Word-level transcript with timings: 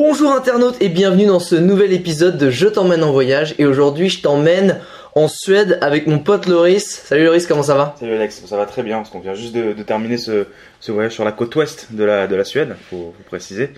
Bonjour 0.00 0.30
internautes 0.30 0.76
et 0.80 0.88
bienvenue 0.88 1.26
dans 1.26 1.40
ce 1.40 1.56
nouvel 1.56 1.92
épisode 1.92 2.38
de 2.38 2.50
Je 2.50 2.68
t'emmène 2.68 3.02
en 3.02 3.10
voyage 3.10 3.56
et 3.58 3.66
aujourd'hui 3.66 4.08
je 4.08 4.22
t'emmène 4.22 4.78
en 5.16 5.26
Suède 5.26 5.76
avec 5.80 6.06
mon 6.06 6.20
pote 6.20 6.46
Loris. 6.46 6.84
Salut 6.84 7.24
Loris, 7.24 7.48
comment 7.48 7.64
ça 7.64 7.74
va? 7.74 7.96
Salut 7.98 8.14
Alex, 8.14 8.44
ça 8.46 8.56
va 8.56 8.64
très 8.64 8.84
bien 8.84 8.98
parce 8.98 9.10
qu'on 9.10 9.18
vient 9.18 9.34
juste 9.34 9.56
de, 9.56 9.72
de 9.72 9.82
terminer 9.82 10.16
ce, 10.16 10.46
ce 10.78 10.92
voyage 10.92 11.14
sur 11.14 11.24
la 11.24 11.32
côte 11.32 11.56
ouest 11.56 11.88
de 11.90 12.04
la, 12.04 12.28
de 12.28 12.36
la 12.36 12.44
Suède, 12.44 12.76
faut, 12.88 13.12
faut 13.16 13.24
préciser. 13.26 13.72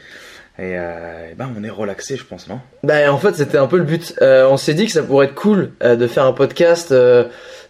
Et, 0.58 0.76
euh, 0.76 1.30
et 1.32 1.34
ben 1.36 1.50
on 1.58 1.64
est 1.64 1.70
relaxé, 1.70 2.18
je 2.18 2.24
pense, 2.26 2.48
non? 2.48 2.60
Bah 2.82 3.10
en 3.10 3.16
fait 3.16 3.34
c'était 3.34 3.56
un 3.56 3.66
peu 3.66 3.78
le 3.78 3.84
but. 3.84 4.14
Euh, 4.20 4.46
on 4.46 4.58
s'est 4.58 4.74
dit 4.74 4.84
que 4.84 4.92
ça 4.92 5.02
pourrait 5.02 5.28
être 5.28 5.34
cool 5.34 5.72
euh, 5.82 5.96
de 5.96 6.06
faire 6.06 6.26
un 6.26 6.34
podcast. 6.34 6.94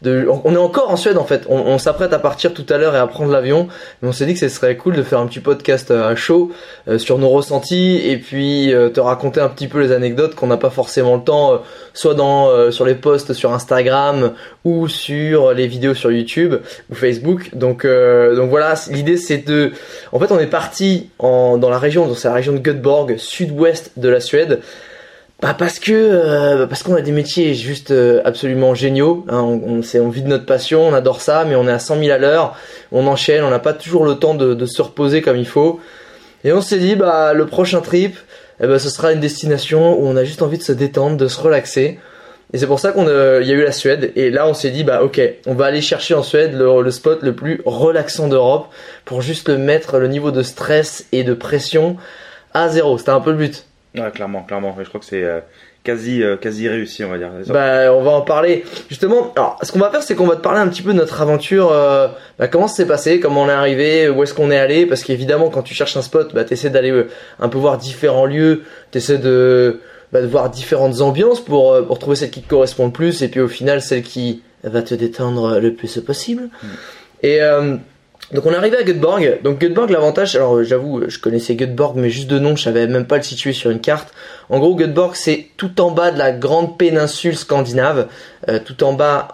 On 0.02 0.54
est 0.54 0.58
encore 0.58 0.90
en 0.90 0.96
Suède 0.96 1.18
en 1.18 1.24
fait. 1.24 1.44
On, 1.48 1.76
s'apprête 1.76 2.12
à 2.14 2.18
partir 2.18 2.54
tout 2.54 2.64
à 2.70 2.78
l'heure 2.78 2.94
et 2.94 2.98
à 2.98 3.06
prendre 3.06 3.30
l'avion. 3.30 3.68
Mais 4.00 4.08
on 4.08 4.12
s'est 4.12 4.24
dit 4.24 4.32
que 4.32 4.40
ce 4.40 4.48
serait 4.48 4.76
cool 4.76 4.96
de 4.96 5.02
faire 5.02 5.18
un 5.18 5.26
petit 5.26 5.40
podcast 5.40 5.90
euh, 5.90 6.10
à 6.10 6.16
chaud 6.16 6.52
euh, 6.88 6.98
sur 6.98 7.18
nos 7.18 7.28
ressentis 7.28 8.00
et 8.04 8.16
puis 8.16 8.72
euh, 8.72 8.88
te 8.88 8.98
raconter 8.98 9.40
un 9.40 9.48
petit 9.48 9.68
peu 9.68 9.80
les 9.80 9.92
anecdotes 9.92 10.34
qu'on 10.34 10.46
n'a 10.46 10.56
pas 10.56 10.70
forcément 10.70 11.16
le 11.16 11.22
temps, 11.22 11.52
euh, 11.52 11.56
soit 11.92 12.14
dans 12.14 12.48
euh, 12.48 12.70
sur 12.70 12.86
les 12.86 12.94
posts 12.94 13.34
sur 13.34 13.52
Instagram 13.52 14.32
ou 14.64 14.88
sur 14.88 15.52
les 15.52 15.66
vidéos 15.66 15.94
sur 15.94 16.10
YouTube 16.10 16.54
ou 16.90 16.94
Facebook. 16.94 17.54
Donc 17.54 17.84
euh, 17.84 18.34
donc 18.36 18.48
voilà, 18.48 18.74
l'idée 18.90 19.18
c'est 19.18 19.38
de 19.38 19.72
en 20.12 20.18
fait, 20.18 20.32
on 20.32 20.38
est 20.38 20.46
parti 20.46 21.10
en, 21.18 21.58
dans 21.58 21.70
la 21.70 21.78
région, 21.78 22.12
c'est 22.14 22.28
la 22.28 22.34
région 22.34 22.52
de 22.54 22.58
Göteborg, 22.58 23.16
sud-ouest 23.18 23.92
de 23.98 24.08
la 24.08 24.20
Suède. 24.20 24.60
Bah 25.42 25.54
parce 25.58 25.78
que 25.78 25.92
euh, 25.92 26.66
parce 26.66 26.82
qu'on 26.82 26.94
a 26.96 27.00
des 27.00 27.12
métiers 27.12 27.54
juste 27.54 27.92
euh, 27.92 28.20
absolument 28.26 28.74
géniaux. 28.74 29.24
hein. 29.30 29.40
on, 29.40 29.80
on, 29.80 30.00
on 30.02 30.08
vit 30.10 30.20
de 30.22 30.28
notre 30.28 30.44
passion, 30.44 30.86
on 30.86 30.92
adore 30.92 31.22
ça, 31.22 31.44
mais 31.48 31.54
on 31.54 31.66
est 31.66 31.72
à 31.72 31.78
100 31.78 31.98
000 31.98 32.10
à 32.10 32.18
l'heure, 32.18 32.56
on 32.92 33.06
enchaîne, 33.06 33.42
on 33.42 33.48
n'a 33.50 33.58
pas 33.58 33.72
toujours 33.72 34.04
le 34.04 34.16
temps 34.16 34.34
de, 34.34 34.52
de 34.52 34.66
se 34.66 34.82
reposer 34.82 35.22
comme 35.22 35.38
il 35.38 35.46
faut. 35.46 35.80
Et 36.44 36.52
on 36.52 36.60
s'est 36.60 36.78
dit 36.78 36.94
bah 36.94 37.32
le 37.32 37.46
prochain 37.46 37.80
trip, 37.80 38.18
eh 38.62 38.66
ben, 38.66 38.78
ce 38.78 38.90
sera 38.90 39.12
une 39.12 39.20
destination 39.20 39.98
où 39.98 40.06
on 40.06 40.16
a 40.16 40.24
juste 40.24 40.42
envie 40.42 40.58
de 40.58 40.62
se 40.62 40.72
détendre, 40.72 41.16
de 41.16 41.28
se 41.28 41.40
relaxer. 41.40 41.98
Et 42.52 42.58
c'est 42.58 42.66
pour 42.66 42.80
ça 42.80 42.92
qu'on 42.92 43.04
il 43.04 43.46
y 43.46 43.52
a 43.52 43.54
eu 43.54 43.62
la 43.64 43.72
Suède. 43.72 44.12
Et 44.16 44.28
là, 44.30 44.46
on 44.46 44.54
s'est 44.54 44.70
dit, 44.70 44.82
bah 44.84 45.02
ok, 45.02 45.20
on 45.46 45.54
va 45.54 45.66
aller 45.66 45.80
chercher 45.80 46.14
en 46.14 46.22
Suède 46.24 46.52
le, 46.54 46.82
le 46.82 46.90
spot 46.90 47.22
le 47.22 47.34
plus 47.34 47.62
relaxant 47.64 48.26
d'Europe 48.28 48.66
pour 49.04 49.22
juste 49.22 49.48
le 49.48 49.56
mettre 49.56 49.98
le 49.98 50.08
niveau 50.08 50.32
de 50.32 50.42
stress 50.42 51.06
et 51.12 51.22
de 51.22 51.32
pression 51.32 51.96
à 52.52 52.68
zéro. 52.68 52.98
C'était 52.98 53.10
un 53.10 53.20
peu 53.20 53.30
le 53.30 53.36
but. 53.36 53.66
Ouais, 53.96 54.10
clairement, 54.12 54.42
clairement. 54.42 54.76
Et 54.80 54.84
je 54.84 54.88
crois 54.88 55.00
que 55.00 55.06
c'est 55.06 55.24
euh, 55.24 55.40
quasi, 55.82 56.22
euh, 56.22 56.36
quasi 56.36 56.68
réussi, 56.68 57.04
on 57.04 57.10
va 57.10 57.18
dire. 57.18 57.30
Bah, 57.48 57.92
on 57.92 58.02
va 58.02 58.12
en 58.12 58.20
parler. 58.20 58.64
Justement, 58.88 59.32
alors, 59.34 59.58
ce 59.62 59.72
qu'on 59.72 59.80
va 59.80 59.90
faire, 59.90 60.02
c'est 60.02 60.14
qu'on 60.14 60.26
va 60.26 60.36
te 60.36 60.42
parler 60.42 60.60
un 60.60 60.68
petit 60.68 60.82
peu 60.82 60.92
de 60.92 60.98
notre 60.98 61.20
aventure. 61.20 61.72
euh, 61.72 62.08
bah, 62.38 62.46
comment 62.48 62.68
ça 62.68 62.76
s'est 62.76 62.86
passé, 62.86 63.18
comment 63.18 63.42
on 63.42 63.48
est 63.48 63.52
arrivé, 63.52 64.08
où 64.08 64.22
est-ce 64.22 64.32
qu'on 64.34 64.50
est 64.50 64.58
allé. 64.58 64.86
Parce 64.86 65.02
qu'évidemment, 65.02 65.50
quand 65.50 65.62
tu 65.62 65.74
cherches 65.74 65.96
un 65.96 66.02
spot, 66.02 66.32
bah, 66.34 66.44
t'essaies 66.44 66.70
d'aller 66.70 66.90
euh, 66.90 67.08
un 67.40 67.48
peu 67.48 67.58
voir 67.58 67.78
différents 67.78 68.26
lieux, 68.26 68.62
t'essaies 68.92 69.18
de, 69.18 69.80
bah, 70.12 70.22
de 70.22 70.26
voir 70.26 70.50
différentes 70.50 71.00
ambiances 71.00 71.40
pour, 71.40 71.72
euh, 71.72 71.82
pour 71.82 71.98
trouver 71.98 72.16
celle 72.16 72.30
qui 72.30 72.42
te 72.42 72.48
correspond 72.48 72.86
le 72.86 72.92
plus. 72.92 73.22
Et 73.22 73.28
puis 73.28 73.40
au 73.40 73.48
final, 73.48 73.82
celle 73.82 74.02
qui 74.02 74.42
va 74.62 74.82
te 74.82 74.94
détendre 74.94 75.58
le 75.58 75.74
plus 75.74 75.98
possible. 76.00 76.48
Et 77.22 77.42
euh, 77.42 77.76
donc 78.32 78.46
on 78.46 78.52
est 78.52 78.56
arrivé 78.56 78.76
à 78.76 78.82
Göteborg. 78.82 79.40
Donc 79.42 79.58
Göteborg, 79.58 79.90
l'avantage, 79.90 80.36
alors 80.36 80.56
euh, 80.56 80.62
j'avoue, 80.62 81.02
je 81.08 81.18
connaissais 81.18 81.56
Göteborg, 81.56 81.96
mais 81.96 82.10
juste 82.10 82.28
de 82.28 82.38
nom, 82.38 82.54
je 82.54 82.62
savais 82.62 82.86
même 82.86 83.06
pas 83.06 83.16
le 83.16 83.22
situer 83.22 83.52
sur 83.52 83.70
une 83.70 83.80
carte. 83.80 84.12
En 84.48 84.58
gros, 84.58 84.74
Göteborg, 84.76 85.14
c'est 85.14 85.48
tout 85.56 85.80
en 85.80 85.90
bas 85.90 86.10
de 86.10 86.18
la 86.18 86.30
grande 86.32 86.78
péninsule 86.78 87.36
scandinave, 87.36 88.08
euh, 88.48 88.60
tout 88.64 88.84
en 88.84 88.92
bas 88.92 89.28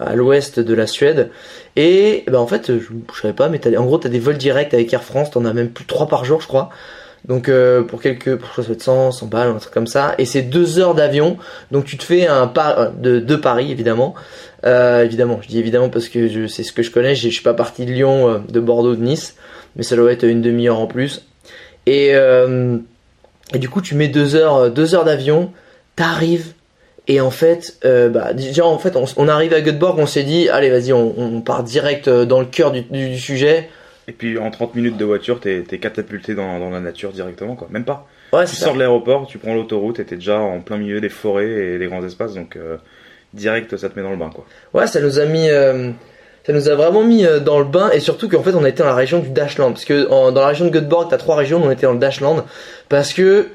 à 0.00 0.14
l'ouest 0.14 0.60
de 0.60 0.74
la 0.74 0.86
Suède. 0.86 1.30
Et 1.76 2.24
ben 2.26 2.38
en 2.38 2.46
fait, 2.46 2.66
je, 2.68 2.78
je 3.14 3.20
savais 3.20 3.34
pas, 3.34 3.48
mais 3.48 3.60
en 3.76 3.84
gros, 3.84 3.98
t'as 3.98 4.08
des 4.08 4.20
vols 4.20 4.38
directs 4.38 4.74
avec 4.74 4.92
Air 4.92 5.02
France, 5.02 5.30
t'en 5.30 5.44
as 5.44 5.52
même 5.52 5.70
plus 5.70 5.86
3 5.86 6.08
par 6.08 6.24
jour, 6.24 6.40
je 6.40 6.46
crois. 6.46 6.70
Donc 7.26 7.48
euh, 7.48 7.82
pour 7.82 8.02
quelques, 8.02 8.36
pour 8.36 8.62
être 8.62 8.82
100, 8.82 9.12
100 9.12 9.26
balles, 9.26 9.48
un 9.48 9.54
truc 9.54 9.72
comme 9.72 9.86
ça. 9.86 10.14
Et 10.18 10.26
c'est 10.26 10.42
deux 10.42 10.78
heures 10.78 10.94
d'avion, 10.94 11.38
donc 11.70 11.86
tu 11.86 11.96
te 11.96 12.04
fais 12.04 12.26
un 12.26 12.46
par 12.46 12.92
de 12.92 13.36
Paris 13.36 13.72
évidemment. 13.72 14.14
Euh, 14.64 15.04
évidemment, 15.04 15.40
je 15.42 15.48
dis 15.48 15.58
évidemment 15.58 15.90
parce 15.90 16.08
que 16.08 16.46
c'est 16.48 16.62
ce 16.62 16.72
que 16.72 16.82
je 16.82 16.90
connais. 16.90 17.14
Je 17.14 17.28
je 17.28 17.34
suis 17.34 17.42
pas 17.42 17.54
parti 17.54 17.84
de 17.84 17.92
Lyon, 17.92 18.28
euh, 18.28 18.38
de 18.48 18.60
Bordeaux, 18.60 18.94
de 18.96 19.02
Nice, 19.02 19.36
mais 19.76 19.82
ça 19.82 19.96
doit 19.96 20.10
être 20.12 20.24
une 20.24 20.40
demi-heure 20.42 20.78
en 20.80 20.86
plus. 20.86 21.26
Et, 21.86 22.10
euh, 22.14 22.78
et 23.52 23.58
du 23.58 23.68
coup, 23.68 23.82
tu 23.82 23.94
mets 23.94 24.08
deux 24.08 24.34
heures, 24.36 24.70
deux 24.70 24.94
heures 24.94 25.04
d'avion, 25.04 25.52
t'arrives. 25.96 26.52
Et 27.06 27.20
en 27.20 27.30
fait, 27.30 27.76
euh, 27.84 28.08
bah, 28.08 28.32
déjà 28.32 28.64
en 28.64 28.78
fait, 28.78 28.96
on, 28.96 29.04
on 29.18 29.28
arrive 29.28 29.52
à 29.52 29.60
Göteborg, 29.60 29.98
on 29.98 30.06
s'est 30.06 30.22
dit, 30.22 30.48
allez, 30.48 30.70
vas-y, 30.70 30.94
on, 30.94 31.14
on 31.18 31.40
part 31.42 31.62
direct 31.62 32.08
dans 32.08 32.40
le 32.40 32.46
cœur 32.46 32.72
du, 32.72 32.80
du, 32.82 33.10
du 33.10 33.18
sujet. 33.18 33.68
Et 34.08 34.12
puis 34.12 34.38
en 34.38 34.50
30 34.50 34.74
minutes 34.74 34.96
de 34.96 35.04
voiture, 35.04 35.40
t'es 35.40 35.62
t'es 35.66 35.78
catapulté 35.78 36.34
dans, 36.34 36.58
dans 36.58 36.70
la 36.70 36.80
nature 36.80 37.12
directement, 37.12 37.54
quoi. 37.56 37.68
Même 37.70 37.84
pas. 37.84 38.06
Ouais, 38.32 38.46
Tu 38.46 38.56
ça. 38.56 38.64
sors 38.66 38.74
de 38.74 38.78
l'aéroport, 38.78 39.26
tu 39.26 39.36
prends 39.38 39.54
l'autoroute 39.54 40.00
et 40.00 40.04
t'es 40.06 40.16
déjà 40.16 40.38
en 40.38 40.60
plein 40.60 40.78
milieu 40.78 41.00
des 41.02 41.08
forêts 41.10 41.48
et 41.74 41.78
des 41.78 41.86
grands 41.86 42.04
espaces, 42.04 42.34
donc 42.34 42.56
euh, 42.56 42.76
direct, 43.34 43.76
ça 43.76 43.88
te 43.88 43.98
met 43.98 44.02
dans 44.04 44.10
le 44.12 44.16
bain, 44.16 44.30
quoi. 44.34 44.44
Ouais, 44.72 44.86
ça 44.86 45.00
nous 45.00 45.18
a 45.18 45.24
mis, 45.26 45.48
euh, 45.50 45.90
ça 46.46 46.52
nous 46.52 46.68
a 46.68 46.74
vraiment 46.74 47.02
mis 47.02 47.24
euh, 47.26 47.40
dans 47.40 47.58
le 47.58 47.64
bain 47.64 47.90
et 47.92 48.00
surtout 48.00 48.28
qu'en 48.28 48.42
fait 48.42 48.54
on 48.54 48.64
été 48.64 48.78
dans 48.82 48.88
la 48.88 48.94
région 48.94 49.18
du 49.18 49.30
Dashland 49.30 49.72
parce 49.72 49.84
que 49.84 50.08
en- 50.10 50.30
dans 50.32 50.40
la 50.42 50.48
région 50.48 50.64
de 50.66 50.70
Göteborg 50.70 51.08
t'as 51.10 51.16
trois 51.18 51.36
régions, 51.36 51.60
on 51.64 51.70
était 51.70 51.86
dans 51.86 51.92
le 51.92 51.98
Dashland 51.98 52.44
parce 52.88 53.12
que 53.12 53.48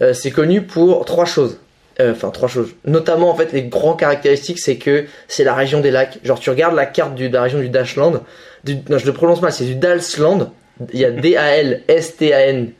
euh, 0.00 0.12
c'est 0.12 0.30
connu 0.30 0.62
pour 0.62 1.04
trois 1.04 1.24
choses. 1.24 1.58
Enfin 2.00 2.30
trois 2.30 2.48
choses. 2.48 2.70
Notamment 2.86 3.30
en 3.30 3.34
fait 3.36 3.52
les 3.52 3.62
grands 3.62 3.94
caractéristiques 3.94 4.58
c'est 4.58 4.76
que 4.76 5.04
c'est 5.28 5.44
la 5.44 5.54
région 5.54 5.80
des 5.80 5.90
lacs. 5.92 6.18
Genre 6.24 6.40
tu 6.40 6.50
regardes 6.50 6.74
la 6.74 6.86
carte 6.86 7.14
du, 7.14 7.28
de 7.28 7.34
la 7.34 7.42
région 7.42 7.60
du 7.60 7.68
Dashland, 7.68 8.20
du, 8.64 8.76
non 8.88 8.98
je 8.98 9.06
le 9.06 9.12
prononce 9.12 9.40
mal, 9.40 9.52
c'est 9.52 9.64
du 9.64 9.76
Dalsland. 9.76 10.50
Il 10.92 10.98
y 10.98 11.04
a 11.04 11.10
D 11.12 11.36
A 11.36 11.56
L 11.56 11.82
S 11.86 12.16
T 12.16 12.34
A 12.34 12.46
N 12.48 12.72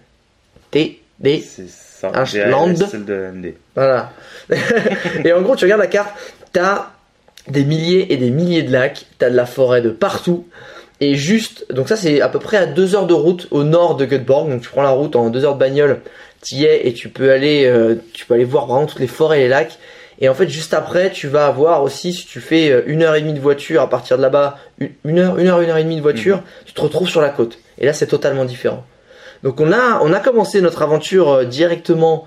T 0.72 1.00
D 1.20 1.40
C'est 1.46 1.68
ça. 1.68 2.10
Ashland. 2.12 2.74
Voilà. 3.76 4.10
et 5.24 5.32
en 5.32 5.40
gros, 5.42 5.54
tu 5.56 5.64
regardes 5.64 5.80
la 5.80 5.86
carte, 5.86 6.10
t'as 6.54 6.92
des 7.48 7.64
milliers 7.64 8.10
et 8.10 8.16
des 8.16 8.30
milliers 8.30 8.62
de 8.62 8.72
lacs, 8.72 9.04
t'as 9.18 9.28
de 9.28 9.36
la 9.36 9.44
forêt 9.44 9.82
de 9.82 9.90
partout. 9.90 10.46
Et 11.00 11.16
juste, 11.16 11.66
donc 11.70 11.88
ça 11.88 11.96
c'est 11.96 12.22
à 12.22 12.30
peu 12.30 12.38
près 12.38 12.56
à 12.56 12.64
deux 12.64 12.94
heures 12.94 13.06
de 13.06 13.12
route 13.12 13.48
au 13.50 13.64
nord 13.64 13.96
de 13.96 14.06
Göteborg. 14.06 14.48
Donc 14.48 14.62
tu 14.62 14.70
prends 14.70 14.82
la 14.82 14.90
route 14.90 15.16
en 15.16 15.28
deux 15.28 15.44
heures 15.44 15.54
de 15.54 15.58
bagnole, 15.58 16.00
t'y 16.40 16.64
es 16.64 16.86
et 16.86 16.94
tu 16.94 17.10
peux 17.10 17.30
aller, 17.30 17.66
euh, 17.66 17.96
tu 18.14 18.24
peux 18.24 18.32
aller 18.32 18.44
voir 18.44 18.66
vraiment 18.66 18.86
toutes 18.86 19.00
les 19.00 19.06
forêts 19.06 19.40
et 19.40 19.42
les 19.42 19.48
lacs. 19.48 19.78
Et 20.20 20.28
en 20.28 20.34
fait, 20.34 20.48
juste 20.48 20.74
après, 20.74 21.10
tu 21.10 21.26
vas 21.26 21.48
avoir 21.48 21.82
aussi, 21.82 22.12
si 22.12 22.24
tu 22.24 22.40
fais 22.40 22.70
euh, 22.70 22.82
une 22.86 23.02
heure 23.02 23.16
et 23.16 23.20
demie 23.20 23.34
de 23.34 23.40
voiture 23.40 23.82
à 23.82 23.90
partir 23.90 24.16
de 24.16 24.22
là-bas, 24.22 24.56
une 24.78 25.18
heure, 25.18 25.38
une 25.38 25.48
heure, 25.48 25.60
une 25.60 25.70
heure 25.70 25.76
et 25.76 25.82
demie 25.82 25.96
de 25.96 26.02
voiture, 26.02 26.40
tu 26.64 26.72
te 26.72 26.80
retrouves 26.80 27.08
sur 27.08 27.20
la 27.20 27.30
côte. 27.30 27.58
Et 27.78 27.84
là, 27.84 27.92
c'est 27.92 28.06
totalement 28.06 28.44
différent. 28.44 28.84
Donc 29.42 29.60
on 29.60 29.72
a, 29.72 30.00
on 30.02 30.12
a 30.12 30.20
commencé 30.20 30.60
notre 30.60 30.82
aventure 30.82 31.30
euh, 31.30 31.44
directement 31.44 32.26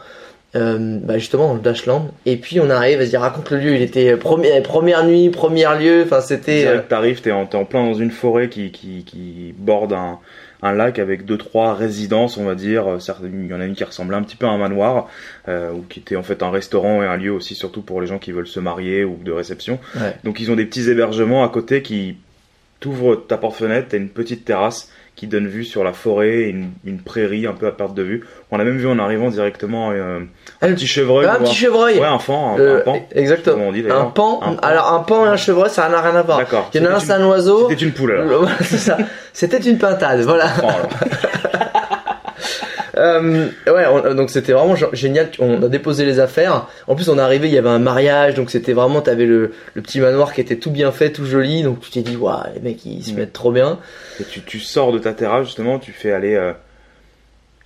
euh, 0.57 0.99
bah 1.01 1.17
justement 1.17 1.49
dans 1.49 1.53
le 1.53 1.61
Dashland 1.61 2.11
et 2.25 2.37
puis 2.37 2.59
on 2.59 2.69
arrive 2.69 2.97
vas-y 2.99 3.15
raconte 3.15 3.51
le 3.51 3.57
lieu 3.57 3.75
il 3.75 3.81
était 3.81 4.13
euh, 4.13 4.17
première 4.17 4.61
première 4.63 5.05
nuit 5.05 5.29
premier 5.29 5.65
lieu 5.79 6.03
enfin 6.03 6.21
c'était 6.21 6.65
euh, 6.65 6.71
Direct, 6.71 6.89
t'arrives, 6.89 7.21
t'es 7.21 7.31
en, 7.31 7.47
en 7.53 7.65
plein 7.65 7.85
dans 7.85 7.93
une 7.93 8.11
forêt 8.11 8.49
qui, 8.49 8.71
qui, 8.71 9.03
qui 9.05 9.53
borde 9.57 9.93
un, 9.93 10.19
un 10.61 10.73
lac 10.73 10.99
avec 10.99 11.25
deux 11.25 11.37
trois 11.37 11.73
résidences, 11.73 12.37
on 12.37 12.45
va 12.45 12.55
dire. 12.55 12.87
Euh, 12.87 12.97
Il 13.23 13.47
y 13.47 13.53
en 13.53 13.59
a 13.59 13.65
une 13.65 13.75
qui 13.75 13.83
ressemblait 13.83 14.17
un 14.17 14.23
petit 14.23 14.35
peu 14.35 14.45
à 14.45 14.49
un 14.49 14.57
manoir, 14.57 15.07
euh, 15.47 15.71
ou 15.71 15.83
qui 15.87 15.99
était 15.99 16.15
en 16.15 16.23
fait 16.23 16.41
un 16.43 16.49
restaurant 16.49 17.03
et 17.03 17.05
un 17.05 17.17
lieu 17.17 17.31
aussi, 17.31 17.55
surtout 17.55 17.81
pour 17.81 18.01
les 18.01 18.07
gens 18.07 18.17
qui 18.17 18.31
veulent 18.31 18.47
se 18.47 18.59
marier 18.59 19.03
ou 19.03 19.17
de 19.23 19.31
réception. 19.31 19.79
Ouais. 19.95 20.15
Donc 20.23 20.39
ils 20.39 20.51
ont 20.51 20.55
des 20.55 20.65
petits 20.65 20.89
hébergements 20.89 21.43
à 21.43 21.49
côté 21.49 21.81
qui 21.81 22.17
t'ouvrent 22.79 23.15
ta 23.15 23.37
porte-fenêtre, 23.37 23.87
t'as 23.89 23.97
une 23.97 24.09
petite 24.09 24.45
terrasse 24.45 24.91
qui 25.17 25.25
donne 25.25 25.47
vue 25.47 25.65
sur 25.65 25.83
la 25.83 25.93
forêt, 25.93 26.43
et 26.43 26.49
une, 26.49 26.69
une 26.85 26.99
prairie 26.99 27.47
un 27.47 27.53
peu 27.53 27.65
à 27.65 27.71
perte 27.71 27.95
de 27.95 28.03
vue. 28.03 28.23
On 28.51 28.59
a 28.59 28.63
même 28.63 28.77
vu 28.77 28.87
en 28.87 28.99
arrivant 28.99 29.29
directement 29.29 29.89
euh, 29.91 30.19
un 30.61 30.73
petit 30.73 30.85
chevreuil. 30.85 31.25
Un 31.25 31.39
petit 31.39 31.55
chevreuil. 31.55 31.97
Ouais, 31.97 32.05
un 32.05 32.19
fan, 32.19 32.35
un, 32.35 32.59
Euh, 32.59 32.77
un 32.77 32.81
pan. 32.81 33.07
Exactement. 33.15 33.63
On 33.65 33.71
dit, 33.71 33.83
un 33.89 34.05
pan. 34.05 34.39
Un 34.43 34.53
pan. 34.53 34.57
Alors 34.61 34.93
un 34.93 34.99
pan 34.99 35.25
et 35.25 35.29
un 35.29 35.35
chevreuil, 35.35 35.71
ça 35.71 35.89
n'a 35.89 36.01
rien 36.01 36.15
à 36.15 36.21
voir. 36.21 36.37
D'accord. 36.37 36.69
Il 36.71 36.83
y 36.83 36.87
en 36.87 36.91
a 36.91 36.93
un, 36.93 36.99
c'est 36.99 37.13
un 37.13 37.25
oiseau. 37.25 37.67
C'était 37.67 37.83
une 37.83 37.93
poule 37.93 38.23
c'est 38.61 38.77
ça. 38.77 38.97
C'était 39.33 39.57
une 39.57 39.79
pintade, 39.79 40.21
voilà. 40.21 40.45
Euh, 42.97 43.47
ouais, 43.67 43.85
on- 43.85 44.13
donc 44.15 44.29
c'était 44.31 44.53
vraiment 44.53 44.75
génial. 44.93 45.29
On 45.39 45.61
a 45.63 45.67
déposé 45.69 46.03
les 46.03 46.19
affaires. 46.19 46.67
En 46.87 46.95
plus, 46.95 47.07
on 47.09 47.17
est 47.17 47.21
arrivé, 47.21 47.47
il 47.47 47.53
y 47.53 47.57
avait 47.57 47.69
un 47.69 47.79
mariage, 47.79 48.33
donc 48.33 48.49
c'était 48.49 48.73
vraiment, 48.73 49.01
t'avais 49.01 49.25
le, 49.25 49.53
le 49.75 49.81
petit 49.81 49.99
manoir 49.99 50.33
qui 50.33 50.41
était 50.41 50.55
tout 50.57 50.71
bien 50.71 50.91
fait, 50.91 51.11
tout 51.11 51.25
joli. 51.25 51.63
Donc 51.63 51.79
tu 51.79 51.91
t'es 51.91 52.01
dit, 52.01 52.15
waouh, 52.15 52.41
les 52.55 52.59
mecs 52.61 52.85
ils 52.85 53.03
se 53.03 53.11
Mm. 53.11 53.15
mettent 53.17 53.33
trop 53.33 53.51
bien. 53.51 53.79
Et 54.19 54.23
tu, 54.23 54.41
tu 54.41 54.59
sors 54.59 54.91
de 54.91 54.99
ta 54.99 55.13
terrasse 55.13 55.45
justement, 55.45 55.77
tu 55.79 55.91
fais 55.91 56.11
aller 56.11 56.33
euh, 56.35 56.53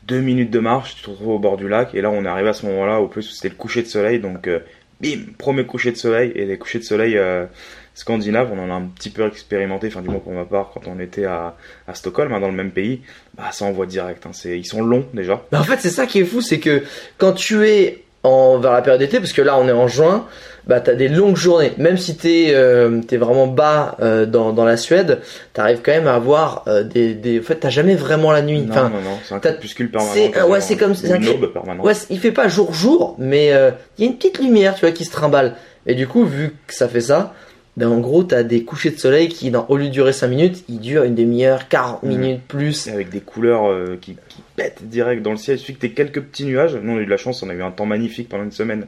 deux 0.04 0.20
minutes 0.20 0.52
de 0.52 0.60
marche, 0.60 0.96
tu 0.98 1.04
te 1.04 1.10
retrouves 1.10 1.30
au 1.36 1.40
bord 1.40 1.58
du 1.58 1.68
lac, 1.70 1.94
et 1.96 2.02
là 2.02 2.10
on 2.10 2.26
est 2.26 2.28
arrivé 2.28 2.50
à 2.50 2.54
ce 2.54 2.66
moment-là, 2.66 3.00
au 3.00 3.08
plus 3.08 3.22
c'était 3.24 3.50
le 3.50 3.56
coucher 3.56 3.82
de 3.84 3.88
soleil, 3.88 4.20
donc 4.20 4.48
euh, 4.48 4.60
bim, 5.02 5.34
premier 5.38 5.66
coucher 5.66 5.92
de 5.92 5.98
soleil, 5.98 6.32
et 6.36 6.46
les 6.46 6.58
couchers 6.58 6.80
de 6.80 6.84
soleil 6.84 7.18
euh, 7.18 7.46
scandinaves, 7.94 8.52
on 8.54 8.60
en 8.60 8.70
a 8.70 8.74
un 8.74 8.88
petit 8.88 9.10
peu 9.10 9.26
expérimenté, 9.28 9.88
enfin 9.88 10.02
du 10.02 10.10
moins 10.10 10.20
pour 10.20 10.34
ma 10.34 10.46
part, 10.46 10.72
quand 10.74 10.88
on 10.88 11.00
était 11.00 11.26
à, 11.26 11.56
Stockholm, 11.94 12.32
hein, 12.34 12.40
dans 12.40 12.50
le 12.50 12.56
même 12.56 12.72
pays, 12.72 13.02
bah 13.36 13.52
ça 13.52 13.66
envoie 13.66 13.86
direct, 13.86 14.26
hein, 14.26 14.32
ils 14.46 14.66
sont 14.66 14.82
longs 14.82 15.06
déjà. 15.14 15.44
Mais 15.52 15.58
en 15.58 15.64
fait, 15.64 15.80
c'est 15.80 15.90
ça 15.90 16.06
qui 16.06 16.20
est 16.20 16.26
fou, 16.26 16.42
c'est 16.42 16.60
que 16.60 16.84
quand 17.18 17.34
tu 17.34 17.68
es 17.68 18.04
en, 18.24 18.58
vers 18.60 18.72
la 18.72 18.82
période 18.82 19.00
d'été, 19.02 19.20
parce 19.20 19.34
que 19.34 19.42
là 19.42 19.58
on 19.58 19.68
est 19.68 19.72
en 19.72 19.88
juin, 19.88 20.26
bah 20.68 20.80
t'as 20.80 20.94
des 20.94 21.08
longues 21.08 21.36
journées. 21.38 21.74
Même 21.78 21.98
si 21.98 22.16
t'es 22.16 22.52
euh, 22.54 23.02
t'es 23.08 23.18
vraiment 23.18 23.48
bas 23.48 23.96
euh, 24.02 24.26
dans, 24.28 24.54
dans 24.54 24.64
la 24.66 24.78
Suède, 24.78 25.20
t'arrives 25.54 25.80
quand 25.84 25.92
même 25.92 26.08
à 26.08 26.14
avoir 26.16 26.64
euh, 26.68 26.84
des, 26.84 27.16
des. 27.16 27.40
En 27.40 27.44
fait, 27.44 27.56
t'as 27.56 27.70
jamais 27.70 27.96
vraiment 27.96 28.32
la 28.32 28.42
nuit. 28.44 28.62
Non, 28.62 28.72
Enfin, 28.72 28.90
non, 28.90 29.02
non, 29.02 29.18
c'est 29.24 29.34
un 29.34 29.40
crépuscule 29.40 29.90
permanent. 29.90 30.14
c'est- 30.14 30.42
ouais, 30.44 30.62
c'est 30.62 30.78
comme- 30.78 30.92
ou 30.92 30.96
c'est 30.96 31.12
un 31.12 31.20
une 31.20 31.30
aube 31.30 31.52
permanente. 31.52 31.84
Ouais, 31.86 31.94
il 32.12 32.20
fait 32.20 32.32
pas 32.32 32.48
jour 32.48 32.74
jour, 32.74 33.16
mais 33.18 33.54
euh, 33.54 33.72
il 33.98 34.06
y 34.06 34.08
a 34.08 34.12
une 34.12 34.18
petite 34.18 34.38
lumière, 34.40 34.76
tu 34.76 34.82
vois, 34.82 34.92
qui 34.92 35.04
se 35.06 35.12
trimballe. 35.12 35.56
Et 35.88 35.96
du 35.96 36.08
coup, 36.08 36.24
vu 36.26 36.56
que 36.68 36.76
ça 36.76 36.88
fait 36.88 37.02
ça, 37.02 37.34
ben 37.78 37.88
en 37.88 38.00
gros, 38.00 38.24
t'as 38.24 38.44
des 38.44 38.64
couchers 38.64 38.92
de 38.92 38.98
soleil 39.00 39.30
qui, 39.30 39.50
dans, 39.50 39.66
au 39.70 39.78
lieu 39.78 39.86
de 39.86 39.90
durer 39.92 40.12
5 40.14 40.28
minutes, 40.28 40.64
ils 40.68 40.80
durent 40.80 41.04
une 41.04 41.16
demi-heure, 41.16 41.68
40 41.70 42.04
Mhm. 42.04 42.10
minutes 42.10 42.42
plus. 42.48 42.88
avec 42.90 43.10
des 43.10 43.22
couleurs 43.22 43.70
euh, 43.70 43.98
qui, 44.02 44.18
qui 44.28 44.42
pètent 44.58 44.82
direct 44.84 45.22
dans 45.22 45.32
le 45.32 45.38
ciel. 45.38 45.56
Il 45.58 45.60
suffit 45.60 45.76
que 45.76 45.80
t'aies 45.80 45.92
quelques 45.92 46.22
petits 46.22 46.46
nuages. 46.46 46.76
Nous, 46.76 46.92
on 46.94 46.98
a 46.98 47.02
eu 47.02 47.06
de 47.06 47.10
la 47.10 47.18
chance, 47.18 47.42
on 47.44 47.50
a 47.50 47.54
eu 47.54 47.62
un 47.64 47.72
temps 47.72 47.86
magnifique 47.86 48.28
pendant 48.30 48.44
une 48.44 48.52
semaine. 48.52 48.88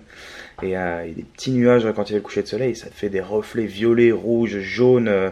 Et, 0.62 0.78
euh, 0.78 1.04
et 1.06 1.12
des 1.12 1.24
petits 1.24 1.52
nuages 1.52 1.88
quand 1.96 2.10
il 2.10 2.14
y 2.14 2.16
a 2.16 2.20
le 2.20 2.24
coucher 2.24 2.44
de 2.44 2.48
soleil, 2.48 2.76
ça 2.76 2.88
te 2.88 2.94
fait 2.94 3.10
des 3.10 3.22
reflets 3.22 3.66
violets, 3.66 4.12
rouges, 4.12 4.60
jaunes, 4.60 5.08
euh, 5.08 5.30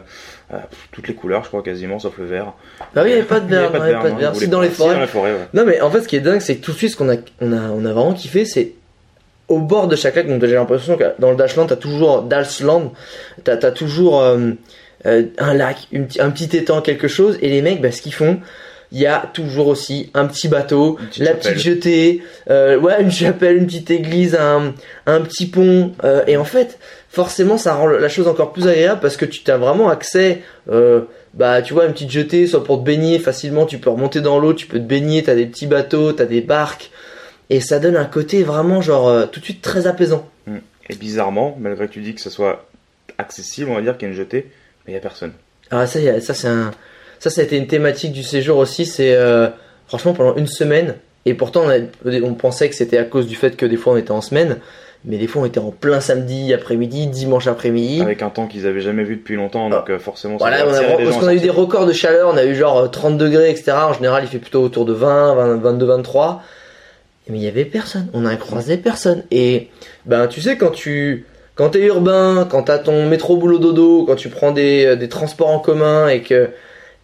toutes 0.91 1.07
les 1.07 1.13
couleurs, 1.13 1.43
je 1.43 1.49
crois 1.49 1.61
quasiment, 1.61 1.99
sauf 1.99 2.17
le 2.17 2.25
vert. 2.25 2.53
Bah 2.95 3.01
oui, 3.03 3.09
il 3.11 3.13
n'y 3.13 3.19
avait 3.19 3.23
pas 3.27 3.39
de 3.39 3.45
non, 3.45 3.49
il 3.49 3.53
y 3.53 3.65
avait 3.65 3.93
pas 3.93 4.09
de 4.11 4.17
verre. 4.17 4.31
ils 4.33 4.39
Si, 4.39 4.47
dans 4.47 4.59
les 4.61 4.69
pas- 4.69 4.73
forêts. 4.73 4.93
dans 4.95 4.99
la 4.99 5.07
forêt, 5.07 5.31
ouais. 5.33 5.47
Non, 5.53 5.63
mais 5.65 5.79
en 5.79 5.91
fait, 5.91 6.01
ce 6.01 6.07
qui 6.07 6.15
est 6.15 6.21
dingue, 6.21 6.39
c'est 6.41 6.55
que 6.57 6.61
tout 6.65 6.71
de 6.71 6.77
suite, 6.77 6.91
ce 6.91 6.97
qu'on 6.97 7.09
a, 7.09 7.17
on 7.39 7.53
a, 7.53 7.61
on 7.69 7.85
a 7.85 7.93
vraiment 7.93 8.13
kiffé, 8.13 8.45
c'est 8.45 8.73
au 9.51 9.59
bord 9.59 9.87
de 9.87 9.95
chaque 9.95 10.15
lac. 10.15 10.27
Donc, 10.27 10.43
j'ai 10.45 10.55
l'impression 10.55 10.97
que 10.97 11.03
dans 11.19 11.29
le 11.29 11.35
Dashland, 11.35 11.67
t'as 11.67 11.75
toujours, 11.75 12.23
Dalsland, 12.23 12.93
t'as, 13.43 13.57
t'as 13.57 13.71
toujours 13.71 14.21
euh, 14.21 14.51
euh, 15.05 15.25
un 15.37 15.53
lac, 15.53 15.77
une, 15.91 16.07
un 16.19 16.31
petit 16.31 16.55
étang, 16.55 16.81
quelque 16.81 17.07
chose. 17.07 17.37
Et 17.41 17.49
les 17.49 17.61
mecs, 17.61 17.81
bah, 17.81 17.91
ce 17.91 18.01
qu'ils 18.01 18.13
font, 18.13 18.39
il 18.93 18.99
y 18.99 19.05
a 19.05 19.29
toujours 19.33 19.67
aussi 19.67 20.09
un 20.13 20.25
petit 20.25 20.47
bateau, 20.47 20.97
petite 21.09 21.23
la 21.23 21.31
chapelle. 21.31 21.53
petite 21.53 21.65
jetée, 21.65 22.23
euh, 22.49 22.79
ouais, 22.79 23.01
une 23.01 23.11
chapelle, 23.11 23.57
une 23.57 23.65
petite 23.65 23.91
église, 23.91 24.35
un, 24.35 24.73
un 25.05 25.21
petit 25.21 25.47
pont. 25.47 25.91
et 26.27 26.37
en 26.37 26.43
fait, 26.45 26.79
forcément, 27.09 27.57
ça 27.57 27.73
rend 27.75 27.87
la 27.87 28.09
chose 28.09 28.27
encore 28.27 28.53
plus 28.53 28.67
agréable 28.67 29.01
parce 29.01 29.17
que 29.17 29.25
tu 29.25 29.49
as 29.51 29.57
vraiment 29.57 29.89
accès. 29.89 30.41
Bah, 31.33 31.61
tu 31.61 31.73
vois, 31.73 31.85
une 31.85 31.93
petite 31.93 32.11
jetée, 32.11 32.45
soit 32.45 32.63
pour 32.63 32.79
te 32.79 32.83
baigner 32.83 33.17
facilement, 33.17 33.65
tu 33.65 33.77
peux 33.77 33.89
remonter 33.89 34.19
dans 34.19 34.37
l'eau, 34.37 34.53
tu 34.53 34.67
peux 34.67 34.79
te 34.79 34.83
baigner, 34.83 35.23
t'as 35.23 35.35
des 35.35 35.45
petits 35.45 35.67
bateaux, 35.67 36.11
t'as 36.11 36.25
des 36.25 36.41
barques. 36.41 36.91
Et 37.53 37.59
ça 37.59 37.79
donne 37.79 37.97
un 37.97 38.05
côté 38.05 38.43
vraiment, 38.43 38.81
genre, 38.81 39.07
euh, 39.09 39.25
tout 39.25 39.39
de 39.41 39.45
suite 39.45 39.61
très 39.61 39.85
apaisant. 39.85 40.27
Et 40.89 40.95
bizarrement, 40.95 41.55
malgré 41.59 41.87
que 41.87 41.93
tu 41.93 42.01
dis 42.01 42.15
que 42.15 42.21
ce 42.21 42.29
soit 42.29 42.65
accessible, 43.17 43.69
on 43.69 43.75
va 43.75 43.81
dire 43.81 43.97
qu'il 43.97 44.07
y 44.07 44.11
a 44.11 44.13
une 44.13 44.17
jetée, 44.17 44.47
mais 44.85 44.93
il 44.93 44.95
y 44.95 44.97
a 44.97 45.01
personne. 45.01 45.31
Ah, 45.69 45.85
ça, 45.85 45.99
y 45.99 46.09
a- 46.09 46.19
ça, 46.21 46.33
c'est 46.33 46.47
un. 46.47 46.71
Ça, 47.19 47.29
ça 47.29 47.41
a 47.41 47.43
été 47.43 47.55
une 47.57 47.67
thématique 47.67 48.11
du 48.13 48.23
séjour 48.23 48.57
aussi. 48.57 48.85
C'est 48.85 49.13
euh, 49.15 49.47
franchement 49.87 50.13
pendant 50.13 50.35
une 50.35 50.47
semaine. 50.47 50.95
Et 51.25 51.33
pourtant, 51.33 51.63
on, 51.65 51.69
a- 51.69 52.19
on 52.23 52.33
pensait 52.33 52.67
que 52.69 52.75
c'était 52.75 52.97
à 52.97 53.03
cause 53.03 53.27
du 53.27 53.35
fait 53.35 53.55
que 53.55 53.65
des 53.65 53.77
fois 53.77 53.93
on 53.93 53.97
était 53.97 54.11
en 54.11 54.21
semaine. 54.21 54.57
Mais 55.05 55.17
des 55.17 55.25
fois, 55.27 55.41
on 55.41 55.45
était 55.45 55.59
en 55.59 55.71
plein 55.71 55.99
samedi 55.99 56.53
après-midi, 56.53 57.07
dimanche 57.07 57.47
après-midi. 57.47 58.01
Avec 58.01 58.21
un 58.21 58.29
temps 58.29 58.45
qu'ils 58.47 58.67
avaient 58.67 58.81
jamais 58.81 59.03
vu 59.03 59.15
depuis 59.15 59.35
longtemps, 59.35 59.67
donc 59.69 59.89
euh, 59.89 59.97
forcément, 59.99 60.37
ça. 60.37 60.45
Voilà, 60.45 60.67
on 60.67 60.73
a, 60.73 60.81
parce 61.03 61.17
qu'on 61.17 61.27
a 61.27 61.33
eu 61.33 61.39
des 61.39 61.49
records 61.49 61.87
de 61.87 61.93
chaleur, 61.93 62.29
on 62.31 62.37
a 62.37 62.45
eu 62.45 62.53
genre 62.55 62.77
euh, 62.79 62.87
30 62.87 63.17
degrés, 63.17 63.49
etc. 63.49 63.71
En 63.73 63.93
général, 63.93 64.23
il 64.23 64.27
fait 64.29 64.37
plutôt 64.39 64.61
autour 64.61 64.85
de 64.85 64.93
20, 64.93 65.33
20 65.35 65.55
22, 65.57 65.85
23. 65.85 66.43
Mais 67.31 67.37
il 67.39 67.43
y 67.43 67.47
avait 67.47 67.65
personne, 67.65 68.07
on 68.13 68.25
a 68.25 68.35
croisé 68.35 68.77
personne. 68.77 69.23
Et 69.31 69.69
ben, 70.05 70.27
tu 70.27 70.41
sais, 70.41 70.57
quand 70.57 70.69
tu 70.71 71.25
quand 71.55 71.69
t'es 71.69 71.81
urbain, 71.85 72.47
quand 72.49 72.63
t'as 72.63 72.77
ton 72.79 73.07
métro 73.07 73.37
boulot 73.37 73.57
dodo, 73.59 74.03
quand 74.05 74.15
tu 74.15 74.29
prends 74.29 74.51
des, 74.51 74.85
euh, 74.85 74.95
des 74.95 75.07
transports 75.09 75.49
en 75.49 75.59
commun 75.59 76.07
et 76.09 76.21
que 76.21 76.49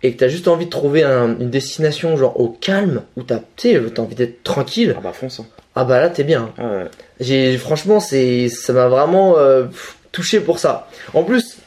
et 0.03 0.13
que 0.13 0.17
t'as 0.19 0.27
juste 0.27 0.47
envie 0.47 0.65
de 0.65 0.69
trouver 0.69 1.03
un- 1.03 1.39
une 1.39 1.49
destination 1.49 2.17
genre 2.17 2.39
au 2.39 2.49
calme 2.49 3.01
où 3.15 3.23
t'as 3.23 3.39
t'as 3.55 4.01
envie 4.01 4.15
d'être 4.15 4.43
tranquille, 4.43 4.95
Ah 4.97 5.01
bah 5.03 5.11
fonce. 5.13 5.39
hein. 5.39 5.45
ah 5.75 5.85
bah 5.85 5.99
là 6.01 6.09
t'es 6.09 6.23
bien. 6.23 6.51
Ah 6.57 6.63
ouais. 6.67 6.83
J'ai 7.19 7.57
franchement 7.57 7.99
c'est 7.99 8.49
ça 8.49 8.73
m'a 8.73 8.87
vraiment 8.89 9.37
euh, 9.37 9.65
touché 10.11 10.39
pour 10.39 10.59
ça. 10.59 10.87
En 11.13 11.23
plus, 11.23 11.57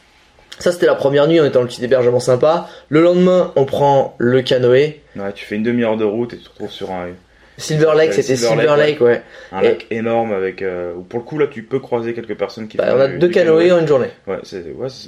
ça 0.59 0.71
c'était 0.73 0.87
la 0.87 0.95
première 0.95 1.27
nuit, 1.29 1.41
on 1.41 1.45
était 1.45 1.55
dans 1.55 1.63
le 1.63 1.67
petit 1.69 1.85
hébergement 1.85 2.21
sympa. 2.21 2.69
Le 2.89 3.01
lendemain, 3.03 3.53
on 3.57 3.65
prend 3.65 4.15
le 4.19 4.43
canoë. 4.43 5.01
Ouais, 5.17 5.33
tu 5.35 5.45
fais 5.47 5.57
une 5.57 5.63
demi-heure 5.65 5.97
de 5.97 6.05
route 6.05 6.33
et 6.35 6.37
tu 6.37 6.45
te 6.45 6.51
retrouves 6.51 6.71
sur 6.71 6.91
un, 6.93 7.09
Silver 7.61 7.93
Lake, 7.97 8.09
Ouais, 8.11 8.13
c'était 8.23 8.37
Silver 8.37 8.49
Silver 8.63 8.77
Lake, 8.77 8.79
Lake, 8.79 9.01
ouais. 9.01 9.23
un 9.53 9.61
Et- 9.61 9.65
lac 9.69 9.87
énorme 9.91 10.33
avec. 10.33 10.63
euh, 10.63 10.95
où 10.97 11.03
pour 11.03 11.19
le 11.21 11.25
coup, 11.25 11.39
là, 11.39 11.47
tu 11.47 11.63
peux 11.63 11.79
croiser 11.79 12.15
quelques 12.15 12.37
personnes 12.37 12.67
qui 12.69 12.77
Bah, 12.77 12.89
font 12.91 12.97
on 12.97 13.01
a 13.01 13.09
du- 13.09 13.19
deux 13.19 13.29
canoës 13.29 13.73
en 13.73 13.79
une 13.81 13.87
journée. 13.89 14.09
Ouais, 14.27 14.39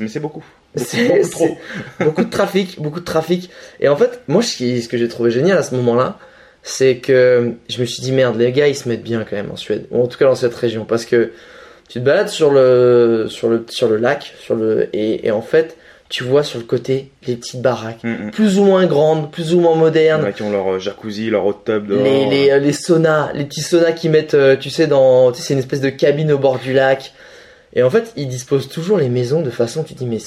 mais 0.00 0.08
c'est 0.08 0.20
beaucoup. 0.20 0.44
C'est- 0.76 1.08
beaucoup 1.08 1.28
trop. 1.30 1.58
beaucoup 2.00 2.24
de 2.24 2.30
trafic, 2.30 2.80
beaucoup 2.80 3.00
de 3.00 3.04
trafic. 3.04 3.50
Et 3.80 3.88
en 3.88 3.96
fait, 3.96 4.20
moi, 4.28 4.42
ce, 4.42 4.88
que 4.88 4.96
j'ai 4.96 5.08
trouvé 5.08 5.30
génial 5.30 5.58
à 5.58 5.62
ce 5.62 5.74
moment-là, 5.74 6.18
c'est 6.62 6.96
que 6.96 7.52
je 7.68 7.80
me 7.80 7.84
suis 7.86 8.02
dit 8.02 8.12
merde, 8.12 8.36
les 8.38 8.52
gars, 8.52 8.68
ils 8.68 8.74
se 8.76 8.88
mettent 8.88 9.02
bien 9.02 9.24
quand 9.28 9.36
même 9.36 9.50
en 9.50 9.56
Suède, 9.56 9.86
ou 9.90 10.02
en 10.02 10.06
tout 10.06 10.16
cas 10.18 10.26
dans 10.26 10.34
cette 10.34 10.54
région, 10.54 10.84
parce 10.84 11.04
que 11.04 11.32
tu 11.88 11.98
te 12.00 12.04
balades 12.04 12.28
sur 12.28 12.50
le 12.52 13.26
sur 13.28 13.48
le 13.50 13.64
sur 13.68 13.88
le 13.88 13.96
lac, 13.96 14.32
sur 14.38 14.54
le 14.54 14.88
et, 14.94 15.26
et 15.26 15.30
en 15.30 15.42
fait, 15.42 15.76
tu 16.12 16.24
vois 16.24 16.42
sur 16.42 16.58
le 16.58 16.66
côté 16.66 17.10
les 17.26 17.36
petites 17.36 17.62
baraques, 17.62 18.04
Mm, 18.04 18.26
mm. 18.26 18.30
plus 18.32 18.58
ou 18.58 18.64
moins 18.64 18.84
grandes, 18.84 19.32
plus 19.32 19.54
ou 19.54 19.60
moins 19.60 19.74
modernes. 19.74 20.30
qui 20.34 20.42
ont 20.42 20.50
leur 20.50 20.74
euh, 20.74 20.78
jacuzzi, 20.78 21.30
leur 21.30 21.46
hot 21.46 21.62
tub 21.64 21.86
dehors. 21.86 22.02
Les, 22.04 22.26
les, 22.26 22.50
euh, 22.50 22.58
les 22.58 22.74
saunas, 22.74 23.32
les 23.32 23.44
petits 23.46 23.62
saunas 23.62 23.92
qu'ils 23.92 24.10
mettent, 24.10 24.34
euh, 24.34 24.54
tu 24.56 24.68
sais, 24.68 24.86
dans, 24.86 25.32
tu 25.32 25.38
sais, 25.40 25.46
c'est 25.48 25.54
une 25.54 25.60
espèce 25.60 25.80
de 25.80 25.88
cabine 25.88 26.30
au 26.30 26.36
bord 26.38 26.58
du 26.58 26.74
lac. 26.74 27.14
Et 27.74 27.82
en 27.82 27.88
fait, 27.88 28.12
ils 28.16 28.28
disposent 28.28 28.68
toujours 28.68 28.98
les 28.98 29.08
maisons 29.08 29.40
de 29.40 29.48
façon, 29.48 29.84
tu 29.84 29.94
te 29.94 30.00
dis, 30.00 30.06
mais 30.06 30.18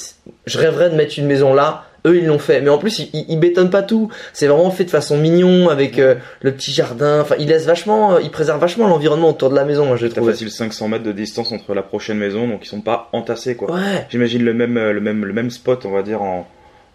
je 0.47 0.57
rêverais 0.57 0.89
de 0.89 0.95
mettre 0.95 1.19
une 1.19 1.27
maison 1.27 1.53
là. 1.53 1.85
Eux, 2.05 2.17
ils 2.17 2.25
l'ont 2.25 2.39
fait. 2.39 2.61
Mais 2.61 2.69
en 2.69 2.77
plus, 2.77 3.09
ils, 3.13 3.39
bétonnent 3.39 3.69
pas 3.69 3.83
tout. 3.83 4.09
C'est 4.33 4.47
vraiment 4.47 4.71
fait 4.71 4.85
de 4.85 4.89
façon 4.89 5.17
mignon, 5.17 5.69
avec 5.69 5.99
euh, 5.99 6.15
le 6.41 6.51
petit 6.53 6.71
jardin. 6.71 7.21
Enfin, 7.21 7.35
ils 7.39 7.47
laissent 7.47 7.65
vachement, 7.65 8.19
ils 8.19 8.31
préservent 8.31 8.59
vachement 8.61 8.87
l'environnement 8.87 9.29
autour 9.29 9.49
de 9.49 9.55
la 9.55 9.65
maison, 9.65 9.85
moi, 9.85 9.95
je 9.97 10.07
trouve. 10.07 10.29
facile 10.29 10.49
500 10.51 10.87
mètres 10.87 11.03
de 11.03 11.11
distance 11.11 11.51
entre 11.51 11.73
la 11.73 11.81
prochaine 11.83 12.17
maison, 12.17 12.47
donc 12.47 12.65
ils 12.65 12.69
sont 12.69 12.81
pas 12.81 13.09
entassés, 13.13 13.55
quoi. 13.55 13.73
Ouais. 13.73 14.05
J'imagine 14.09 14.43
le 14.43 14.53
même, 14.53 14.77
euh, 14.77 14.93
le 14.93 15.01
même, 15.01 15.25
le 15.25 15.33
même 15.33 15.49
spot, 15.49 15.85
on 15.85 15.91
va 15.91 16.03
dire, 16.03 16.21
en, 16.21 16.47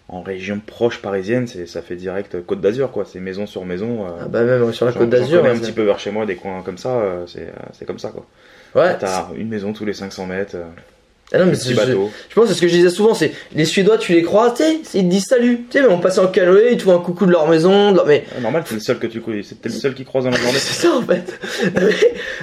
en 0.09 0.23
région 0.23 0.61
proche 0.65 1.01
parisienne, 1.03 1.47
c'est, 1.47 1.67
ça 1.67 1.83
fait 1.83 1.97
direct 1.97 2.35
euh, 2.35 2.41
Côte 2.47 2.61
d'Azur, 2.61 2.91
quoi. 2.91 3.05
C'est 3.05 3.21
maison 3.21 3.47
sur 3.47 3.65
maison. 3.65 4.07
euh, 4.07 4.11
Ah 4.23 4.29
bah, 4.29 4.43
même 4.43 4.73
sur 4.73 4.87
la 4.87 4.93
côte 4.93 5.11
d'Azur. 5.11 5.45
un 5.45 5.57
petit 5.59 5.73
peu 5.73 5.83
vers 5.83 5.99
chez 5.99 6.11
moi, 6.11 6.27
des 6.27 6.37
coins 6.37 6.63
comme 6.63 6.79
ça, 6.79 6.91
euh, 6.91 7.25
c'est, 7.27 7.53
c'est 7.73 7.85
comme 7.85 7.99
ça, 7.99 8.11
quoi. 8.11 8.25
Ouais. 8.75 8.97
T'as 8.99 9.27
une 9.37 9.49
maison 9.49 9.73
tous 9.73 9.85
les 9.85 9.93
500 9.95 10.27
mètres, 10.27 10.57
Ah 11.33 11.39
non, 11.39 11.47
mais 11.47 11.53
petit 11.53 11.75
bateau. 11.75 12.11
Je 12.29 12.35
pense 12.35 12.45
que 12.45 12.49
c'est 12.51 12.57
ce 12.57 12.61
que 12.61 12.67
je 12.69 12.73
disais 12.75 12.91
souvent, 12.91 13.15
c'est 13.15 13.33
les 13.55 13.65
Suédois, 13.65 13.99
tu 13.99 14.13
les 14.15 14.23
croises, 14.23 14.55
tu 14.57 14.65
sais, 14.65 14.81
ils 14.95 15.05
te 15.05 15.11
disent 15.11 15.27
salut, 15.27 15.65
tu 15.71 15.79
sais, 15.79 15.87
mais 15.87 15.93
on 15.93 16.01
passe 16.01 16.19
en 16.19 16.27
canoë, 16.27 16.71
ils 16.73 16.77
te 16.77 16.83
font 16.83 16.97
un 16.97 16.99
coucou 17.01 17.25
de 17.27 17.31
leur 17.31 17.47
maison, 17.49 17.93
de 17.93 17.97
leur- 17.97 18.07
mais 18.07 18.25
Ah, 18.37 18.41
normal, 18.41 18.65
t'es 18.69 18.75
le 18.75 18.81
seul 18.81 18.99
que 18.99 19.07
tu 19.07 19.21
connais, 19.21 19.43
c'est 19.45 19.55
t'es 19.63 19.69
le 19.69 19.75
seul 19.77 19.95
qui 19.95 20.05
croise 20.05 20.25
dans 20.25 20.31
la 20.31 20.37
journée. 20.41 20.59
c'est 20.59 20.87
ça 20.89 20.93
en 20.97 21.03
fait. 21.03 21.39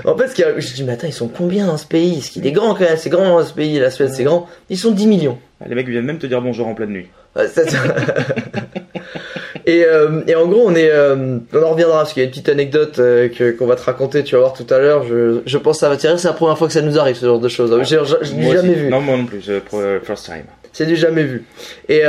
en 0.06 0.18
fait, 0.18 0.28
ce 0.30 0.34
qu'il 0.36 0.46
y 0.46 0.48
a- 0.48 0.58
je 0.60 0.74
dis, 0.74 0.84
mais 0.86 0.94
attends, 0.94 1.08
ils 1.08 1.14
sont 1.14 1.28
combien 1.28 1.66
dans 1.68 1.76
ce 1.78 1.86
pays? 1.86 2.14
Parce 2.16 2.30
qu'il 2.30 2.48
est 2.48 2.52
grand 2.54 2.74
quand 2.76 2.86
même, 2.86 2.98
c'est 2.98 3.10
grand 3.10 3.44
ce 3.44 3.54
pays, 3.54 3.78
la 3.78 3.92
Suède, 3.92 4.12
c'est 4.14 4.24
grand. 4.24 4.48
Ils 4.70 4.78
sont 4.78 4.92
10 4.92 5.08
millions. 5.08 5.38
Ah, 5.60 5.66
Les 5.68 5.76
mecs 5.76 5.90
viennent 5.90 6.06
même 6.06 6.20
te 6.20 6.28
dire 6.28 6.42
bonjour 6.42 6.68
en 6.68 6.74
pleine 6.74 6.92
nuit. 6.92 7.08
Ouais, 7.36 7.48
c'est 7.54 7.70
ça. 7.70 7.80
et, 9.68 9.84
euh, 9.86 10.22
et 10.28 10.34
en 10.36 10.48
gros, 10.48 10.64
on 10.66 10.74
est, 10.74 10.90
euh, 10.90 11.38
on 11.54 11.62
en 11.64 11.70
reviendra 11.72 11.98
parce 11.98 12.14
qu'il 12.14 12.22
y 12.22 12.24
a 12.24 12.26
une 12.26 12.32
petite 12.32 12.50
anecdote 12.50 12.98
euh, 13.00 13.28
que 13.30 13.52
qu'on 13.52 13.68
va 13.68 13.76
te 13.76 13.84
raconter, 13.84 14.24
tu 14.24 14.34
vas 14.36 14.42
voir 14.42 14.54
tout 14.54 14.66
à 14.74 14.80
l'heure. 14.80 15.04
Je, 15.08 15.42
je 15.46 15.58
pense 15.58 15.76
que 15.78 15.80
ça 15.82 15.90
va 15.90 15.98
tirer. 15.98 16.18
C'est 16.18 16.28
la 16.30 16.34
première 16.34 16.58
fois 16.58 16.68
que 16.68 16.74
ça 16.74 16.82
nous 16.82 16.98
arrive 16.98 17.16
ce 17.18 17.26
genre 17.26 17.40
de 17.40 17.50
choses. 17.50 17.78
J'ai- 17.84 17.98
l'ai 17.98 18.44
Moi 18.46 18.56
jamais 18.56 18.70
aussi. 18.72 18.80
vu. 18.80 18.90
Non, 18.90 19.02
moi 19.02 19.18
non 19.18 19.26
plus, 19.26 19.50
pour, 19.70 19.82
first 20.04 20.26
time. 20.26 20.46
C'est 20.74 20.86
du 20.86 20.96
jamais 20.96 21.24
vu. 21.24 21.44
Et 21.90 22.02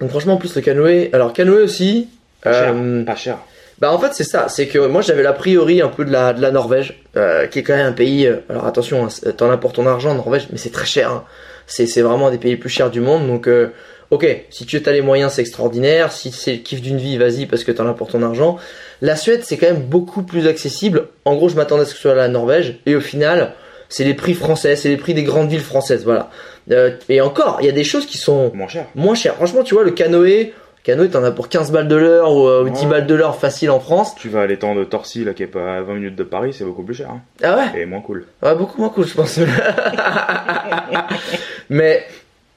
donc 0.00 0.10
franchement, 0.10 0.34
en 0.34 0.36
plus 0.38 0.54
le 0.54 0.62
canoë. 0.62 1.10
Alors 1.12 1.32
canoë 1.32 1.62
aussi. 1.62 2.08
Pas 2.42 2.52
cher, 2.52 2.74
pas 3.04 3.16
cher. 3.16 3.38
Bah 3.78 3.92
en 3.92 3.98
fait 3.98 4.14
c'est 4.14 4.24
ça, 4.24 4.46
c'est 4.48 4.68
que 4.68 4.78
moi 4.86 5.02
j'avais 5.02 5.22
l'a 5.22 5.34
priori 5.34 5.82
un 5.82 5.88
peu 5.88 6.06
de 6.06 6.10
la, 6.12 6.32
de 6.32 6.40
la 6.40 6.50
Norvège, 6.50 7.02
qui 7.50 7.58
est 7.58 7.62
quand 7.62 7.74
même 7.76 7.86
un 7.88 7.92
pays, 7.92 8.26
alors 8.48 8.66
attention, 8.66 9.04
hein, 9.04 9.30
t'en 9.36 9.50
as 9.50 9.58
pour 9.58 9.74
ton 9.74 9.86
argent 9.86 10.12
en 10.12 10.14
Norvège, 10.14 10.48
mais 10.50 10.56
c'est 10.56 10.70
très 10.70 10.86
cher, 10.86 11.10
hein. 11.10 11.24
c'est 11.66 11.86
c'est 11.86 12.00
vraiment 12.00 12.28
un 12.28 12.30
des 12.30 12.38
pays 12.38 12.52
les 12.52 12.56
plus 12.56 12.70
chers 12.70 12.90
du 12.90 13.00
monde, 13.00 13.26
donc 13.26 13.50
ok, 14.10 14.44
si 14.50 14.66
tu 14.66 14.82
as 14.84 14.92
les 14.92 15.02
moyens 15.02 15.32
c'est 15.32 15.40
extraordinaire, 15.42 16.12
si 16.12 16.30
c'est 16.32 16.52
le 16.52 16.58
kiff 16.58 16.80
d'une 16.80 16.98
vie, 16.98 17.16
vas-y 17.18 17.46
parce 17.46 17.64
que 17.64 17.72
t'en 17.72 17.86
as 17.88 17.92
pour 17.94 18.08
ton 18.08 18.22
argent. 18.22 18.56
La 19.02 19.16
Suède 19.16 19.40
c'est 19.44 19.56
quand 19.56 19.66
même 19.66 19.82
beaucoup 19.82 20.22
plus 20.22 20.46
accessible, 20.46 21.08
en 21.24 21.34
gros 21.34 21.48
je 21.48 21.56
m'attendais 21.56 21.82
à 21.82 21.84
ce 21.84 21.90
que 21.90 21.96
ce 21.96 22.02
soit 22.02 22.14
la 22.14 22.28
Norvège, 22.28 22.78
et 22.86 22.94
au 22.94 23.00
final 23.00 23.54
c'est 23.88 24.04
les 24.04 24.14
prix 24.14 24.34
français, 24.34 24.74
c'est 24.76 24.88
les 24.88 24.96
prix 24.96 25.14
des 25.14 25.22
grandes 25.22 25.48
villes 25.48 25.60
françaises, 25.60 26.04
voilà. 26.04 26.30
Euh, 26.72 26.90
et 27.08 27.20
encore, 27.20 27.58
il 27.60 27.66
y 27.66 27.68
a 27.68 27.72
des 27.72 27.84
choses 27.84 28.04
qui 28.06 28.18
sont 28.18 28.50
Moins 28.52 28.66
cher. 28.66 28.86
moins 28.96 29.14
cher. 29.14 29.34
Franchement, 29.36 29.62
tu 29.62 29.74
vois, 29.74 29.84
le 29.84 29.92
canoë, 29.92 30.52
canoë, 30.82 31.08
t'en 31.10 31.22
as 31.22 31.30
pour 31.30 31.48
15 31.48 31.70
balles 31.70 31.86
de 31.86 31.94
l'heure 31.94 32.32
ou, 32.34 32.48
euh, 32.48 32.64
ou 32.64 32.68
10 32.70 32.82
Ouais. 32.82 32.90
balles 32.90 33.06
de 33.06 33.14
l'heure 33.14 33.36
facile 33.38 33.70
en 33.70 33.78
France. 33.78 34.16
Tu 34.16 34.28
vas 34.28 34.40
à 34.42 34.46
l'étang 34.48 34.74
de 34.74 34.82
Torcy, 34.82 35.22
là, 35.24 35.34
qui 35.34 35.44
est 35.44 35.46
pas 35.46 35.76
à 35.76 35.82
20 35.82 35.94
minutes 35.94 36.16
de 36.16 36.24
Paris, 36.24 36.52
c'est 36.52 36.64
beaucoup 36.64 36.82
plus 36.82 36.96
cher. 36.96 37.10
Hein. 37.10 37.20
Ah 37.44 37.56
ouais? 37.56 37.80
Et 37.82 37.86
moins 37.86 38.00
cool. 38.00 38.24
Ouais, 38.42 38.56
beaucoup 38.56 38.80
moins 38.80 38.88
cool, 38.88 39.06
je 39.06 39.14
pense. 39.14 39.38
Mais 41.70 42.04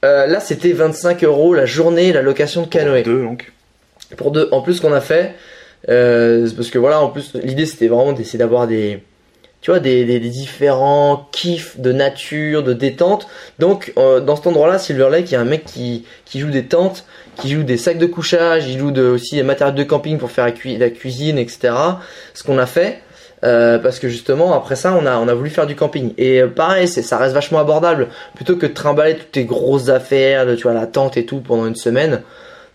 euh, 0.05 0.27
là, 0.27 0.39
c'était 0.39 0.71
25 0.71 1.23
euros 1.23 1.53
la 1.53 1.65
journée, 1.65 2.13
la 2.13 2.21
location 2.21 2.61
de 2.61 2.67
canoë. 2.67 3.03
Deux, 3.03 3.23
donc. 3.23 3.51
Pour 4.17 4.31
deux. 4.31 4.49
En 4.51 4.61
plus, 4.61 4.75
ce 4.75 4.81
qu'on 4.81 4.93
a 4.93 5.01
fait, 5.01 5.35
euh, 5.89 6.49
parce 6.55 6.69
que 6.69 6.79
voilà, 6.79 7.01
en 7.01 7.09
plus, 7.09 7.33
l'idée 7.35 7.65
c'était 7.65 7.87
vraiment 7.87 8.13
d'essayer 8.13 8.39
d'avoir 8.39 8.65
des, 8.65 9.03
tu 9.61 9.71
vois, 9.71 9.79
des, 9.79 10.05
des, 10.05 10.19
des 10.19 10.29
différents 10.29 11.27
kiffs 11.31 11.79
de 11.79 11.91
nature, 11.91 12.63
de 12.63 12.73
détente. 12.73 13.27
Donc, 13.59 13.93
euh, 13.97 14.19
dans 14.19 14.35
cet 14.35 14.47
endroit-là, 14.47 14.79
Silver 14.79 15.09
Lake, 15.11 15.29
il 15.29 15.33
y 15.33 15.37
a 15.37 15.41
un 15.41 15.45
mec 15.45 15.65
qui, 15.65 16.05
qui 16.25 16.39
joue 16.39 16.49
des 16.49 16.65
tentes, 16.65 17.05
qui 17.35 17.49
joue 17.49 17.63
des 17.63 17.77
sacs 17.77 17.97
de 17.97 18.05
couchage, 18.05 18.67
il 18.67 18.79
joue 18.79 18.91
de, 18.91 19.03
aussi 19.03 19.35
des 19.35 19.43
matériaux 19.43 19.75
de 19.75 19.83
camping 19.83 20.17
pour 20.17 20.31
faire 20.31 20.45
la 20.45 20.89
cuisine, 20.89 21.37
etc. 21.37 21.73
Ce 22.33 22.43
qu'on 22.43 22.57
a 22.57 22.65
fait. 22.65 23.01
Euh, 23.43 23.79
parce 23.79 23.99
que 23.99 24.09
justement 24.09 24.53
après 24.53 24.75
ça 24.75 24.93
on 25.01 25.05
a 25.05 25.17
on 25.17 25.27
a 25.27 25.33
voulu 25.33 25.49
faire 25.49 25.65
du 25.67 25.75
camping 25.75 26.13
et 26.17 26.41
euh, 26.41 26.47
pareil 26.47 26.87
c'est 26.87 27.01
ça 27.01 27.17
reste 27.17 27.33
vachement 27.33 27.59
abordable 27.59 28.07
plutôt 28.35 28.55
que 28.57 28.65
de 28.65 28.73
trimballer 28.73 29.15
toutes 29.15 29.31
tes 29.31 29.45
grosses 29.45 29.89
affaires 29.89 30.45
tu 30.57 30.63
vois 30.63 30.73
la 30.73 30.87
tente 30.87 31.15
et 31.17 31.25
tout 31.25 31.39
pendant 31.39 31.65
une 31.65 31.75
semaine 31.75 32.21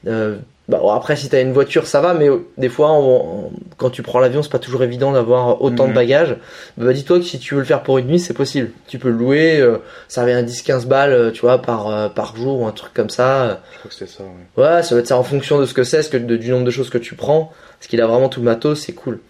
euh, 0.07 0.37
bah, 0.67 0.79
bon, 0.81 0.91
après, 0.93 1.15
si 1.15 1.29
t'as 1.29 1.43
une 1.43 1.53
voiture, 1.53 1.87
ça 1.87 2.01
va, 2.01 2.15
mais 2.15 2.27
euh, 2.31 2.39
des 2.57 2.71
fois, 2.71 2.91
on- 2.93 3.17
on- 3.49 3.51
quand 3.77 3.91
tu 3.91 4.03
prends 4.03 4.19
l'avion, 4.19 4.43
c'est 4.43 4.51
pas 4.51 4.59
toujours 4.59 4.83
évident 4.83 5.13
d'avoir 5.13 5.61
autant 5.61 5.85
de 5.85 5.89
Mhm. 5.91 5.95
bagages. 5.95 6.37
Bah, 6.79 6.91
dis-toi 6.95 7.19
que 7.19 7.25
si 7.27 7.39
tu 7.39 7.53
veux 7.53 7.61
le 7.61 7.67
faire 7.67 7.83
pour 7.83 7.99
une 7.99 8.07
nuit, 8.07 8.19
c'est 8.19 8.33
possible. 8.33 8.71
Tu 8.87 8.99
peux 8.99 9.11
louer, 9.11 9.61
euh, 9.61 9.77
ça 10.09 10.23
revient 10.23 10.33
à 10.33 10.43
10-15 10.43 10.87
balles, 10.87 11.33
tu 11.35 11.43
vois, 11.43 11.61
par, 11.61 11.89
euh, 11.89 12.09
par 12.09 12.35
jour 12.35 12.61
ou 12.63 12.67
un 12.67 12.71
truc 12.73 12.95
comme 12.95 13.11
ça. 13.11 13.61
Je 13.75 13.79
crois 13.81 13.89
que 13.91 13.95
c'était 13.95 14.11
ça, 14.11 14.23
ouais. 14.25 14.65
Ouais, 14.65 14.83
ça 14.83 14.95
va 14.95 15.03
être 15.03 15.07
ça 15.07 15.19
en 15.19 15.23
fonction 15.23 15.59
de 15.61 15.67
ce 15.67 15.75
que 15.75 15.85
c'est, 15.85 16.01
ce 16.01 16.09
que, 16.09 16.17
de- 16.17 16.39
du 16.39 16.51
nombre 16.51 16.65
de 16.65 16.71
choses 16.71 16.89
que 16.89 16.97
tu 16.97 17.15
prends. 17.15 17.53
Parce 17.79 17.87
qu'il 17.89 18.01
a 18.01 18.07
vraiment 18.07 18.31
tout 18.31 18.41
le 18.41 18.47
matos, 18.47 18.81
c'est 18.81 18.95
cool. 18.95 19.21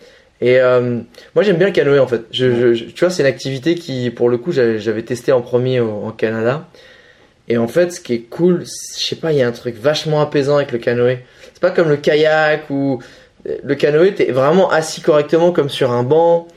Et 0.40 0.58
euh, 0.60 0.98
moi, 1.34 1.42
j'aime 1.44 1.56
bien 1.56 1.68
le 1.68 1.72
canoë 1.72 1.98
en 2.00 2.06
fait. 2.06 2.22
Je, 2.30 2.54
je- 2.54 2.74
je- 2.74 2.84
tu 2.86 3.00
vois, 3.04 3.10
c'est 3.10 3.22
une 3.22 3.28
activité 3.28 3.74
qui, 3.76 4.10
pour 4.10 4.28
le 4.28 4.36
coup, 4.38 4.52
j'avais 4.52 5.02
testé 5.02 5.32
en 5.32 5.40
premier 5.40 5.80
au- 5.80 6.02
en 6.04 6.10
Canada. 6.10 6.66
Et 7.48 7.56
en 7.58 7.68
fait, 7.68 7.92
ce 7.92 8.00
qui 8.00 8.14
est 8.14 8.20
cool, 8.20 8.64
je 8.64 9.04
sais 9.04 9.16
pas, 9.16 9.32
il 9.32 9.38
y 9.38 9.42
a 9.42 9.46
un 9.48 9.52
truc 9.52 9.76
vachement 9.76 10.20
apaisant 10.20 10.56
avec 10.56 10.72
le 10.72 10.78
canoë. 10.78 11.18
C'est 11.52 11.60
pas 11.60 11.70
comme 11.70 11.88
le 11.88 11.96
kayak 11.96 12.68
ou 12.70 13.00
le 13.44 13.74
canoë, 13.74 14.14
t'es 14.14 14.32
vraiment 14.32 14.70
assis 14.70 15.02
correctement 15.02 15.52
comme 15.52 15.68
sur 15.68 15.92
un 15.92 16.02
banc. 16.02 16.48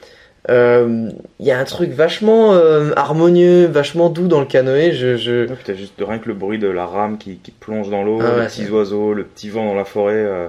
Euh, 0.50 1.10
Il 1.42 1.46
y 1.46 1.52
a 1.52 1.60
un 1.60 1.66
truc 1.66 1.92
vachement 1.92 2.54
euh, 2.54 2.92
harmonieux, 2.96 3.66
vachement 3.66 4.10
doux 4.10 4.28
dans 4.30 4.40
le 4.40 4.46
canoë. 4.46 4.94
Je, 4.94 5.46
t'as 5.66 5.74
juste 5.74 5.96
rien 6.00 6.20
que 6.20 6.30
le 6.30 6.34
bruit 6.36 6.58
de 6.58 6.70
la 6.70 6.86
rame 6.86 7.18
qui, 7.18 7.38
qui 7.38 7.52
plonge 7.52 7.90
dans 7.90 8.04
l'eau, 8.04 8.20
Ah 8.22 8.34
ouais, 8.36 8.42
les 8.44 8.48
petits 8.48 8.70
oiseaux, 8.70 9.14
le 9.14 9.26
petit 9.26 9.50
vent 9.50 9.66
dans 9.66 9.76
la 9.76 9.84
forêt. 9.86 10.14
euh. 10.16 10.48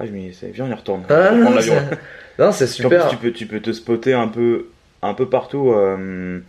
Ah, 0.00 0.06
je 0.06 0.10
me 0.10 0.18
dis, 0.18 0.36
viens, 0.52 0.64
on 0.64 0.70
y 0.70 0.74
retourne. 0.74 1.02
Ah, 1.08 1.28
On 1.32 1.36
non, 1.36 1.50
non, 2.40 2.52
c'est 2.52 2.66
Puis 2.66 2.84
en 2.86 2.88
plus, 2.88 2.98
super. 2.98 3.08
tu 3.10 3.16
peux, 3.16 3.32
tu 3.32 3.46
peux 3.46 3.60
te 3.60 3.72
spotter 3.72 4.12
un 4.14 4.28
peu, 4.28 4.66
un 5.02 5.14
peu 5.14 5.28
partout. 5.28 5.72
euh, 5.72 6.40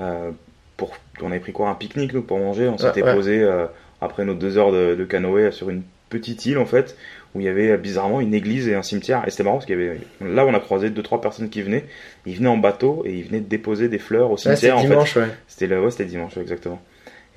euh, 0.00 0.30
pour, 0.76 0.92
on 1.22 1.30
avait 1.30 1.40
pris 1.40 1.52
quoi 1.52 1.68
Un 1.70 1.74
pique-nique, 1.74 2.12
nous, 2.14 2.22
pour 2.22 2.38
manger. 2.38 2.68
On 2.68 2.78
s'était 2.78 3.02
ouais. 3.02 3.14
posé 3.14 3.40
euh, 3.42 3.66
après 4.00 4.24
nos 4.24 4.34
deux 4.34 4.58
heures 4.58 4.72
de, 4.72 4.94
de 4.96 5.04
canoë 5.04 5.52
sur 5.52 5.70
une 5.70 5.82
petite 6.10 6.46
île, 6.46 6.58
en 6.58 6.66
fait, 6.66 6.96
où 7.34 7.40
il 7.40 7.46
y 7.46 7.48
avait 7.48 7.76
bizarrement 7.76 8.20
une 8.20 8.34
église 8.34 8.68
et 8.68 8.74
un 8.74 8.82
cimetière. 8.82 9.22
Et 9.26 9.30
c'était 9.30 9.44
marrant 9.44 9.56
parce 9.56 9.66
qu'il 9.66 9.78
y 9.78 9.82
avait. 9.84 10.00
Là, 10.20 10.44
on 10.46 10.54
a 10.54 10.60
croisé 10.60 10.90
deux, 10.90 11.02
trois 11.02 11.20
personnes 11.20 11.48
qui 11.50 11.62
venaient. 11.62 11.84
Ils 12.26 12.36
venaient 12.36 12.48
en 12.48 12.56
bateau 12.56 13.02
et 13.06 13.12
ils 13.14 13.24
venaient 13.24 13.40
déposer 13.40 13.88
des 13.88 13.98
fleurs 13.98 14.30
au 14.30 14.34
Ouais, 14.34 14.38
cimetière, 14.38 14.76
en 14.78 14.82
fait. 14.82 14.88
dimanche, 14.88 15.16
ouais. 15.16 15.28
C'était 15.46 15.66
le, 15.68 15.80
ouais, 15.82 15.90
c'était 15.90 16.04
dimanche, 16.06 16.36
exactement. 16.38 16.80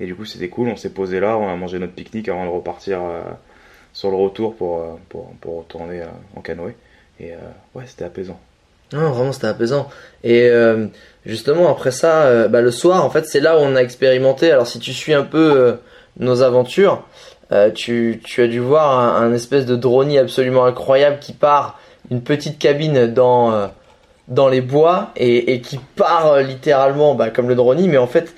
Et 0.00 0.06
du 0.06 0.14
coup, 0.14 0.24
c'était 0.24 0.48
cool. 0.48 0.68
On 0.68 0.76
s'est 0.76 0.92
posé 0.92 1.20
là, 1.20 1.36
on 1.38 1.48
a 1.48 1.56
mangé 1.56 1.78
notre 1.78 1.92
pique-nique 1.94 2.28
avant 2.28 2.44
de 2.44 2.50
repartir 2.50 3.00
sur 3.92 4.10
le 4.10 4.16
retour 4.16 4.54
pour, 4.56 4.98
pour, 5.08 5.32
pour 5.40 5.58
retourner 5.58 6.02
en 6.36 6.40
canoë. 6.40 6.74
Et 7.20 7.32
euh, 7.32 7.36
ouais, 7.74 7.84
c'était 7.86 8.04
apaisant. 8.04 8.38
Non, 8.92 9.10
vraiment, 9.10 9.32
c'était 9.32 9.48
apaisant. 9.48 9.88
Et 10.24 10.48
euh, 10.48 10.86
justement, 11.26 11.70
après 11.70 11.90
ça, 11.90 12.22
euh, 12.22 12.48
bah, 12.48 12.60
le 12.60 12.70
soir, 12.70 13.04
en 13.04 13.10
fait, 13.10 13.26
c'est 13.26 13.40
là 13.40 13.58
où 13.58 13.60
on 13.60 13.76
a 13.76 13.82
expérimenté. 13.82 14.50
Alors, 14.50 14.66
si 14.66 14.78
tu 14.78 14.92
suis 14.92 15.14
un 15.14 15.24
peu 15.24 15.78
nos 16.18 16.42
aventures, 16.42 17.04
tu, 17.74 18.20
tu 18.24 18.42
as 18.42 18.46
dû 18.46 18.60
voir 18.60 19.16
un, 19.16 19.32
espèce 19.32 19.66
de 19.66 19.76
drone 19.76 20.16
absolument 20.16 20.64
incroyable 20.64 21.18
qui 21.18 21.32
part 21.32 21.78
d'une 22.10 22.22
petite 22.22 22.58
cabine 22.58 23.06
dans, 23.12 23.70
dans 24.28 24.48
les 24.48 24.60
bois 24.60 25.12
et, 25.16 25.54
et 25.54 25.60
qui 25.60 25.78
part 25.96 26.40
littéralement 26.40 27.14
bah, 27.14 27.30
comme 27.30 27.48
le 27.48 27.54
drone, 27.54 27.86
mais 27.86 27.98
en 27.98 28.06
fait, 28.06 28.34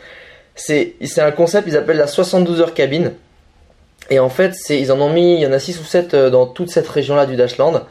c'est 0.55 0.97
un 1.19 1.31
concept, 1.31 1.69
ils 1.69 1.77
appellent 1.77 1.97
la 1.97 2.07
72 2.07 2.61
heures 2.61 2.75
cabine. 2.75 3.13
Et 4.11 4.19
en 4.19 4.29
fait, 4.29 4.57
ils 4.71 4.91
en 4.91 5.01
ont 5.01 5.13
mis, 5.13 5.35
il 5.35 5.41
y 5.41 5.47
en 5.47 5.53
a 5.53 5.59
6 5.59 5.81
ou 5.81 5.85
7 5.85 6.17
dans 6.17 6.47
toute 6.47 6.71
cette 6.71 6.89
région-là 6.89 7.27
du 7.27 7.37
Dashland. 7.37 7.83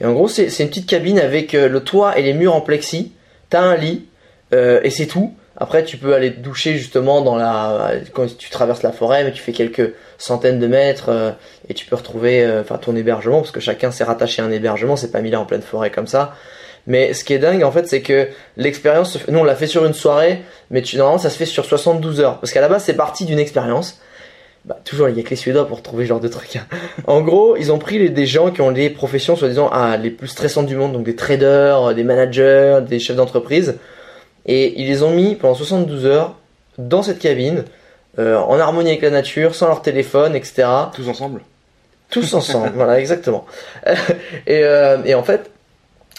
Et 0.00 0.04
en 0.04 0.12
gros, 0.12 0.28
c'est 0.28 0.46
une 0.60 0.68
petite 0.68 0.88
cabine 0.88 1.18
avec 1.18 1.54
euh, 1.54 1.68
le 1.68 1.80
toit 1.80 2.18
et 2.18 2.22
les 2.22 2.32
murs 2.32 2.54
en 2.54 2.60
plexi. 2.60 3.12
T'as 3.50 3.60
un 3.60 3.76
lit 3.76 4.06
euh, 4.52 4.80
et 4.82 4.90
c'est 4.90 5.06
tout. 5.06 5.34
Après, 5.60 5.82
tu 5.82 5.96
peux 5.96 6.14
aller 6.14 6.32
te 6.32 6.38
doucher 6.38 6.76
justement 6.76 7.20
dans 7.20 7.34
la 7.34 7.90
quand 8.12 8.38
tu 8.38 8.48
traverses 8.48 8.84
la 8.84 8.92
forêt, 8.92 9.24
mais 9.24 9.32
tu 9.32 9.42
fais 9.42 9.50
quelques 9.52 9.92
centaines 10.16 10.60
de 10.60 10.68
mètres 10.68 11.08
euh, 11.08 11.32
et 11.68 11.74
tu 11.74 11.84
peux 11.84 11.96
retrouver 11.96 12.44
euh, 12.44 12.60
enfin 12.60 12.78
ton 12.78 12.94
hébergement 12.94 13.40
parce 13.40 13.50
que 13.50 13.58
chacun 13.58 13.90
s'est 13.90 14.04
rattaché 14.04 14.40
à 14.40 14.44
un 14.44 14.52
hébergement. 14.52 14.94
C'est 14.94 15.10
pas 15.10 15.20
mis 15.20 15.30
là 15.30 15.40
en 15.40 15.46
pleine 15.46 15.62
forêt 15.62 15.90
comme 15.90 16.06
ça. 16.06 16.34
Mais 16.86 17.12
ce 17.12 17.24
qui 17.24 17.32
est 17.32 17.38
dingue 17.38 17.64
en 17.64 17.72
fait, 17.72 17.88
c'est 17.88 18.02
que 18.02 18.28
l'expérience, 18.56 19.18
nous 19.26 19.40
on 19.40 19.44
l'a 19.44 19.56
fait 19.56 19.66
sur 19.66 19.84
une 19.84 19.94
soirée, 19.94 20.42
mais 20.70 20.80
tu, 20.80 20.96
normalement 20.96 21.18
ça 21.18 21.28
se 21.28 21.36
fait 21.36 21.44
sur 21.44 21.64
72 21.64 22.20
heures 22.20 22.38
parce 22.38 22.52
qu'à 22.52 22.60
la 22.60 22.68
base 22.68 22.84
c'est 22.84 22.94
parti 22.94 23.24
d'une 23.24 23.40
expérience. 23.40 24.00
Bah, 24.68 24.76
toujours, 24.84 25.08
il 25.08 25.16
y 25.16 25.20
a 25.20 25.22
que 25.22 25.30
les 25.30 25.36
Suédois 25.36 25.66
pour 25.66 25.82
trouver 25.82 26.04
ce 26.04 26.10
genre 26.10 26.20
de 26.20 26.28
trucs. 26.28 26.56
hein. 26.56 26.66
En 27.06 27.22
gros, 27.22 27.56
ils 27.56 27.72
ont 27.72 27.78
pris 27.78 27.98
les, 27.98 28.10
des 28.10 28.26
gens 28.26 28.50
qui 28.50 28.60
ont 28.60 28.70
des 28.70 28.90
professions, 28.90 29.34
soi-disant, 29.34 29.70
ah, 29.72 29.96
les 29.96 30.10
plus 30.10 30.28
stressantes 30.28 30.66
du 30.66 30.76
monde, 30.76 30.92
donc 30.92 31.04
des 31.04 31.16
traders, 31.16 31.94
des 31.94 32.04
managers, 32.04 32.80
des 32.86 32.98
chefs 32.98 33.16
d'entreprise, 33.16 33.76
et 34.44 34.78
ils 34.78 34.86
les 34.86 35.02
ont 35.02 35.10
mis 35.10 35.36
pendant 35.36 35.54
72 35.54 36.04
heures 36.04 36.34
dans 36.76 37.02
cette 37.02 37.18
cabine, 37.18 37.64
euh, 38.18 38.36
en 38.36 38.58
harmonie 38.58 38.90
avec 38.90 39.00
la 39.00 39.08
nature, 39.10 39.54
sans 39.54 39.68
leur 39.68 39.80
téléphone, 39.80 40.36
etc. 40.36 40.68
Tous 40.94 41.08
ensemble 41.08 41.40
Tous 42.10 42.34
ensemble, 42.34 42.72
voilà, 42.74 43.00
exactement. 43.00 43.46
et, 44.46 44.64
euh, 44.64 44.98
et 45.06 45.14
en 45.14 45.22
fait, 45.22 45.50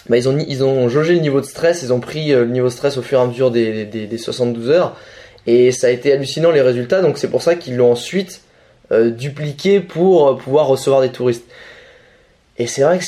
bah, 0.08 0.16
ils, 0.16 0.28
ont, 0.28 0.36
ils 0.38 0.64
ont 0.64 0.88
jaugé 0.88 1.14
le 1.14 1.20
niveau 1.20 1.40
de 1.40 1.46
stress, 1.46 1.82
ils 1.82 1.92
ont 1.92 2.00
pris 2.00 2.32
euh, 2.32 2.40
le 2.40 2.50
niveau 2.50 2.66
de 2.66 2.72
stress 2.72 2.96
au 2.96 3.02
fur 3.02 3.20
et 3.20 3.22
à 3.22 3.26
mesure 3.26 3.52
des, 3.52 3.84
des, 3.84 4.06
des 4.06 4.18
72 4.18 4.70
heures, 4.70 4.96
et 5.46 5.72
ça 5.72 5.88
a 5.88 5.90
été 5.90 6.12
hallucinant 6.12 6.50
les 6.50 6.60
résultats, 6.60 7.00
donc 7.02 7.18
c'est 7.18 7.30
pour 7.30 7.42
ça 7.42 7.54
qu'ils 7.54 7.76
l'ont 7.76 7.92
ensuite 7.92 8.42
euh, 8.92 9.10
dupliqué 9.10 9.78
pour 9.78 10.28
euh, 10.28 10.36
pouvoir 10.36 10.66
recevoir 10.66 11.00
des 11.00 11.10
touristes. 11.10 11.44
Et 12.58 12.66
c'est 12.66 12.82
vrai 12.82 12.98
que 12.98 13.04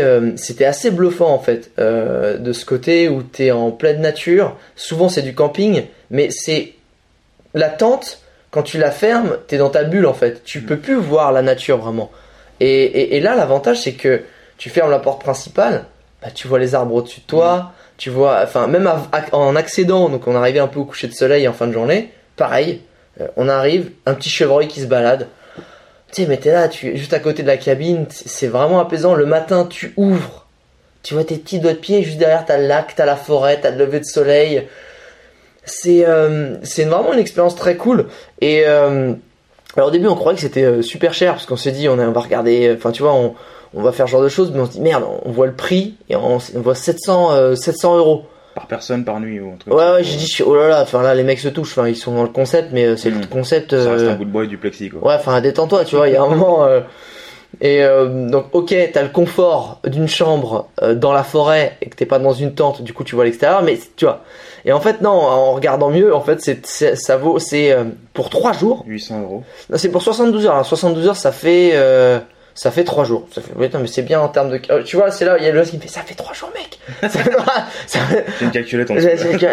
euh, 0.00 0.32
c'était 0.36 0.64
assez 0.64 0.90
bluffant 0.90 1.28
en 1.34 1.40
fait, 1.40 1.72
de 1.76 2.52
ce 2.52 2.64
côté 2.64 3.08
où 3.08 3.22
tu 3.22 3.44
es 3.46 3.50
en 3.50 3.70
pleine 3.70 4.00
nature. 4.00 4.56
Souvent 4.76 5.08
c'est 5.08 5.22
du 5.22 5.34
camping, 5.34 5.84
mais 6.10 6.30
c'est 6.30 6.74
la 7.52 7.68
tente. 7.68 8.22
Quand 8.50 8.62
tu 8.62 8.78
la 8.78 8.90
fermes, 8.90 9.36
t'es 9.46 9.58
dans 9.58 9.68
ta 9.68 9.84
bulle 9.84 10.06
en 10.06 10.14
fait. 10.14 10.42
Tu 10.44 10.62
peux 10.62 10.78
plus 10.78 10.94
voir 10.94 11.32
la 11.32 11.42
nature 11.42 11.76
vraiment. 11.76 12.10
Et, 12.60 12.84
et, 12.84 13.16
et 13.16 13.20
là, 13.20 13.34
l'avantage 13.34 13.82
c'est 13.82 13.92
que 13.92 14.22
tu 14.56 14.70
fermes 14.70 14.90
la 14.90 15.00
porte 15.00 15.20
principale, 15.20 15.84
bah, 16.22 16.28
tu 16.34 16.48
vois 16.48 16.58
les 16.58 16.74
arbres 16.74 16.94
au-dessus 16.94 17.20
de 17.20 17.26
toi. 17.26 17.72
Tu 17.98 18.10
vois, 18.10 18.40
enfin 18.44 18.68
même 18.68 18.88
en 19.32 19.56
accédant, 19.56 20.08
donc 20.08 20.28
on 20.28 20.36
arrivait 20.36 20.60
un 20.60 20.68
peu 20.68 20.78
au 20.78 20.84
coucher 20.84 21.08
de 21.08 21.12
soleil 21.12 21.48
en 21.48 21.52
fin 21.52 21.66
de 21.66 21.72
journée. 21.72 22.12
Pareil, 22.36 22.80
euh, 23.20 23.26
on 23.36 23.48
arrive, 23.48 23.90
un 24.06 24.14
petit 24.14 24.30
chevreuil 24.30 24.68
qui 24.68 24.80
se 24.80 24.86
balade. 24.86 25.26
Tu 26.12 26.22
sais, 26.22 26.28
mais 26.28 26.36
t'es 26.36 26.52
là, 26.52 26.68
tu 26.68 26.96
juste 26.96 27.12
à 27.12 27.18
côté 27.18 27.42
de 27.42 27.48
la 27.48 27.56
cabine, 27.56 28.06
c'est 28.08 28.46
vraiment 28.46 28.78
apaisant. 28.78 29.14
Le 29.14 29.26
matin, 29.26 29.66
tu 29.68 29.94
ouvres, 29.96 30.46
tu 31.02 31.14
vois 31.14 31.24
tes 31.24 31.38
petits 31.38 31.58
doigts 31.58 31.72
de 31.72 31.78
pied, 31.78 32.04
juste 32.04 32.18
derrière 32.18 32.46
t'as 32.46 32.58
le 32.58 32.68
lac, 32.68 32.94
t'as 32.94 33.04
la 33.04 33.16
forêt, 33.16 33.58
t'as 33.60 33.72
le 33.72 33.78
lever 33.78 33.98
de 33.98 34.04
soleil. 34.04 34.68
C'est 35.64 36.06
euh, 36.06 36.54
c'est 36.62 36.84
vraiment 36.84 37.12
une 37.12 37.18
expérience 37.18 37.56
très 37.56 37.76
cool. 37.76 38.06
Et 38.40 38.62
euh, 38.64 39.12
alors 39.76 39.88
au 39.88 39.92
début, 39.92 40.06
on 40.06 40.14
croyait 40.14 40.36
que 40.36 40.42
c'était 40.42 40.82
super 40.82 41.14
cher 41.14 41.32
parce 41.32 41.46
qu'on 41.46 41.56
s'est 41.56 41.72
dit, 41.72 41.88
on, 41.88 41.98
on 41.98 42.12
va 42.12 42.20
regarder, 42.20 42.72
enfin 42.76 42.92
tu 42.92 43.02
vois, 43.02 43.12
on, 43.12 43.34
on 43.74 43.82
va 43.82 43.92
faire 43.92 44.06
ce 44.06 44.12
genre 44.12 44.22
de 44.22 44.28
choses, 44.28 44.50
mais 44.52 44.60
on 44.60 44.66
se 44.66 44.72
dit 44.72 44.80
merde, 44.80 45.04
on 45.24 45.30
voit 45.30 45.46
le 45.46 45.54
prix 45.54 45.94
et 46.08 46.16
on, 46.16 46.38
on 46.56 46.60
voit 46.60 46.74
700 46.74 47.32
euh, 47.32 47.54
700 47.54 47.96
euros. 47.98 48.22
Par 48.54 48.66
personne, 48.66 49.04
par 49.04 49.20
nuit 49.20 49.38
ou 49.40 49.52
un 49.52 49.56
truc. 49.56 49.72
Ouais, 49.72 49.92
ouais, 49.92 50.02
j'ai 50.04 50.16
dit, 50.16 50.26
je 50.26 50.32
suis- 50.32 50.44
oh 50.44 50.56
là 50.56 50.68
là, 50.68 50.82
enfin 50.82 51.02
là, 51.02 51.14
les 51.14 51.22
mecs 51.22 51.38
se 51.38 51.48
touchent, 51.48 51.78
enfin 51.78 51.88
ils 51.88 51.94
sont 51.96 52.14
dans 52.14 52.24
le 52.24 52.28
concept, 52.30 52.70
mais 52.72 52.86
euh, 52.86 52.96
c'est 52.96 53.10
le 53.10 53.18
Mm. 53.18 53.26
concept. 53.26 53.70
Ça 53.70 53.90
reste 53.92 54.04
euh, 54.04 54.12
un 54.12 54.16
bout 54.16 54.24
de 54.24 54.30
bois 54.30 54.44
et 54.44 54.48
du 54.48 54.58
plexi, 54.58 54.88
quoi. 54.88 55.06
Ouais, 55.06 55.14
enfin, 55.14 55.40
détends-toi, 55.40 55.84
tu 55.84 55.94
vois, 55.96 56.08
il 56.08 56.14
y 56.14 56.16
a 56.16 56.22
un 56.22 56.28
moment. 56.28 56.64
euh, 56.64 56.80
Et 57.62 57.82
euh, 57.82 58.28
donc, 58.28 58.46
ok, 58.52 58.74
t'as 58.92 59.02
le 59.02 59.08
confort 59.08 59.80
d'une 59.86 60.06
chambre 60.08 60.68
euh, 60.82 60.94
dans 60.94 61.12
la 61.12 61.22
forêt 61.24 61.78
et 61.80 61.88
que 61.88 61.96
t'es 61.96 62.04
pas 62.04 62.18
dans 62.18 62.34
une 62.34 62.54
tente, 62.54 62.82
du 62.82 62.92
coup 62.92 63.04
tu 63.04 63.14
vois 63.14 63.24
l'extérieur, 63.24 63.62
mais 63.62 63.78
tu 63.96 64.04
vois. 64.04 64.20
Et 64.66 64.72
en 64.72 64.80
fait, 64.80 65.00
non, 65.00 65.10
en 65.12 65.52
regardant 65.54 65.88
mieux, 65.88 66.14
en 66.14 66.20
fait, 66.20 66.40
c'est, 66.42 66.66
ça 66.96 67.16
vaut, 67.16 67.38
c'est 67.38 67.72
euh, 67.72 67.84
pour 68.12 68.28
3 68.28 68.52
jours. 68.52 68.84
800 68.86 69.22
euros. 69.22 69.44
Non, 69.70 69.78
c'est 69.78 69.88
pour 69.88 70.02
72 70.02 70.44
heures. 70.46 70.52
Alors, 70.54 70.66
72 70.66 71.06
heures, 71.08 71.16
ça 71.16 71.32
fait, 71.32 71.70
ça 72.58 72.72
fait 72.72 72.82
3 72.82 73.04
jours. 73.04 73.28
Ça 73.32 73.40
fait, 73.40 73.52
oui, 73.54 73.70
non, 73.72 73.78
mais 73.78 73.86
c'est 73.86 74.02
bien 74.02 74.20
en 74.20 74.28
termes 74.28 74.50
de. 74.50 74.60
euh, 74.70 74.82
tu 74.82 74.96
vois, 74.96 75.12
c'est 75.12 75.24
là, 75.24 75.36
il 75.38 75.44
y 75.44 75.48
a 75.48 75.52
le 75.52 75.62
qui 75.62 75.76
me 75.76 75.80
fait, 75.80 75.86
ça 75.86 76.00
fait 76.00 76.14
3 76.16 76.34
jours, 76.34 76.50
mec. 76.56 76.76
ça 77.02 77.08
fait, 77.08 77.30
ça 77.86 78.00
fait- 78.00 78.24
J'ai 78.40 78.44
une 78.46 78.50
calculette 78.50 78.90
en 78.90 78.94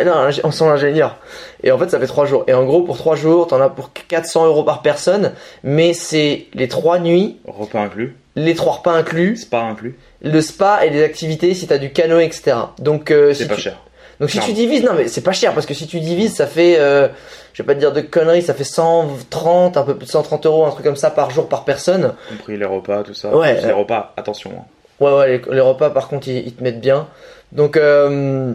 non, 0.05 0.29
on 0.43 0.49
sent 0.51 0.65
l'ingénieur. 0.65 1.17
Et 1.61 1.71
en 1.71 1.77
fait, 1.77 1.89
ça 1.91 1.99
fait 1.99 2.07
3 2.07 2.25
jours. 2.25 2.43
Et 2.47 2.53
en 2.55 2.65
gros, 2.65 2.81
pour 2.81 2.97
3 2.97 3.15
jours, 3.15 3.45
t'en 3.45 3.61
as 3.61 3.69
pour 3.69 3.91
400 3.93 4.47
euros 4.47 4.63
par 4.63 4.81
personne. 4.81 5.33
Mais 5.63 5.93
c'est 5.93 6.47
les 6.55 6.67
3 6.67 6.97
nuits, 6.97 7.37
Repas 7.45 7.81
inclus, 7.81 8.15
les 8.35 8.55
3 8.55 8.73
repas 8.77 8.93
inclus, 8.93 9.35
spa 9.37 9.59
inclus. 9.61 9.95
le 10.23 10.41
spa 10.41 10.83
et 10.83 10.89
les 10.89 11.03
activités 11.03 11.53
si 11.53 11.67
t'as 11.67 11.77
du 11.77 11.91
canoë, 11.91 12.23
etc. 12.25 12.57
Donc, 12.79 13.11
euh, 13.11 13.33
C'est 13.33 13.43
si 13.43 13.49
pas 13.49 13.55
tu, 13.55 13.61
cher. 13.61 13.77
Donc 14.19 14.29
si 14.29 14.37
Non. 14.39 14.43
tu 14.45 14.53
divises, 14.53 14.83
non 14.83 14.93
mais 14.95 15.07
c'est 15.07 15.21
pas 15.21 15.31
cher 15.33 15.53
parce 15.53 15.65
que 15.65 15.73
si 15.73 15.87
tu 15.87 15.99
divises, 15.99 16.35
ça 16.35 16.47
fait, 16.47 16.77
euh, 16.79 17.07
je 17.53 17.61
vais 17.63 17.67
pas 17.67 17.73
te 17.75 17.79
dire 17.79 17.91
de 17.91 18.01
conneries, 18.01 18.41
ça 18.41 18.53
fait 18.53 18.63
130, 18.63 19.77
un 19.77 19.83
peu 19.83 19.95
plus 19.95 20.05
de 20.05 20.11
130 20.11 20.45
euros, 20.45 20.65
un 20.65 20.71
truc 20.71 20.85
comme 20.85 20.95
ça 20.95 21.11
par 21.11 21.29
jour 21.31 21.47
par 21.49 21.65
personne. 21.65 22.13
Compris 22.29 22.57
les 22.57 22.65
repas, 22.65 23.03
tout 23.03 23.13
ça. 23.13 23.35
Ouais, 23.35 23.55
Plus 23.55 23.63
euh, 23.63 23.67
Les 23.67 23.73
repas, 23.73 24.13
attention. 24.17 24.51
hein. 24.57 24.63
Ouais, 24.99 25.11
ouais, 25.13 25.27
les, 25.27 25.41
les 25.55 25.61
repas 25.61 25.89
par 25.89 26.07
contre 26.07 26.27
ils, 26.29 26.47
ils 26.47 26.53
te 26.53 26.63
mettent 26.63 26.79
bien. 26.81 27.07
Donc, 27.51 27.75
euh, 27.77 28.53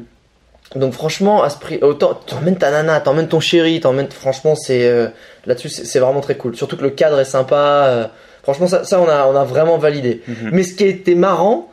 donc 0.77 0.93
franchement, 0.93 1.43
à 1.43 1.51
ce 1.51 1.59
prix, 1.59 1.79
autant 1.83 2.15
t'emmènes 2.15 2.57
ta 2.57 2.71
nana, 2.71 3.01
t'emmènes 3.01 3.29
ton 3.29 3.41
chéri, 3.41 3.81
t'emmènes, 3.81 4.11
franchement, 4.11 4.55
c'est 4.55 4.87
euh, 4.89 5.09
là-dessus, 5.47 5.69
c'est 5.69 5.99
vraiment 5.99 6.21
très 6.21 6.37
cool. 6.37 6.57
Surtout 6.57 6.77
que 6.77 6.83
le 6.83 6.91
cadre 6.91 7.19
est 7.21 7.25
sympa. 7.25 8.11
franchement, 8.43 8.67
ça, 8.69 8.85
ça 8.85 9.01
on 9.01 9.09
a, 9.09 9.27
on 9.27 9.35
a 9.37 9.45
vraiment 9.45 9.79
validé. 9.79 10.23
Mhm. 10.29 10.51
Mais 10.53 10.63
ce 10.63 10.75
qui 10.75 10.85
était 10.85 11.15
marrant, 11.15 11.70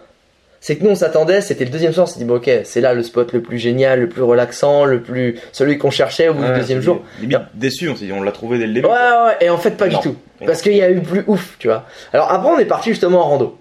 c'est 0.60 0.76
que 0.78 0.84
nous 0.84 0.90
on 0.92 0.96
s'attendait, 0.96 1.42
c'était 1.42 1.66
le 1.66 1.70
deuxième 1.72 1.94
soir, 1.94 2.08
on 2.08 2.12
s'est 2.12 2.20
dit 2.20 2.26
bon 2.26 2.36
ok, 2.38 2.50
c'est 2.64 2.82
là 2.82 2.94
le 2.94 3.04
spot 3.04 3.32
le 3.34 3.42
plus 3.42 3.58
génial, 3.60 4.00
le 4.00 4.10
plus 4.10 4.22
relaxant, 4.24 4.86
le 4.86 5.02
plus 5.02 5.40
celui 5.52 5.78
qu'on 5.78 5.92
cherchait 5.92 6.30
au 6.30 6.34
bout 6.34 6.42
Ouais, 6.44 6.54
du 6.54 6.60
deuxième 6.60 6.82
jour. 6.82 7.02
Limite 7.20 7.40
déçu, 7.54 7.90
on 7.90 7.96
s'est 7.96 8.06
dit, 8.06 8.12
on 8.14 8.22
l'a 8.24 8.32
trouvé 8.32 8.58
dès 8.58 8.68
le 8.68 8.74
début. 8.74 8.88
Ouais, 8.88 8.94
ouais, 8.94 9.38
et 9.42 9.50
en 9.50 9.58
fait 9.58 9.72
pas 9.72 9.88
Non. 9.88 10.00
du 10.00 10.10
tout. 10.10 10.16
Parce 10.46 10.62
qu'il 10.62 10.74
y 10.74 10.82
a 10.82 10.90
eu 10.92 11.02
plus 11.02 11.24
ouf, 11.28 11.56
tu 11.60 11.68
vois. 11.68 11.86
Alors 12.14 12.32
après 12.32 12.50
on 12.50 12.60
est 12.60 12.66
parti 12.66 12.90
justement 12.90 13.20
en 13.26 13.30
rando. 13.30 13.58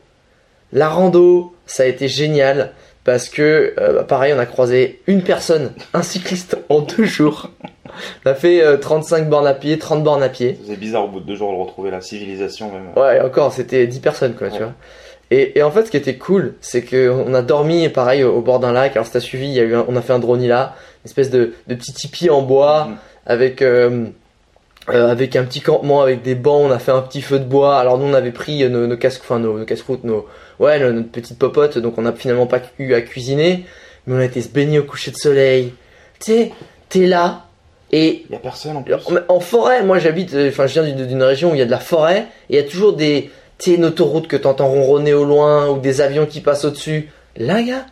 La 0.72 0.88
rando, 0.88 1.54
ça 1.66 1.84
a 1.84 1.86
été 1.86 2.08
génial 2.08 2.72
parce 3.04 3.28
que 3.28 3.74
euh, 3.78 3.92
bah, 3.94 4.02
pareil, 4.04 4.32
on 4.34 4.38
a 4.38 4.46
croisé 4.46 5.00
une 5.06 5.22
personne, 5.22 5.72
un 5.94 6.02
cycliste 6.02 6.56
en 6.68 6.80
deux 6.80 7.04
jours. 7.04 7.50
On 8.26 8.30
a 8.30 8.34
fait 8.34 8.62
euh, 8.62 8.76
35 8.76 9.28
bornes 9.28 9.46
à 9.46 9.54
pied, 9.54 9.78
30 9.78 10.02
bornes 10.02 10.22
à 10.24 10.28
pied. 10.28 10.58
C'est 10.66 10.76
bizarre 10.78 11.04
au 11.04 11.08
bout 11.08 11.20
de 11.20 11.26
deux 11.26 11.36
jours 11.36 11.52
de 11.52 11.56
retrouver 11.56 11.90
la 11.90 12.00
civilisation 12.00 12.70
même. 12.72 12.88
Ouais, 12.96 13.18
et 13.18 13.20
encore, 13.20 13.52
c'était 13.52 13.86
10 13.86 14.00
personnes, 14.00 14.34
quoi, 14.34 14.50
tu 14.50 14.58
vois. 14.58 14.72
Et, 15.30 15.58
et 15.58 15.62
en 15.62 15.70
fait, 15.70 15.86
ce 15.86 15.90
qui 15.90 15.96
était 15.96 16.16
cool, 16.16 16.54
c'est 16.60 16.82
que 16.82 17.08
on 17.10 17.34
a 17.34 17.42
dormi, 17.42 17.88
pareil, 17.88 18.22
au, 18.22 18.32
au 18.36 18.40
bord 18.42 18.60
d'un 18.60 18.72
lac. 18.72 18.92
Alors, 18.94 19.06
si 19.06 19.12
t'as 19.12 19.20
suivi, 19.20 19.46
il 19.46 19.52
y 19.54 19.60
a 19.60 19.64
eu 19.64 19.74
un- 19.74 19.84
on 19.88 19.96
a 19.96 20.02
fait 20.02 20.12
un 20.12 20.18
drone 20.20 20.46
là, 20.46 20.74
une 21.04 21.08
espèce 21.08 21.30
de, 21.30 21.54
de 21.66 21.74
petit 21.74 21.92
tipi 21.92 22.30
en 22.30 22.42
bois, 22.42 22.86
Mhm. 22.88 22.96
avec, 23.26 23.62
euh, 23.62 24.04
euh, 24.90 25.08
avec 25.10 25.34
un 25.34 25.42
petit 25.44 25.60
campement, 25.60 26.00
avec 26.02 26.22
des 26.22 26.36
bancs, 26.36 26.62
on 26.64 26.70
a 26.70 26.78
fait 26.78 26.92
un 26.92 27.00
petit 27.02 27.22
feu 27.22 27.40
de 27.40 27.44
bois. 27.44 27.76
Alors, 27.78 27.98
nous, 27.98 28.06
on 28.06 28.14
avait 28.14 28.30
pris 28.30 28.62
euh, 28.62 28.68
nos, 28.68 28.86
nos 28.86 28.96
casques, 28.96 29.22
enfin, 29.24 29.40
nos, 29.40 29.58
nos 29.58 29.64
casse-croûtes, 29.64 30.04
nos, 30.04 30.26
ouais, 30.60 30.78
notre 30.78 31.08
petite 31.10 31.38
popote, 31.40 31.76
donc 31.78 31.98
on 31.98 32.02
n'a 32.02 32.12
finalement 32.12 32.46
pas 32.46 32.60
eu 32.78 32.94
à 32.94 33.00
cuisiner, 33.00 33.64
mais 34.06 34.14
on 34.14 34.18
a 34.20 34.24
été 34.24 34.40
se 34.42 34.48
baigner 34.48 34.78
au 34.78 34.84
coucher 34.84 35.10
de 35.10 35.16
soleil. 35.16 35.72
Tu 36.20 36.32
sais, 36.32 36.52
t'es 36.88 37.06
là, 37.06 37.46
et 37.90 38.24
Il 38.28 38.32
y 38.32 38.36
a 38.36 38.38
personne 38.38 38.76
en 38.76 38.82
plus. 38.82 38.94
en- 38.94 39.00
En 39.28 39.40
forêt, 39.40 39.82
moi 39.82 39.98
j'habite, 39.98 40.36
enfin 40.48 40.66
je 40.68 40.80
viens 40.80 40.92
d'une 40.92 41.22
région 41.22 41.50
où 41.50 41.54
il 41.54 41.58
y 41.58 41.62
a 41.62 41.66
de 41.66 41.70
la 41.70 41.78
forêt, 41.80 42.26
et 42.48 42.54
il 42.54 42.56
y 42.56 42.58
a 42.60 42.62
toujours 42.64 42.92
des, 42.94 43.30
tu 43.58 43.74
une 43.74 43.84
autoroute 43.86 44.28
que 44.28 44.36
t'entends 44.36 44.68
ronronner 44.68 45.14
au 45.14 45.24
loin, 45.24 45.68
ou 45.70 45.78
des 45.78 46.00
avions 46.00 46.26
qui 46.26 46.40
passent 46.40 46.64
au-dessus. 46.64 47.10
Là, 47.36 47.62
gars, 47.62 47.86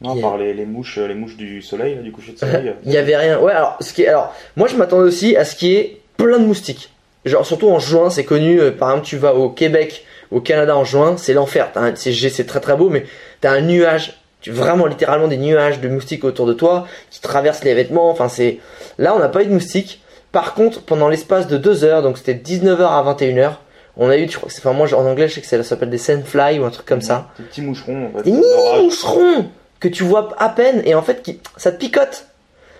Non, 0.00 0.14
il 0.14 0.16
y 0.16 0.20
a- 0.20 0.22
par 0.22 0.38
les, 0.38 0.54
les 0.54 0.66
mouches, 0.66 0.98
les 0.98 1.14
mouches 1.14 1.36
du 1.36 1.62
soleil, 1.62 1.96
du 1.96 2.12
coucher 2.12 2.32
de 2.32 2.38
soleil. 2.38 2.74
il 2.84 2.92
y 2.92 2.96
avait 2.96 3.16
rien. 3.16 3.38
Ouais, 3.38 3.52
alors, 3.52 3.76
ce 3.80 3.92
qui 3.92 4.02
est, 4.02 4.08
alors, 4.08 4.34
moi 4.56 4.68
je 4.68 4.76
m'attendais 4.76 5.02
aussi 5.08 5.36
à 5.36 5.44
ce 5.44 5.54
qu'il 5.56 5.68
y 5.70 5.76
ait 5.76 6.00
plein 6.16 6.38
de 6.38 6.44
moustiques. 6.44 6.90
Genre, 7.24 7.44
surtout 7.44 7.68
en 7.70 7.78
juin, 7.78 8.08
c'est 8.08 8.24
connu, 8.24 8.60
euh, 8.60 8.70
par 8.70 8.90
exemple, 8.90 9.06
tu 9.06 9.16
vas 9.18 9.34
au 9.34 9.50
Québec, 9.50 10.04
au 10.30 10.40
Canada 10.40 10.74
en 10.76 10.84
juin, 10.84 11.16
c'est 11.18 11.34
l'enfer. 11.34 11.70
T'as 11.74 11.80
un- 11.80 11.94
C'est 11.96 12.12
c'est 12.12 12.44
très 12.46 12.60
très 12.60 12.76
beau, 12.76 12.88
mais 12.88 13.04
t'as 13.40 13.50
un 13.52 13.60
nuage, 13.60 14.18
tu, 14.40 14.50
vraiment 14.52 14.86
littéralement 14.86 15.28
des 15.28 15.36
nuages 15.36 15.80
de 15.80 15.88
moustiques 15.88 16.24
autour 16.24 16.46
de 16.46 16.54
toi, 16.54 16.86
qui 17.10 17.20
traversent 17.20 17.64
les 17.64 17.74
vêtements, 17.74 18.08
enfin 18.10 18.28
c'est... 18.28 18.58
Là, 18.96 19.14
on 19.14 19.18
n'a 19.18 19.28
pas 19.28 19.42
eu 19.42 19.46
de 19.46 19.52
moustiques. 19.52 20.00
Par 20.32 20.54
contre, 20.54 20.80
pendant 20.82 21.08
l'espace 21.08 21.46
de 21.46 21.56
deux 21.58 21.84
heures, 21.84 22.02
donc 22.02 22.16
c'était 22.16 22.34
19h 22.34 22.80
à 22.86 23.02
21h, 23.02 23.50
on 23.96 24.08
a 24.08 24.16
eu, 24.16 24.28
je 24.28 24.36
crois 24.36 24.48
que 24.48 24.54
c'est, 24.54 24.60
enfin 24.60 24.72
moi 24.72 24.86
en 24.94 25.06
anglais, 25.06 25.28
je 25.28 25.34
sais 25.34 25.40
que 25.40 25.46
ça 25.46 25.62
s'appelle 25.62 25.90
des 25.90 25.98
sandfly 25.98 26.58
ou 26.58 26.64
un 26.64 26.70
truc 26.70 26.86
comme 26.86 27.00
ça. 27.02 27.28
Des 27.38 27.44
petits 27.44 27.62
moucherons, 27.62 28.06
en 28.06 28.18
fait. 28.18 28.22
Des 28.30 28.32
d'orage. 28.32 28.82
moucherons 28.82 29.46
que 29.80 29.88
tu 29.88 30.02
vois 30.04 30.28
à 30.38 30.48
peine 30.50 30.82
et 30.84 30.94
en 30.94 31.02
fait 31.02 31.22
qui, 31.22 31.40
ça 31.56 31.72
te 31.72 31.78
picote. 31.78 32.26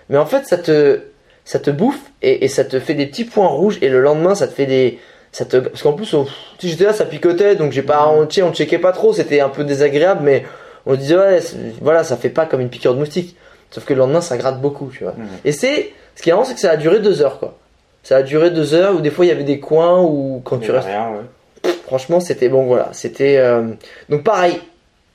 Mais 0.09 0.17
en 0.17 0.25
fait 0.25 0.45
ça 0.45 0.57
te 0.57 1.01
ça 1.45 1.57
te 1.59 1.71
bouffe 1.71 1.99
et, 2.21 2.45
et 2.45 2.47
ça 2.47 2.63
te 2.63 2.79
fait 2.79 2.93
des 2.93 3.07
petits 3.07 3.25
points 3.25 3.47
rouges 3.47 3.77
et 3.81 3.89
le 3.89 4.01
lendemain 4.01 4.35
ça 4.35 4.47
te 4.47 4.53
fait 4.53 4.65
des 4.67 4.99
ça 5.31 5.45
te 5.45 5.57
parce 5.57 5.81
qu'en 5.81 5.93
plus 5.93 6.13
on- 6.13 6.25
tu 6.25 6.31
sais, 6.59 6.67
j'étais 6.67 6.83
là 6.83 6.93
ça 6.93 7.05
picotait 7.05 7.55
donc 7.55 7.71
j'ai 7.71 7.81
pas 7.81 8.07
on, 8.09 8.27
tu 8.27 8.43
on 8.43 8.53
checkait 8.53 8.77
pas 8.77 8.91
trop 8.91 9.13
c'était 9.13 9.39
un 9.39 9.49
peu 9.49 9.63
désagréable 9.63 10.21
mais 10.23 10.45
on 10.85 10.95
disait 10.95 11.15
ouais 11.17 11.39
voilà 11.81 12.03
ça 12.03 12.17
fait 12.17 12.29
pas 12.29 12.45
comme 12.45 12.59
une 12.61 12.69
piqûre 12.69 12.93
de 12.93 12.99
moustique 12.99 13.35
sauf 13.71 13.85
que 13.85 13.93
le 13.93 13.99
lendemain 13.99 14.21
ça 14.21 14.37
gratte 14.37 14.59
beaucoup 14.61 14.91
tu 14.95 15.03
vois 15.05 15.15
et 15.45 15.51
c'est 15.53 15.93
ce 16.15 16.21
qui 16.21 16.29
est 16.29 16.33
marrant 16.33 16.43
c'est 16.45 16.53
que 16.55 16.59
ça 16.59 16.71
a 16.71 16.77
duré 16.77 16.99
deux 16.99 17.21
heures 17.21 17.39
quoi 17.39 17.57
ça 18.03 18.17
a 18.17 18.23
duré 18.23 18.49
deux 18.51 18.73
heures 18.73 18.95
où 18.95 19.01
des 19.01 19.11
fois 19.11 19.25
il 19.25 19.29
y 19.29 19.31
avait 19.31 19.43
des 19.43 19.59
coins 19.59 20.01
où 20.01 20.41
quand 20.43 20.57
Il 20.59 20.65
tu 20.65 20.71
restes 20.71 20.87
rien, 20.87 21.09
ouais. 21.11 21.71
Franchement, 21.85 22.19
c'était 22.19 22.49
bon, 22.49 22.65
voilà. 22.65 22.89
C'était 22.93 23.37
euh, 23.37 23.67
donc 24.09 24.23
pareil, 24.23 24.59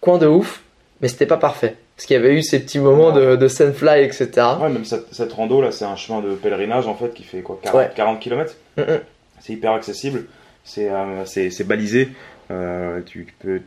coin 0.01 0.18
de 0.18 0.27
ouf, 0.27 0.62
mais 1.01 1.09
c'était 1.09 1.27
pas 1.27 1.38
parfait. 1.38 1.77
Parce 1.96 2.07
qu'il 2.07 2.14
y 2.14 2.18
avait 2.18 2.35
eu 2.35 2.42
ces 2.42 2.61
petits 2.61 2.79
moments 2.79 3.11
de, 3.11 3.37
de 3.37 3.49
sandfly, 3.49 4.03
etc. 4.05 4.29
Ouais, 4.61 4.68
même 4.68 4.85
cette, 4.85 5.12
cette 5.12 5.33
rando 5.33 5.62
là, 5.62 5.72
c'est 5.72 5.87
un 5.87 5.96
chemin 5.96 6.20
de 6.20 6.35
pèlerinage 6.35 6.87
en 6.87 6.94
fait 6.94 7.14
qui 7.14 7.22
fait 7.22 7.40
quoi 7.40 7.59
40, 7.62 7.77
Ouais. 7.81 7.90
40 7.94 8.20
km 8.20 8.55
Mm, 8.77 8.83
mm. 8.83 9.01
C'est 9.40 9.53
hyper 9.55 9.72
accessible, 9.72 10.25
c'est 10.64 10.90
euh, 10.90 11.25
balisé. 11.64 12.09
Euh, 12.51 13.01
tu, 13.07 13.27
tu 13.27 13.35
peux, 13.40 13.61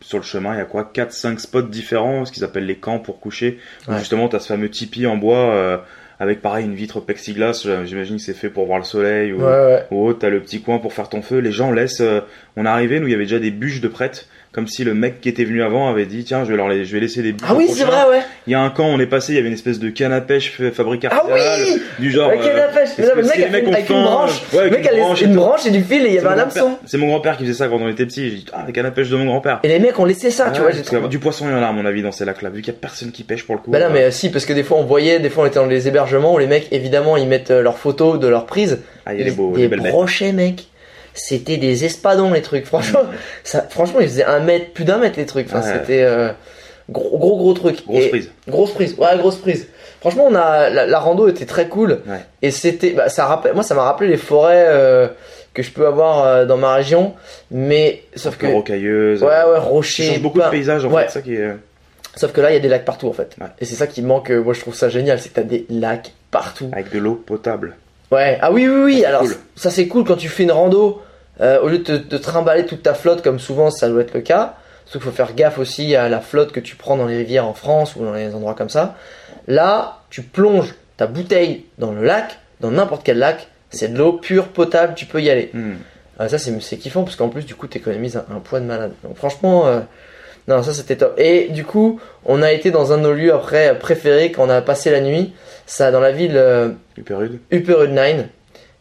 sur 0.00 0.18
le 0.18 0.24
chemin, 0.24 0.54
il 0.54 0.58
y 0.58 0.60
a 0.60 0.64
quoi 0.64 0.90
4-5 0.92 1.38
spots 1.38 1.62
différents, 1.62 2.24
ce 2.24 2.32
qu'ils 2.32 2.44
appellent 2.44 2.66
les 2.66 2.76
camps 2.76 2.98
pour 2.98 3.20
coucher. 3.20 3.58
Où 3.88 3.96
justement, 3.98 4.28
t'as 4.28 4.40
ce 4.40 4.48
fameux 4.48 4.70
tipi 4.70 5.06
en 5.06 5.16
bois 5.16 5.36
euh, 5.54 5.78
avec 6.18 6.40
pareil 6.42 6.64
une 6.64 6.74
vitre 6.74 7.00
plexiglas. 7.00 7.66
J'imagine 7.84 8.16
que 8.16 8.22
c'est 8.22 8.34
fait 8.34 8.48
pour 8.50 8.66
voir 8.66 8.78
le 8.78 8.84
soleil 8.84 9.32
ou, 9.32 9.38
Ouais, 9.38 9.44
ouais. 9.44 9.84
ou 9.90 10.06
autre. 10.06 10.20
T'as 10.20 10.30
le 10.30 10.40
petit 10.40 10.60
coin 10.62 10.78
pour 10.78 10.92
faire 10.92 11.08
ton 11.08 11.22
feu. 11.22 11.38
Les 11.38 11.52
gens 11.52 11.72
laissent. 11.72 12.00
euh, 12.00 12.20
on 12.56 12.64
est 12.64 12.68
arrivé, 12.68 13.00
nous 13.00 13.06
il 13.08 13.10
y 13.10 13.14
avait 13.14 13.24
déjà 13.24 13.38
des 13.38 13.50
bûches 13.50 13.80
de 13.80 13.88
prêtes. 13.88 14.28
Comme 14.56 14.66
si 14.68 14.84
le 14.84 14.94
mec 14.94 15.20
qui 15.20 15.28
était 15.28 15.44
venu 15.44 15.62
avant 15.62 15.88
avait 15.90 16.06
dit 16.06 16.24
tiens 16.24 16.42
je 16.46 16.50
vais 16.50 16.56
leur 16.56 16.68
les- 16.70 16.86
je 16.86 16.92
vais 16.94 17.00
laisser 17.00 17.20
des. 17.22 17.34
Ah 17.46 17.54
oui, 17.54 17.68
c'est 17.70 17.84
vrai, 17.84 18.08
ouais. 18.10 18.20
Il 18.46 18.52
y 18.52 18.56
a 18.56 18.60
un 18.60 18.70
camp, 18.70 18.86
on 18.86 18.98
est 18.98 19.06
passé, 19.06 19.34
il 19.34 19.36
y 19.36 19.38
avait 19.38 19.48
une 19.48 19.52
espèce 19.54 19.78
de 19.78 19.90
canne 19.90 20.12
à 20.14 20.22
pêche 20.22 20.50
fa- 20.56 20.70
fabriquée 20.72 21.08
Ah 21.10 21.22
oui 21.30 21.78
du 21.98 22.10
genre. 22.10 22.30
Euh, 22.30 22.56
la 22.56 22.68
pêche. 22.68 22.96
que 22.96 23.02
le 23.02 23.22
mec 23.22 23.32
a 23.32 23.48
fait 23.50 23.66
ont 23.66 23.72
avec 23.72 23.90
une 23.90 24.02
branche. 24.02 24.42
ouais, 24.54 24.58
avec 24.60 24.70
le 24.72 24.78
mec 24.78 24.88
une 24.92 24.98
a 24.98 25.02
branche 25.02 25.20
une 25.20 25.34
branche 25.34 25.66
et 25.66 25.70
du 25.70 25.82
fil 25.84 26.06
et 26.06 26.08
il 26.08 26.14
y 26.14 26.18
C'est 26.18 26.18
avait 26.20 26.26
mon 26.28 26.32
un 26.32 26.36
grand-père- 26.44 26.62
hameçon. 26.64 26.78
C'est 26.86 26.96
mon 26.96 27.06
grand-père 27.08 27.36
qui 27.36 27.42
faisait 27.44 27.52
ça 27.58 27.68
quand 27.68 27.76
on 27.76 27.88
était 27.90 28.06
petit. 28.06 28.30
J'ai 28.30 28.36
dit, 28.36 28.46
ah, 28.54 28.64
la 28.66 28.72
canne 28.72 28.86
à 28.86 28.90
pêche 28.90 29.10
de 29.10 29.16
mon 29.16 29.26
grand-père. 29.26 29.60
Et 29.62 29.68
les 29.68 29.78
mecs 29.78 29.98
ont 29.98 30.06
laissé 30.06 30.30
ça, 30.30 30.44
tu 30.50 30.60
Ah 30.60 30.62
vois. 30.62 30.72
que 30.72 30.80
trouvé. 30.82 31.08
du 31.08 31.18
poisson, 31.18 31.44
il 31.48 31.52
y 31.52 31.54
en 31.54 31.62
a, 31.62 31.66
à 31.66 31.72
mon 31.72 31.84
avis, 31.84 32.00
dans 32.00 32.12
ces 32.12 32.24
lacs-là. 32.24 32.48
Vu 32.48 32.62
qu'il 32.62 32.72
y 32.72 32.76
a 32.76 32.80
personne 32.80 33.12
qui 33.12 33.24
pêche 33.24 33.44
pour 33.44 33.56
le 33.56 33.60
coup. 33.60 33.70
Bah 33.70 33.78
non, 33.78 33.86
euh, 33.86 33.90
mais 33.92 34.04
euh, 34.04 34.10
si, 34.10 34.30
parce 34.30 34.46
que 34.46 34.54
des 34.54 34.62
fois 34.62 34.78
on 34.78 34.84
voyait, 34.84 35.18
des 35.20 35.28
fois 35.28 35.44
on 35.44 35.46
était 35.46 35.56
dans 35.58 35.66
les 35.66 35.86
hébergements 35.86 36.32
où 36.32 36.38
les 36.38 36.46
mecs, 36.46 36.68
évidemment, 36.72 37.18
ils 37.18 37.28
mettent 37.28 37.50
euh, 37.50 37.60
leurs 37.60 37.76
photos 37.76 38.18
de 38.18 38.26
leurs 38.26 38.46
prises. 38.46 38.78
Ah, 39.04 39.12
il 39.12 39.20
y 39.20 39.22
a 39.22 39.26
des 39.26 39.76
brochets, 39.76 40.32
mec. 40.32 40.66
C'était 41.18 41.56
des 41.56 41.84
espadons, 41.84 42.32
les 42.32 42.42
trucs. 42.42 42.66
Franchement, 42.66 43.00
ça, 43.42 43.62
franchement, 43.68 44.00
ils 44.00 44.08
faisaient 44.08 44.24
un 44.24 44.40
mètre, 44.40 44.72
plus 44.72 44.84
d'un 44.84 44.98
mètre, 44.98 45.18
les 45.18 45.26
trucs. 45.26 45.46
Enfin, 45.52 45.66
Ouais. 45.66 45.78
c'était 45.80 46.02
euh, 46.02 46.28
gros, 46.90 47.16
gros, 47.18 47.36
gros 47.38 47.52
truc. 47.54 47.84
Grosse 47.86 48.04
Et- 48.04 48.08
prise. 48.10 48.30
Grosse 48.46 48.72
prise, 48.72 48.94
ouais, 48.98 49.16
grosse 49.18 49.36
prise. 49.36 49.66
Franchement, 50.00 50.26
on 50.30 50.34
a 50.34 50.68
la, 50.70 50.86
la 50.86 50.98
rando 50.98 51.26
était 51.26 51.46
très 51.46 51.68
cool 51.68 52.00
Ouais. 52.06 52.20
et 52.42 52.50
c'était, 52.50 52.90
bah, 52.90 53.08
ça 53.08 53.24
rappelle, 53.26 53.54
moi, 53.54 53.62
ça 53.64 53.74
m'a 53.74 53.82
rappelé 53.82 54.08
les 54.10 54.18
forêts 54.18 54.66
euh, 54.68 55.08
que 55.54 55.62
je 55.62 55.70
peux 55.70 55.86
avoir 55.86 56.24
euh, 56.24 56.44
dans 56.44 56.58
ma 56.58 56.74
région, 56.74 57.14
mais 57.50 58.02
sauf 58.14 58.36
que, 58.36 58.42
Que 58.42 58.46
ouais, 58.48 58.52
rocailleuse. 58.52 59.22
ouais, 59.22 59.42
rochers, 59.58 60.08
change 60.10 60.20
beaucoup 60.22 60.38
plein- 60.38 60.46
de 60.46 60.50
paysages, 60.50 60.84
en 60.84 60.90
Ouais. 60.92 61.04
fait. 61.04 61.10
Ça 61.10 61.22
qui 61.22 61.34
est. 61.34 61.50
Sauf 62.14 62.32
que 62.32 62.40
là, 62.40 62.50
il 62.50 62.54
y 62.54 62.56
a 62.56 62.60
des 62.60 62.68
lacs 62.68 62.84
partout 62.84 63.08
en 63.08 63.12
fait, 63.12 63.36
Ouais. 63.40 63.46
et 63.58 63.64
c'est 63.64 63.74
ça 63.74 63.86
qui 63.86 64.00
manque. 64.02 64.30
moi, 64.30 64.54
je 64.54 64.60
trouve 64.60 64.74
ça 64.74 64.88
génial, 64.90 65.18
c'est 65.18 65.30
que 65.30 65.34
t'as 65.34 65.42
des 65.42 65.66
lacs 65.70 66.12
partout. 66.30 66.68
Avec 66.72 66.92
de 66.92 66.98
l'eau 66.98 67.14
potable. 67.14 67.76
Ouais, 68.12 68.38
ah 68.40 68.52
oui, 68.52 68.68
oui, 68.68 68.82
oui. 68.84 69.04
Alors, 69.04 69.22
cool. 69.22 69.34
ça 69.56 69.70
c'est 69.70 69.88
cool 69.88 70.04
quand 70.04 70.16
tu 70.16 70.28
fais 70.28 70.44
une 70.44 70.52
rando, 70.52 71.02
euh, 71.40 71.60
au 71.60 71.68
lieu 71.68 71.78
de 71.78 71.84
te, 71.84 71.92
de 71.92 72.18
trimballer 72.18 72.66
toute 72.66 72.82
ta 72.82 72.94
flotte 72.94 73.22
comme 73.22 73.38
souvent 73.38 73.70
ça 73.70 73.88
doit 73.88 74.02
être 74.02 74.14
le 74.14 74.20
cas. 74.20 74.54
Sauf 74.86 75.02
qu'il 75.02 75.10
faut 75.10 75.16
faire 75.16 75.34
gaffe 75.34 75.58
aussi 75.58 75.96
à 75.96 76.08
la 76.08 76.20
flotte 76.20 76.52
que 76.52 76.60
tu 76.60 76.76
prends 76.76 76.96
dans 76.96 77.06
les 77.06 77.16
rivières 77.16 77.46
en 77.46 77.54
France 77.54 77.96
ou 77.96 78.04
dans 78.04 78.12
les 78.12 78.34
endroits 78.34 78.54
comme 78.54 78.68
ça. 78.68 78.94
Là, 79.48 79.98
tu 80.10 80.22
plonges 80.22 80.74
ta 80.96 81.06
bouteille 81.06 81.64
dans 81.78 81.92
le 81.92 82.04
lac, 82.04 82.38
dans 82.60 82.70
n'importe 82.70 83.02
quel 83.04 83.18
lac, 83.18 83.48
c'est 83.70 83.92
de 83.92 83.98
l'eau 83.98 84.12
pure, 84.14 84.48
potable, 84.48 84.94
tu 84.94 85.06
peux 85.06 85.20
y 85.20 85.28
aller. 85.28 85.50
Hmm. 85.52 85.74
Ah, 86.18 86.28
ça 86.28 86.38
c'est 86.38 86.76
kiffant 86.78 87.02
parce 87.02 87.16
qu'en 87.16 87.28
plus 87.28 87.44
du 87.44 87.54
coup 87.54 87.66
t'économises 87.66 88.16
un, 88.16 88.24
un 88.34 88.38
poids 88.38 88.60
de 88.60 88.64
malade. 88.64 88.92
Donc 89.02 89.16
franchement, 89.16 89.66
euh, 89.66 89.80
non 90.48 90.62
ça 90.62 90.72
c'était 90.72 90.96
top. 90.96 91.14
Et 91.18 91.48
du 91.48 91.64
coup, 91.64 92.00
on 92.24 92.40
a 92.42 92.52
été 92.52 92.70
dans 92.70 92.92
un 92.92 92.98
de 92.98 93.02
nos 93.02 93.12
lieux 93.12 93.34
après 93.34 93.78
préférés 93.78 94.32
quand 94.32 94.46
on 94.46 94.50
a 94.50 94.62
passé 94.62 94.90
la 94.90 95.00
nuit. 95.00 95.34
Ça 95.66 95.90
dans 95.90 96.00
la 96.00 96.12
ville 96.12 96.36
euh, 96.36 96.70
Hyper 96.96 97.18
rude. 97.18 97.38
Upper 97.52 97.84
Udnine. 97.84 98.28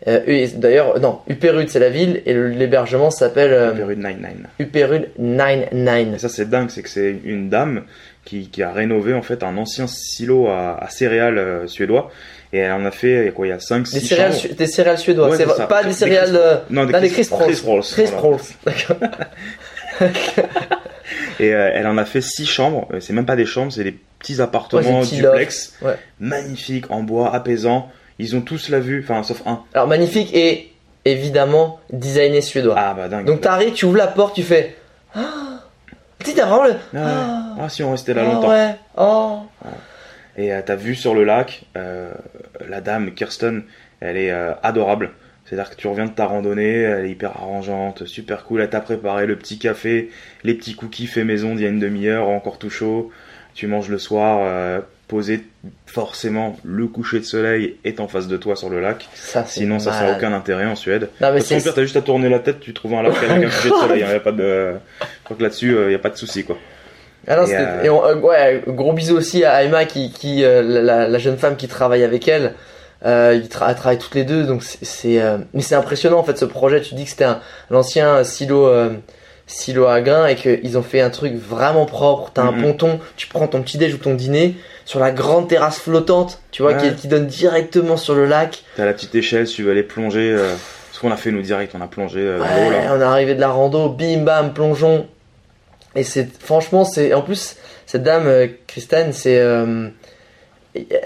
Euh, 0.07 0.47
D'ailleurs, 0.55 0.99
non, 0.99 1.19
Uperud 1.27 1.67
c'est 1.69 1.79
la 1.79 1.89
ville 1.89 2.21
et 2.25 2.33
l'hébergement 2.33 3.09
s'appelle 3.09 3.51
euh, 3.53 3.71
Perrude 3.71 4.01
99. 4.01 4.51
Uperud 4.59 5.07
99. 5.17 6.15
Et 6.15 6.19
ça 6.19 6.29
c'est 6.29 6.49
dingue, 6.49 6.69
c'est 6.69 6.83
que 6.83 6.89
c'est 6.89 7.15
une 7.23 7.49
dame 7.49 7.83
qui, 8.25 8.49
qui 8.49 8.61
a 8.61 8.71
rénové 8.71 9.13
en 9.13 9.21
fait 9.21 9.41
un 9.43 9.55
ancien 9.57 9.87
silo 9.87 10.47
à, 10.47 10.77
à 10.83 10.89
céréales 10.89 11.37
euh, 11.37 11.67
suédois 11.67 12.11
et 12.53 12.59
elle 12.59 12.71
en 12.73 12.85
a 12.85 12.91
fait 12.91 13.31
quoi 13.35 13.47
il 13.47 13.49
y 13.49 13.53
a 13.53 13.59
5 13.59 13.83
Des 13.85 13.99
6 13.99 14.07
céréales, 14.07 14.31
chambres. 14.33 14.41
su- 14.49 14.53
des 14.53 14.67
céréales 14.67 14.97
suédoises, 14.97 15.31
Ouais, 15.39 15.45
c'est 15.45 15.53
ça. 15.53 15.65
pas 15.67 15.81
des 15.83 15.89
Des 15.89 15.95
céréales. 15.95 16.27
Chris- 16.29 16.37
euh, 16.39 16.55
Non, 16.69 16.85
des 16.85 16.93
non, 16.93 16.99
des 17.01 17.09
Chris- 17.09 17.27
Chris 17.39 17.61
Rolls. 17.65 17.83
Chris 17.83 18.09
Rolls, 18.15 18.39
d'accord. 18.65 18.97
Et 21.39 21.53
euh, 21.53 21.69
elle 21.73 21.87
en 21.87 21.97
a 21.97 22.05
fait 22.05 22.21
6 22.21 22.45
chambres, 22.45 22.87
Euh, 22.93 22.99
c'est 22.99 23.13
même 23.13 23.25
pas 23.25 23.35
des 23.35 23.45
chambres, 23.45 23.71
c'est 23.71 23.83
des 23.83 23.95
petits 24.19 24.41
appartements 24.41 24.81
Ouais, 24.81 24.99
des 25.01 25.05
petits 25.09 25.15
duplex, 25.21 25.73
Ouais. 25.81 25.95
magnifiques, 26.19 26.89
en 26.91 27.03
bois, 27.03 27.33
apaisants. 27.33 27.89
Ils 28.19 28.35
ont 28.35 28.41
tous 28.41 28.69
la 28.69 28.79
vue, 28.79 29.01
enfin 29.03 29.23
sauf 29.23 29.41
un. 29.45 29.63
Alors 29.73 29.87
magnifique 29.87 30.33
et 30.33 30.71
évidemment 31.03 31.79
designé 31.91 32.41
suédois. 32.41 32.75
Ah 32.77 32.93
bah 32.93 33.07
dingue. 33.07 33.25
Donc 33.25 33.41
t'arrives, 33.41 33.73
tu 33.73 33.85
ouvres 33.85 33.97
la 33.97 34.07
porte, 34.07 34.35
tu 34.35 34.43
fais. 34.43 34.75
Ah 35.13 35.61
Tu 36.19 36.31
sais, 36.31 36.37
t'as 36.37 36.45
vraiment 36.45 36.63
le. 36.65 36.75
Ah. 36.95 36.99
Ah, 36.99 37.55
Ah, 37.63 37.69
si 37.69 37.83
on 37.83 37.91
restait 37.91 38.13
là 38.13 38.23
oh, 38.27 38.33
longtemps. 38.33 38.49
ouais. 38.49 38.75
Oh. 38.97 39.39
Et 40.37 40.53
euh, 40.53 40.61
t'as 40.65 40.75
vu 40.75 40.95
sur 40.95 41.13
le 41.13 41.23
lac, 41.23 41.63
euh, 41.77 42.11
la 42.67 42.81
dame 42.81 43.13
Kirsten, 43.13 43.63
elle 44.01 44.17
est 44.17 44.31
euh, 44.31 44.53
adorable. 44.63 45.11
C'est-à-dire 45.45 45.69
que 45.69 45.75
tu 45.75 45.87
reviens 45.87 46.05
de 46.05 46.11
ta 46.11 46.25
randonnée, 46.25 46.81
elle 46.81 47.05
est 47.05 47.11
hyper 47.11 47.31
arrangeante, 47.37 48.05
super 48.07 48.43
cool. 48.45 48.61
Elle 48.61 48.69
t'a 48.69 48.81
préparé 48.81 49.27
le 49.27 49.35
petit 49.37 49.59
café, 49.59 50.09
les 50.43 50.55
petits 50.55 50.73
cookies 50.75 51.05
faits 51.07 51.23
maison 51.25 51.53
d'il 51.55 51.63
y 51.63 51.65
a 51.67 51.69
une 51.69 51.79
demi-heure, 51.79 52.27
encore 52.29 52.57
tout 52.57 52.71
chaud. 52.71 53.11
Tu 53.53 53.67
manges 53.67 53.87
le 53.89 53.99
soir, 53.99 54.81
euh, 55.05 55.07
posé. 55.07 55.43
Forcément, 55.85 56.57
le 56.63 56.87
coucher 56.87 57.19
de 57.19 57.25
soleil 57.25 57.77
est 57.85 57.99
en 57.99 58.07
face 58.07 58.27
de 58.27 58.37
toi 58.37 58.55
sur 58.55 58.69
le 58.69 58.81
lac. 58.81 59.07
Ça, 59.13 59.45
Sinon, 59.45 59.79
ça 59.79 59.91
n'a 59.91 60.15
aucun 60.17 60.33
intérêt 60.33 60.65
en 60.65 60.75
Suède. 60.75 61.09
Non, 61.21 61.31
mais 61.33 61.39
c'est. 61.41 61.61
t'as 61.61 61.81
juste 61.81 61.95
à 61.95 62.01
tourner 62.01 62.29
la 62.29 62.39
tête, 62.39 62.59
tu 62.59 62.73
trouves 62.73 62.93
un 62.95 63.01
lac 63.03 63.15
avec 63.17 63.29
un 63.31 63.41
coucher 63.49 63.69
de 63.69 63.75
soleil. 63.75 64.03
hein, 64.03 64.11
y 64.11 64.15
a 64.15 64.19
pas 64.19 64.31
de... 64.31 64.73
Je 65.01 65.05
crois 65.23 65.37
que 65.37 65.43
là-dessus, 65.43 65.75
il 65.83 65.87
n'y 65.87 65.95
a 65.95 65.99
pas 65.99 66.09
de 66.09 66.17
souci, 66.17 66.43
quoi. 66.43 66.57
Ah 67.27 67.37
non, 67.37 67.43
Et, 67.43 67.47
c'était- 67.47 67.61
euh, 67.61 67.83
et 67.83 67.89
on- 67.89 68.05
euh, 68.05 68.15
ouais, 68.17 68.63
gros 68.67 68.93
bisous 68.93 69.15
aussi 69.15 69.43
à 69.45 69.63
Emma 69.63 69.85
qui, 69.85 70.11
qui 70.11 70.43
euh, 70.43 70.61
la, 70.61 71.07
la 71.07 71.17
jeune 71.17 71.37
femme 71.37 71.55
qui 71.55 71.67
travaille 71.67 72.03
avec 72.03 72.27
elle. 72.27 72.53
Euh, 73.05 73.33
ils 73.41 73.47
tra- 73.47 73.73
travaillent 73.75 73.97
toutes 73.99 74.15
les 74.15 74.23
deux, 74.25 74.43
donc 74.43 74.63
c'est, 74.63 75.21
euh, 75.21 75.37
mais 75.53 75.61
c'est 75.61 75.75
impressionnant 75.75 76.19
en 76.19 76.23
fait 76.23 76.37
ce 76.37 76.45
projet. 76.45 76.81
Tu 76.81 76.93
dis 76.95 77.03
que 77.03 77.09
c'était 77.09 77.23
un 77.25 77.39
l'ancien 77.69 78.23
silo 78.23 78.67
euh, 78.67 78.89
silo 79.47 79.85
à 79.85 80.01
grains 80.01 80.27
et 80.27 80.35
qu'ils 80.35 80.77
ont 80.77 80.81
fait 80.83 81.01
un 81.01 81.09
truc 81.09 81.33
vraiment 81.35 81.85
propre. 81.85 82.31
T'as 82.33 82.43
un 82.43 82.51
Mhm. 82.51 82.61
ponton, 82.63 82.99
tu 83.15 83.27
prends 83.27 83.47
ton 83.47 83.61
petit 83.61 83.77
déj 83.77 83.93
ou 83.93 83.97
ton 83.97 84.15
dîner 84.15 84.55
sur 84.85 84.99
la 84.99 85.11
grande 85.11 85.47
terrasse 85.47 85.77
flottante, 85.79 86.39
tu 86.51 86.61
vois, 86.63 86.73
Ouais. 86.73 86.77
qui, 86.89 86.95
qui 86.95 87.07
donne 87.07 87.27
directement 87.27 87.97
sur 87.97 88.15
le 88.15 88.25
lac. 88.25 88.63
T'as 88.75 88.85
la 88.85 88.93
petite 88.93 89.13
échelle, 89.15 89.47
si 89.47 89.55
tu 89.55 89.63
veux 89.63 89.71
aller 89.71 89.83
plonger. 89.83 90.31
Euh... 90.31 90.53
Ce 90.91 91.01
qu'on 91.01 91.11
a 91.11 91.17
fait, 91.17 91.31
nous, 91.31 91.41
direct, 91.41 91.73
on 91.77 91.81
a 91.81 91.87
plongé 91.87 92.21
euh, 92.21 92.39
dans 92.39 92.45
l'eau, 92.45 92.51
Ouais, 92.69 92.85
là. 92.85 92.93
on 92.95 93.01
est 93.01 93.03
arrivé 93.03 93.35
de 93.35 93.41
la 93.41 93.49
rando, 93.49 93.89
bim 93.89 94.19
bam, 94.23 94.53
plongeon. 94.53 95.05
Et 95.93 96.03
c'est 96.03 96.27
franchement, 96.41 96.85
c'est 96.85 97.13
en 97.13 97.21
plus 97.21 97.57
cette 97.85 98.03
dame 98.03 98.27
euh, 98.27 98.47
Christine, 98.65 99.11
c'est 99.11 99.37
euh, 99.37 99.89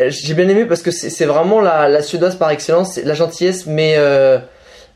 j'ai 0.07 0.33
bien 0.35 0.47
aimé 0.47 0.65
parce 0.65 0.81
que 0.83 0.91
c'est 0.91 1.25
vraiment 1.25 1.59
la, 1.61 1.89
la 1.89 2.01
suédoise 2.03 2.35
par 2.35 2.49
excellence, 2.51 2.97
la 2.97 3.13
gentillesse 3.15 3.65
mais 3.65 3.97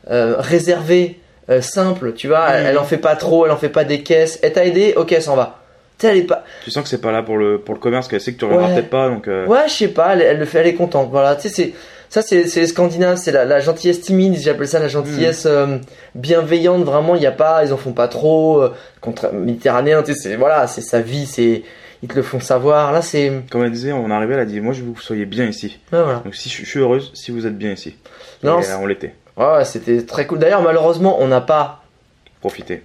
réservée, 0.08 1.18
euh, 1.50 1.60
simple, 1.60 2.12
tu 2.14 2.28
vois. 2.28 2.48
Elle, 2.50 2.66
elle 2.66 2.78
en 2.78 2.84
fait 2.84 2.98
pas 2.98 3.16
trop, 3.16 3.44
elle 3.46 3.52
en 3.52 3.56
fait 3.56 3.68
pas 3.68 3.84
des 3.84 4.02
caisses. 4.02 4.38
Elle 4.42 4.52
t'a 4.52 4.64
aidé, 4.64 4.94
ok, 4.96 5.12
elle 5.12 5.22
s'en 5.22 5.36
va. 5.36 5.60
Tu 5.98 6.06
sais, 6.06 6.12
elle 6.12 6.18
est 6.18 6.26
pas. 6.26 6.44
Tu 6.64 6.70
sens 6.70 6.82
que 6.82 6.88
c'est 6.88 7.00
pas 7.00 7.12
là 7.12 7.22
pour 7.22 7.36
le, 7.36 7.58
pour 7.58 7.74
le 7.74 7.80
commerce, 7.80 8.08
qu'elle 8.08 8.20
sait 8.20 8.32
que 8.32 8.38
tu 8.38 8.44
reviendras 8.44 8.68
Ouais. 8.68 8.74
peut-être 8.74 8.90
pas, 8.90 9.08
donc. 9.08 9.28
euh, 9.28 9.46
Ouais, 9.46 9.64
je 9.68 9.72
sais 9.72 9.88
pas, 9.88 10.14
elle, 10.14 10.22
elle 10.22 10.38
le 10.38 10.44
fait, 10.44 10.58
elle 10.58 10.66
est 10.66 10.74
contente. 10.74 11.08
Voilà, 11.10 11.36
tu 11.36 11.42
sais, 11.42 11.48
c'est 11.50 11.72
ça, 12.08 12.22
c'est 12.22 12.46
c'est 12.48 12.66
scandinave, 12.66 13.16
c'est 13.16 13.32
la, 13.32 13.44
la 13.44 13.58
gentillesse 13.60 14.00
timide, 14.00 14.36
j'appelle 14.36 14.68
ça 14.68 14.78
la 14.78 14.88
gentillesse 14.88 15.46
euh, 15.46 15.78
bienveillante. 16.14 16.82
Vraiment, 16.84 17.14
il 17.16 17.22
y 17.22 17.26
a 17.26 17.32
pas, 17.32 17.64
ils 17.64 17.72
en 17.72 17.76
font 17.76 17.92
pas 17.92 18.08
trop. 18.08 18.64
contre 19.00 19.32
méditerranéen, 19.32 20.02
tu 20.02 20.12
sais, 20.14 20.18
c'est 20.20 20.36
voilà, 20.36 20.66
c'est 20.66 20.80
sa 20.80 21.00
vie, 21.00 21.26
c'est 21.26 21.62
ils 22.02 22.08
te 22.08 22.14
le 22.14 22.22
font 22.22 22.40
savoir. 22.40 22.92
Là, 22.92 23.00
c'est 23.02 23.32
Comme 23.50 23.64
elle 23.64 23.70
disait, 23.72 23.92
on 23.92 24.10
arrivé, 24.10 24.34
elle 24.34 24.40
a 24.40 24.44
dit 24.44 24.60
Moi, 24.60 24.72
je 24.74 24.82
veux 24.82 24.90
que 24.92 24.96
vous 24.96 25.02
soyez 25.02 25.24
bien 25.26 25.46
ici. 25.46 25.78
voilà. 25.90 26.22
Donc, 26.24 26.34
si 26.34 26.48
je, 26.48 26.62
je 26.64 26.68
suis 26.68 26.80
heureuse 26.80 27.10
si 27.14 27.30
vous 27.30 27.46
êtes 27.46 27.56
bien 27.56 27.72
ici. 27.72 27.96
Non, 28.42 28.60
Et, 28.60 28.64
on 28.80 28.86
l'était. 28.86 29.14
Ouais, 29.36 29.64
c'était 29.64 30.02
très 30.04 30.26
cool. 30.26 30.38
D'ailleurs, 30.38 30.62
malheureusement, 30.62 31.16
on 31.20 31.26
n'a 31.28 31.40
pas 31.40 31.82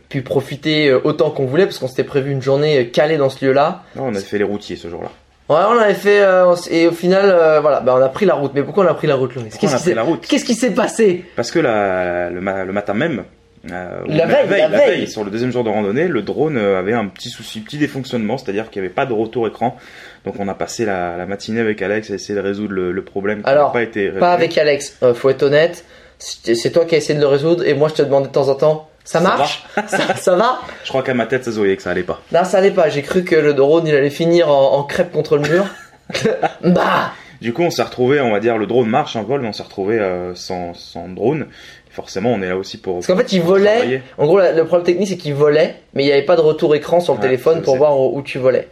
pu 0.07 0.21
profiter 0.21 0.88
euh, 0.89 0.99
autant 1.03 1.31
qu'on 1.31 1.45
voulait 1.45 1.65
parce 1.65 1.79
qu'on 1.79 1.88
s'était 1.89 2.03
prévu 2.05 2.31
une 2.31 2.41
journée 2.41 2.79
euh, 2.79 2.83
calée 2.85 3.17
dans 3.17 3.29
ce 3.29 3.43
lieu-là. 3.45 3.83
Non, 3.95 4.05
on 4.07 4.15
a 4.15 4.19
fait 4.19 4.38
les 4.38 4.43
routiers 4.45 4.77
ce 4.77 4.88
jour-là. 4.88 5.09
Ouais, 5.49 5.65
on 5.67 5.77
avait 5.79 5.95
fait 5.95 6.21
euh, 6.21 6.55
et 6.71 6.88
au 6.88 6.91
final, 6.91 7.25
euh, 7.29 7.59
voilà, 7.59 7.79
bah 7.81 7.95
on 7.97 8.01
a 8.01 8.07
pris 8.09 8.25
la 8.25 8.35
route. 8.35 8.51
Mais 8.55 8.63
pourquoi 8.63 8.85
on 8.85 8.88
a 8.88 8.93
pris 8.93 9.07
la 9.07 9.15
route, 9.15 9.33
Pourquoi 9.33 9.49
Qu'est-ce 9.59 9.75
qui 9.75 9.81
s'est 9.83 9.93
la 9.95 10.03
route? 10.03 10.25
Qu'est-ce 10.25 10.45
qui 10.45 10.53
s'est 10.53 10.71
passé? 10.73 11.25
Parce 11.35 11.51
que 11.51 11.59
la, 11.59 12.29
le, 12.29 12.39
ma- 12.39 12.63
le 12.63 12.71
matin 12.71 12.93
même, 12.93 13.23
euh, 13.71 13.99
La 14.07 14.25
veille, 14.27 14.47
la 14.62 14.67
veille. 14.69 15.07
sur 15.07 15.23
le 15.25 15.31
deuxième 15.31 15.51
jour 15.51 15.63
de 15.63 15.69
randonnée, 15.69 16.07
le 16.07 16.21
drone 16.21 16.55
avait 16.57 16.93
un 16.93 17.07
petit 17.07 17.29
souci, 17.29 17.59
petit 17.62 17.77
défonctionnement, 17.79 18.38
c'est-à-dire 18.38 18.69
qu'il 18.69 18.81
n'y 18.81 18.85
avait 18.88 18.93
pas 18.95 19.05
de 19.07 19.13
retour 19.13 19.47
écran. 19.47 19.75
Donc 20.23 20.35
on 20.39 20.47
a 20.47 20.53
passé 20.53 20.85
la, 20.85 21.17
la 21.17 21.25
matinée 21.25 21.59
avec 21.62 21.81
Alex 21.81 22.12
à 22.12 22.13
essayer 22.13 22.35
de 22.35 22.43
résoudre 22.43 22.73
le, 22.73 22.91
le 22.91 23.01
problème 23.03 23.41
qui 23.41 23.49
Alors, 23.49 23.69
n'a 23.69 23.73
pas 23.73 23.81
été 23.83 24.01
résolu. 24.05 24.19
Pas 24.19 24.31
avec 24.33 24.57
Alex, 24.57 24.97
faut 25.15 25.29
être 25.31 25.43
honnête. 25.43 25.83
C'est 26.19 26.71
toi 26.71 26.86
qui 26.86 26.95
as 26.95 26.97
essayé 26.99 27.15
de 27.15 27.21
le 27.21 27.27
résoudre 27.27 27.65
et 27.65 27.73
moi 27.73 27.88
je 27.89 27.93
te 27.95 28.01
demandais 28.01 28.27
de 28.27 28.32
temps 28.34 28.49
en 28.49 28.55
temps. 28.55 28.89
Ça 29.05 29.19
Ça 29.19 29.21
marche 29.21 29.63
ça, 29.88 30.15
ça 30.15 30.36
va 30.36 30.60
Je 30.84 30.89
crois 30.89 31.01
qu'à 31.01 31.13
ma 31.13 31.25
tête, 31.25 31.43
ça 31.45 31.51
se 31.51 31.58
voyait 31.58 31.75
que 31.77 31.82
ça 31.82 31.91
allait 31.91 32.03
pas. 32.03 32.21
Non, 32.32 32.43
ça 32.43 32.58
allait 32.60 32.71
pas. 32.71 32.89
J'ai 32.89 33.01
cru 33.01 33.23
que 33.23 33.36
le 33.36 33.53
drone 33.53 33.88
il 33.88 33.95
allait 33.95 34.10
finir 34.10 34.49
en, 34.49 34.73
en 34.73 34.84
crêpe 34.84 35.12
contre 35.12 35.38
le 35.38 35.49
mur. 35.49 35.65
bah 36.63 37.12
Du 37.41 37.53
coup, 37.53 37.63
on 37.63 37.71
s'est 37.71 37.84
retrouvé, 37.84 38.19
on 38.19 38.32
va 38.32 38.39
dire, 38.39 38.58
le 38.58 38.67
drone 38.67 38.88
marche 38.89 39.15
un 39.15 39.23
vol, 39.23 39.41
mais 39.41 39.47
on 39.47 39.53
s'est 39.53 39.63
retrouvé 39.63 39.97
euh, 39.99 40.36
sans, 40.36 40.73
sans 40.73 41.08
drone. 41.08 41.47
Forcément, 41.91 42.32
on 42.32 42.41
est 42.41 42.49
là 42.49 42.58
aussi 42.58 42.77
pour. 42.77 42.95
Parce 42.95 43.08
qu'en 43.08 43.17
fait, 43.17 43.32
il 43.34 43.41
volait. 43.41 43.77
travailler. 43.77 44.01
En 44.17 44.25
gros, 44.27 44.38
la- 44.38 44.51
le 44.51 44.65
problème 44.65 44.86
technique 44.86 45.08
c'est 45.08 45.17
qu'il 45.17 45.34
volait, 45.34 45.75
mais 45.93 46.03
il 46.03 46.05
n'y 46.05 46.12
avait 46.12 46.21
pas 46.25 46.36
de 46.36 46.41
retour 46.41 46.75
écran 46.75 46.99
sur 46.99 47.13
le 47.13 47.19
Ouais, 47.19 47.25
téléphone 47.25 47.62
pour 47.62 47.77
voir 47.77 47.97
où, 47.99 48.17
où 48.17 48.21
tu 48.21 48.38
volais. 48.38 48.67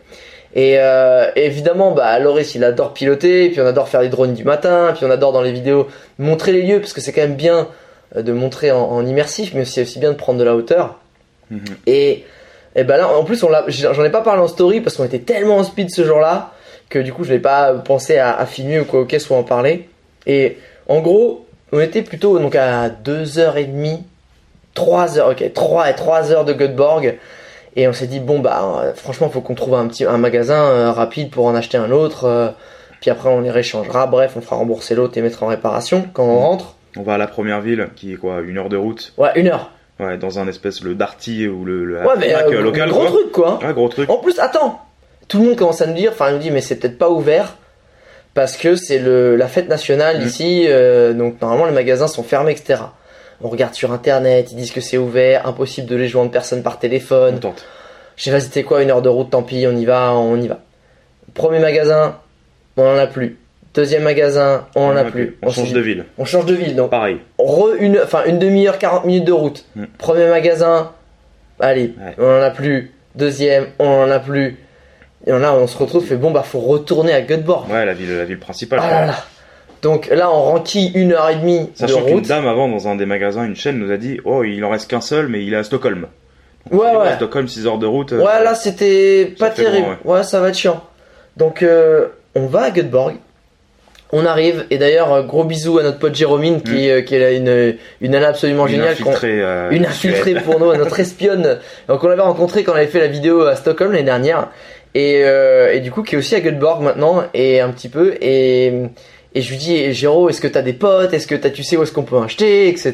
Et 0.55 0.75
euh, 0.79 1.29
évidemment, 1.35 1.91
bah 1.91 2.17
Loris 2.19 2.55
il 2.55 2.63
adore 2.63 2.93
piloter, 2.93 3.45
et 3.45 3.49
puis 3.49 3.61
on 3.61 3.65
adore 3.65 3.89
faire 3.89 4.01
des 4.01 4.09
drones 4.09 4.33
du 4.33 4.43
matin, 4.43 4.93
puis 4.95 5.05
on 5.05 5.11
adore 5.11 5.31
dans 5.33 5.41
les 5.41 5.51
vidéos 5.51 5.87
montrer 6.19 6.51
les 6.53 6.61
lieux 6.63 6.79
parce 6.79 6.93
que 6.93 7.01
c'est 7.01 7.11
quand 7.11 7.21
même 7.21 7.35
bien 7.35 7.67
euh, 8.15 8.21
de 8.21 8.31
montrer 8.31 8.71
en, 8.71 8.79
en 8.81 9.05
immersif, 9.05 9.51
mais 9.53 9.65
c'est 9.65 9.81
aussi 9.81 9.99
bien 9.99 10.11
de 10.11 10.17
prendre 10.17 10.39
de 10.39 10.43
la 10.45 10.55
hauteur. 10.55 10.95
Mhm. 11.51 11.59
Et, 11.85 12.23
et 12.75 12.83
ben 12.83 12.97
là, 12.97 13.09
en 13.09 13.23
plus, 13.23 13.43
on 13.43 13.49
l'a- 13.49 13.65
j'en 13.67 14.03
ai 14.03 14.09
pas 14.09 14.21
parlé 14.21 14.41
en 14.41 14.47
story 14.47 14.81
parce 14.81 14.95
qu'on 14.97 15.03
était 15.05 15.19
tellement 15.19 15.57
en 15.57 15.63
speed 15.63 15.89
ce 15.91 16.03
jour-là 16.05 16.51
que 16.89 16.99
du 16.99 17.11
coup, 17.13 17.23
je 17.25 17.33
n'ai 17.33 17.39
pas 17.39 17.73
pensé 17.73 18.17
à, 18.17 18.35
à 18.37 18.45
filmer 18.45 18.79
ou 18.79 18.85
quoi, 18.85 19.01
ok, 19.01 19.15
soit 19.19 19.37
en 19.37 19.43
parler. 19.43 19.89
Et 20.25 20.57
en 20.87 21.01
gros, 21.01 21.45
on 21.73 21.79
était 21.81 22.01
plutôt 22.01 22.39
donc 22.39 22.55
à 22.55 22.89
2h30, 22.89 23.99
3h, 24.75 25.31
ok, 25.31 25.53
3 25.53 25.89
et 25.89 25.95
3 25.95 26.31
heures 26.31 26.45
de 26.45 26.53
Göteborg. 26.53 27.17
Et 27.77 27.87
on 27.87 27.93
s'est 27.93 28.07
dit, 28.07 28.19
bon, 28.19 28.39
bah, 28.39 28.81
euh, 28.83 28.93
franchement, 28.95 29.29
faut 29.29 29.39
qu'on 29.41 29.53
trouve 29.55 29.75
un 29.75 29.87
petit 29.87 30.03
un 30.03 30.17
magasin 30.17 30.61
euh, 30.65 30.91
rapide 30.91 31.29
pour 31.29 31.45
en 31.45 31.55
acheter 31.55 31.77
un 31.77 31.91
autre. 31.91 32.25
euh, 32.25 32.49
puis 32.99 33.09
après, 33.11 33.29
on 33.29 33.39
les 33.41 33.51
réchangera. 33.51 34.07
Bref, 34.07 34.33
on 34.35 34.41
fera 34.41 34.55
rembourser 34.57 34.95
l'autre 34.95 35.17
et 35.17 35.21
mettre 35.21 35.43
en 35.43 35.47
réparation 35.47 36.05
quand 36.13 36.23
on 36.25 36.39
rentre. 36.39 36.75
On 36.97 37.03
va 37.03 37.13
à 37.13 37.17
la 37.19 37.27
première 37.27 37.61
ville, 37.61 37.87
qui 37.95 38.13
est 38.13 38.15
quoi, 38.15 38.41
une 38.41 38.57
heure 38.57 38.69
de 38.69 38.77
route. 38.77 39.13
Ouais, 39.17 39.29
une 39.35 39.47
heure. 39.47 39.69
Ouais, 39.99 40.17
dans 40.17 40.39
un 40.39 40.47
espèce, 40.47 40.81
le 40.83 40.95
Darty 40.95 41.47
ou 41.47 41.63
le, 41.65 41.85
le 41.85 41.97
Ouais, 41.99 42.13
mais 42.19 42.33
euh, 42.35 42.61
local. 42.61 42.89
gros 42.89 43.01
quoi. 43.01 43.09
truc, 43.11 43.31
quoi. 43.31 43.59
Ouais, 43.63 43.73
gros 43.73 43.87
truc. 43.89 44.09
En 44.09 44.17
plus, 44.17 44.39
attends, 44.39 44.81
tout 45.27 45.37
le 45.39 45.45
monde 45.45 45.55
commence 45.55 45.81
à 45.81 45.85
nous 45.87 45.93
dire, 45.93 46.11
enfin, 46.11 46.29
il 46.29 46.33
nous 46.33 46.39
dit, 46.41 46.49
mais 46.51 46.61
c'est 46.61 46.75
peut-être 46.77 46.97
pas 46.97 47.09
ouvert 47.09 47.55
parce 48.33 48.57
que 48.57 48.75
c'est 48.75 48.99
le 48.99 49.35
la 49.35 49.47
fête 49.47 49.67
nationale 49.69 50.19
Mm. 50.21 50.25
ici, 50.27 50.65
euh, 50.67 51.13
donc 51.13 51.41
normalement 51.41 51.65
les 51.65 51.71
magasins 51.71 52.07
sont 52.07 52.23
fermés, 52.23 52.51
etc. 52.51 52.81
On 53.41 53.49
regarde 53.49 53.73
sur 53.75 53.91
internet, 53.91 54.51
ils 54.51 54.55
disent 54.55 54.71
que 54.71 54.81
c'est 54.81 54.97
ouvert, 54.97 55.45
impossible 55.47 55.87
de 55.87 55.95
les 55.95 56.07
joindre 56.07 56.31
personne 56.31 56.63
par 56.63 56.75
On 56.77 56.79
téléphone. 56.79 57.39
tente. 57.39 57.65
J'ai 58.15 58.31
dit, 58.31 58.41
c'était 58.41 58.63
quoi, 58.63 58.81
une 58.81 58.89
heure 58.89 59.03
de 59.03 59.09
route, 59.09 59.29
tant 59.29 59.43
pis, 59.43 59.65
on 59.67 59.75
y 59.75 59.85
va, 59.85 60.11
on 60.13 60.41
y 60.41 60.47
va. 60.47 60.59
Premier 61.35 61.59
magasin, 61.59 62.17
on 62.77 62.83
en 62.83 62.97
a 62.97 63.05
plus. 63.05 63.37
Deuxième 63.75 64.01
magasin, 64.01 64.65
on 64.75 64.85
en 64.87 64.95
a 64.95 65.03
plus. 65.03 65.37
On 65.43 65.51
change 65.51 65.71
de 65.71 65.79
ville. 65.79 66.05
On 66.17 66.25
change 66.25 66.45
de 66.47 66.55
ville, 66.55 66.75
donc 66.75 66.89
Pareil. 66.89 67.19
re 67.37 67.73
une, 67.79 67.99
enfin 68.03 68.23
une 68.25 68.39
demi-heure, 68.39 68.79
40 68.79 69.05
minutes 69.05 69.25
de 69.25 69.31
route. 69.33 69.65
Mm. 69.75 69.83
Premier 69.99 70.27
magasin, 70.29 70.91
allez, 71.59 71.93
Ouais. 71.99 72.15
on 72.17 72.39
en 72.39 72.41
a 72.41 72.49
plus. 72.49 72.91
Deuxième, 73.13 73.67
on 73.77 73.87
en 73.87 74.09
a 74.09 74.17
plus. 74.19 74.57
Et 75.27 75.31
là, 75.31 75.53
on 75.53 75.67
se 75.67 75.77
retrouve, 75.77 76.03
fait 76.05 76.15
bon, 76.15 76.31
bah 76.31 76.41
faut 76.43 76.59
retourner 76.59 77.13
à 77.13 77.21
Göteborg. 77.21 77.69
Ouais, 77.69 77.85
la 77.85 77.93
ville, 77.93 78.15
la 78.17 78.25
ville 78.25 78.39
principale. 78.39 78.79
Ah 78.81 78.87
quoi. 78.87 78.99
là 79.01 79.05
là. 79.07 79.15
Donc 79.81 80.07
là, 80.07 80.29
on 80.31 80.41
renquille 80.43 80.91
une 80.95 81.13
heure 81.13 81.29
et 81.29 81.35
demie 81.35 81.59
de 81.65 81.69
Sachant 81.75 82.01
qu'une 82.03 82.15
route. 82.15 82.27
dame 82.27 82.47
avant 82.47 82.67
dans 82.67 82.87
un 82.87 82.95
des 82.95 83.05
magasins, 83.05 83.45
une 83.45 83.55
chaîne 83.55 83.77
nous 83.77 83.91
a 83.91 83.97
dit 83.97 84.19
Oh, 84.25 84.43
il 84.43 84.63
en 84.65 84.69
reste 84.69 84.89
qu'un 84.89 85.01
seul, 85.01 85.27
mais 85.27 85.43
il 85.45 85.53
est 85.53 85.57
à 85.57 85.63
Stockholm. 85.63 86.07
Ouais, 86.71 86.93
Et 86.93 86.97
ouais. 86.97 87.13
Stockholm, 87.15 87.47
6 87.47 87.67
heures 87.67 87.77
de 87.77 87.85
route. 87.85 88.11
euh, 88.13 88.17
Ouais, 88.19 88.43
là, 88.43 88.53
c'était 88.55 89.33
pas 89.39 89.49
terrible. 89.51 89.97
ouais. 90.03 90.23
ça 90.23 90.39
va 90.41 90.49
être 90.49 90.57
chiant. 90.57 90.83
Donc, 91.37 91.61
euh, 91.63 92.07
on 92.35 92.47
va 92.47 92.63
à 92.63 92.71
Göteborg. 92.71 93.15
On 94.13 94.25
arrive, 94.25 94.65
et 94.69 94.77
d'ailleurs, 94.77 95.11
euh, 95.13 95.21
gros 95.21 95.43
bisous 95.43 95.79
à 95.79 95.83
notre 95.83 95.99
pote 95.99 96.15
Jérôme, 96.15 96.61
qui, 96.61 96.89
euh, 96.89 97.01
qui 97.01 97.15
est 97.15 97.19
là 97.19 97.31
une, 97.31 97.75
une 97.99 98.15
absolument 98.15 98.65
une 98.65 98.75
géniale. 98.75 98.89
infiltrée. 98.93 99.41
euh, 99.41 99.69
une 99.71 99.85
infiltrée 99.85 100.33
pour 100.35 100.59
nous, 100.59 100.73
notre 100.75 100.99
espionne. 100.99 101.59
Donc 101.89 102.03
on 102.03 102.07
l'avait 102.07 102.21
rencontré 102.21 102.63
quand 102.63 102.71
on 102.71 102.75
avait 102.75 102.87
fait 102.87 103.01
la 103.01 103.07
vidéo 103.07 103.41
à 103.41 103.55
Stockholm 103.57 103.91
l'année 103.91 104.03
dernière. 104.05 104.47
Et, 104.95 105.23
euh, 105.25 105.73
et 105.73 105.81
du 105.81 105.91
coup 105.91 106.01
qui 106.03 106.15
est 106.15 106.17
aussi 106.17 106.33
à 106.35 106.39
Göteborg 106.39 106.81
maintenant 106.81 107.23
et 107.33 107.59
un 107.59 107.69
petit 107.69 107.89
peu 107.89 108.15
et, 108.21 108.71
Et 109.35 109.41
je 109.41 109.49
lui 109.51 109.57
dis, 109.57 109.75
eh, 109.75 109.93
Géraud, 109.93 110.29
est-ce 110.29 110.41
que 110.41 110.47
t'as 110.47 110.61
des 110.61 110.73
potes? 110.73 111.13
Est-ce 111.13 111.27
que 111.27 111.35
t'as, 111.35 111.49
tu 111.49 111.63
sais 111.63 111.77
où 111.77 111.83
est-ce 111.83 111.91
qu'on 111.91 112.03
peut 112.03 112.17
acheter, 112.19 112.69
etc. 112.69 112.93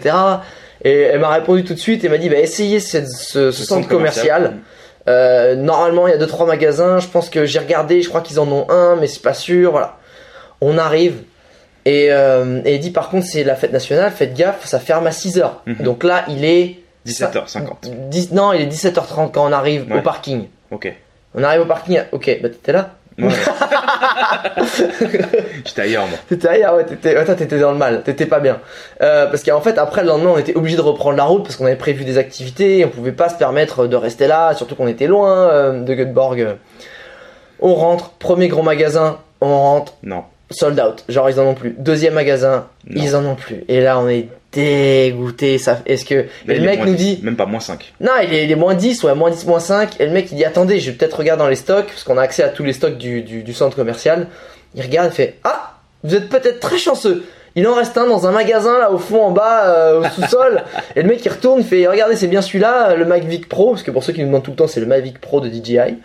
Et 0.83 1.01
elle 1.01 1.19
m'a 1.19 1.29
répondu 1.29 1.63
tout 1.63 1.73
de 1.73 1.79
suite 1.79 2.03
et 2.03 2.09
m'a 2.09 2.17
dit, 2.17 2.29
bah 2.29 2.37
essayez 2.39 2.79
ce, 2.79 3.05
ce, 3.05 3.51
ce 3.51 3.63
centre 3.63 3.87
commercial. 3.87 4.55
Euh, 5.07 5.55
normalement, 5.55 6.07
il 6.07 6.11
y 6.11 6.13
a 6.13 6.17
deux 6.17 6.27
trois 6.27 6.45
magasins. 6.45 6.99
Je 6.99 7.07
pense 7.07 7.29
que 7.29 7.45
j'ai 7.45 7.59
regardé. 7.59 8.01
Je 8.01 8.09
crois 8.09 8.21
qu'ils 8.21 8.39
en 8.39 8.47
ont 8.51 8.69
un, 8.69 8.95
mais 8.97 9.07
c'est 9.07 9.21
pas 9.21 9.33
sûr. 9.33 9.71
Voilà. 9.71 9.97
On 10.61 10.77
arrive 10.77 11.15
et, 11.85 12.07
euh, 12.11 12.61
et 12.65 12.75
il 12.75 12.79
dit 12.79 12.91
par 12.91 13.09
contre 13.09 13.25
c'est 13.27 13.43
la 13.43 13.55
fête 13.55 13.73
nationale. 13.73 14.11
Faites 14.11 14.33
gaffe, 14.33 14.65
ça 14.65 14.79
ferme 14.79 15.05
à 15.07 15.11
6 15.11 15.37
h 15.39 15.49
Mhm. 15.65 15.75
Donc 15.83 16.03
là, 16.03 16.23
il 16.29 16.43
est 16.45 16.77
17h50. 17.05 18.09
10 18.09 18.31
non, 18.31 18.53
il 18.53 18.61
est 18.61 18.65
17h30 18.67 19.31
quand 19.31 19.45
on 19.47 19.51
arrive 19.51 19.89
Ouais. 19.91 19.99
au 19.99 20.01
parking. 20.01 20.47
Ok. 20.71 20.93
On 21.35 21.43
arrive 21.43 21.61
au 21.61 21.65
parking. 21.65 21.99
Ok, 22.13 22.39
bah 22.41 22.49
t'étais 22.49 22.71
là. 22.71 22.91
Ouais. 23.19 23.29
J'étais 25.65 25.81
ailleurs, 25.81 26.07
moi. 26.07 26.17
T'étais 26.27 26.47
ailleurs, 26.47 26.75
ouais, 26.75 26.85
t'étais, 26.85 27.23
toi, 27.25 27.35
t'étais 27.35 27.59
dans 27.59 27.71
le 27.71 27.77
mal, 27.77 28.03
t'étais 28.03 28.25
pas 28.25 28.39
bien. 28.39 28.59
Euh, 29.01 29.27
parce 29.27 29.43
qu'en 29.43 29.61
fait, 29.61 29.77
après 29.77 30.01
le 30.01 30.07
lendemain, 30.07 30.31
on 30.33 30.37
était 30.37 30.55
obligé 30.55 30.75
de 30.77 30.81
reprendre 30.81 31.17
la 31.17 31.25
route 31.25 31.43
parce 31.43 31.55
qu'on 31.55 31.65
avait 31.65 31.75
prévu 31.75 32.03
des 32.05 32.17
activités, 32.17 32.85
on 32.85 32.89
pouvait 32.89 33.11
pas 33.11 33.29
se 33.29 33.35
permettre 33.35 33.87
de 33.87 33.95
rester 33.95 34.27
là, 34.27 34.53
surtout 34.53 34.75
qu'on 34.75 34.87
était 34.87 35.07
loin 35.07 35.49
euh, 35.49 35.81
de 35.83 35.93
Göteborg. 35.93 36.57
On 37.59 37.75
rentre, 37.75 38.11
premier 38.11 38.47
gros 38.47 38.63
magasin, 38.63 39.19
on 39.41 39.47
rentre, 39.57 39.93
Non. 40.03 40.23
Sold 40.55 40.79
out, 40.79 41.03
genre 41.09 41.29
ils 41.29 41.39
en 41.39 41.45
ont 41.47 41.53
plus. 41.55 41.75
Deuxième 41.77 42.13
magasin, 42.13 42.67
Non. 42.87 43.01
ils 43.03 43.15
en 43.15 43.25
ont 43.25 43.35
plus. 43.35 43.63
Et 43.67 43.81
là, 43.81 43.99
on 43.99 44.07
est 44.07 44.27
dégoûté. 44.51 45.57
Ça, 45.57 45.79
est-ce 45.85 46.05
que 46.05 46.15
Là, 46.15 46.21
et 46.49 46.55
il 46.55 46.59
le 46.61 46.65
mec 46.65 46.79
nous 46.85 46.93
10, 46.93 47.17
dit, 47.17 47.19
Même 47.23 47.35
pas 47.35 47.45
moins 47.45 47.59
5. 47.59 47.93
non, 47.99 48.11
il 48.23 48.33
est, 48.33 48.43
il 48.45 48.51
est 48.51 48.55
moins 48.55 48.75
10, 48.75 49.03
ouais, 49.03 49.15
moins 49.15 49.31
10, 49.31 49.45
moins 49.45 49.59
5. 49.59 49.99
Et 49.99 50.05
le 50.05 50.11
mec, 50.11 50.31
il 50.31 50.35
dit, 50.35 50.45
attendez, 50.45 50.79
je 50.79 50.91
vais 50.91 50.97
peut-être 50.97 51.17
regarder 51.17 51.41
dans 51.43 51.49
les 51.49 51.55
stocks, 51.55 51.87
parce 51.87 52.03
qu'on 52.03 52.17
a 52.17 52.21
accès 52.21 52.43
à 52.43 52.49
tous 52.49 52.63
les 52.63 52.73
stocks 52.73 52.97
du, 52.97 53.21
du, 53.21 53.43
du 53.43 53.53
centre 53.53 53.75
commercial. 53.75 54.27
Il 54.75 54.81
regarde 54.81 55.11
et 55.11 55.15
fait, 55.15 55.35
ah, 55.43 55.73
vous 56.03 56.15
êtes 56.15 56.29
peut-être 56.29 56.59
très 56.59 56.77
chanceux. 56.77 57.23
Il 57.55 57.67
en 57.67 57.75
reste 57.75 57.95
un 57.99 58.07
dans 58.07 58.25
un 58.25 58.31
magasin, 58.31 58.79
là, 58.79 58.91
au 58.91 58.97
fond, 58.97 59.21
en 59.21 59.31
bas, 59.31 59.65
euh, 59.67 59.99
au 60.01 60.03
sous-sol. 60.05 60.63
et 60.95 61.03
le 61.03 61.07
mec, 61.07 61.23
il 61.23 61.29
retourne, 61.29 61.59
il 61.61 61.65
fait, 61.65 61.85
regardez, 61.87 62.15
c'est 62.15 62.27
bien 62.27 62.41
celui-là, 62.41 62.89
euh, 62.91 62.95
le 62.95 63.05
Mavic 63.05 63.47
Pro, 63.47 63.71
parce 63.71 63.83
que 63.83 63.91
pour 63.91 64.03
ceux 64.03 64.11
qui 64.13 64.21
nous 64.21 64.27
demandent 64.27 64.43
tout 64.43 64.51
le 64.51 64.57
temps, 64.57 64.67
c'est 64.67 64.79
le 64.79 64.87
Mavic 64.87 65.19
Pro 65.21 65.39
de 65.39 65.49
DJI. 65.49 65.97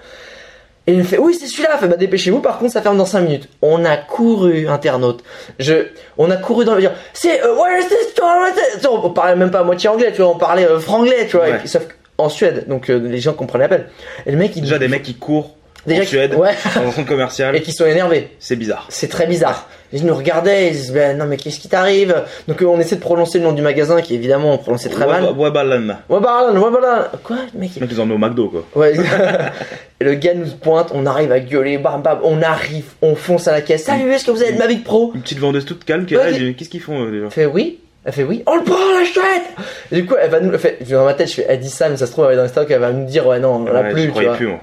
Et 0.88 0.92
il 0.92 0.98
me 0.98 1.04
fait, 1.04 1.18
oui, 1.18 1.34
c'est 1.38 1.46
celui-là. 1.46 1.70
Il 1.74 1.78
fait, 1.80 1.86
bah, 1.86 1.96
dépêchez-vous, 1.96 2.40
par 2.40 2.58
contre, 2.58 2.72
ça 2.72 2.80
ferme 2.82 2.96
dans 2.96 3.04
5 3.04 3.20
minutes. 3.20 3.48
On 3.62 3.84
a 3.84 3.96
couru, 3.98 4.66
internaute. 4.68 5.22
Je, 5.58 5.88
on 6.16 6.30
a 6.30 6.36
couru 6.36 6.64
dans 6.64 6.74
le 6.74 6.80
dire, 6.80 6.92
c'est, 7.12 7.42
euh, 7.44 7.54
where 7.54 7.78
is 7.78 7.86
this? 7.88 8.14
On 8.90 9.10
parlait 9.10 9.36
même 9.36 9.50
pas 9.50 9.60
à 9.60 9.64
moitié 9.64 9.88
anglais, 9.90 10.10
tu 10.12 10.22
vois, 10.22 10.30
on 10.30 10.38
parlait 10.38 10.64
euh, 10.64 10.80
franglais, 10.80 11.26
tu 11.28 11.36
vois, 11.36 11.46
Ouais. 11.46 11.50
et 11.52 11.58
puis- 11.58 11.68
sauf 11.68 11.86
en 12.16 12.28
Suède, 12.28 12.64
donc 12.68 12.90
euh, 12.90 12.96
les 12.98 13.18
gens 13.20 13.32
comprennent 13.34 13.60
l'appel. 13.60 13.88
Et 14.26 14.32
le 14.32 14.38
mec, 14.38 14.52
il 14.56 14.62
Déjà 14.62 14.78
des 14.78 14.88
mecs 14.88 15.02
qui 15.04 15.14
courent 15.14 15.54
Déjà 15.86 16.02
en 16.02 16.06
Suède, 16.06 16.34
ouais, 16.34 16.54
dans 16.74 16.82
un 16.88 16.92
centre 16.92 17.08
commercial, 17.08 17.56
et 17.56 17.62
qui 17.62 17.72
sont 17.72 17.86
énervés. 17.86 18.30
c'est 18.38 18.56
bizarre. 18.56 18.86
C'est 18.90 19.08
très 19.08 19.26
bizarre. 19.26 19.68
Ils 19.92 20.04
nous 20.04 20.14
regardaient, 20.14 20.68
ils 20.68 20.74
se 20.74 20.80
disaient, 20.80 20.92
ben, 20.92 21.18
non, 21.18 21.24
mais 21.24 21.38
qu'est-ce 21.38 21.58
qui 21.60 21.68
t'arrive? 21.68 22.14
Donc, 22.46 22.60
euh, 22.60 22.66
on 22.66 22.78
essaie 22.78 22.96
de 22.96 23.00
prononcer 23.00 23.38
le 23.38 23.44
nom 23.44 23.52
du 23.52 23.62
magasin, 23.62 24.02
qui 24.02 24.14
évidemment, 24.14 24.52
on 24.52 24.58
prononçait 24.58 24.90
très 24.90 25.06
mal. 25.06 25.24
Ouais, 25.34 25.50
Balan. 25.50 25.96
Wabalan, 26.10 26.60
Wabalan. 26.60 27.04
Quoi? 27.24 27.36
Mec, 27.54 27.70
il 27.76 27.80
Donc 27.80 27.88
ils 27.90 28.00
emmenent 28.00 28.12
au 28.12 28.18
McDo, 28.18 28.48
quoi. 28.48 28.64
Ouais. 28.74 28.92
et 30.00 30.04
le 30.04 30.14
gars 30.14 30.34
nous 30.34 30.46
pointe, 30.60 30.90
on 30.92 31.06
arrive 31.06 31.32
à 31.32 31.40
gueuler, 31.40 31.78
bam 31.78 32.02
bam, 32.02 32.18
on 32.22 32.42
arrive, 32.42 32.84
on 33.00 33.14
fonce 33.14 33.48
à 33.48 33.52
la 33.52 33.62
caisse. 33.62 33.84
Salut, 33.84 34.10
est-ce 34.10 34.26
que 34.26 34.30
vous 34.30 34.42
avez 34.42 34.52
de 34.52 34.58
Mavic 34.58 34.84
Pro? 34.84 35.12
Une 35.14 35.22
petite 35.22 35.38
vendeuse 35.38 35.64
toute 35.64 35.84
calme 35.84 36.04
qui 36.04 36.14
est 36.14 36.18
là, 36.18 36.52
qu'est-ce 36.52 36.68
qu'ils 36.68 36.82
font 36.82 37.06
euh, 37.06 37.10
déjà 37.10 37.24
Elle 37.24 37.30
fait 37.30 37.46
oui. 37.46 37.78
Elle 38.04 38.12
fait 38.12 38.24
oui. 38.24 38.42
On 38.46 38.56
le 38.56 38.62
prend, 38.62 38.76
l'achète 38.98 39.42
Et 39.90 39.96
Du 39.96 40.06
coup, 40.06 40.14
elle 40.20 40.30
va 40.30 40.40
nous. 40.40 40.56
Fait, 40.58 40.78
dans 40.88 41.04
ma 41.04 41.14
tête, 41.14 41.28
je 41.28 41.34
fais, 41.34 41.46
elle 41.48 41.60
dit 41.60 41.70
ça, 41.70 41.88
mais 41.88 41.96
ça 41.96 42.06
se 42.06 42.12
trouve, 42.12 42.26
elle 42.26 42.32
est 42.32 42.36
dans 42.36 42.42
le 42.42 42.48
stock, 42.48 42.66
elle 42.70 42.78
va 42.80 42.92
nous 42.92 43.06
dire, 43.06 43.26
ouais, 43.26 43.38
non, 43.40 43.66
on 43.66 43.72
l'a 43.72 43.82
Ouais, 43.82 43.92
plus, 43.92 44.02
tu 44.04 44.10
croyais 44.10 44.28
vois. 44.28 44.36
plus, 44.36 44.46
moi. 44.48 44.60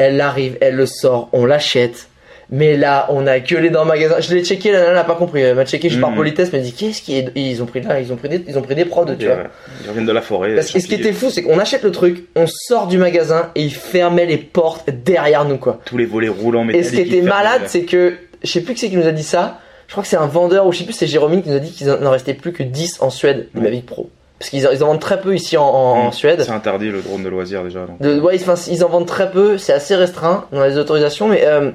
Elle 0.00 0.20
arrive, 0.20 0.56
elle 0.62 0.76
le 0.76 0.86
sort, 0.86 1.28
on 1.32 1.44
l'achète. 1.44 2.06
Mais 2.52 2.76
là, 2.76 3.06
on 3.10 3.28
a 3.28 3.38
gueulé 3.38 3.70
dans 3.70 3.82
le 3.82 3.88
magasin. 3.88 4.16
Je 4.18 4.34
l'ai 4.34 4.42
checké, 4.44 4.72
la 4.72 4.80
nana 4.80 4.94
n'a 4.94 5.04
pas 5.04 5.14
compris. 5.14 5.40
Elle 5.42 5.54
m'a 5.54 5.64
checké, 5.64 5.88
je 5.88 6.00
pars 6.00 6.10
Mhm. 6.10 6.16
politesse, 6.16 6.48
mais 6.52 6.58
elle 6.58 6.64
dit, 6.64 6.72
qu'est-ce 6.72 7.00
qui 7.00 7.16
est. 7.16 7.28
Et 7.36 7.42
ils 7.42 7.62
ont 7.62 7.66
pris 7.66 7.80
là, 7.80 8.00
ils 8.00 8.12
ont 8.12 8.16
pris 8.16 8.28
des, 8.28 8.42
ils 8.48 8.58
ont 8.58 8.62
pris 8.62 8.74
des 8.74 8.86
prods, 8.86 9.04
tu 9.16 9.24
Et, 9.24 9.28
vois. 9.28 9.44
Ils 9.84 9.88
reviennent 9.88 10.06
de 10.06 10.10
la 10.12 10.20
forêt. 10.20 10.56
Parce 10.56 10.72
que 10.72 10.80
ce 10.80 10.86
qui 10.88 10.94
était 10.94 11.12
fou, 11.12 11.30
c'est 11.30 11.42
qu'on 11.44 11.58
achète 11.60 11.84
le 11.84 11.92
truc, 11.92 12.24
on 12.34 12.46
sort 12.48 12.88
du 12.88 12.98
magasin 12.98 13.50
et 13.54 13.62
ils 13.62 13.72
fermaient 13.74 14.26
les 14.26 14.38
portes 14.38 14.90
derrière 14.90 15.44
nous, 15.44 15.58
quoi. 15.58 15.80
Tous 15.84 15.96
les 15.98 16.06
volets 16.06 16.28
roulants 16.28 16.68
Et 16.70 16.82
ce 16.82 16.90
qui 16.90 17.02
était 17.02 17.20
malade, 17.22 17.62
c'est 17.66 17.82
que, 17.82 18.14
je 18.42 18.50
sais 18.50 18.62
plus 18.62 18.74
qui 18.74 18.80
c'est 18.80 18.88
qui 18.90 18.96
nous 18.96 19.06
a 19.06 19.12
dit 19.12 19.22
ça. 19.22 19.60
Je 19.86 19.92
crois 19.92 20.02
que 20.02 20.08
c'est 20.08 20.16
un 20.16 20.26
vendeur, 20.26 20.66
ou 20.66 20.72
je 20.72 20.78
sais 20.78 20.84
plus, 20.84 20.92
c'est 20.94 21.06
Jérôme 21.06 21.42
qui 21.42 21.50
nous 21.50 21.56
a 21.56 21.60
dit 21.60 21.70
qu'il 21.70 21.86
n'en 21.86 22.10
restait 22.10 22.34
plus 22.34 22.52
que 22.52 22.62
10 22.64 22.96
en 23.00 23.10
Suède, 23.10 23.48
des 23.54 23.58
Ouais. 23.60 23.64
Mavic 23.66 23.86
Pro. 23.86 24.08
Parce 24.40 24.50
qu'ils 24.50 24.66
en, 24.66 24.70
ils 24.72 24.82
en 24.82 24.88
vendent 24.88 25.00
très 25.00 25.20
peu 25.20 25.34
ici 25.34 25.56
en, 25.56 26.08
Mm. 26.08 26.12
Suède. 26.12 26.42
C'est 26.42 26.50
interdit 26.50 26.90
le 26.90 27.02
drone 27.02 27.22
de 27.22 27.28
loisir 27.28 27.62
déjà. 27.62 27.80
Donc. 27.86 28.00
De, 28.00 28.18
ouais, 28.18 28.36
enfin, 28.40 28.54
ils 28.68 28.82
en 28.82 28.88
vendent 28.88 29.06
très 29.06 29.30
peu, 29.30 29.58
c'est 29.58 29.72
assez 29.74 29.94
restreint 29.94 30.46
dans 30.50 30.64
les 30.64 30.78
autorisations, 30.78 31.28
mais 31.28 31.44
euh, 31.44 31.70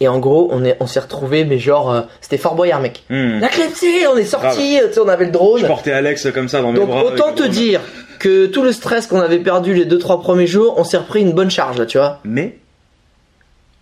et 0.00 0.08
en 0.08 0.18
gros, 0.18 0.48
on 0.50 0.64
est, 0.64 0.76
on 0.80 0.86
s'est 0.86 1.00
retrouvé, 1.00 1.44
mais 1.44 1.58
genre, 1.58 1.92
euh, 1.92 2.00
c'était 2.20 2.38
Fort 2.38 2.54
Boyard, 2.54 2.80
mec. 2.80 3.04
Hmm. 3.08 3.40
La 3.40 3.48
clé 3.48 3.66
on 4.10 4.16
est 4.16 4.24
sorti, 4.24 4.78
tu 4.88 4.92
sais, 4.94 5.00
on 5.00 5.08
avait 5.08 5.26
le 5.26 5.30
drone. 5.30 5.60
Je 5.60 5.66
portais 5.66 5.92
Alex 5.92 6.28
comme 6.32 6.48
ça 6.48 6.60
dans 6.62 6.72
mes 6.72 6.78
Donc 6.78 6.88
bras. 6.88 7.04
autant 7.04 7.26
avec 7.28 7.36
te 7.36 7.46
dire 7.46 7.80
que 8.18 8.46
tout 8.46 8.62
le 8.62 8.72
stress 8.72 9.06
qu'on 9.06 9.20
avait 9.20 9.38
perdu 9.38 9.74
les 9.74 9.84
2-3 9.86 10.20
premiers 10.22 10.46
jours, 10.46 10.74
on 10.78 10.84
s'est 10.84 10.96
repris 10.96 11.20
une 11.20 11.32
bonne 11.32 11.50
charge 11.50 11.78
là, 11.78 11.86
tu 11.86 11.98
vois. 11.98 12.20
Mais, 12.24 12.58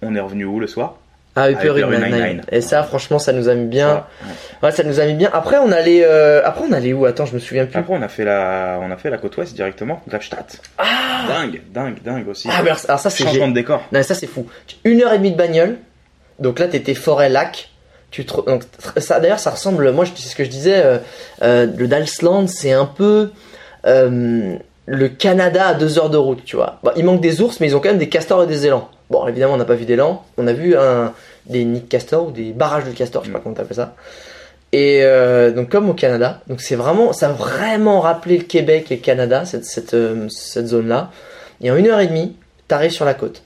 on 0.02 0.14
est 0.14 0.20
revenu 0.20 0.44
où 0.44 0.59
le 0.61 0.66
soir? 0.66 0.96
Ah, 1.36 1.50
Hyper 1.50 1.76
Hyper 1.76 1.90
Nine 1.90 2.00
Nine. 2.00 2.10
99. 2.10 2.44
Et 2.52 2.60
ça, 2.60 2.82
franchement, 2.84 3.18
ça 3.18 3.32
nous 3.32 3.48
a 3.48 3.54
mis 3.54 3.66
bien. 3.66 4.04
Ouais. 4.62 4.70
Ça 4.70 4.84
nous 4.84 5.00
a 5.00 5.04
mis 5.04 5.14
bien. 5.14 5.30
Après, 5.32 5.58
on 5.58 5.72
allait, 5.72 6.04
euh, 6.04 6.40
après, 6.44 6.64
on 6.68 6.72
allait 6.72 6.92
où? 6.92 7.06
Attends, 7.06 7.26
je 7.26 7.34
me 7.34 7.40
souviens 7.40 7.66
plus. 7.66 7.76
Après, 7.78 7.92
on 7.92 8.02
a 8.02 8.08
fait 8.08 8.24
la, 8.24 8.78
on 8.80 8.90
a 8.90 8.96
fait 8.96 9.10
la 9.10 9.18
côte 9.18 9.36
ouest 9.36 9.52
directement, 9.54 10.00
Gravstadt. 10.08 10.60
dingue, 11.28 11.60
dingue, 11.72 12.02
dingue 12.04 12.28
aussi. 12.28 12.48
Ah, 12.50 12.62
mais 12.62 12.70
alors, 12.70 12.82
alors 12.86 13.00
ça, 13.00 13.10
c'est 13.10 13.24
Changement 13.24 13.48
de 13.48 13.54
décor. 13.54 13.82
Non, 13.92 14.02
ça, 14.04 14.14
c'est 14.14 14.28
fou. 14.28 14.46
Une 14.84 15.02
heure 15.02 15.12
et 15.12 15.18
demie 15.18 15.32
de 15.32 15.36
bagnole. 15.36 15.76
Donc 16.38 16.58
là, 16.60 16.68
t'étais 16.68 16.94
forêt-lac. 16.94 17.70
Tu 18.12 18.24
te... 18.24 18.34
donc, 18.48 18.62
ça, 18.98 19.18
d'ailleurs, 19.18 19.40
ça 19.40 19.50
ressemble. 19.50 19.90
Moi, 19.90 20.04
c'est 20.14 20.28
ce 20.28 20.36
que 20.36 20.44
je 20.44 20.50
disais. 20.50 20.84
euh, 20.84 20.98
euh, 21.42 21.66
le 21.76 21.88
Dalsland, 21.88 22.46
c'est 22.46 22.72
un 22.72 22.86
peu 22.86 23.30
le 24.86 25.08
Canada 25.08 25.68
à 25.68 25.74
deux 25.74 25.98
heures 25.98 26.10
de 26.10 26.16
route, 26.16 26.44
tu 26.44 26.56
vois. 26.56 26.78
Bon, 26.82 26.92
il 26.96 27.04
manque 27.04 27.20
des 27.20 27.40
ours, 27.40 27.58
mais 27.60 27.66
ils 27.68 27.76
ont 27.76 27.80
quand 27.80 27.88
même 27.88 27.98
des 27.98 28.08
castors 28.08 28.44
et 28.44 28.46
des 28.46 28.66
élans. 28.66 28.88
Bon, 29.10 29.26
évidemment, 29.26 29.54
on 29.54 29.58
n'a 29.58 29.64
pas 29.64 29.74
vu 29.74 29.84
d'élan. 29.84 30.24
On 30.36 30.46
a 30.46 30.52
vu 30.52 30.76
un, 30.76 31.12
des 31.46 31.64
nids 31.64 31.80
de 31.80 31.88
castors 31.88 32.28
ou 32.28 32.30
des 32.30 32.52
barrages 32.52 32.84
de 32.84 32.92
castors, 32.92 33.22
je 33.22 33.28
sais 33.28 33.32
pas 33.32 33.40
comment 33.40 33.54
t'appelles 33.54 33.76
ça. 33.76 33.94
Et 34.72 35.00
euh, 35.02 35.52
donc, 35.52 35.68
comme 35.68 35.88
au 35.88 35.94
Canada. 35.94 36.40
Donc, 36.48 36.60
c'est 36.60 36.74
vraiment. 36.74 37.12
Ça 37.12 37.28
a 37.28 37.32
vraiment 37.32 38.00
rappelé 38.00 38.38
le 38.38 38.44
Québec 38.44 38.90
et 38.90 38.96
le 38.96 39.02
Canada, 39.02 39.44
cette, 39.44 39.66
cette, 39.66 39.94
euh, 39.94 40.28
cette 40.28 40.66
zone-là. 40.66 41.10
Et 41.60 41.70
en 41.70 41.76
une 41.76 41.86
heure 41.86 42.00
et 42.00 42.08
demie, 42.08 42.36
t'arrives 42.66 42.90
sur 42.90 43.04
la 43.04 43.14
côte. 43.14 43.42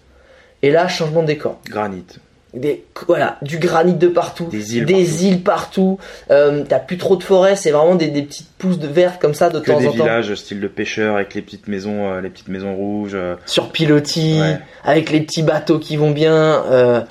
Et 0.63 0.71
là, 0.71 0.89
changement 0.89 1.23
de 1.23 1.27
décor. 1.27 1.61
Granit. 1.69 2.07
Des, 2.55 2.83
voilà, 3.07 3.37
du 3.43 3.59
granit 3.59 3.93
de 3.93 4.09
partout, 4.09 4.47
Des 4.47 4.79
îles 4.79 4.87
des 4.87 4.95
partout. 5.05 5.23
îles 5.25 5.43
partout. 5.43 5.99
Euh, 6.31 6.65
T'as 6.67 6.79
plus 6.79 6.97
trop 6.97 7.17
de 7.17 7.23
forêt, 7.23 7.57
c'est 7.57 7.71
vraiment 7.71 7.95
des, 7.95 8.09
des 8.09 8.23
petites 8.23 8.49
pousses 8.57 8.79
de 8.79 8.87
verre 8.89 9.19
comme 9.19 9.35
ça 9.35 9.51
de 9.51 9.61
Que 9.61 9.71
temps 9.71 9.79
des 9.79 9.87
en 9.87 9.91
temps. 9.93 9.97
villages 10.05 10.35
style 10.35 10.59
de 10.59 10.67
pêcheurs 10.67 11.17
avec 11.17 11.35
les 11.35 11.43
petites 11.43 11.69
maisons, 11.69 12.11
euh, 12.11 12.21
les 12.23 12.31
petites 12.31 12.49
maisons 12.49 12.75
rouges, 12.75 13.13
euh, 13.15 13.35
Sur 13.45 13.71
pilotis, 13.71 14.41
Ouais. 14.41 14.59
avec 14.83 15.11
les 15.11 15.21
petits 15.21 15.43
bateaux 15.43 15.79
qui 15.79 15.99
vont 15.99 16.11
bien. 16.11 16.65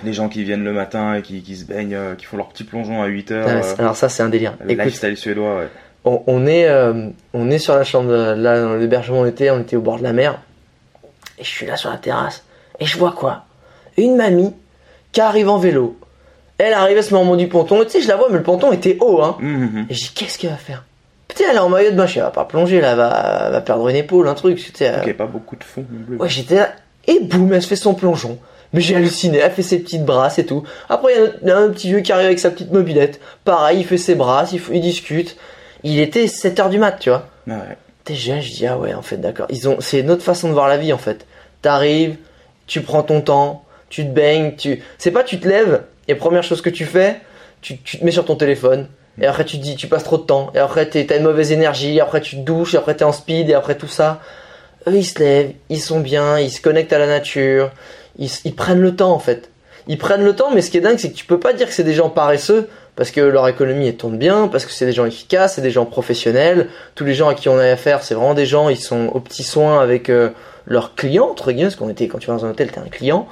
Les 0.04 0.14
gens 0.14 0.28
qui 0.28 0.44
viennent 0.44 0.64
le 0.64 0.74
matin 0.74 1.14
et 1.14 1.22
qui, 1.22 1.44
qui 1.44 1.56
se 1.56 1.66
baignent, 1.66 2.16
qui 2.18 2.26
font 2.26 2.38
leur 2.38 2.48
petit 2.50 2.64
plongeon 2.64 3.04
à 3.04 3.06
8 3.06 3.32
heures. 3.32 3.48
ah, 3.48 3.76
alors 3.80 3.96
ça, 3.96 4.10
c'est 4.10 4.24
un 4.24 4.30
délire. 4.30 4.56
le 4.64 4.72
Écoute, 4.72 4.86
lifestyle 4.86 5.16
suédois, 5.18 5.58
ouais. 5.60 5.68
on, 6.04 6.24
on 6.26 6.48
est, 6.48 6.68
on 7.36 7.50
est 7.52 7.60
sur 7.60 7.76
la 7.76 7.84
chambre, 7.84 8.12
là, 8.12 8.60
dans 8.60 8.74
l'hébergement 8.74 9.20
on 9.20 9.26
était, 9.28 9.52
on 9.52 9.60
était 9.62 9.76
au 9.76 9.82
bord 9.82 10.00
de 10.00 10.04
la 10.04 10.14
mer. 10.14 10.40
Et 11.38 11.44
je 11.44 11.50
suis 11.50 11.68
là 11.68 11.78
sur 11.78 11.92
la 11.92 11.98
terrasse. 11.98 12.44
Et 12.80 12.86
je 12.88 12.98
vois 12.98 13.12
quoi? 13.12 13.44
Une 13.98 14.16
mamie 14.16 14.54
qui 15.18 15.22
arrive 15.22 15.50
en 15.50 15.58
vélo. 15.58 15.98
Elle 16.60 16.74
arrive, 16.74 16.96
met 16.98 17.18
en 17.18 17.24
mont 17.24 17.36
du 17.36 17.48
ponton. 17.48 17.82
Et 17.82 17.86
tu 17.86 17.94
sais, 17.94 18.02
je 18.02 18.08
la 18.08 18.18
vois, 18.18 18.28
mais 18.30 18.38
le 18.38 18.44
ponton 18.44 18.72
était 18.72 18.98
haut, 19.02 19.20
hein. 19.24 19.36
Hum. 19.40 19.88
Et 19.90 19.96
je 19.96 20.00
dis, 20.00 20.12
qu'est-ce 20.14 20.38
qu'elle 20.38 20.52
va 20.52 20.58
faire? 20.58 20.84
Putain, 21.28 21.46
elle 21.50 21.56
est 21.56 21.60
en 21.60 21.70
maillot 21.70 21.90
de 21.90 21.96
bain. 21.96 22.06
Je 22.06 22.18
elle 22.18 22.22
va 22.26 22.30
pas 22.30 22.46
plonger, 22.46 22.82
là, 22.82 22.92
elle 22.92 22.98
va, 22.98 23.44
elle 23.48 23.52
va 23.54 23.62
perdre 23.62 23.90
une 23.90 23.96
épaule, 23.96 24.28
un 24.28 24.36
truc. 24.36 24.58
tu 24.60 24.72
sais, 24.76 24.86
elle- 24.86 25.18
pas 25.18 25.26
beaucoup 25.26 25.56
de 25.56 25.64
fond 25.64 25.84
non 25.92 26.06
plus. 26.06 26.18
Ouais, 26.18 26.30
j'étais 26.30 26.56
là. 26.58 26.70
Et 27.08 27.20
boum, 27.20 27.52
elle 27.52 27.64
se 27.64 27.68
fait 27.68 27.76
son 27.76 27.96
plongeon. 27.96 28.38
Mais 28.74 28.82
j'ai 28.82 28.96
halluciné, 28.96 29.40
elle 29.40 29.52
fait 29.52 29.64
ses 29.64 29.80
petites 29.80 30.06
brasses 30.06 30.38
et 30.38 30.46
tout. 30.46 30.62
Après, 30.88 31.14
il 31.42 31.48
y 31.48 31.52
a 31.52 31.58
un- 31.58 31.70
petit 31.70 31.88
vieux 31.88 32.02
qui 32.02 32.12
arrive 32.12 32.28
avec 32.28 32.38
sa 32.38 32.52
petite 32.52 32.72
mobilette. 32.72 33.20
Pareil, 33.44 33.80
il 33.80 33.86
fait 33.86 33.98
ses 33.98 34.14
brasses, 34.14 34.52
il, 34.52 34.62
il 34.72 34.82
discute. 34.82 35.36
Il 35.82 36.00
était 36.00 36.26
7h 36.28 36.70
du 36.70 36.78
mat, 36.78 36.92
tu 37.00 37.10
vois. 37.10 37.28
Ah 37.50 37.54
ouais. 37.54 37.78
Déjà, 38.06 38.40
je 38.40 38.52
dis, 38.52 38.68
ah 38.68 38.78
ouais, 38.78 38.94
en 38.94 39.02
fait, 39.02 39.18
d'accord. 39.18 39.48
Ils 39.50 39.68
ont, 39.68 39.78
c'est 39.80 40.02
une 40.02 40.12
autre 40.12 40.22
façon 40.24 40.48
de 40.50 40.54
voir 40.54 40.68
la 40.68 40.78
vie, 40.78 40.94
en 40.94 41.00
fait. 41.00 41.26
T'arrives, 41.64 42.18
tu 42.68 42.82
prends 42.82 43.02
ton 43.04 43.22
temps, 43.22 43.64
tu 43.90 44.04
te 44.04 44.10
baignes, 44.10 44.56
tu, 44.56 44.84
c'est 44.98 45.12
pas 45.12 45.24
tu 45.24 45.40
te 45.40 45.48
lèves, 45.48 45.84
et 46.08 46.16
première 46.16 46.44
chose 46.44 46.62
que 46.62 46.70
tu 46.70 46.86
fais, 46.86 47.22
tu, 47.62 47.78
tu 47.80 48.00
te 48.00 48.06
mets 48.06 48.12
sur 48.12 48.26
ton 48.26 48.36
téléphone, 48.36 48.88
et 49.22 49.26
après 49.26 49.46
tu 49.46 49.58
dis, 49.58 49.76
tu 49.76 49.88
passes 49.88 50.04
trop 50.04 50.18
de 50.18 50.24
temps, 50.24 50.52
et 50.54 50.60
après 50.60 50.88
t'as 50.88 51.18
une 51.18 51.24
mauvaise 51.24 51.52
énergie, 51.52 52.00
après 52.00 52.22
tu 52.22 52.36
te 52.36 52.42
douches, 52.42 52.76
et 52.76 52.78
après 52.78 52.96
t'es 52.96 53.06
en 53.06 53.12
speed, 53.12 53.50
et 53.50 53.54
après 53.54 53.76
tout 53.76 53.88
ça. 53.88 54.22
Eux, 54.88 54.96
ils 54.96 55.06
se 55.06 55.20
lèvent, 55.20 55.54
ils 55.70 55.82
sont 55.82 56.00
bien, 56.00 56.40
ils 56.40 56.52
se 56.52 56.62
connectent 56.62 56.94
à 56.94 57.00
la 57.00 57.08
nature, 57.08 57.72
ils, 58.18 58.30
ils 58.46 58.56
prennent 58.56 58.80
le 58.80 58.96
temps, 58.96 59.12
en 59.12 59.20
fait. 59.20 59.50
Ils 59.88 59.98
prennent 59.98 60.24
le 60.24 60.36
temps, 60.36 60.52
mais 60.54 60.62
ce 60.62 60.70
qui 60.70 60.78
est 60.78 60.82
dingue, 60.82 60.98
c'est 60.98 61.12
que 61.12 61.16
tu 61.16 61.26
peux 61.26 61.40
pas 61.40 61.54
dire 61.54 61.68
que 61.68 61.74
c'est 61.74 61.84
des 61.84 61.94
gens 61.94 62.10
paresseux, 62.10 62.70
parce 62.98 63.12
que 63.12 63.22
leur 63.22 63.48
économie 63.48 63.88
elle 63.88 63.96
tourne 63.96 64.18
bien, 64.18 64.48
parce 64.48 64.66
que 64.66 64.72
c'est 64.72 64.86
des 64.86 64.92
gens 64.92 65.06
efficaces, 65.06 65.56
c'est 65.56 65.62
des 65.62 65.72
gens 65.72 65.86
professionnels. 65.86 66.68
Tous 66.96 67.06
les 67.06 67.14
gens 67.14 67.30
à 67.30 67.36
qui 67.36 67.48
on 67.48 67.58
a 67.58 67.66
affaire, 67.66 68.04
c'est 68.04 68.16
vraiment 68.16 68.34
des 68.34 68.46
gens, 68.46 68.70
ils 68.70 68.80
sont 68.80 69.08
aux 69.14 69.20
petits 69.20 69.44
soins 69.44 69.80
avec 69.80 70.10
euh, 70.10 70.32
leurs 70.66 70.96
clients, 70.96 71.28
entre 71.30 71.52
guillemets, 71.52 71.66
parce 71.66 71.76
qu'on 71.76 71.90
était, 71.90 72.08
quand 72.08 72.18
tu 72.18 72.28
vas 72.28 72.34
dans 72.34 72.46
un 72.46 72.50
hôtel, 72.50 72.72
t'es 72.72 72.80
un 72.80 72.90
client. 72.90 73.28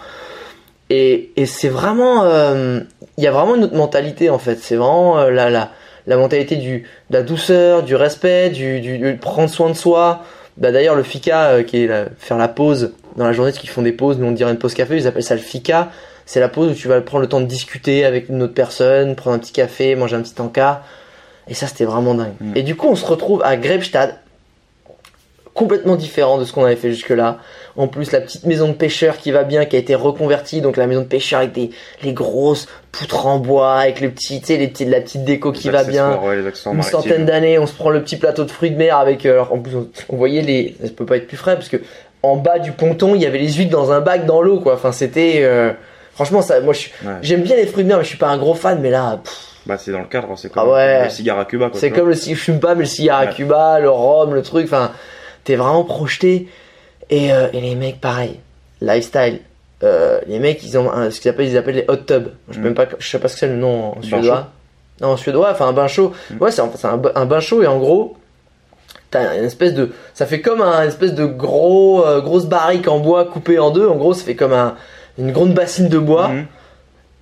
Et, 0.90 1.32
et 1.36 1.46
c'est 1.46 1.70
vraiment, 1.70 2.24
euh, 2.26 2.80
il 3.18 3.24
y 3.24 3.28
a 3.28 3.32
vraiment 3.32 3.56
une 3.56 3.64
autre 3.64 3.76
mentalité 3.76 4.30
en 4.30 4.38
fait. 4.40 4.58
C'est 4.60 4.76
vraiment 4.76 5.18
euh, 5.20 5.32
la, 5.32 5.50
la, 5.50 5.72
la 6.08 6.18
mentalité 6.18 6.58
du, 6.58 6.88
de 7.10 7.18
la 7.18 7.24
douceur, 7.24 7.84
du 7.84 7.96
respect, 7.96 8.50
du, 8.50 8.80
du, 8.82 8.98
du 9.00 9.16
prendre 9.18 9.50
soin 9.50 9.70
de 9.70 9.76
soi. 9.76 10.22
Bah, 10.58 10.72
D'ailleurs, 10.72 10.96
le 10.96 11.04
fika, 11.04 11.48
euh, 11.50 11.64
qui 11.64 11.84
est 11.84 11.88
la- 11.88 12.06
faire 12.18 12.38
la 12.38 12.48
pause 12.48 12.94
dans 13.18 13.26
la 13.26 13.34
journée, 13.34 13.52
ce 13.52 13.60
qu'ils 13.60 13.70
font 13.70 13.82
des 13.82 13.92
pauses, 13.94 14.18
nous 14.20 14.28
on 14.28 14.32
dirait 14.32 14.52
une 14.52 14.58
pause 14.60 14.74
café, 14.74 14.96
ils 14.96 15.08
appellent 15.08 15.24
ça 15.24 15.36
le 15.36 15.42
fika. 15.42 15.90
C'est 16.28 16.40
la 16.40 16.50
pause 16.50 16.72
où 16.72 16.74
tu 16.74 16.88
vas 16.88 17.00
prendre 17.02 17.22
le 17.22 17.30
temps 17.30 17.42
de 17.42 17.46
discuter 17.46 18.04
avec 18.06 18.30
une 18.30 18.42
autre 18.44 18.54
personne, 18.54 19.16
prendre 19.16 19.36
un 19.36 19.40
petit 19.40 19.54
café, 19.54 19.96
manger 19.96 20.16
un 20.16 20.22
petit 20.22 20.40
encas. 20.40 20.82
Et 21.48 21.54
ça, 21.54 21.68
c'était 21.68 21.86
vraiment 21.86 22.16
dingue. 22.16 22.34
Mm. 22.42 22.54
Et 22.56 22.64
du 22.64 22.76
coup, 22.76 22.88
on 22.88 22.96
se 22.96 23.06
retrouve 23.06 23.42
à 23.44 23.58
Grebstad, 23.58 24.16
complètement 25.56 25.96
différent 25.96 26.38
de 26.38 26.46
ce 26.46 26.54
qu'on 26.54 26.64
avait 26.66 26.76
fait 26.76 26.92
jusque-là. 26.92 27.38
En 27.78 27.88
plus, 27.88 28.12
la 28.12 28.22
petite 28.22 28.46
maison 28.46 28.68
de 28.68 28.74
pêcheur 28.74 29.18
qui 29.18 29.32
va 29.32 29.44
bien, 29.44 29.66
qui 29.66 29.76
a 29.76 29.80
été 29.80 29.96
reconvertie, 29.96 30.62
donc 30.62 30.78
la 30.78 30.86
maison 30.86 31.02
de 31.02 31.08
pêcheur 31.08 31.40
avec 31.40 31.54
des 31.54 31.72
les 32.04 32.14
grosses 32.14 32.68
poutres 32.92 33.26
en 33.26 33.40
bois, 33.40 33.80
avec 33.80 33.96
tu 33.96 34.40
sais, 34.44 34.58
les 34.58 34.68
petits, 34.68 34.86
la 34.86 35.02
petite 35.02 35.24
déco 35.26 35.52
qui 35.52 35.68
Les 35.68 35.74
va 35.74 35.84
bien 35.84 36.20
ouais, 36.22 36.36
les 36.36 36.44
une 36.72 36.82
centaine 36.84 37.26
d'années, 37.26 37.58
on 37.58 37.66
se 37.68 37.74
prend 37.74 37.90
le 37.90 38.02
petit 38.04 38.18
plateau 38.18 38.44
de 38.44 38.52
fruits 38.52 38.70
de 38.72 38.78
mer 38.78 38.98
avec. 38.98 39.26
euh, 39.26 39.34
Alors 39.34 39.54
en 39.54 39.60
plus, 39.60 39.76
on, 39.76 39.88
on 40.10 40.16
voyait 40.18 40.42
les. 40.42 40.76
Ça 40.84 40.90
peut 40.96 41.06
pas 41.06 41.18
être 41.18 41.28
plus 41.28 41.38
frais 41.38 41.56
parce 41.56 41.70
que 41.70 41.78
en 42.22 42.36
bas 42.38 42.60
du 42.60 42.72
ponton, 42.72 43.16
il 43.16 43.22
y 43.22 43.26
avait 43.26 43.38
les 43.40 43.52
huîtres 43.54 43.72
dans 43.72 43.92
un 43.92 44.02
bac 44.02 44.26
dans 44.26 44.42
l'eau, 44.42 44.60
quoi. 44.60 44.74
Enfin, 44.76 44.92
c'était. 44.92 45.40
euh, 45.44 45.72
Franchement, 46.16 46.42
ça, 46.42 46.62
moi, 46.62 46.74
Ouais. 47.04 47.12
j'aime 47.22 47.42
bien 47.42 47.58
les 47.58 47.66
fruits 47.68 47.84
de 47.84 47.90
mer, 47.90 47.98
mais 47.98 48.04
je 48.06 48.10
suis 48.10 48.18
pas 48.18 48.30
un 48.30 48.38
gros 48.38 48.54
fan. 48.54 48.80
Mais 48.82 48.90
là, 48.90 49.20
pff, 49.24 49.38
Bah, 49.66 49.78
c'est 49.78 49.92
dans 49.92 50.00
le 50.00 50.06
cadre, 50.06 50.30
c'est 50.38 50.50
comme 50.50 50.64
Ah 50.66 50.72
ouais. 50.72 51.04
le 51.04 51.10
cigare 51.10 51.38
à 51.40 51.46
Cuba. 51.46 51.70
quoi, 51.70 51.78
c'est 51.80 51.92
comme 51.92 52.08
le. 52.08 52.14
Je 52.16 52.34
fume 52.36 52.60
pas, 52.62 52.74
mais 52.74 52.82
le 52.82 52.86
cigare 52.88 53.20
à. 53.20 53.28
Cuba, 53.28 53.80
le 53.82 53.90
rhum, 53.90 54.34
le 54.34 54.42
truc. 54.42 54.66
Enfin, 54.66 54.92
t'es 55.46 55.56
vraiment 55.56 55.84
projeté. 55.86 56.50
Et, 57.10 57.32
euh, 57.32 57.48
et 57.54 57.62
les 57.62 57.76
mecs, 57.76 58.02
pareil, 58.02 58.40
lifestyle. 58.82 59.40
Euh, 59.84 60.20
les 60.28 60.40
mecs, 60.40 60.64
ils 60.64 60.78
ont 60.78 60.92
un- 60.92 61.12
ce 61.12 61.20
qu'ils 61.22 61.30
appellent, 61.30 61.48
ils 61.48 61.58
appellent 61.58 61.76
les 61.76 61.86
hot 61.88 61.98
tubs. 61.98 62.30
Je 62.50 62.56
sais 62.56 62.60
Mm. 62.70 62.74
pas, 62.74 62.86
je 62.98 63.08
sais 63.08 63.20
pas 63.20 63.28
ce 63.28 63.34
que 63.36 63.40
c'est 63.42 63.48
le 63.48 63.56
nom 63.56 63.98
en 63.98 64.02
suédois. 64.02 64.50
Non, 65.02 65.10
en 65.10 65.18
suédois, 65.18 65.52
enfin 65.52 65.68
un 65.68 65.74
bain 65.74 65.88
chaud. 65.88 66.14
Mm. 66.32 66.38
Ouais, 66.42 66.52
c'est 66.52 66.62
un, 66.62 67.02
un 67.16 67.26
bain 67.26 67.40
chaud 67.40 67.62
et 67.62 67.68
en 67.68 67.78
gros, 67.78 68.16
t'as 69.12 69.38
une 69.38 69.44
espèce 69.44 69.74
de, 69.74 69.92
ça 70.14 70.26
fait 70.26 70.42
comme 70.42 70.62
un 70.62 70.84
espèce 70.84 71.14
de 71.14 71.26
gros, 71.26 72.04
euh, 72.06 72.22
grosse 72.22 72.46
barrique 72.46 72.88
en 72.88 73.00
bois 73.00 73.26
coupée 73.26 73.60
en 73.60 73.70
deux. 73.72 73.88
En 73.88 73.96
gros, 73.98 74.14
ça 74.14 74.24
fait 74.24 74.36
comme 74.36 74.54
un, 74.54 74.76
une 75.20 75.32
grande 75.32 75.54
bassine 75.54 75.90
de 75.90 76.00
bois 76.00 76.30
Mhm. 76.30 76.46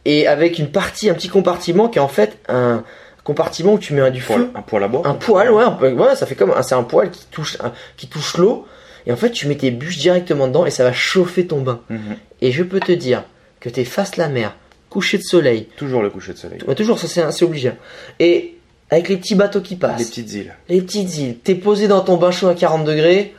et 0.06 0.28
avec 0.28 0.60
une 0.60 0.70
partie, 0.70 1.10
un 1.10 1.14
petit 1.16 1.30
compartiment 1.30 1.90
qui 1.90 1.98
est 1.98 2.02
en 2.02 2.08
fait 2.08 2.38
un 2.48 2.84
compartiment 3.24 3.74
où 3.74 3.80
tu 3.80 3.94
mets 3.94 4.10
du 4.12 4.22
Poil- 4.22 4.40
feu 4.40 4.52
un 4.56 4.62
poil 4.62 4.84
à 4.84 4.88
bois. 4.88 5.02
un 5.08 5.14
poil, 5.14 5.50
ouais, 5.52 5.64
un 5.64 6.16
ça 6.16 6.26
fait 6.26 6.36
comme 6.36 6.52
un, 6.52 6.62
c'est 6.62 6.76
un 6.76 6.84
poil 6.84 7.10
qui 7.10 7.26
touche, 7.32 7.58
un- 7.64 7.72
qui 7.98 8.08
touche 8.08 8.38
l'eau. 8.38 8.68
Et 9.06 9.12
en 9.12 9.16
fait, 9.18 9.32
tu 9.32 9.48
mets 9.48 9.56
tes 9.58 9.72
bûches 9.72 9.98
directement 9.98 10.48
dedans 10.48 10.66
et 10.66 10.70
ça 10.72 10.84
va 10.84 10.94
chauffer 10.94 11.46
ton 11.48 11.62
bain. 11.62 11.82
Mhm. 11.90 12.16
Et 12.42 12.52
je 12.52 12.64
peux 12.64 12.80
te 12.80 12.92
dire 12.94 13.24
que 13.60 13.70
t'es 13.70 13.84
face 13.86 14.16
la 14.18 14.28
mer, 14.30 14.56
coucher 14.90 15.18
de 15.18 15.24
soleil, 15.24 15.68
Toujours 15.78 16.02
le 16.02 16.10
coucher 16.10 16.34
de 16.34 16.38
soleil. 16.38 16.60
toujours 16.76 17.00
ça 17.00 17.08
c'est, 17.08 17.32
c'est 17.32 17.46
obligé. 17.46 17.72
Et 18.20 18.56
avec 18.90 19.10
les 19.10 19.18
petits 19.18 19.36
bateaux 19.36 19.62
qui 19.62 19.76
passent, 19.76 20.00
Les 20.00 20.06
petites 20.06 20.34
îles. 20.34 20.54
les 20.70 20.82
petites 20.82 21.18
îles, 21.18 21.38
t'es 21.40 21.56
posé 21.56 21.88
dans 21.88 22.02
ton 22.02 22.18
bain 22.18 22.32
chaud 22.32 22.48
à 22.48 22.56
40 22.56 22.84
degrés. 22.86 23.34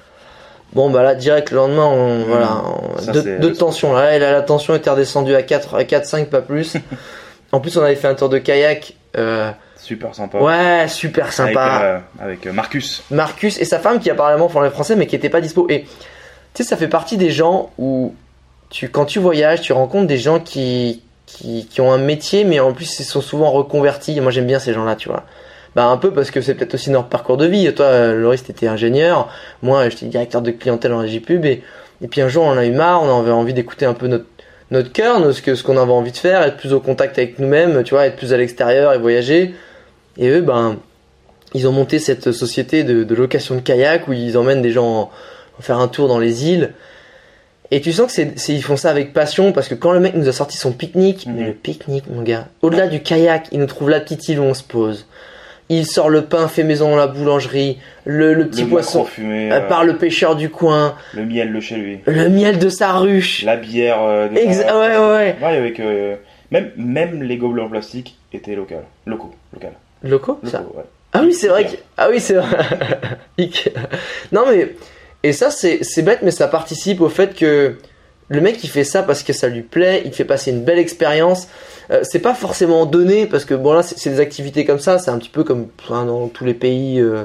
Bon 0.72 0.90
bah 0.90 1.02
là 1.04 1.14
direct 1.14 1.50
le 1.52 1.58
lendemain 1.58 1.86
on, 1.86 2.24
voilà 2.24 2.62
on- 2.64 2.98
Ça, 2.98 3.12
deux, 3.12 3.22
c'est- 3.22 3.38
deux 3.38 3.52
tensions 3.52 3.92
là, 3.92 4.18
là 4.18 4.32
la 4.32 4.42
tension 4.42 4.74
était 4.74 4.90
redescendue 4.90 5.34
à 5.34 5.42
4 5.42 5.76
à 5.76 5.84
4 5.84 6.04
5 6.06 6.28
pas 6.30 6.40
plus. 6.42 6.74
en 7.52 7.60
plus 7.60 7.76
on 7.76 7.82
avait 7.82 7.94
fait 7.94 8.08
un 8.08 8.14
tour 8.14 8.28
de 8.28 8.38
kayak 8.38 8.94
euh, 9.16 9.50
Super 9.84 10.14
sympa. 10.14 10.38
ouais 10.38 10.88
super 10.88 11.32
sympa. 11.32 11.62
Avec, 11.62 11.82
euh, 11.84 12.24
avec 12.24 12.46
euh, 12.46 12.52
Marcus. 12.52 13.02
Marcus 13.10 13.60
et 13.60 13.66
sa 13.66 13.78
femme 13.78 14.00
qui 14.00 14.08
apparemment 14.10 14.48
parlait 14.48 14.70
français 14.70 14.96
mais 14.96 15.06
qui 15.06 15.14
était 15.14 15.28
pas 15.28 15.42
dispo. 15.42 15.66
Et 15.68 15.82
tu 15.82 16.62
sais, 16.62 16.64
ça 16.64 16.76
fait 16.78 16.88
partie 16.88 17.18
des 17.18 17.30
gens 17.30 17.70
où 17.76 18.14
tu, 18.70 18.88
quand 18.88 19.04
tu 19.04 19.18
voyages, 19.18 19.60
tu 19.60 19.74
rencontres 19.74 20.06
des 20.06 20.16
gens 20.16 20.40
qui, 20.40 21.02
qui, 21.26 21.66
qui 21.66 21.80
ont 21.82 21.92
un 21.92 21.98
métier 21.98 22.44
mais 22.44 22.60
en 22.60 22.72
plus 22.72 22.98
ils 22.98 23.04
sont 23.04 23.20
souvent 23.20 23.50
reconvertis. 23.50 24.16
Et 24.16 24.20
moi 24.20 24.30
j'aime 24.30 24.46
bien 24.46 24.58
ces 24.58 24.72
gens-là, 24.72 24.96
tu 24.96 25.10
vois. 25.10 25.24
Bah 25.76 25.84
un 25.84 25.98
peu 25.98 26.12
parce 26.12 26.30
que 26.30 26.40
c'est 26.40 26.54
peut-être 26.54 26.74
aussi 26.74 26.90
notre 26.90 27.08
parcours 27.08 27.36
de 27.36 27.46
vie. 27.46 27.70
Toi, 27.74 27.86
euh, 27.86 28.14
Loris, 28.14 28.42
t'étais 28.44 28.68
ingénieur. 28.68 29.28
Moi, 29.62 29.88
j'étais 29.88 30.06
directeur 30.06 30.40
de 30.40 30.52
clientèle 30.52 30.92
en 30.92 30.98
régie 30.98 31.18
pub. 31.18 31.44
Et, 31.44 31.62
et 32.00 32.06
puis 32.06 32.20
un 32.20 32.28
jour, 32.28 32.44
on 32.44 32.50
en 32.50 32.56
a 32.56 32.64
eu 32.64 32.70
marre. 32.70 33.02
On 33.02 33.20
avait 33.20 33.32
envie 33.32 33.54
d'écouter 33.54 33.84
un 33.84 33.92
peu 33.94 34.06
notre 34.06 34.26
notre 34.70 34.92
cœur, 34.92 35.32
ce 35.32 35.42
que 35.42 35.54
ce 35.54 35.62
qu'on 35.62 35.76
avait 35.76 35.92
envie 35.92 36.12
de 36.12 36.16
faire, 36.16 36.42
être 36.42 36.56
plus 36.56 36.72
au 36.72 36.80
contact 36.80 37.18
avec 37.18 37.38
nous-mêmes, 37.38 37.82
tu 37.84 37.94
vois, 37.94 38.06
être 38.06 38.16
plus 38.16 38.32
à 38.32 38.36
l'extérieur 38.36 38.92
et 38.92 38.98
voyager. 38.98 39.54
Et 40.18 40.28
eux, 40.28 40.40
ben, 40.42 40.76
ils 41.54 41.66
ont 41.68 41.72
monté 41.72 41.98
cette 41.98 42.32
société 42.32 42.84
de, 42.84 43.04
de 43.04 43.14
location 43.14 43.54
de 43.56 43.60
kayak 43.60 44.08
où 44.08 44.12
ils 44.12 44.36
emmènent 44.38 44.62
des 44.62 44.70
gens 44.72 44.86
en- 44.86 45.10
faire 45.60 45.78
un 45.78 45.88
tour 45.88 46.08
dans 46.08 46.18
les 46.18 46.48
îles. 46.48 46.72
Et 47.70 47.80
tu 47.80 47.92
sens 47.92 48.14
que 48.14 48.22
c'est, 48.36 48.52
ils 48.52 48.62
font 48.62 48.76
ça 48.76 48.90
avec 48.90 49.12
passion 49.12 49.52
parce 49.52 49.68
que 49.68 49.74
quand 49.74 49.92
le 49.92 50.00
mec 50.00 50.14
nous 50.14 50.28
a 50.28 50.32
sorti 50.32 50.56
son 50.56 50.72
pique-nique, 50.72 51.26
mais 51.26 51.44
le 51.46 51.52
pique-nique, 51.52 52.04
mon 52.10 52.22
gars, 52.22 52.48
au-delà 52.62 52.86
du 52.88 53.00
kayak, 53.02 53.46
il 53.52 53.58
nous 53.58 53.66
trouve 53.66 53.88
la 53.90 54.00
petite 54.00 54.28
île 54.28 54.38
où 54.40 54.44
on 54.44 54.54
se 54.54 54.62
pose. 54.62 55.06
Il 55.70 55.86
sort 55.86 56.10
le 56.10 56.22
pain 56.26 56.46
fait 56.46 56.62
maison 56.62 56.90
dans 56.90 56.96
la 56.96 57.06
boulangerie, 57.06 57.78
le, 58.04 58.34
le 58.34 58.48
petit 58.48 58.62
le 58.64 58.68
poisson 58.68 59.04
fumé, 59.06 59.50
euh, 59.50 59.56
euh, 59.56 59.60
par 59.68 59.82
le 59.84 59.96
pêcheur 59.96 60.36
du 60.36 60.50
coin, 60.50 60.94
le 61.14 61.24
miel 61.24 61.54
de 61.54 61.60
chez 61.60 61.76
lui. 61.76 62.00
le 62.04 62.28
miel 62.28 62.58
de 62.58 62.68
sa 62.68 62.92
ruche. 62.98 63.42
La 63.44 63.56
bière. 63.56 64.02
euh, 64.02 64.28
Exa- 64.28 64.68
gens- 64.68 64.78
ouais, 64.80 64.96
ouais, 64.98 65.12
ouais. 65.16 65.36
Ouais, 65.40 65.56
avec. 65.56 65.80
euh, 65.80 66.16
même, 66.50 66.70
même 66.76 67.22
les 67.22 67.38
gobelets 67.38 67.62
en 67.62 67.70
plastique 67.70 68.18
étaient 68.34 68.54
locaux. 68.54 68.74
Locaux. 69.06 69.30
Local. 69.54 69.72
Loco, 70.04 70.38
ça 70.44 70.58
Locaux, 70.58 70.78
ouais. 70.78 70.84
Ah 71.12 71.22
oui, 71.22 71.32
c'est 71.32 71.48
vrai 71.48 71.64
que. 71.64 71.76
Ah 71.96 72.08
oui, 72.10 72.20
c'est 72.20 72.34
vrai. 72.34 73.00
Non, 74.32 74.44
mais. 74.50 74.74
Et 75.22 75.32
ça, 75.32 75.50
c'est 75.50 76.02
bête, 76.02 76.18
mais 76.22 76.30
ça 76.30 76.48
participe 76.48 77.00
au 77.00 77.08
fait 77.08 77.34
que 77.34 77.76
le 78.28 78.40
mec, 78.40 78.62
il 78.62 78.68
fait 78.68 78.84
ça 78.84 79.02
parce 79.02 79.22
que 79.22 79.32
ça 79.32 79.48
lui 79.48 79.62
plaît, 79.62 80.02
il 80.04 80.10
te 80.10 80.16
fait 80.16 80.24
passer 80.24 80.50
une 80.50 80.64
belle 80.64 80.78
expérience. 80.78 81.48
Euh, 81.90 82.00
c'est 82.02 82.18
pas 82.18 82.34
forcément 82.34 82.84
donné, 82.84 83.26
parce 83.26 83.44
que 83.44 83.54
bon, 83.54 83.72
là, 83.72 83.82
c'est 83.82 84.10
des 84.10 84.20
activités 84.20 84.64
comme 84.64 84.80
ça, 84.80 84.98
c'est 84.98 85.10
un 85.10 85.18
petit 85.18 85.30
peu 85.30 85.44
comme 85.44 85.68
hein, 85.88 86.04
dans 86.04 86.28
tous 86.28 86.44
les 86.44 86.52
pays, 86.52 87.00
euh, 87.00 87.24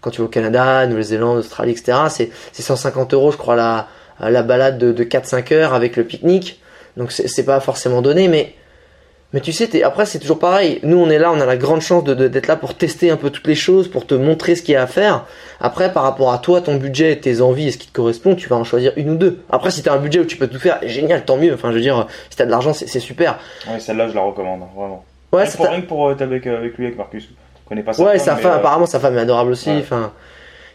quand 0.00 0.10
tu 0.10 0.20
vas 0.20 0.24
au 0.24 0.28
Canada, 0.28 0.86
Nouvelle-Zélande, 0.86 1.38
Australie, 1.38 1.72
etc. 1.72 1.98
C'est 2.08 2.30
c'est 2.52 2.62
150 2.62 3.14
euros, 3.14 3.30
je 3.30 3.36
crois, 3.36 3.54
la, 3.54 3.88
la 4.18 4.42
balade 4.42 4.78
de, 4.78 4.90
de 4.90 5.04
4-5 5.04 5.54
heures 5.54 5.74
avec 5.74 5.96
le 5.96 6.04
pique-nique. 6.04 6.60
Donc 6.96 7.12
c'est 7.12 7.44
pas 7.44 7.60
forcément 7.60 8.02
donné, 8.02 8.28
mais. 8.28 8.54
Mais 9.32 9.40
tu 9.40 9.52
sais, 9.52 9.82
après 9.82 10.06
c'est 10.06 10.18
toujours 10.20 10.38
pareil. 10.38 10.78
Nous 10.82 10.96
on 10.96 11.10
est 11.10 11.18
là, 11.18 11.32
on 11.32 11.40
a 11.40 11.46
la 11.46 11.56
grande 11.56 11.80
chance 11.80 12.04
de- 12.04 12.14
de- 12.14 12.28
d'être 12.28 12.46
là 12.46 12.56
pour 12.56 12.74
tester 12.74 13.10
un 13.10 13.16
peu 13.16 13.30
toutes 13.30 13.46
les 13.48 13.54
choses, 13.56 13.88
pour 13.88 14.06
te 14.06 14.14
montrer 14.14 14.54
ce 14.54 14.62
qu'il 14.62 14.74
y 14.74 14.76
a 14.76 14.82
à 14.82 14.86
faire. 14.86 15.24
Après, 15.60 15.92
par 15.92 16.04
rapport 16.04 16.32
à 16.32 16.38
toi, 16.38 16.60
ton 16.60 16.76
budget, 16.76 17.16
tes 17.16 17.40
envies 17.40 17.68
et 17.68 17.70
ce 17.72 17.78
qui 17.78 17.88
te 17.88 17.92
correspond, 17.92 18.34
tu 18.34 18.48
vas 18.48 18.56
en 18.56 18.64
choisir 18.64 18.92
une 18.96 19.10
ou 19.10 19.14
deux. 19.16 19.40
Après, 19.50 19.70
si 19.70 19.82
t'as 19.82 19.94
un 19.94 19.98
budget 19.98 20.20
où 20.20 20.24
tu 20.26 20.36
peux 20.36 20.46
tout 20.46 20.58
faire, 20.60 20.78
génial, 20.84 21.24
tant 21.24 21.36
mieux. 21.38 21.52
Enfin, 21.54 21.70
je 21.70 21.76
veux 21.76 21.80
dire, 21.82 22.06
si 22.30 22.36
t'as 22.36 22.44
de 22.46 22.50
l'argent, 22.50 22.72
c'est 22.72 23.00
super. 23.00 23.38
Ouais, 23.68 23.80
celle-là, 23.80 24.08
je 24.08 24.14
la 24.14 24.20
recommande, 24.20 24.62
hein, 24.62 24.68
vraiment. 24.76 25.04
Ouais, 25.32 25.42
rien, 25.42 25.50
ça 25.50 25.56
pour, 25.56 25.66
rien 25.66 25.80
que 25.80 25.86
pour 25.86 26.10
être 26.12 26.22
avec, 26.22 26.46
euh, 26.46 26.58
avec 26.58 26.76
lui, 26.78 26.86
avec 26.86 26.96
Marcus. 26.98 27.28
Connais 27.68 27.82
pas 27.82 27.94
sa 27.94 28.02
ouais, 28.04 28.18
femme, 28.18 28.18
sa 28.20 28.36
femme, 28.36 28.52
euh, 28.52 28.56
apparemment, 28.56 28.86
sa 28.86 29.00
femme 29.00 29.16
est 29.18 29.20
adorable 29.22 29.50
aussi. 29.50 29.70
Ouais. 29.70 29.78
Enfin, 29.80 30.12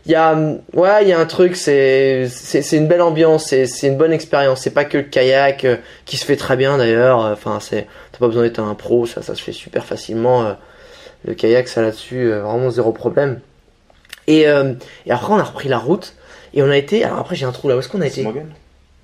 il 0.05 0.11
y 0.11 0.15
a, 0.15 0.35
ouais, 0.73 1.03
il 1.03 1.07
y 1.09 1.13
a 1.13 1.19
un 1.19 1.25
truc, 1.25 1.55
c'est, 1.55 2.27
c'est, 2.29 2.61
c'est 2.61 2.77
une 2.77 2.87
belle 2.87 3.01
ambiance, 3.01 3.45
c'est, 3.47 3.65
c'est 3.65 3.87
une 3.87 3.97
bonne 3.97 4.13
expérience. 4.13 4.61
C'est 4.61 4.73
pas 4.73 4.85
que 4.85 4.97
le 4.97 5.03
kayak 5.03 5.63
euh, 5.65 5.77
qui 6.05 6.17
se 6.17 6.25
fait 6.25 6.35
très 6.37 6.57
bien 6.57 6.77
d'ailleurs. 6.77 7.19
Enfin, 7.19 7.59
c'est, 7.59 7.87
t'as 8.11 8.17
pas 8.19 8.27
besoin 8.27 8.43
d'être 8.43 8.59
un 8.59 8.73
pro, 8.75 9.05
ça, 9.05 9.21
ça 9.21 9.35
se 9.35 9.41
fait 9.43 9.51
super 9.51 9.85
facilement. 9.85 10.43
euh, 10.45 10.53
Le 11.25 11.33
kayak, 11.35 11.67
ça 11.67 11.81
là-dessus, 11.81 12.31
euh, 12.31 12.41
vraiment 12.41 12.71
zéro 12.71 12.91
problème. 12.91 13.41
Et, 14.27 14.47
euh, 14.47 14.73
et 15.05 15.11
après, 15.11 15.33
on 15.33 15.37
a 15.37 15.43
repris 15.43 15.69
la 15.69 15.77
route 15.79 16.15
et 16.53 16.63
on 16.63 16.69
a 16.69 16.77
été. 16.77 17.03
Alors 17.03 17.19
après, 17.19 17.35
j'ai 17.35 17.45
un 17.45 17.51
trou 17.51 17.69
là. 17.69 17.75
Où 17.75 17.79
est-ce 17.79 17.89
qu'on 17.89 18.01
a 18.01 18.07
été? 18.07 18.21
Smogan. 18.21 18.47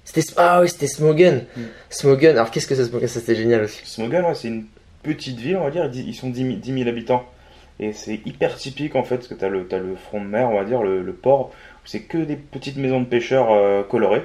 C'était 0.04 0.24
ah 0.38 0.62
oui, 0.62 0.70
c'était 0.70 0.88
Smogen. 0.88 1.44
Mm. 1.56 1.62
Smogen. 1.90 2.32
Alors 2.32 2.50
qu'est-ce 2.50 2.66
que 2.68 2.76
c'est 2.76 2.86
Smogen? 2.86 3.08
Ça 3.08 3.20
c'était 3.20 3.36
génial 3.36 3.64
aussi. 3.64 3.82
Smogan, 3.84 4.24
ouais, 4.26 4.36
c'est 4.36 4.48
une 4.48 4.66
petite 5.04 5.38
ville, 5.38 5.58
on 5.58 5.66
va 5.66 5.70
dire. 5.72 5.90
Ils 5.94 6.10
ils 6.10 6.14
sont 6.16 6.30
10 6.30 6.42
000, 6.44 6.56
10 6.58 6.74
000 6.74 6.90
habitants. 6.90 7.26
Et 7.80 7.94
c'est 7.94 8.20
hyper 8.26 8.56
typique 8.56 8.96
en 8.96 9.04
fait, 9.04 9.16
parce 9.18 9.28
que 9.28 9.36
t'as 9.36 9.50
le, 9.50 9.66
t'as 9.68 9.78
le 9.78 9.96
front 9.96 10.20
de 10.22 10.28
mer, 10.28 10.50
on 10.52 10.58
va 10.58 10.64
dire, 10.66 10.82
le, 10.82 11.02
le 11.04 11.14
port, 11.14 11.52
où 11.52 11.86
c'est 11.86 12.00
que 12.02 12.18
des 12.18 12.36
petites 12.36 12.78
maisons 12.78 13.00
de 13.02 13.06
pêcheurs 13.06 13.50
euh, 13.52 13.84
colorées. 13.84 14.24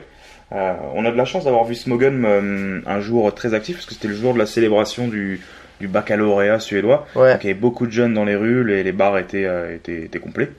Euh, 0.53 0.73
on 0.95 1.05
a 1.05 1.11
de 1.11 1.17
la 1.17 1.25
chance 1.25 1.45
d'avoir 1.45 1.65
vu 1.65 1.75
Smogan 1.75 2.25
euh, 2.27 2.81
un 2.87 3.01
jour 3.01 3.35
très 3.35 3.55
actif, 3.55 3.77
parce 3.77 3.87
que 3.87 3.95
c'était 3.95 4.09
le 4.09 4.15
jour 4.15 4.33
de 4.35 4.39
la 4.39 4.47
célébration 4.47 5.07
du, 5.09 5.41
du 5.81 5.89
baccalauréat 5.89 6.61
suédois. 6.61 7.07
Ouais. 7.15 7.33
Donc 7.33 7.45
il 7.45 7.49
y 7.49 7.51
avait 7.51 7.59
beaucoup 7.61 7.87
de 7.87 7.93
jeunes 7.93 8.15
dans 8.15 8.25
les 8.25 8.37
rues, 8.37 8.65
les, 8.67 8.83
les 8.83 8.93
bars 8.93 9.19
étaient, 9.19 9.45
euh, 9.47 9.75
étaient, 9.75 10.03
étaient 10.03 10.19
complets. 10.19 10.51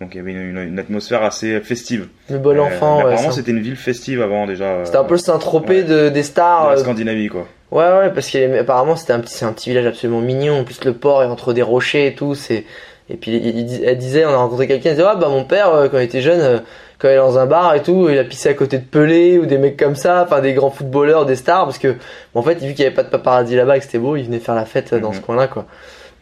Donc 0.00 0.14
il 0.14 0.18
y 0.18 0.20
avait 0.20 0.32
une, 0.32 0.58
une- 0.58 0.78
atmosphère 0.78 1.22
assez 1.22 1.58
festive. 1.60 2.08
Le 2.28 2.38
bon 2.38 2.50
Euh, 2.56 2.60
enfant. 2.60 2.98
ouais, 2.98 3.12
apparemment 3.12 3.30
c'était 3.30 3.50
une 3.52 3.60
ville 3.62 3.76
festive 3.76 4.20
avant 4.20 4.46
déjà. 4.46 4.64
euh, 4.66 4.84
C'était 4.84 4.98
un 4.98 5.04
peu 5.04 5.14
le 5.14 5.18
Saint-Tropez 5.18 5.82
ouais. 5.82 5.84
de, 5.84 6.08
des 6.10 6.22
stars. 6.22 6.66
de 6.66 6.74
la 6.74 6.78
euh, 6.78 6.82
Scandinavie 6.82 7.28
quoi. 7.28 7.48
Ouais, 7.72 7.84
ouais, 7.98 8.10
parce 8.14 8.30
qu'apparemment 8.30 8.94
c'était 8.96 9.12
un 9.12 9.20
petit, 9.20 9.34
c'est 9.34 9.44
un 9.44 9.52
petit 9.52 9.70
village 9.70 9.86
absolument 9.86 10.20
mignon. 10.20 10.60
En 10.60 10.64
plus, 10.64 10.84
le 10.84 10.92
port 10.92 11.22
est 11.22 11.26
entre 11.26 11.52
des 11.52 11.62
rochers 11.62 12.06
et 12.06 12.14
tout. 12.14 12.34
C'est 12.34 12.64
et 13.08 13.14
puis 13.16 13.36
il- 13.36 13.58
il- 13.58 13.84
elle 13.84 13.98
disait, 13.98 14.24
on 14.24 14.30
a 14.30 14.36
rencontré 14.36 14.66
quelqu'un, 14.66 14.90
elle 14.90 14.96
disait, 14.96 15.08
ah 15.08 15.14
bah 15.16 15.28
mon 15.28 15.44
père 15.44 15.72
euh, 15.74 15.88
quand 15.88 15.98
il 15.98 16.04
était 16.04 16.22
jeune, 16.22 16.40
euh, 16.40 16.58
quand 16.98 17.08
il 17.08 17.12
est 17.12 17.16
dans 17.16 17.38
un 17.38 17.46
bar 17.46 17.74
et 17.74 17.82
tout, 17.82 18.08
il 18.08 18.18
a 18.18 18.24
pissé 18.24 18.48
à 18.48 18.54
côté 18.54 18.78
de 18.78 18.84
Pelé 18.84 19.38
ou 19.38 19.46
des 19.46 19.58
mecs 19.58 19.76
comme 19.76 19.94
ça, 19.96 20.24
enfin 20.26 20.40
des 20.40 20.54
grands 20.54 20.70
footballeurs, 20.70 21.24
des 21.26 21.36
stars, 21.36 21.64
parce 21.66 21.78
que 21.78 21.94
en 22.34 22.42
fait 22.42 22.54
vu 22.54 22.72
qu'il 22.74 22.82
y 22.84 22.86
avait 22.86 22.94
pas 22.94 23.02
de 23.04 23.08
paparazzi 23.10 23.54
là-bas 23.56 23.76
et 23.76 23.78
que 23.80 23.84
c'était 23.84 23.98
beau, 23.98 24.16
il 24.16 24.24
venait 24.24 24.38
faire 24.40 24.54
la 24.56 24.64
fête 24.64 24.92
euh, 24.92 24.98
dans 25.00 25.10
Mhm. 25.10 25.14
ce 25.16 25.20
coin-là 25.20 25.46
quoi. 25.48 25.66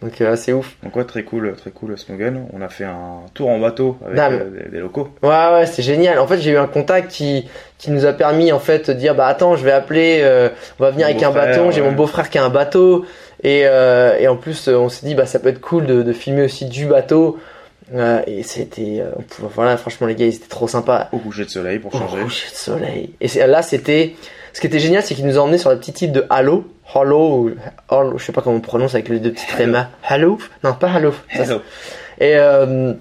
Donc 0.04 0.20
euh, 0.20 0.36
c'est 0.36 0.52
ouf. 0.52 0.76
Donc 0.82 0.94
ouais, 0.96 1.04
très 1.04 1.22
cool, 1.22 1.54
très 1.56 1.70
cool 1.70 1.96
Smogan. 1.96 2.46
On 2.52 2.60
a 2.60 2.68
fait 2.68 2.84
un 2.84 3.20
tour 3.32 3.48
en 3.48 3.58
bateau 3.58 3.96
avec 4.04 4.16
Non, 4.18 4.30
mais- 4.30 4.36
euh, 4.40 4.64
des, 4.64 4.70
des 4.72 4.80
locaux. 4.80 5.08
Ouais, 5.22 5.28
ouais, 5.30 5.66
c'est 5.66 5.82
génial. 5.82 6.18
En 6.18 6.26
fait, 6.26 6.38
j'ai 6.40 6.50
eu 6.50 6.58
un 6.58 6.66
contact 6.66 7.10
qui, 7.10 7.48
qui 7.78 7.90
nous 7.90 8.04
a 8.04 8.12
permis, 8.12 8.52
en 8.52 8.58
fait, 8.58 8.90
de 8.90 8.94
dire, 8.94 9.14
bah 9.14 9.26
attends, 9.26 9.56
je 9.56 9.64
vais 9.64 9.72
appeler, 9.72 10.18
euh, 10.22 10.50
on 10.78 10.84
va 10.84 10.90
venir 10.90 11.06
Mon 11.06 11.12
avec 11.12 11.22
un 11.24 11.30
bâton. 11.30 11.70
J'ai 11.70 11.80
mon 11.80 11.92
beau-frère 11.92 12.28
qui 12.28 12.36
a 12.38 12.44
un 12.44 12.50
bateau. 12.50 13.06
Et, 13.42 13.62
euh, 13.64 14.18
et 14.18 14.28
en 14.28 14.36
plus, 14.36 14.68
on 14.68 14.88
s'est 14.90 15.06
dit, 15.06 15.14
bah 15.14 15.26
ça 15.26 15.38
peut 15.38 15.48
être 15.48 15.60
cool 15.60 15.86
de, 15.86 16.02
de 16.02 16.12
filmer 16.12 16.42
aussi 16.42 16.66
du 16.66 16.84
bateau. 16.86 17.38
Et 18.26 18.42
c'était, 18.42 19.02
voilà, 19.54 19.76
franchement, 19.76 20.06
les 20.06 20.14
gars, 20.14 20.26
ils 20.26 20.34
étaient 20.34 20.48
trop 20.48 20.66
sympas. 20.68 21.08
Au 21.12 21.18
coucher 21.18 21.44
de 21.44 21.50
soleil 21.50 21.78
pour 21.78 21.92
changer. 21.92 22.22
coucher 22.22 22.50
de 22.50 22.56
soleil. 22.56 23.10
Et 23.20 23.28
là, 23.46 23.62
c'était, 23.62 24.14
ce 24.54 24.60
qui 24.60 24.68
était 24.68 24.78
génial, 24.78 25.02
c'est 25.02 25.16
qu'ils 25.16 25.26
nous 25.26 25.36
ont 25.36 25.42
emmenés 25.42 25.58
sur 25.58 25.68
la 25.68 25.76
petite 25.76 26.00
île 26.00 26.12
de 26.12 26.24
Halo. 26.30 26.64
Halo, 26.94 27.50
ou 27.90 28.18
je 28.18 28.24
sais 28.24 28.30
pas 28.30 28.40
comment 28.40 28.56
on 28.56 28.60
prononce 28.60 28.94
avec 28.94 29.08
les 29.08 29.18
deux 29.18 29.32
petites 29.32 29.48
trémas. 29.48 29.88
Halo? 30.08 30.38
Non, 30.62 30.74
pas 30.74 30.92
Halo. 30.92 31.12
Hello. 31.28 31.60
et, 32.20 32.36
euh, 32.36 32.94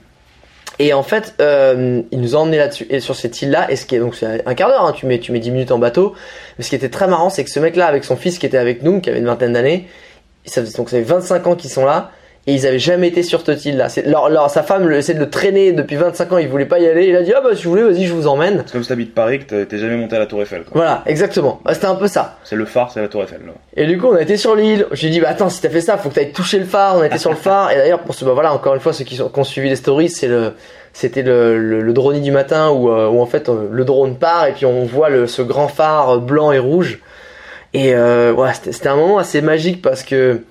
et 0.79 0.93
en 0.93 1.03
fait, 1.03 1.35
euh, 1.39 2.01
ils 2.09 2.19
nous 2.19 2.35
ont 2.35 2.39
emmenés 2.39 2.57
là-dessus, 2.57 2.87
et 2.89 2.99
sur 2.99 3.15
cette 3.15 3.39
île-là, 3.43 3.69
et 3.69 3.75
ce 3.75 3.85
qui 3.85 3.95
est 3.95 3.99
donc 3.99 4.15
c'est 4.15 4.41
un 4.47 4.55
quart 4.55 4.69
d'heure, 4.69 4.83
hein, 4.83 4.93
tu 4.93 5.05
mets 5.05 5.19
tu 5.19 5.31
mets 5.31 5.37
10 5.39 5.51
minutes 5.51 5.71
en 5.71 5.77
bateau. 5.77 6.15
Mais 6.57 6.63
ce 6.63 6.69
qui 6.69 6.75
était 6.75 6.89
très 6.89 7.07
marrant, 7.07 7.29
c'est 7.29 7.43
que 7.43 7.51
ce 7.51 7.59
mec-là, 7.59 7.85
avec 7.85 8.03
son 8.03 8.15
fils 8.15 8.39
qui 8.39 8.47
était 8.47 8.57
avec 8.57 8.81
nous, 8.81 8.99
qui 8.99 9.11
avait 9.11 9.19
une 9.19 9.27
vingtaine 9.27 9.53
d'années, 9.53 9.87
ça 10.45 10.61
faisait 10.61 10.75
donc 10.75 10.89
ça 10.89 10.97
fait 10.97 11.03
25 11.03 11.45
ans 11.45 11.55
qu'ils 11.55 11.69
sont 11.69 11.85
là, 11.85 12.09
et 12.45 12.53
ils 12.53 12.67
avaient 12.67 12.79
jamais 12.79 13.07
été 13.07 13.23
sur 13.23 13.41
cette 13.45 13.63
île-là. 13.65 13.87
C'est 13.87 14.05
leur, 14.05 14.29
leur- 14.29 14.49
sa 14.49 14.63
femme 14.63 14.85
le, 14.87 14.97
essaie 14.97 15.13
de 15.13 15.19
le 15.19 15.29
traîner 15.29 15.71
depuis 15.71 15.95
25 15.95 16.31
ans, 16.33 16.37
il 16.37 16.47
voulait 16.49 16.65
pas 16.65 16.79
y 16.79 16.87
aller. 16.87 17.07
Il 17.07 17.15
a 17.15 17.21
dit 17.21 17.31
ah 17.33 17.39
bah 17.41 17.51
si 17.55 17.63
vous 17.63 17.69
voulez, 17.71 17.83
vas-y, 17.83 18.05
je 18.05 18.13
vous 18.13 18.27
emmène. 18.27 18.63
C'est 18.65 18.73
comme 18.73 18.83
si 18.83 18.89
t'habites 18.89 19.13
Paris 19.15 19.39
que 19.39 19.63
t'es- 19.63 19.77
jamais 19.77 19.95
monté 19.95 20.15
à 20.15 20.19
la 20.19 20.25
Tour 20.25 20.41
Eiffel. 20.41 20.63
quoi. 20.63 20.71
Voilà, 20.75 21.03
exactement. 21.05 21.61
Bah, 21.63 21.73
C'était 21.73 21.85
un 21.87 21.95
peu 21.95 22.07
ça. 22.07 22.37
C'est 22.43 22.55
le 22.57 22.65
phare, 22.65 22.91
c'est 22.91 23.01
la 23.01 23.07
Tour 23.07 23.23
Eiffel. 23.23 23.39
Là. 23.45 23.53
Et 23.77 23.85
du 23.85 23.97
coup, 23.97 24.07
on 24.07 24.15
a 24.15 24.21
été 24.21 24.35
sur 24.37 24.55
l'île. 24.55 24.85
J'ai 24.91 25.09
dit, 25.09 25.19
bah 25.21 25.29
attends, 25.29 25.49
si 25.49 25.61
t'as 25.61 25.69
fait 25.69 25.79
ça, 25.81 25.97
faut 25.97 26.09
que 26.09 26.15
t'ailles 26.15 26.31
toucher 26.33 26.59
le 26.59 26.65
phare. 26.65 26.97
On 26.97 27.01
a 27.01 27.07
été 27.07 27.17
sur 27.17 27.29
le 27.29 27.37
phare. 27.37 27.71
Et 27.71 27.75
d'ailleurs, 27.75 27.99
pour 27.99 28.13
ce, 28.15 28.25
bah 28.25 28.33
voilà, 28.33 28.53
encore 28.53 28.73
une 28.75 28.81
fois, 28.81 28.91
ceux 28.93 29.05
qui, 29.05 29.15
sont, 29.15 29.29
qui 29.29 29.39
ont 29.39 29.43
suivi 29.45 29.69
les 29.69 29.75
stories, 29.77 30.09
c'est 30.09 30.27
le, 30.27 30.51
c'était 30.91 31.21
le, 31.23 31.57
le, 31.57 31.81
le 31.81 31.93
drone 31.93 32.19
du 32.21 32.31
matin 32.31 32.69
où, 32.71 32.91
euh, 32.91 33.07
où 33.07 33.21
en 33.21 33.25
fait 33.25 33.47
euh, 33.49 33.67
le 33.71 33.85
drone 33.85 34.15
part 34.17 34.45
et 34.47 34.51
puis 34.51 34.65
on 34.65 34.83
voit 34.83 35.09
le, 35.09 35.25
ce 35.27 35.41
grand 35.41 35.67
phare 35.69 36.19
blanc 36.19 36.51
et 36.51 36.59
rouge. 36.59 36.99
Et 37.73 37.95
euh, 37.95 38.31
ouais, 38.33 38.53
c'était, 38.53 38.71
c'était 38.73 38.89
un 38.89 38.95
moment 38.95 39.17
assez 39.17 39.41
magique 39.41 39.81
parce 39.81 40.03
que 40.03 40.41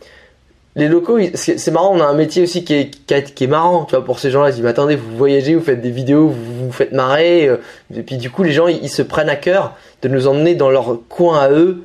les 0.75 0.89
locaux, 0.89 1.19
c'est, 1.35 1.71
marrant, 1.71 1.93
on 1.95 2.01
a 2.01 2.05
un 2.07 2.15
métier 2.15 2.43
aussi 2.43 2.65
qui 2.65 2.75
est, 2.75 2.91
qui, 3.07 3.13
est- 3.15 3.35
qui 3.35 3.45
est 3.45 3.49
marrant, 3.49 3.85
tu 3.85 3.95
vois, 3.95 4.05
pour 4.05 4.19
ces 4.19 4.31
gens-là. 4.31 4.49
Ils 4.49 4.53
disent, 4.55 4.63
mais 4.63 4.71
attendez, 4.71 4.97
vous 4.97 5.17
voyagez, 5.17 5.55
vous 5.55 5.63
faites 5.63 5.81
des 5.83 5.91
vidéos, 5.91 6.29
vous 6.29 6.67
vous 6.67 6.73
faites 6.73 6.93
marrer. 6.93 7.47
euh, 7.49 7.57
Et 7.95 8.03
puis 8.03 8.17
du 8.17 8.31
coup, 8.31 8.43
les 8.43 8.53
gens, 8.53 8.69
ils, 8.69 8.83
ils 8.83 8.89
se 8.89 9.03
prennent 9.03 9.29
à 9.29 9.37
cœur 9.37 9.75
de 10.03 10.09
nous 10.09 10.27
emmener 10.29 10.55
dans 10.55 10.71
leur 10.71 10.99
coin 11.09 11.41
à 11.41 11.51
eux 11.51 11.83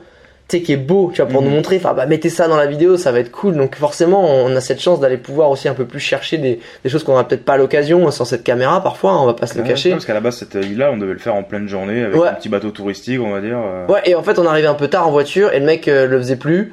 tu 0.49 0.55
sais, 0.59 0.63
qui 0.63 0.71
est 0.71 0.77
beau, 0.77 1.11
tu 1.13 1.21
vois, 1.21 1.29
pour 1.29 1.41
Mhm. 1.41 1.49
nous 1.49 1.53
montrer, 1.55 1.75
enfin, 1.75 1.93
bah, 1.93 2.05
mettez 2.05 2.29
ça 2.29 2.47
dans 2.47 2.55
la 2.55 2.67
vidéo, 2.67 2.95
ça 2.95 3.11
va 3.11 3.19
être 3.19 3.31
cool. 3.33 3.57
Donc, 3.57 3.75
forcément, 3.75 4.23
on 4.23 4.55
a 4.55 4.61
cette 4.61 4.79
chance 4.81 5.01
d'aller 5.01 5.17
pouvoir 5.17 5.49
aussi 5.49 5.67
un 5.67 5.73
peu 5.73 5.83
plus 5.83 5.99
chercher 5.99 6.38
des, 6.38 6.61
des 6.85 6.89
choses 6.89 7.03
qu'on 7.03 7.11
n'aura 7.11 7.27
peut-être 7.27 7.43
pas 7.43 7.57
l'occasion 7.57 8.09
sans 8.11 8.23
cette 8.23 8.45
caméra, 8.45 8.81
parfois, 8.81 9.11
hein, 9.11 9.17
on 9.19 9.25
va 9.25 9.33
pas 9.33 9.45
se 9.45 9.57
le 9.57 9.65
cacher. 9.65 9.89
Parce 9.91 10.05
qu'à 10.05 10.13
la 10.13 10.21
base, 10.21 10.38
cette 10.38 10.53
île-là, 10.53 10.89
on 10.93 10.97
devait 10.97 11.11
le 11.11 11.19
faire 11.19 11.35
en 11.35 11.43
pleine 11.43 11.67
journée 11.67 12.01
avec 12.01 12.15
Ouais. 12.15 12.29
un 12.29 12.33
petit 12.35 12.47
bateau 12.47 12.69
touristique, 12.71 13.19
on 13.21 13.31
va 13.31 13.41
dire. 13.41 13.57
euh. 13.57 13.88
Ouais, 13.88 13.99
et 14.05 14.15
en 14.15 14.23
fait, 14.23 14.39
on 14.39 14.45
arrivait 14.45 14.69
un 14.69 14.73
peu 14.75 14.88
tard 14.88 15.05
en 15.05 15.11
voiture 15.11 15.51
et 15.51 15.59
le 15.59 15.65
mec 15.65 15.89
euh, 15.89 16.07
le 16.07 16.17
faisait 16.17 16.38
plus. 16.38 16.71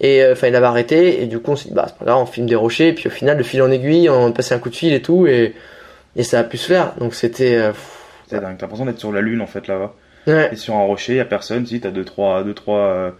Et 0.00 0.22
euh, 0.22 0.32
enfin, 0.32 0.48
il 0.48 0.56
avait 0.56 0.66
arrêté. 0.66 1.22
Et 1.22 1.26
du 1.26 1.38
coup, 1.38 1.52
on 1.52 1.56
s'est 1.56 1.68
dit, 1.68 1.74
bah, 1.74 1.86
c'est 1.88 1.96
pas 1.98 2.04
grave, 2.04 2.18
on 2.22 2.26
filme 2.26 2.46
des 2.46 2.54
rochers. 2.54 2.88
Et 2.88 2.92
puis 2.92 3.06
au 3.08 3.10
final, 3.10 3.36
de 3.38 3.42
fil 3.42 3.62
en 3.62 3.70
aiguille, 3.70 4.08
on 4.10 4.32
passait 4.32 4.54
un 4.54 4.58
coup 4.58 4.70
de 4.70 4.76
fil 4.76 4.92
et 4.92 5.02
tout. 5.02 5.26
Et, 5.26 5.54
et 6.16 6.22
ça 6.22 6.40
a 6.40 6.44
pu 6.44 6.56
se 6.56 6.66
faire. 6.68 6.94
Donc 6.98 7.14
c'était. 7.14 7.54
euh, 7.56 7.72
C'est 8.28 8.36
dingue. 8.40 8.56
T'as 8.58 8.66
l'impression 8.66 8.86
d'être 8.86 8.98
sur 8.98 9.12
la 9.12 9.20
lune 9.20 9.40
en 9.40 9.46
fait 9.46 9.66
là-bas. 9.68 9.94
ouais. 10.26 10.50
Et 10.52 10.56
sur 10.56 10.74
un 10.74 10.82
rocher, 10.84 11.16
y 11.16 11.20
a 11.20 11.24
personne. 11.24 11.66
Si 11.66 11.80
t'as 11.80 11.90
deux 11.90 12.04
trois, 12.04 12.42
deux 12.44 12.54
trois, 12.54 12.78
euh, 12.78 13.10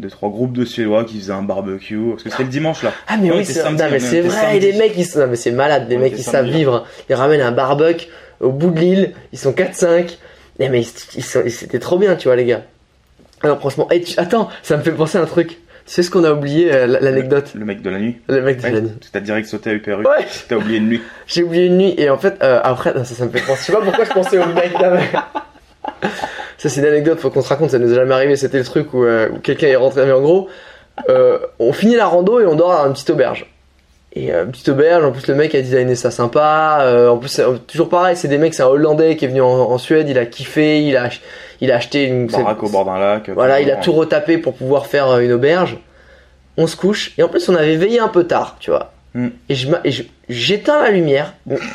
deux 0.00 0.08
trois 0.10 0.28
groupes 0.30 0.52
de 0.54 0.64
Suédois 0.64 1.04
qui 1.04 1.18
faisaient 1.20 1.32
un 1.32 1.42
barbecue. 1.42 1.98
Parce 2.10 2.22
que 2.22 2.30
c'était 2.30 2.42
le 2.44 2.48
dimanche 2.48 2.82
là. 2.82 2.92
Ah 3.06 3.16
mais 3.20 3.30
oui, 3.30 3.44
c'est 3.44 3.60
vrai, 3.60 3.76
samedi. 3.76 4.60
les 4.60 4.72
mecs 4.78 4.92
ils 4.96 5.04
sont 5.04 5.20
non, 5.20 5.26
mais 5.28 5.36
c'est 5.36 5.52
malade, 5.52 5.86
les 5.88 5.96
Ouais, 5.96 6.02
mecs 6.02 6.12
samedi, 6.12 6.22
savent 6.24 6.46
là. 6.46 6.52
vivre. 6.52 6.86
Ils 7.10 7.14
ramènent 7.14 7.40
un 7.42 7.52
barbecue 7.52 8.06
au 8.40 8.50
bout 8.50 8.70
de 8.70 8.80
l'île, 8.80 9.12
ils 9.32 9.38
sont 9.38 9.52
4 9.52 9.74
5. 9.74 10.18
Eh, 10.60 10.68
mais 10.68 10.82
ils, 11.16 11.22
c'était 11.50 11.78
trop 11.78 11.98
bien, 11.98 12.16
tu 12.16 12.28
vois 12.28 12.36
les 12.36 12.44
gars. 12.44 12.62
Alors 13.42 13.58
franchement, 13.58 13.88
et 13.90 14.00
tu- 14.00 14.18
attends, 14.18 14.48
ça 14.62 14.76
me 14.76 14.82
fait 14.82 14.90
penser 14.92 15.18
à 15.18 15.22
un 15.22 15.26
truc. 15.26 15.58
Tu 15.86 15.92
sais 15.92 16.02
ce 16.02 16.10
qu'on 16.10 16.24
a 16.24 16.32
oublié 16.32 16.72
euh, 16.72 16.86
l'anecdote 16.86 17.52
Le 17.54 17.64
mec 17.66 17.82
de 17.82 17.90
la 17.90 17.98
nuit. 17.98 18.16
Le 18.28 18.40
mec 18.40 18.58
de 18.58 18.62
Ouais, 18.62 18.70
la 18.70 18.80
nuit. 18.80 18.92
T'as 19.12 19.20
direct 19.20 19.46
sauté 19.48 19.70
à 19.70 19.72
UPRU. 19.74 20.04
Ouais, 20.06 20.26
T'as 20.48 20.56
oublié 20.56 20.78
une 20.78 20.88
nuit. 20.88 21.02
j'ai 21.26 21.42
oublié 21.42 21.66
une 21.66 21.76
nuit 21.76 21.94
et 21.98 22.08
en 22.08 22.16
fait 22.16 22.36
euh, 22.42 22.60
après 22.64 22.94
non, 22.94 23.04
ça, 23.04 23.14
ça 23.14 23.24
me 23.26 23.30
fait 23.30 23.40
penser. 23.46 23.60
Je 23.60 23.66
sais 23.66 23.72
pas 23.72 23.82
pourquoi 23.82 24.04
je 24.04 24.10
pensais 24.12 24.38
au 24.38 24.46
mec 24.46 24.72
là. 24.80 24.98
Ça 26.56 26.68
c'est 26.70 26.80
une 26.80 26.86
anecdote, 26.86 27.18
faut 27.18 27.28
qu'on 27.30 27.42
se 27.42 27.48
raconte, 27.48 27.70
ça 27.70 27.78
nous 27.78 27.92
est 27.92 27.94
jamais 27.94 28.14
arrivé. 28.14 28.36
C'était 28.36 28.56
le 28.58 28.64
truc 28.64 28.94
où, 28.94 29.04
euh, 29.04 29.28
où 29.30 29.38
quelqu'un 29.40 29.66
est 29.66 29.76
rentré. 29.76 30.06
Mais 30.06 30.12
en 30.12 30.22
gros, 30.22 30.48
euh, 31.10 31.38
on 31.58 31.72
finit 31.74 31.96
la 31.96 32.06
rando 32.06 32.40
et 32.40 32.46
on 32.46 32.54
dort 32.54 32.72
à 32.72 32.86
une 32.86 32.92
petite 32.94 33.10
auberge. 33.10 33.52
Et 34.16 34.32
euh, 34.32 34.44
petite 34.44 34.68
auberge, 34.68 35.04
en 35.04 35.10
plus 35.10 35.26
le 35.26 35.34
mec 35.34 35.54
a 35.56 35.60
designé 35.60 35.96
ça 35.96 36.10
sympa. 36.12 36.78
euh, 36.82 37.08
en 37.08 37.16
plus 37.18 37.38
euh, 37.40 37.56
toujours 37.66 37.88
pareil, 37.88 38.16
c'est 38.16 38.28
des 38.28 38.38
mecs, 38.38 38.54
c'est 38.54 38.62
un 38.62 38.66
Hollandais 38.68 39.16
qui 39.16 39.24
est 39.24 39.28
venu 39.28 39.40
en, 39.40 39.48
en 39.48 39.78
Suède, 39.78 40.08
il 40.08 40.18
a 40.18 40.24
kiffé, 40.26 40.82
il 40.84 40.96
a, 40.96 41.08
il 41.60 41.72
a 41.72 41.76
acheté 41.76 42.04
une. 42.04 42.26
Baraque 42.28 42.62
au 42.62 42.68
bord 42.68 42.84
d'un 42.84 42.98
lac. 42.98 43.28
Voilà, 43.30 43.60
il 43.60 43.70
a 43.72 43.76
tout 43.76 43.92
retapé 43.92 44.38
pour 44.38 44.54
pouvoir 44.54 44.86
faire 44.86 45.08
euh, 45.10 45.18
une 45.20 45.32
auberge. 45.32 45.78
On 46.56 46.68
se 46.68 46.76
couche 46.76 47.12
et 47.18 47.24
en 47.24 47.28
plus 47.28 47.48
on 47.48 47.56
avait 47.56 47.74
veillé 47.76 47.98
un 47.98 48.06
peu 48.08 48.24
tard, 48.24 48.56
tu 48.60 48.70
vois. 48.70 48.92
Hmm. 49.14 49.28
Et 49.48 49.54
je 49.56 49.68
j'éteins 50.28 50.80
la 50.82 50.90
lumière 50.90 51.34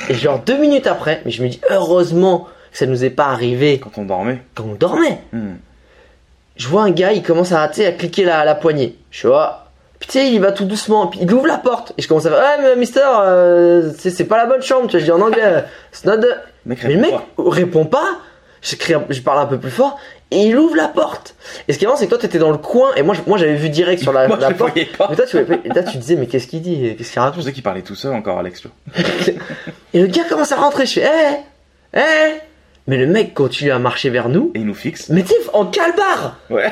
et 0.10 0.14
genre 0.14 0.40
deux 0.40 0.58
minutes 0.58 0.88
après, 0.88 1.22
mais 1.26 1.32
je 1.32 1.44
me 1.44 1.50
dis 1.50 1.60
heureusement 1.70 2.48
que 2.72 2.78
ça 2.78 2.86
nous 2.86 3.04
est 3.04 3.10
pas 3.10 3.26
arrivé 3.28 3.80
Quand 3.80 3.98
on 3.98 4.06
dormait. 4.06 4.40
quand 4.56 4.64
on 4.64 4.76
dormait. 4.76 5.20
Hmm. 5.34 5.56
Je 6.56 6.68
vois 6.68 6.84
un 6.84 6.92
gars, 6.92 7.12
il 7.14 7.24
commence 7.24 7.52
à, 7.52 7.68
tu 7.68 7.84
à 7.84 7.92
cliquer 7.92 8.24
la, 8.24 8.44
la 8.46 8.56
poignée. 8.56 8.98
Je 9.12 9.28
vois. 9.28 9.66
Puis 10.00 10.08
tu 10.08 10.14
sais, 10.20 10.32
il 10.32 10.40
va 10.40 10.52
tout 10.54 10.64
doucement, 10.66 11.08
puis 11.08 11.20
il 11.22 11.34
ouvre 11.34 11.46
la 11.48 11.58
porte 11.58 11.94
et 11.98 12.02
je 12.02 12.08
commence 12.08 12.26
à 12.26 12.30
faire 12.30 12.40
Ouais, 12.40 12.64
mais 12.64 12.76
mister, 12.78 13.02
euh, 13.22 13.92
c'est 13.98 14.10
c'est 14.12 14.24
pas 14.26 14.38
la 14.38 14.46
bonne 14.46 14.62
chambre, 14.62 14.88
tu 14.88 14.92
vois. 14.92 15.00
Je 15.00 15.06
dis 15.06 15.12
en 15.12 15.20
anglais, 15.22 15.42
euh, 15.44 15.62
it's 15.92 16.06
not 16.06 16.18
the- 16.18 16.38
mais 16.66 16.78
le 16.84 16.96
mec 16.98 17.12
pas. 17.12 17.26
répond 17.38 17.86
pas. 17.86 18.06
Je, 18.62 18.76
crie 18.76 18.94
je 19.10 19.22
parle 19.22 19.40
un 19.40 19.46
peu 19.46 19.58
plus 19.58 19.72
fort 19.72 19.98
et 20.32 20.48
il 20.48 20.58
ouvre 20.58 20.76
la 20.76 20.90
porte. 20.90 21.34
Et 21.68 21.74
ce 21.74 21.78
qui 21.78 21.86
est 21.86 21.88
marrant, 21.88 21.98
c'est 21.98 22.06
que 22.06 22.10
toi, 22.12 22.18
t'étais 22.20 22.40
dans 22.40 22.52
le 22.52 22.58
coin 22.58 22.92
et 22.96 23.04
moi, 23.04 23.14
je- 23.16 23.22
moi, 23.28 23.38
j'avais 23.38 23.56
vu 23.56 23.70
direct 23.70 24.02
sur 24.02 24.12
la, 24.14 24.28
Moi, 24.28 24.38
la 24.38 24.50
je 24.50 24.54
porte. 24.56 24.74
pas. 24.98 25.08
Mais 25.10 25.16
toi, 25.16 25.26
tu, 25.26 25.38
voyais 25.38 25.46
pas- 25.62 25.66
et 25.68 25.70
toi, 25.70 25.84
tu 25.84 25.98
disais, 25.98 26.16
mais 26.18 26.28
qu'est-ce 26.28 26.48
qu'il 26.48 26.62
dit 26.62 26.96
Qu'est-ce 26.98 27.10
qu'il 27.12 27.16
Je 27.16 27.20
raconte 27.20 27.36
pensais 27.40 27.54
qu'il 27.54 27.64
parlait 27.64 27.82
tout 27.82 27.96
seul 27.96 28.14
encore, 28.14 28.38
Alex. 28.40 28.64
Et 29.94 30.02
le 30.02 30.08
gars 30.08 30.24
commence 30.30 30.52
à 30.52 30.58
rentrer. 30.58 30.86
Je 30.86 31.00
fais, 31.00 31.06
hé, 31.06 32.00
hé. 32.00 32.42
Mais 32.90 32.98
le 32.98 33.06
mec 33.06 33.36
continue 33.36 33.70
à 33.70 33.78
marcher 33.78 34.10
vers 34.10 34.30
nous. 34.30 34.52
Et 34.56 34.60
il 34.62 34.66
nous 34.66 34.74
fixe. 34.74 35.10
Mais 35.10 35.22
tu 35.22 35.30
sais, 35.30 35.36
en 35.54 35.68
calbar. 35.68 36.40
Ouais. 36.50 36.72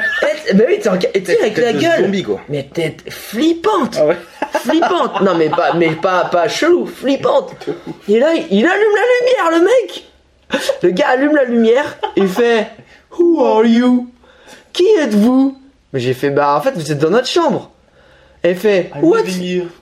Mais 0.55 0.65
oui, 0.67 0.79
t'es 0.81 0.89
en 0.89 0.95
et 0.95 1.21
tu 1.21 1.31
sais, 1.31 1.39
avec 1.39 1.57
la 1.57 1.73
gueule. 1.73 2.05
Zombie, 2.05 2.23
quoi. 2.23 2.41
Mais 2.49 2.63
tête 2.73 3.03
flippante. 3.07 3.97
Ah 3.99 4.07
ouais. 4.07 4.17
Flippante. 4.61 5.21
Non, 5.21 5.37
mais 5.37 5.49
pas, 5.49 5.75
mais 5.75 5.91
pas, 5.91 6.25
pas 6.25 6.47
chelou, 6.47 6.87
flippante. 6.87 7.53
Et 8.09 8.19
là, 8.19 8.33
il 8.33 8.65
allume 8.65 8.95
la 8.95 9.51
lumière, 9.51 9.59
le 9.59 9.65
mec. 9.65 10.05
Le 10.81 10.89
gars 10.89 11.09
allume 11.09 11.35
la 11.35 11.43
lumière 11.43 11.97
et 12.15 12.21
il 12.21 12.27
fait 12.29 12.67
Who 13.11 13.43
are 13.45 13.65
you? 13.65 14.07
Qui 14.73 14.87
êtes-vous? 14.99 15.55
Mais 15.93 15.99
j'ai 15.99 16.15
fait 16.15 16.31
Bah, 16.31 16.55
en 16.57 16.61
fait, 16.61 16.71
vous 16.71 16.91
êtes 16.91 16.97
dans 16.97 17.11
notre 17.11 17.27
chambre. 17.27 17.69
Et 18.43 18.51
il 18.51 18.55
fait 18.55 18.89
What? 19.03 19.19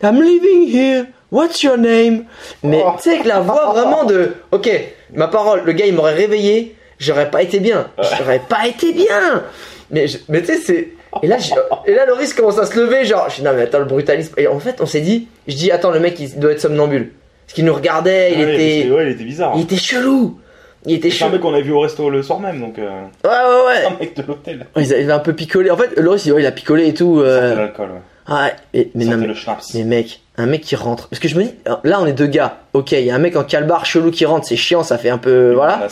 I'm 0.04 0.22
living 0.22 0.70
here. 0.70 1.06
What's 1.36 1.62
your 1.64 1.78
name? 1.78 2.24
Mais 2.64 2.82
Oh. 2.86 2.92
tu 2.98 3.04
sais, 3.04 3.16
avec 3.16 3.26
la 3.26 3.42
voix 3.42 3.66
vraiment 3.74 4.04
de 4.06 4.32
Ok, 4.52 4.70
ma 5.14 5.28
parole, 5.28 5.62
le 5.66 5.72
gars 5.74 5.86
il 5.86 5.94
m'aurait 5.94 6.14
réveillé, 6.14 6.76
j'aurais 6.98 7.30
pas 7.30 7.42
été 7.42 7.60
bien. 7.60 7.88
J'aurais 8.18 8.40
pas 8.48 8.68
été 8.68 8.94
bien. 8.94 9.44
Mais, 9.92 10.08
je- 10.08 10.18
mais 10.30 10.42
tu 10.42 10.48
sais, 10.48 10.58
c'est. 10.58 10.88
Et 11.24 11.28
là, 11.28 11.38
et 11.86 11.94
là, 11.94 12.06
Loris 12.06 12.34
commence 12.34 12.58
à 12.60 12.66
se 12.66 12.78
lever, 12.80 13.06
genre, 13.06 13.28
je 13.30 13.36
dis 13.38 13.44
non, 13.44 13.52
mais 13.56 13.62
attends, 13.64 13.80
le 13.80 13.86
brutalisme. 13.86 14.34
Et 14.38 14.48
en 14.48 14.60
fait, 14.60 14.82
on 14.82 14.86
s'est 14.86 15.00
dit, 15.02 15.28
je 15.48 15.56
dis, 15.56 15.72
attends, 15.72 15.92
le 15.92 16.00
mec 16.00 16.20
il 16.20 16.38
doit 16.40 16.52
être 16.52 16.60
somnambule. 16.62 17.12
Parce 17.46 17.54
qu'il 17.54 17.64
nous 17.66 17.74
regardait, 17.74 18.34
il 18.34 18.42
était. 18.42 18.90
Ouais, 18.92 19.06
il 19.06 19.12
était 19.12 19.24
bizarre. 19.24 19.54
Il 19.56 19.62
était 19.64 19.78
chelou. 19.78 20.40
Il 20.88 20.96
était 20.96 21.10
C'est 21.10 21.16
un 21.16 21.28
chelou. 21.28 21.32
mec 21.34 21.42
qu'on 21.42 21.54
a 21.54 21.62
vu 21.62 21.72
au 21.72 21.80
resto 21.82 22.10
le 22.10 22.22
soir 22.24 22.40
même, 22.40 22.60
donc. 22.60 22.78
euh, 22.80 22.90
Ouais, 23.24 23.30
ouais, 23.30 23.66
ouais. 23.68 23.86
Un 23.96 24.00
mec 24.00 24.16
de 24.18 24.24
l'hôtel. 24.28 24.66
Ils 24.78 24.94
avaient 24.94 25.12
un 25.12 25.20
peu 25.20 25.34
picolé. 25.34 25.70
En 25.72 25.78
fait, 25.78 25.98
Loris, 26.00 26.26
il, 26.26 26.34
ouais, 26.34 26.42
il 26.42 26.46
a 26.46 26.52
picolé 26.52 26.88
et 26.88 26.94
tout. 26.94 27.20
Euh, 27.22 27.56
l'alcool, 27.56 27.90
ouais. 27.92 28.34
Ouais, 28.36 28.54
et- 28.74 28.92
mais 28.96 29.06
non, 29.06 29.18
mais, 29.18 29.28
le 29.28 29.34
schnapps. 29.36 29.74
mais 29.76 29.84
mec, 29.84 30.20
un 30.38 30.46
mec 30.46 30.62
qui 30.62 30.76
rentre. 30.76 31.08
Parce 31.08 31.20
que 31.20 31.28
je 31.28 31.36
me 31.38 31.44
dis, 31.44 31.54
là, 31.84 32.00
on 32.02 32.06
est 32.06 32.14
deux 32.14 32.28
gars. 32.28 32.60
Ok, 32.74 32.92
il 32.92 33.06
y 33.06 33.12
a 33.12 33.16
un 33.16 33.20
mec 33.20 33.36
en 33.36 33.44
calbar 33.44 33.86
chelou 33.86 34.12
qui 34.12 34.26
rentre, 34.26 34.46
c'est 34.48 34.56
chiant, 34.56 34.84
ça 34.84 34.98
fait 34.98 35.10
un 35.10 35.18
peu. 35.18 35.54
Voilà. 35.54 35.88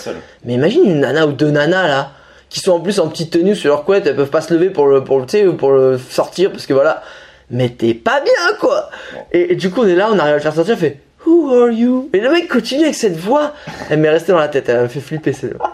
Mais 0.45 0.53
imagine 0.53 0.83
une 0.85 0.99
nana 0.99 1.27
ou 1.27 1.31
deux 1.31 1.51
nanas 1.51 1.87
là, 1.87 2.11
qui 2.49 2.59
sont 2.59 2.73
en 2.73 2.79
plus 2.79 2.99
en 2.99 3.07
petite 3.07 3.31
tenue 3.31 3.55
sur 3.55 3.69
leur 3.69 3.83
couette, 3.85 4.05
elles 4.05 4.15
peuvent 4.15 4.29
pas 4.29 4.41
se 4.41 4.53
lever 4.53 4.69
pour 4.69 4.87
le, 4.87 5.03
pour 5.03 5.19
le, 5.19 5.27
sais, 5.27 5.43
pour 5.45 5.71
le 5.71 5.97
sortir 5.97 6.51
parce 6.51 6.65
que 6.65 6.73
voilà. 6.73 7.01
Mais 7.49 7.69
t'es 7.69 7.93
pas 7.93 8.21
bien 8.21 8.55
quoi. 8.59 8.89
Et, 9.31 9.53
et 9.53 9.55
du 9.55 9.69
coup 9.69 9.81
on 9.81 9.87
est 9.87 9.95
là, 9.95 10.09
on 10.11 10.19
arrive 10.19 10.33
à 10.33 10.35
le 10.37 10.41
faire 10.41 10.53
sortir, 10.53 10.75
on 10.75 10.79
fait 10.79 10.99
Who 11.25 11.49
are 11.51 11.71
you? 11.71 12.09
Et 12.13 12.19
le 12.19 12.29
mec 12.29 12.49
continue 12.49 12.83
avec 12.83 12.95
cette 12.95 13.17
voix. 13.17 13.53
Elle 13.89 13.99
m'est 13.99 14.09
restée 14.09 14.33
dans 14.33 14.39
la 14.39 14.49
tête, 14.49 14.67
elle 14.69 14.81
me 14.81 14.87
fait 14.87 14.99
flipper 14.99 15.33
celle-là. 15.33 15.73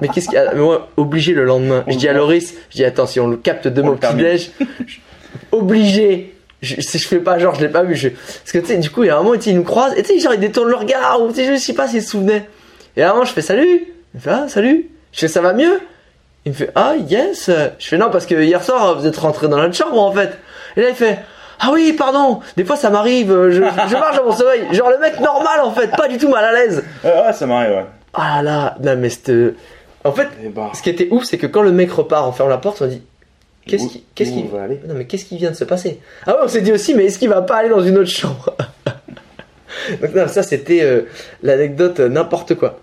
Mais 0.00 0.08
qu'est-ce 0.08 0.26
qu'il 0.26 0.34
y 0.34 0.38
a? 0.38 0.52
Mais 0.52 0.60
moi, 0.60 0.88
obligé 0.98 1.32
le 1.32 1.44
lendemain. 1.44 1.82
Je 1.88 1.96
dis 1.96 2.08
à 2.08 2.12
Loris, 2.12 2.54
je 2.70 2.76
dis 2.76 2.84
attends, 2.84 3.06
si 3.06 3.18
on 3.18 3.26
le 3.28 3.36
capte 3.38 3.66
demain 3.66 3.90
au 3.90 3.94
petit-déj, 3.94 4.50
obligé. 5.50 6.35
Je, 6.62 6.80
si 6.80 6.98
je 6.98 7.06
fais 7.06 7.18
pas 7.18 7.38
genre, 7.38 7.54
je 7.54 7.60
l'ai 7.60 7.68
pas 7.68 7.82
vu. 7.82 7.94
Je... 7.94 8.08
Parce 8.08 8.52
que 8.52 8.58
tu 8.58 8.66
sais, 8.66 8.76
du 8.78 8.90
coup, 8.90 9.04
il 9.04 9.08
y 9.08 9.10
a 9.10 9.18
un 9.18 9.22
moment, 9.22 9.34
tu 9.36 9.42
sais, 9.42 9.50
il 9.50 9.56
nous 9.56 9.62
croise, 9.64 9.92
et 9.96 10.02
tu 10.02 10.14
sais, 10.14 10.18
genre, 10.20 10.34
il 10.34 10.40
détourne 10.40 10.68
le 10.68 10.76
regard, 10.76 11.20
ou 11.22 11.28
tu 11.28 11.34
sais, 11.36 11.46
je 11.54 11.56
sais 11.60 11.74
pas 11.74 11.86
s'il 11.88 12.02
se 12.02 12.10
souvenait. 12.10 12.48
Et 12.96 13.02
à 13.02 13.10
un 13.10 13.12
moment, 13.12 13.24
je 13.24 13.32
fais 13.32 13.42
salut. 13.42 13.86
Il 14.14 14.16
me 14.16 14.20
fait 14.20 14.30
ah, 14.30 14.44
salut. 14.48 14.88
Je 15.12 15.20
fais 15.20 15.28
ça 15.28 15.40
va 15.42 15.52
mieux? 15.52 15.80
Il 16.46 16.52
me 16.52 16.56
fait 16.56 16.70
ah, 16.74 16.94
yes. 17.08 17.50
Je 17.78 17.86
fais 17.86 17.98
non, 17.98 18.10
parce 18.10 18.24
que 18.26 18.34
hier 18.42 18.62
soir, 18.62 18.98
vous 18.98 19.06
êtes 19.06 19.16
rentré 19.16 19.48
dans 19.48 19.58
notre 19.58 19.74
chambre 19.74 20.00
en 20.00 20.12
fait. 20.12 20.30
Et 20.76 20.80
là, 20.82 20.88
il 20.90 20.94
fait 20.94 21.18
Ah 21.60 21.70
oui, 21.72 21.92
pardon. 21.92 22.40
Des 22.56 22.64
fois, 22.64 22.76
ça 22.76 22.88
m'arrive. 22.88 23.30
euh, 23.32 23.50
Je, 23.50 23.56
je 23.56 23.96
marche 23.96 24.16
dans 24.16 24.24
mon 24.24 24.32
sommeil. 24.32 24.66
Genre 24.72 24.90
le 24.90 24.98
mec 24.98 25.20
normal 25.20 25.60
en 25.62 25.72
fait, 25.72 25.88
pas 25.96 26.08
du 26.08 26.16
tout 26.18 26.28
mal 26.28 26.44
à 26.44 26.52
l'aise. 26.52 26.82
Ouais, 27.04 27.10
ouais, 27.26 27.32
ça 27.32 27.46
m'arrive, 27.46 27.70
ouais. 27.76 27.84
Ah 28.14 28.42
là 28.42 28.42
là, 28.42 28.76
non 28.94 28.96
mais 29.00 29.10
c'était. 29.10 29.54
En 30.04 30.12
fait, 30.12 30.28
Et 30.42 30.48
bah, 30.48 30.70
ce 30.72 30.80
qui 30.82 30.88
était 30.90 31.08
ouf, 31.10 31.24
c'est 31.24 31.36
que 31.36 31.46
quand 31.48 31.62
le 31.62 31.72
mec 31.72 31.90
repart, 31.92 32.26
on 32.28 32.32
ferme 32.32 32.48
la 32.48 32.58
porte, 32.58 32.80
on 32.80 32.86
dit 32.86 33.02
qu'est-ce 33.66 33.88
qui, 33.88 34.04
qu'est-ce 34.14 34.30
qui, 34.32 34.44
on 34.50 34.56
va 34.56 34.62
aller? 34.64 34.80
Non 34.88 34.94
mais 34.94 35.04
qu'est-ce 35.06 35.24
qui 35.24 35.36
vient 35.36 35.50
de 35.50 35.56
se 35.56 35.64
passer? 35.64 36.00
Ah 36.26 36.32
ouais, 36.34 36.40
on 36.44 36.48
s'est 36.48 36.60
dit 36.62 36.72
aussi, 36.72 36.94
mais 36.94 37.04
est-ce 37.06 37.18
qu'il 37.18 37.28
va 37.28 37.42
pas 37.42 37.56
aller 37.56 37.68
dans 37.68 37.82
une 37.82 37.98
autre 37.98 38.10
chambre? 38.10 38.56
Donc 40.00 40.14
non, 40.14 40.28
ça 40.28 40.42
c'était 40.42 40.82
euh, 40.82 41.02
l'anecdote 41.42 42.00
euh, 42.00 42.08
n'importe 42.08 42.54
quoi. 42.54 42.80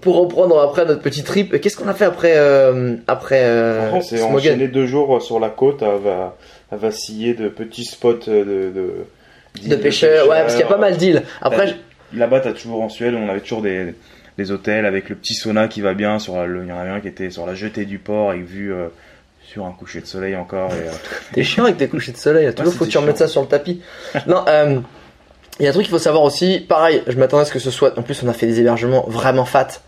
Pour 0.00 0.16
reprendre 0.16 0.58
après 0.60 0.84
notre 0.84 1.00
petit 1.02 1.22
trip, 1.22 1.60
qu'est-ce 1.60 1.76
qu'on 1.76 1.86
a 1.88 1.94
fait 1.94 2.06
après 2.06 2.32
euh, 2.36 2.96
après 3.06 3.42
euh, 3.44 4.00
c'est 4.00 4.16
Smogen 4.16 4.34
enchaîné 4.36 4.66
deux 4.68 4.86
jours 4.86 5.22
sur 5.22 5.38
la 5.38 5.48
côte 5.50 5.82
à, 5.82 5.96
va- 5.96 6.36
à 6.72 6.76
vaciller 6.76 7.34
de 7.34 7.48
petits 7.48 7.84
spots 7.84 8.14
de, 8.26 8.72
de, 9.68 9.76
pêcheurs 9.76 10.28
Ouais, 10.28 10.40
parce 10.40 10.54
qu'il 10.54 10.62
y 10.62 10.68
a 10.68 10.72
pas 10.72 10.78
mal 10.78 10.96
d'îles. 10.96 11.22
Après. 11.40 11.76
Là-bas, 12.14 12.40
t'as 12.40 12.52
toujours 12.52 12.82
en 12.82 12.88
Suède, 12.88 13.14
on 13.14 13.28
avait 13.28 13.40
toujours 13.40 13.62
des, 13.62 13.94
des 14.38 14.50
hôtels 14.52 14.86
avec 14.86 15.08
le 15.08 15.16
petit 15.16 15.34
sauna 15.34 15.68
qui 15.68 15.80
va 15.82 15.92
bien. 15.94 16.18
Sur 16.18 16.36
la- 16.36 16.46
le, 16.46 16.62
il 16.64 16.68
y 16.68 16.72
en 16.72 16.78
avait 16.78 16.90
un 16.90 17.00
qui 17.00 17.08
était 17.08 17.30
sur 17.30 17.46
la 17.46 17.54
jetée 17.54 17.84
du 17.84 17.98
port 17.98 18.30
avec 18.30 18.44
vue 18.44 18.72
euh, 18.72 18.88
sur 19.56 19.64
un 19.64 19.72
coucher 19.72 20.02
de 20.02 20.06
soleil 20.06 20.36
encore. 20.36 20.70
Et, 20.72 20.86
euh, 20.86 20.92
T'es 21.32 21.42
chiant 21.42 21.64
avec 21.64 21.78
tes 21.78 21.88
couchers 21.88 22.12
de 22.12 22.18
soleil, 22.18 22.52
toujours 22.52 22.74
faut 22.74 22.84
que 22.84 22.90
tu 22.90 22.98
remettes 22.98 23.16
ça 23.16 23.26
sur 23.26 23.40
le 23.40 23.48
tapis. 23.48 23.80
non, 24.26 24.44
euh, 24.48 24.80
il 25.58 25.62
y 25.62 25.66
a 25.66 25.70
un 25.70 25.72
truc 25.72 25.86
qu'il 25.86 25.92
faut 25.92 25.98
savoir 25.98 26.24
aussi, 26.24 26.60
pareil, 26.60 27.02
je 27.06 27.16
m'attendais 27.16 27.44
à 27.44 27.44
ce 27.46 27.54
que 27.54 27.58
ce 27.58 27.70
soit, 27.70 27.98
en 27.98 28.02
plus 28.02 28.22
on 28.22 28.28
a 28.28 28.34
fait 28.34 28.46
des 28.46 28.60
hébergements 28.60 29.06
vraiment 29.08 29.46
fat. 29.46 29.80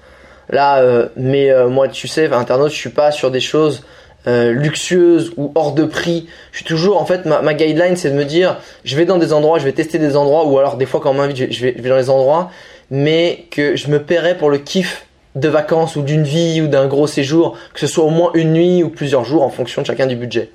Là, 0.48 0.78
euh, 0.78 1.08
mais 1.16 1.50
moi 1.68 1.88
tu 1.88 2.08
sais, 2.08 2.32
internaute, 2.32 2.70
je 2.70 2.78
suis 2.78 2.88
pas 2.88 3.10
sur 3.10 3.30
des 3.30 3.40
choses 3.40 3.84
luxueuses 4.26 5.32
ou 5.36 5.52
hors 5.54 5.72
de 5.72 5.84
prix. 5.84 6.28
Je 6.52 6.58
suis 6.58 6.64
toujours, 6.66 7.00
en 7.00 7.06
fait, 7.06 7.24
ma, 7.26 7.42
ma 7.42 7.52
guideline 7.52 7.96
c'est 7.96 8.10
de 8.10 8.16
me 8.16 8.24
dire, 8.24 8.56
je 8.84 8.96
vais 8.96 9.04
dans 9.04 9.18
des 9.18 9.34
endroits, 9.34 9.58
je 9.58 9.64
vais 9.64 9.72
tester 9.72 9.98
des 9.98 10.16
endroits, 10.16 10.46
ou 10.46 10.58
alors 10.58 10.78
des 10.78 10.86
fois 10.86 11.00
quand 11.00 11.10
on 11.10 11.14
m'invite, 11.14 11.36
je, 11.36 11.46
je 11.50 11.60
vais 11.60 11.88
dans 11.90 11.96
les 11.96 12.08
endroits, 12.08 12.50
mais 12.90 13.44
que 13.50 13.76
je 13.76 13.88
me 13.88 14.02
paierai 14.02 14.38
pour 14.38 14.48
le 14.48 14.56
kiff 14.56 15.07
de 15.38 15.48
vacances 15.48 15.96
ou 15.96 16.02
d'une 16.02 16.24
vie 16.24 16.60
ou 16.60 16.68
d'un 16.68 16.86
gros 16.86 17.06
séjour, 17.06 17.56
que 17.74 17.80
ce 17.80 17.86
soit 17.86 18.04
au 18.04 18.10
moins 18.10 18.30
une 18.34 18.52
nuit 18.52 18.82
ou 18.82 18.90
plusieurs 18.90 19.24
jours 19.24 19.42
en 19.42 19.50
fonction 19.50 19.82
de 19.82 19.86
chacun 19.86 20.06
du 20.06 20.16
budget. 20.16 20.50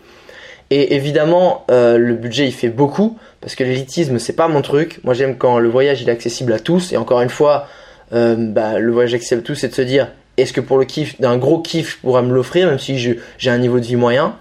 Et 0.70 0.96
évidemment, 0.96 1.66
euh, 1.70 1.98
le 1.98 2.16
budget 2.16 2.48
il 2.48 2.52
fait 2.54 2.70
beaucoup 2.70 3.18
parce 3.42 3.56
que 3.56 3.64
l'élitisme 3.64 4.18
c'est 4.20 4.36
pas 4.36 4.48
mon 4.48 4.62
truc. 4.62 5.00
Moi 5.04 5.14
j'aime 5.14 5.38
quand 5.38 5.60
le 5.60 5.70
voyage 5.70 6.02
il 6.02 6.10
est 6.10 6.12
accessible 6.12 6.54
à 6.54 6.60
tous. 6.60 6.94
Et 6.94 6.98
encore 6.98 7.22
une 7.22 7.30
fois, 7.30 7.68
euh, 8.14 8.36
bah, 8.38 8.80
le 8.80 8.92
voyage 8.92 9.14
accessible 9.14 9.42
à 9.42 9.44
tous, 9.44 9.56
c'est 9.56 9.70
de 9.70 9.76
se 9.76 9.82
dire 9.82 10.12
est-ce 10.38 10.52
que 10.52 10.62
pour 10.62 10.78
le 10.78 10.86
kiff, 10.86 11.20
d'un 11.22 11.38
gros 11.38 11.62
kiff, 11.62 11.92
je 11.92 11.98
pourrais 12.00 12.24
me 12.24 12.34
l'offrir 12.34 12.68
même 12.68 12.80
si 12.80 12.98
j'ai 12.98 13.50
un 13.52 13.58
niveau 13.58 13.80
de 13.80 13.86
vie 13.86 13.96
moyen? 13.96 14.36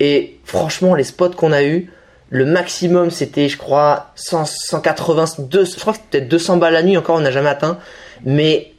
Et 0.00 0.38
franchement, 0.44 0.94
les 0.94 1.04
spots 1.04 1.30
qu'on 1.30 1.52
a 1.52 1.62
eu, 1.62 1.90
le 2.30 2.46
maximum 2.46 3.10
c'était, 3.10 3.48
je 3.48 3.56
crois, 3.56 4.12
100, 4.16 4.46
180, 4.46 5.24
200, 5.38 5.74
je 5.76 5.80
crois 5.80 5.92
que 5.92 5.98
peut-être 6.10 6.28
200 6.28 6.56
balles 6.56 6.72
la 6.72 6.82
nuit. 6.82 6.96
Encore, 6.96 7.16
on 7.16 7.20
n'a 7.20 7.30
jamais 7.30 7.48
atteint. 7.48 7.78
Mais 8.24 8.69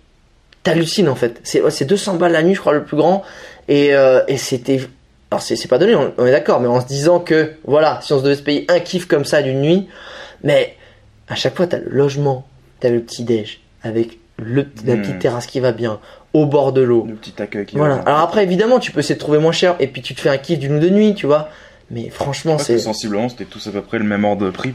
t'hallucines 0.63 1.09
en 1.09 1.15
fait. 1.15 1.39
C'est 1.43 1.61
ouais, 1.61 1.71
c'est 1.71 1.85
200 1.85 2.15
balles 2.15 2.31
la 2.33 2.43
nuit, 2.43 2.55
je 2.55 2.59
crois, 2.59 2.73
le 2.73 2.83
plus 2.83 2.97
grand. 2.97 3.23
Et, 3.67 3.93
euh, 3.93 4.21
et 4.27 4.37
c'était. 4.37 4.81
Alors, 5.31 5.41
c'est 5.41 5.67
pas 5.69 5.77
donné, 5.77 5.95
on, 5.95 6.11
on 6.17 6.25
est 6.25 6.31
d'accord, 6.31 6.59
mais 6.59 6.67
en 6.67 6.81
se 6.81 6.87
disant 6.87 7.19
que, 7.19 7.51
voilà, 7.63 7.99
si 8.01 8.11
on 8.11 8.17
se 8.19 8.23
devait 8.23 8.35
se 8.35 8.41
payer 8.43 8.65
un 8.69 8.79
kiff 8.81 9.05
comme 9.07 9.23
ça 9.23 9.41
d'une 9.41 9.61
nuit, 9.61 9.87
mais 10.43 10.75
à 11.29 11.35
chaque 11.35 11.55
fois, 11.55 11.67
t'as 11.67 11.77
le 11.77 11.89
logement, 11.89 12.45
t'as 12.81 12.89
le 12.89 12.99
petit-déj, 12.99 13.61
avec 13.81 14.17
le, 14.37 14.65
la 14.85 14.95
Hmm. 14.95 15.01
petite 15.01 15.19
terrasse 15.19 15.45
qui 15.47 15.61
va 15.61 15.71
bien, 15.71 15.99
au 16.33 16.45
bord 16.45 16.73
de 16.73 16.81
l'eau. 16.81 17.05
le 17.07 17.15
petit 17.15 17.41
accueil 17.41 17.65
qui 17.65 17.77
Voilà. 17.77 17.95
va. 17.97 18.01
Alors 18.01 18.19
après, 18.19 18.43
évidemment, 18.43 18.79
tu 18.79 18.91
peux 18.91 18.99
essayer 18.99 19.15
de 19.15 19.19
trouver 19.21 19.37
moins 19.39 19.53
cher, 19.53 19.75
et 19.79 19.87
puis 19.87 20.01
tu 20.01 20.15
te 20.15 20.19
fais 20.19 20.27
un 20.27 20.37
kiff 20.37 20.59
d'une 20.59 20.75
ou 20.75 20.79
deux 20.79 20.89
nuits, 20.89 21.13
tu 21.15 21.27
vois. 21.27 21.47
Mais 21.91 22.09
franchement, 22.09 22.57
c'est. 22.57 22.77
sensiblement, 22.77 23.29
c'était 23.29 23.45
tous 23.45 23.65
à 23.67 23.71
peu 23.71 23.81
près 23.81 23.99
le 23.99 24.03
même 24.05 24.25
ordre 24.25 24.45
de 24.45 24.49
prix. 24.51 24.73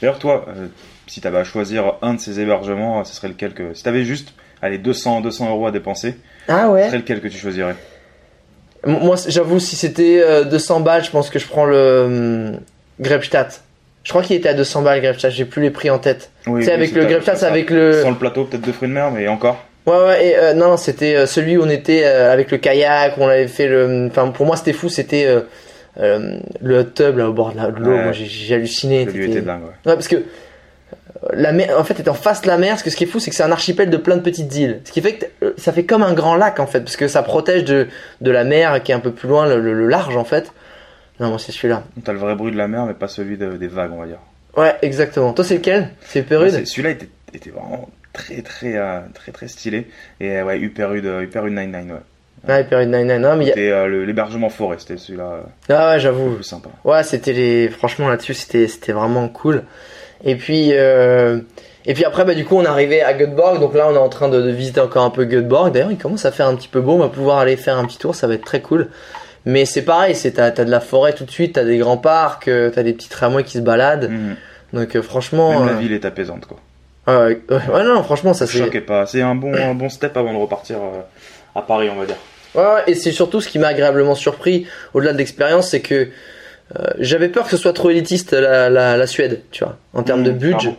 D'ailleurs, 0.00 0.20
toi, 0.20 0.44
euh, 0.56 0.68
si 1.08 1.20
t'avais 1.20 1.38
à 1.38 1.44
choisir 1.44 1.94
un 2.02 2.14
de 2.14 2.20
ces 2.20 2.38
hébergements, 2.38 3.02
ce 3.04 3.12
serait 3.12 3.26
lequel 3.28 3.54
que. 3.54 3.74
Si 3.74 3.82
t'avais 3.82 4.04
juste, 4.04 4.34
allez, 4.62 4.78
200, 4.78 5.20
200 5.20 5.50
euros 5.50 5.66
à 5.66 5.70
dépenser, 5.70 6.14
Ah 6.48 6.70
ouais 6.70 6.86
serait 6.86 6.98
lequel 6.98 7.20
que 7.20 7.28
tu 7.28 7.38
choisirais? 7.38 7.76
Moi, 8.86 9.16
j'avoue, 9.26 9.58
si 9.58 9.74
c'était 9.74 10.22
euh, 10.22 10.44
200 10.44 10.80
balles, 10.80 11.04
je 11.04 11.10
pense 11.10 11.28
que 11.30 11.38
je 11.38 11.46
prends 11.48 11.64
le 11.64 12.02
hum, 12.54 12.60
Grebstadt. 13.00 13.62
Je 14.04 14.10
crois 14.10 14.22
qu'il 14.22 14.36
était 14.36 14.48
à 14.48 14.54
200 14.54 14.82
balles, 14.82 15.00
Grebstadt. 15.00 15.34
J'ai 15.34 15.44
plus 15.44 15.62
les 15.62 15.70
prix 15.70 15.90
en 15.90 15.98
tête. 15.98 16.30
Oui, 16.46 16.60
tu 16.60 16.66
sais, 16.66 16.72
oui, 16.72 16.76
avec 16.76 16.92
le 16.92 17.04
Grebstadt, 17.06 17.38
c'est 17.38 17.46
avec 17.46 17.70
le. 17.70 18.02
Sans 18.02 18.10
le 18.10 18.16
plateau, 18.16 18.44
peut-être 18.44 18.64
de 18.64 18.70
fruits 18.72 18.88
de 18.88 18.94
mer, 18.94 19.10
mais 19.10 19.26
encore. 19.26 19.64
Ouais, 19.86 19.96
ouais, 20.04 20.26
et, 20.26 20.36
euh, 20.36 20.54
non, 20.54 20.76
c'était 20.76 21.14
euh, 21.16 21.26
celui 21.26 21.56
où 21.56 21.62
on 21.62 21.68
était 21.68 22.02
euh, 22.04 22.32
avec 22.32 22.50
le 22.50 22.58
kayak, 22.58 23.16
où 23.18 23.22
on 23.22 23.28
avait 23.28 23.48
fait 23.48 23.66
le. 23.66 24.06
Enfin, 24.08 24.28
pour 24.28 24.46
moi, 24.46 24.56
c'était 24.56 24.72
fou, 24.72 24.88
c'était 24.88 25.26
euh, 25.26 26.38
le 26.60 26.78
hot 26.78 26.84
tub 26.94 27.18
là 27.18 27.28
au 27.28 27.32
bord 27.32 27.52
de 27.52 27.60
l'eau. 27.82 27.90
Ouais. 27.90 28.02
Moi, 28.04 28.12
j'ai- 28.12 28.54
halluciné. 28.54 29.04
Le 29.04 29.10
était 29.16 29.40
dingue, 29.40 29.62
ouais. 29.62 29.90
Ouais, 29.90 29.94
parce 29.94 30.08
que 30.08 30.16
la 31.32 31.52
mer, 31.52 31.78
en 31.78 31.84
fait, 31.84 31.98
est 31.98 32.08
en 32.08 32.14
face 32.14 32.42
de 32.42 32.46
la 32.46 32.58
mer. 32.58 32.70
Parce 32.70 32.82
que 32.82 32.90
ce 32.90 32.96
qui 32.96 33.04
est 33.04 33.06
fou, 33.06 33.18
c'est 33.18 33.30
que 33.30 33.36
c'est 33.36 33.42
un 33.42 33.52
archipel 33.52 33.90
de 33.90 33.96
plein 33.96 34.16
de 34.16 34.22
petites 34.22 34.54
îles. 34.54 34.80
Ce 34.84 34.92
qui 34.92 35.00
fait 35.00 35.14
que 35.14 35.26
euh, 35.42 35.52
ça 35.56 35.72
fait 35.72 35.84
comme 35.84 36.02
un 36.02 36.12
grand 36.12 36.36
lac 36.36 36.60
en 36.60 36.66
fait, 36.66 36.80
parce 36.80 36.96
que 36.96 37.08
ça 37.08 37.22
protège 37.22 37.64
de, 37.64 37.88
de 38.20 38.30
la 38.30 38.44
mer 38.44 38.82
qui 38.82 38.92
est 38.92 38.94
un 38.94 39.00
peu 39.00 39.12
plus 39.12 39.28
loin, 39.28 39.46
le, 39.48 39.60
le- 39.60 39.72
le 39.74 39.88
large 39.88 40.16
en 40.16 40.24
fait. 40.24 40.52
Non, 41.18 41.28
moi 41.30 41.38
c'est 41.38 41.52
celui-là. 41.52 41.82
T'as 42.04 42.12
le 42.12 42.18
vrai 42.18 42.34
bruit 42.34 42.52
de 42.52 42.58
la 42.58 42.68
mer, 42.68 42.84
mais 42.84 42.94
pas 42.94 43.08
celui 43.08 43.36
de- 43.38 43.56
des 43.56 43.68
vagues, 43.68 43.92
on 43.92 44.00
va 44.00 44.06
dire. 44.06 44.18
Ouais, 44.56 44.74
exactement. 44.82 45.32
Toi, 45.32 45.44
c'est 45.44 45.56
lequel? 45.56 45.90
C'est 46.02 46.26
c'est- 46.28 46.64
Celui-là 46.66 46.90
était, 46.90 47.08
était 47.34 47.50
vraiment 47.50 47.88
très, 48.12 48.40
très, 48.42 48.76
euh, 48.76 49.00
très, 49.14 49.32
très 49.32 49.48
stylé. 49.48 49.88
Et 50.20 50.30
euh, 50.38 50.44
ouais, 50.44 50.60
Hyperud, 50.60 51.04
euh, 51.04 51.24
Hyperud 51.24 51.52
99, 51.54 51.86
ouais. 51.92 52.00
Ouais, 52.48 52.62
Pérude 52.64 52.90
99. 52.90 53.20
Non, 53.20 53.36
mais 53.36 53.46
y 53.46 53.50
a... 53.50 53.54
C'était 53.54 53.70
euh, 53.70 54.04
l'hébergement 54.06 54.48
forêt, 54.50 54.76
c'était 54.78 54.98
celui-là 54.98 55.40
Ah 55.68 55.90
ouais, 55.92 56.00
j'avoue. 56.00 56.42
sympa. 56.42 56.68
Ouais, 56.84 57.02
c'était 57.02 57.32
les. 57.32 57.68
Franchement, 57.68 58.08
là-dessus, 58.08 58.34
c'était 58.34 58.68
c'était 58.68 58.92
vraiment 58.92 59.28
cool. 59.28 59.64
Et 60.26 60.36
puis. 60.36 60.70
Euh... 60.72 61.40
Et 61.88 61.94
puis 61.94 62.04
après, 62.04 62.24
bah, 62.24 62.34
du 62.34 62.44
coup, 62.44 62.56
on 62.56 62.64
est 62.64 62.66
arrivé 62.66 63.00
à 63.00 63.14
Göteborg. 63.14 63.60
Donc 63.60 63.72
là, 63.74 63.86
on 63.88 63.94
est 63.94 63.98
en 63.98 64.08
train 64.08 64.28
de, 64.28 64.42
de 64.42 64.50
visiter 64.50 64.80
encore 64.80 65.04
un 65.04 65.10
peu 65.10 65.24
Göteborg. 65.24 65.72
D'ailleurs, 65.72 65.92
il 65.92 65.98
commence 65.98 66.24
à 66.24 66.32
faire 66.32 66.48
un 66.48 66.56
petit 66.56 66.66
peu 66.66 66.80
beau. 66.80 66.94
On 66.94 66.98
va 66.98 67.08
pouvoir 67.08 67.38
aller 67.38 67.56
faire 67.56 67.78
un 67.78 67.84
petit 67.84 67.98
tour. 67.98 68.14
Ça 68.16 68.26
va 68.26 68.34
être 68.34 68.44
très 68.44 68.60
cool. 68.60 68.88
Mais 69.46 69.64
c'est 69.64 69.82
pareil, 69.82 70.16
c'est 70.16 70.32
t'as 70.32 70.50
t'as 70.50 70.64
de 70.64 70.70
la 70.72 70.80
forêt 70.80 71.12
tout 71.12 71.24
de 71.24 71.30
suite, 71.30 71.52
t'as 71.54 71.62
des 71.62 71.78
grands 71.78 71.96
parcs, 71.96 72.48
euh, 72.48 72.68
t'as 72.68 72.82
des 72.82 72.92
petits 72.92 73.08
tramways 73.08 73.44
qui 73.44 73.58
se 73.58 73.62
baladent. 73.62 74.10
Mhm. 74.10 74.36
Donc 74.72 74.96
euh, 74.96 75.02
franchement, 75.02 75.60
Même 75.60 75.66
la 75.66 75.72
euh, 75.74 75.76
ville 75.76 75.92
est 75.92 76.04
apaisante, 76.04 76.46
quoi. 76.46 76.58
ouais, 77.06 77.40
ouais, 77.48 77.56
ouais, 77.72 77.84
non, 77.84 78.02
franchement, 78.02 78.34
ça 78.34 78.48
c'est. 78.48 78.74
est 78.74 78.80
pas. 78.80 79.06
C'est 79.06 79.22
un 79.22 79.36
bon, 79.36 79.54
un 79.54 79.74
bon 79.74 79.88
step 79.88 80.16
avant 80.16 80.32
de 80.32 80.38
repartir 80.38 80.78
euh, 80.78 81.00
à 81.54 81.62
Paris, 81.62 81.88
on 81.94 82.00
va 82.00 82.06
dire. 82.06 82.16
Ouais, 82.56 82.62
ouais, 82.62 82.82
et 82.88 82.94
c'est 82.96 83.12
surtout 83.12 83.40
ce 83.40 83.48
qui 83.48 83.60
m'a 83.60 83.68
agréablement 83.68 84.16
surpris, 84.16 84.66
au-delà 84.94 85.12
de 85.12 85.18
l'expérience, 85.18 85.70
c'est 85.70 85.80
que 85.80 86.08
euh, 86.74 86.84
j'avais 86.98 87.28
peur 87.28 87.44
que 87.44 87.50
ce 87.50 87.56
soit 87.56 87.72
trop 87.72 87.90
élitiste 87.90 88.32
la, 88.32 88.68
la, 88.68 88.96
la 88.96 89.06
Suède, 89.06 89.42
tu 89.50 89.62
vois, 89.64 89.76
en 89.94 90.02
termes 90.02 90.22
de 90.24 90.30
Mmh, 90.32 90.38
budget. 90.38 90.74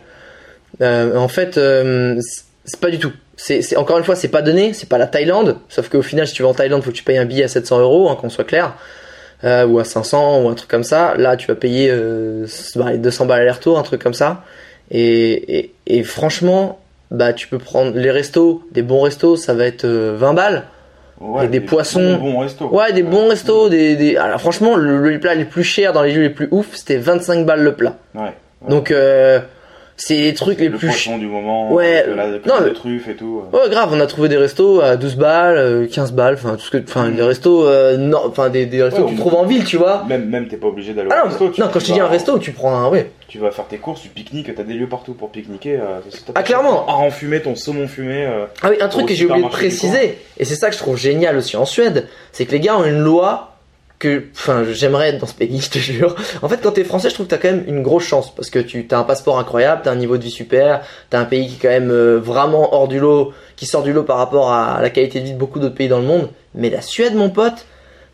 Euh, 0.82 1.16
en 1.16 1.28
fait, 1.28 1.56
euh, 1.56 2.20
c'est- 2.64 2.78
pas 2.80 2.90
du 2.90 2.98
tout. 2.98 3.12
C'est 3.36 3.76
encore 3.76 3.96
une 3.98 4.04
fois, 4.04 4.16
c'est 4.16 4.28
pas 4.28 4.42
donné, 4.42 4.72
c'est 4.74 4.88
pas 4.88 4.98
la 4.98 5.06
Thaïlande. 5.06 5.56
Sauf 5.68 5.88
qu'au 5.88 6.02
final, 6.02 6.26
si 6.26 6.34
tu 6.34 6.42
vas 6.42 6.48
en 6.48 6.54
Thaïlande, 6.54 6.82
faut 6.82 6.90
que 6.90 6.96
tu 6.96 7.04
payes 7.04 7.18
un 7.18 7.24
billet 7.24 7.44
à 7.44 7.48
700 7.48 7.78
euros, 7.80 8.10
hein, 8.10 8.16
qu'on 8.20 8.28
soit 8.28 8.44
clair, 8.44 8.74
ou 9.44 9.78
à 9.78 9.84
500 9.84 10.42
ou 10.42 10.48
un 10.48 10.54
truc 10.54 10.68
comme 10.68 10.82
ça. 10.82 11.14
Là, 11.16 11.36
tu 11.36 11.46
vas 11.46 11.54
payer 11.54 11.88
euh, 11.90 12.46
bah, 12.74 12.90
les 12.90 12.98
200 12.98 13.26
balles 13.26 13.40
aller-retour, 13.42 13.78
un 13.78 13.82
truc 13.84 14.02
comme 14.02 14.12
ça. 14.14 14.42
Et, 14.90 15.58
et, 15.58 15.74
et 15.86 16.02
franchement, 16.02 16.80
bah 17.10 17.32
tu 17.32 17.46
peux 17.46 17.58
prendre 17.58 17.96
les 17.96 18.10
restos, 18.10 18.62
des 18.72 18.82
bons 18.82 19.02
restos, 19.02 19.36
ça 19.36 19.54
va 19.54 19.64
être 19.66 19.84
euh, 19.84 20.16
20 20.18 20.34
balles. 20.34 20.64
Ouais, 21.20 21.46
Et 21.46 21.48
des 21.48 21.60
poissons. 21.60 22.16
Bons, 22.16 22.32
bons 22.32 22.38
restos. 22.40 22.68
Ouais, 22.68 22.92
des 22.92 23.02
bons 23.02 23.28
restos, 23.28 23.68
des, 23.68 23.96
des... 23.96 24.16
Alors 24.16 24.40
franchement, 24.40 24.76
le, 24.76 25.00
le 25.10 25.18
plat 25.18 25.34
les 25.34 25.44
plus 25.44 25.64
chers 25.64 25.92
dans 25.92 26.02
les 26.02 26.12
lieux 26.12 26.22
les 26.22 26.30
plus 26.30 26.48
ouf, 26.50 26.68
c'était 26.74 26.98
25 26.98 27.44
balles 27.44 27.62
le 27.62 27.72
plat. 27.72 27.96
Ouais. 28.14 28.32
Donc 28.68 28.90
euh, 28.90 29.40
c'est 30.00 30.14
les 30.16 30.32
trucs 30.32 30.58
les 30.60 30.68
le 30.68 30.78
plus 30.78 30.86
poisson 30.88 31.18
du 31.18 31.26
moment, 31.26 31.72
Ouais, 31.72 32.06
de 32.06 32.12
la, 32.14 32.24
euh, 32.26 32.38
plein 32.38 32.60
non, 32.60 32.66
mais- 32.66 32.72
truffes 32.72 33.08
et 33.08 33.14
tout. 33.14 33.42
euh. 33.52 33.56
Ouais, 33.56 33.68
grave, 33.68 33.90
on 33.92 34.00
a 34.00 34.06
trouvé 34.06 34.28
des 34.28 34.36
restos 34.36 34.80
à 34.80 34.96
12 34.96 35.16
balles, 35.16 35.58
euh, 35.58 35.86
15 35.86 36.12
balles, 36.12 36.34
enfin 36.34 36.54
tout 36.54 36.62
ce 36.64 36.70
que 36.70 36.78
enfin 36.82 37.08
des 37.10 37.22
restos 37.22 37.66
euh, 37.66 37.96
non, 37.96 38.20
enfin 38.26 38.48
des, 38.48 38.64
des 38.66 38.82
restos 38.82 39.00
Ouais, 39.02 39.06
que 39.10 39.14
tu 39.14 39.16
trouves 39.20 39.34
en 39.34 39.44
ville, 39.44 39.64
tu 39.64 39.76
vois. 39.76 40.04
Même, 40.08 40.26
même 40.28 40.48
t'es 40.48 40.56
pas 40.56 40.68
obligé 40.68 40.94
d'aller 40.94 41.08
au 41.08 41.12
Ah 41.12 41.22
non, 41.24 41.30
resto. 41.30 41.48
tu- 41.50 41.60
non, 41.60 41.66
quand 41.66 41.80
tu 41.80 41.86
je 41.86 41.86
te 41.88 41.92
dis 41.94 42.00
un 42.00 42.06
resto, 42.06 42.38
tu 42.38 42.52
prends 42.52 42.74
un 42.74 42.88
ouais. 42.88 43.10
Tu 43.26 43.38
vas 43.38 43.50
faire 43.50 43.66
tes 43.66 43.76
courses, 43.76 44.00
tu 44.00 44.08
pique-niques, 44.08 44.54
t'as 44.54 44.62
des 44.62 44.72
lieux 44.72 44.88
partout 44.88 45.12
pour 45.12 45.30
pique-niquer. 45.30 45.76
euh. 45.76 46.00
Ah, 46.34 46.42
clairement. 46.42 46.88
Hareng 46.88 47.10
fumé, 47.10 47.40
ton 47.42 47.54
saumon 47.56 47.86
fumé. 47.86 48.24
euh, 48.24 48.46
Ah 48.62 48.68
oui, 48.70 48.76
un 48.80 48.88
truc 48.88 49.04
Au 49.04 49.06
que 49.08 49.14
j'ai 49.14 49.26
oublié 49.26 49.42
de 49.44 49.48
préciser, 49.50 50.18
et 50.38 50.44
c'est 50.46 50.54
ça 50.54 50.68
que 50.68 50.74
je 50.74 50.78
trouve 50.78 50.96
génial 50.96 51.36
aussi 51.36 51.56
en 51.56 51.66
Suède, 51.66 52.06
c'est 52.32 52.46
que 52.46 52.52
les 52.52 52.60
gars 52.60 52.78
ont 52.78 52.84
une 52.84 53.00
loi 53.00 53.47
que, 53.98 54.24
enfin, 54.32 54.64
j'aimerais 54.70 55.08
être 55.08 55.18
dans 55.18 55.26
ce 55.26 55.34
pays, 55.34 55.60
je 55.62 55.70
te 55.70 55.78
jure. 55.78 56.14
En 56.42 56.48
fait, 56.48 56.58
quand 56.62 56.72
t'es 56.72 56.84
français, 56.84 57.10
je 57.10 57.14
trouve 57.14 57.26
que 57.26 57.30
t'as 57.30 57.38
quand 57.38 57.50
même 57.50 57.64
une 57.66 57.82
grosse 57.82 58.04
chance, 58.04 58.34
parce 58.34 58.50
que 58.50 58.58
tu 58.58 58.86
as 58.90 58.98
un 58.98 59.04
passeport 59.04 59.38
incroyable, 59.38 59.82
t'as 59.84 59.92
un 59.92 59.96
niveau 59.96 60.16
de 60.16 60.22
vie 60.22 60.30
super, 60.30 60.82
t'as 61.10 61.20
un 61.20 61.24
pays 61.24 61.48
qui 61.48 61.54
est 61.54 61.58
quand 61.58 61.68
même 61.68 61.90
euh, 61.90 62.18
vraiment 62.18 62.74
hors 62.74 62.88
du 62.88 63.00
lot, 63.00 63.32
qui 63.56 63.66
sort 63.66 63.82
du 63.82 63.92
lot 63.92 64.04
par 64.04 64.18
rapport 64.18 64.52
à 64.52 64.80
la 64.80 64.90
qualité 64.90 65.20
de 65.20 65.24
vie 65.24 65.32
de 65.32 65.38
beaucoup 65.38 65.58
d'autres 65.58 65.74
pays 65.74 65.88
dans 65.88 66.00
le 66.00 66.06
monde. 66.06 66.28
Mais 66.54 66.70
la 66.70 66.80
Suède, 66.80 67.14
mon 67.14 67.30
pote, 67.30 67.66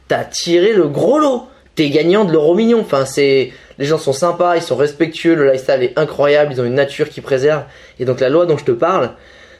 t'as 0.09 0.25
tiré 0.25 0.73
le 0.73 0.89
gros 0.89 1.19
lot. 1.19 1.47
T'es 1.75 1.91
gagnant 1.91 2.25
de 2.25 2.33
l'euro 2.33 2.55
million. 2.55 2.81
Enfin, 2.81 3.05
c'est, 3.05 3.53
les 3.79 3.85
gens 3.85 3.99
sont 3.99 4.13
sympas, 4.13 4.57
ils 4.57 4.63
sont 4.63 4.77
respectueux, 4.77 5.35
le 5.35 5.51
lifestyle 5.51 5.83
est 5.83 5.99
incroyable, 5.99 6.53
ils 6.53 6.61
ont 6.61 6.65
une 6.65 6.75
nature 6.75 7.09
qui 7.09 7.21
préserve. 7.21 7.65
Et 7.99 8.05
donc 8.05 8.21
la 8.21 8.29
loi 8.29 8.47
dont 8.47 8.57
je 8.57 8.65
te 8.65 8.71
parle, 8.71 9.11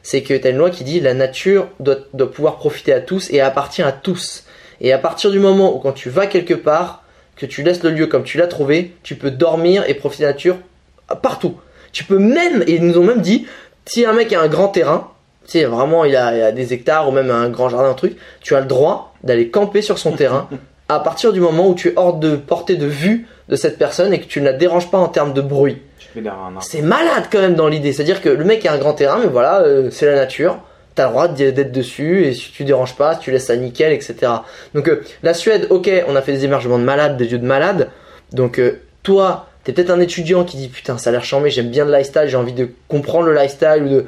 c'est 0.03 0.23
que 0.23 0.35
tu 0.35 0.47
as 0.47 0.51
une 0.51 0.59
loi 0.59 0.71
qui 0.71 0.85
dit 0.85 1.01
la 1.01 1.15
nature 1.15 1.69
doit, 1.81 1.97
doit 2.13 2.31
pouvoir 2.31 2.57
profiter 2.57 2.93
à 2.93 3.01
tous 3.01 3.31
et 3.33 3.41
appartient 3.41 3.83
à 3.83 3.91
tous. 3.91 4.44
Et 4.81 4.93
à 4.93 4.99
partir 4.99 5.31
du 5.31 5.39
moment 5.39 5.75
où 5.75 5.79
quand 5.79 5.93
tu 5.93 6.11
vas 6.11 6.27
quelque 6.27 6.55
part, 6.55 7.03
que 7.37 7.47
tu 7.47 7.63
laisses 7.63 7.83
le 7.83 7.91
lieu 7.91 8.07
comme 8.07 8.25
tu 8.25 8.39
l'as 8.39 8.47
trouvé, 8.47 8.95
tu 9.03 9.17
peux 9.17 9.31
dormir 9.31 9.85
et 9.89 9.95
profiter 9.95 10.23
de 10.25 10.29
la 10.29 10.33
nature 10.35 10.57
partout. 11.23 11.57
Tu 11.93 12.05
peux 12.05 12.19
même, 12.19 12.63
et 12.67 12.75
ils 12.77 12.85
nous 12.85 12.99
ont 12.99 13.05
même 13.05 13.21
dit, 13.21 13.47
si 13.87 14.05
un 14.05 14.13
mec 14.13 14.33
a 14.33 14.41
un 14.41 14.49
grand 14.49 14.69
terrain, 14.69 15.11
si 15.45 15.63
vraiment 15.65 16.05
il 16.05 16.17
a, 16.17 16.37
il 16.37 16.43
a 16.43 16.53
des 16.53 16.73
hectares 16.73 17.09
ou 17.09 17.13
même 17.13 17.31
un 17.31 17.49
grand 17.49 17.69
jardin, 17.69 17.91
un 17.91 17.95
truc, 17.95 18.17
tu 18.41 18.55
as 18.55 18.61
le 18.61 18.67
droit 18.67 19.15
d'aller 19.23 19.49
camper 19.49 19.83
sur 19.83 19.99
son 19.99 20.13
terrain 20.13 20.49
à 20.89 21.01
partir 21.01 21.33
du 21.33 21.41
moment 21.41 21.69
où 21.69 21.75
tu 21.75 21.89
es 21.89 21.93
hors 21.97 22.15
de 22.15 22.37
portée 22.37 22.77
de 22.77 22.87
vue 22.87 23.27
de 23.49 23.57
cette 23.57 23.79
personne 23.79 24.13
et 24.13 24.21
que 24.21 24.27
tu 24.27 24.41
ne 24.41 24.47
la 24.47 24.53
déranges 24.53 24.91
pas 24.91 24.99
en 24.99 25.09
termes 25.09 25.33
de 25.33 25.41
bruit. 25.41 25.79
Tu. 25.99 26.09
C'est 26.61 26.83
malade 26.83 27.25
quand 27.31 27.41
même 27.41 27.55
dans 27.55 27.69
l'idée. 27.69 27.93
C'est-à-dire 27.93 28.21
que 28.21 28.29
le 28.29 28.45
mec 28.45 28.65
a 28.67 28.73
un 28.73 28.79
grand 28.79 28.95
terrain, 28.95 29.19
mais 29.19 29.27
voilà, 29.27 29.61
euh, 29.61 29.91
c'est 29.91 30.07
la 30.07 30.15
nature. 30.15 30.59
T'as 30.95 31.07
le 31.07 31.11
droit 31.11 31.29
d'être 31.29 31.73
dessus 31.73 32.25
et 32.25 32.35
si 32.35 32.53
tu 32.53 32.65
déranges 32.65 32.95
pas, 32.95 33.17
tu 33.17 33.33
laisses 33.33 33.47
ça 33.47 33.57
nickel, 33.57 33.93
etc. 33.93 34.31
Donc 34.75 34.89
euh, 34.89 35.03
la 35.25 35.35
Suède, 35.35 35.67
ok, 35.71 35.91
on 36.07 36.15
a 36.15 36.23
fait 36.23 36.33
des 36.33 36.45
hébergements 36.45 36.79
de 36.79 36.85
malades, 36.85 37.17
des 37.17 37.27
lieux 37.27 37.39
de 37.39 37.47
malades. 37.47 37.91
Donc 38.33 38.61
euh, 38.61 38.81
toi, 39.03 39.49
t'es 39.65 39.73
peut-être 39.73 39.91
un 39.91 40.01
étudiant 40.01 40.45
qui 40.45 40.57
dit 40.57 40.69
putain 40.69 40.97
ça 40.97 41.11
a 41.11 41.13
l'air 41.13 41.25
chambé, 41.25 41.51
j'aime 41.51 41.71
bien 41.71 41.85
le 41.85 41.93
lifestyle, 41.93 42.29
j'ai 42.29 42.37
envie 42.37 42.53
de 42.53 42.69
comprendre 42.87 43.27
le 43.27 43.35
lifestyle 43.35 43.83
ou 43.83 43.89
de 43.89 44.07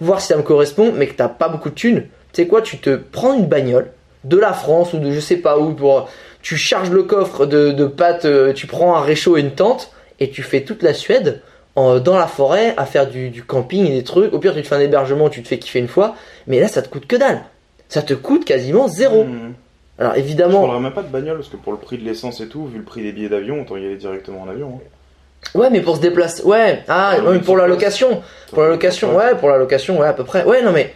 voir 0.00 0.20
si 0.20 0.26
ça 0.26 0.36
me 0.36 0.42
correspond, 0.42 0.92
mais 0.92 1.06
que 1.06 1.14
t'as 1.14 1.28
pas 1.28 1.48
beaucoup 1.48 1.70
de 1.70 1.74
thunes. 1.74 2.06
Tu 2.32 2.42
sais 2.42 2.48
quoi, 2.48 2.60
tu 2.60 2.78
te 2.78 2.96
prends 2.96 3.34
une 3.34 3.46
bagnole 3.46 3.90
de 4.24 4.36
la 4.36 4.52
France 4.52 4.92
ou 4.92 4.98
de 4.98 5.12
je 5.12 5.20
sais 5.20 5.36
pas 5.36 5.58
où 5.58 5.74
pour 5.74 6.08
tu 6.42 6.56
charges 6.56 6.90
le 6.90 7.04
coffre 7.04 7.46
de, 7.46 7.70
de 7.70 7.86
pâtes, 7.86 8.24
euh, 8.24 8.52
tu 8.52 8.66
prends 8.66 8.96
un 8.96 9.00
réchaud 9.00 9.36
et 9.36 9.40
une 9.40 9.52
tente 9.52 9.92
et 10.20 10.30
tu 10.30 10.42
fais 10.42 10.62
toute 10.62 10.82
la 10.82 10.92
Suède 10.92 11.40
en- 11.76 11.98
dans 12.00 12.18
la 12.18 12.26
forêt 12.26 12.74
à 12.76 12.84
faire 12.86 13.06
du, 13.08 13.30
du 13.30 13.42
camping 13.44 13.86
et 13.86 13.90
des 13.94 14.04
trucs. 14.04 14.32
Au 14.32 14.38
pire, 14.38 14.54
tu 14.54 14.62
te 14.62 14.66
fais 14.66 14.74
un 14.74 14.80
hébergement, 14.80 15.28
tu 15.28 15.42
te 15.42 15.48
fais 15.48 15.58
kiffer 15.58 15.78
une 15.78 15.88
fois, 15.88 16.14
mais 16.46 16.58
là, 16.60 16.68
ça 16.68 16.82
te 16.82 16.88
coûte 16.88 17.06
que 17.06 17.16
dalle. 17.16 17.42
Ça 17.88 18.02
te 18.02 18.14
coûte 18.14 18.44
quasiment 18.44 18.88
zéro. 18.88 19.24
Mmh. 19.24 19.54
Alors 19.98 20.14
Je 20.14 20.18
évidemment, 20.20 20.58
prendrais 20.64 20.80
même 20.80 20.92
pas 20.92 21.02
de 21.02 21.08
bagnole 21.08 21.36
parce 21.38 21.48
que 21.48 21.56
pour 21.56 21.72
le 21.72 21.78
prix 21.78 21.96
de 21.98 22.04
l'essence 22.04 22.40
et 22.40 22.48
tout, 22.48 22.66
vu 22.66 22.78
le 22.78 22.84
prix 22.84 23.02
des 23.02 23.12
billets 23.12 23.28
d'avion, 23.28 23.62
autant 23.62 23.76
y 23.76 23.84
aller 23.86 23.96
directement 23.96 24.42
en 24.42 24.48
avion. 24.48 24.80
hein. 24.82 25.58
ouais, 25.58 25.70
mais 25.70 25.80
pour 25.80 25.96
se 25.96 26.00
déplacer, 26.02 26.42
ouais, 26.42 26.82
ah, 26.88 27.14
mais 27.24 27.32
mais 27.34 27.38
pour 27.38 27.56
la 27.56 27.66
location, 27.66 28.22
pour 28.52 28.62
la 28.62 28.68
location, 28.68 29.16
ouais, 29.16 29.34
pour 29.36 29.48
la 29.48 29.56
location, 29.56 29.98
ouais, 30.00 30.06
à 30.08 30.12
peu 30.12 30.24
près. 30.24 30.44
Ouais, 30.44 30.62
non, 30.62 30.72
mais 30.72 30.92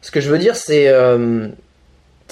ce 0.00 0.10
que 0.10 0.20
je 0.20 0.28
veux 0.30 0.38
dire, 0.38 0.56
c'est 0.56 0.88
euh, 0.88 1.46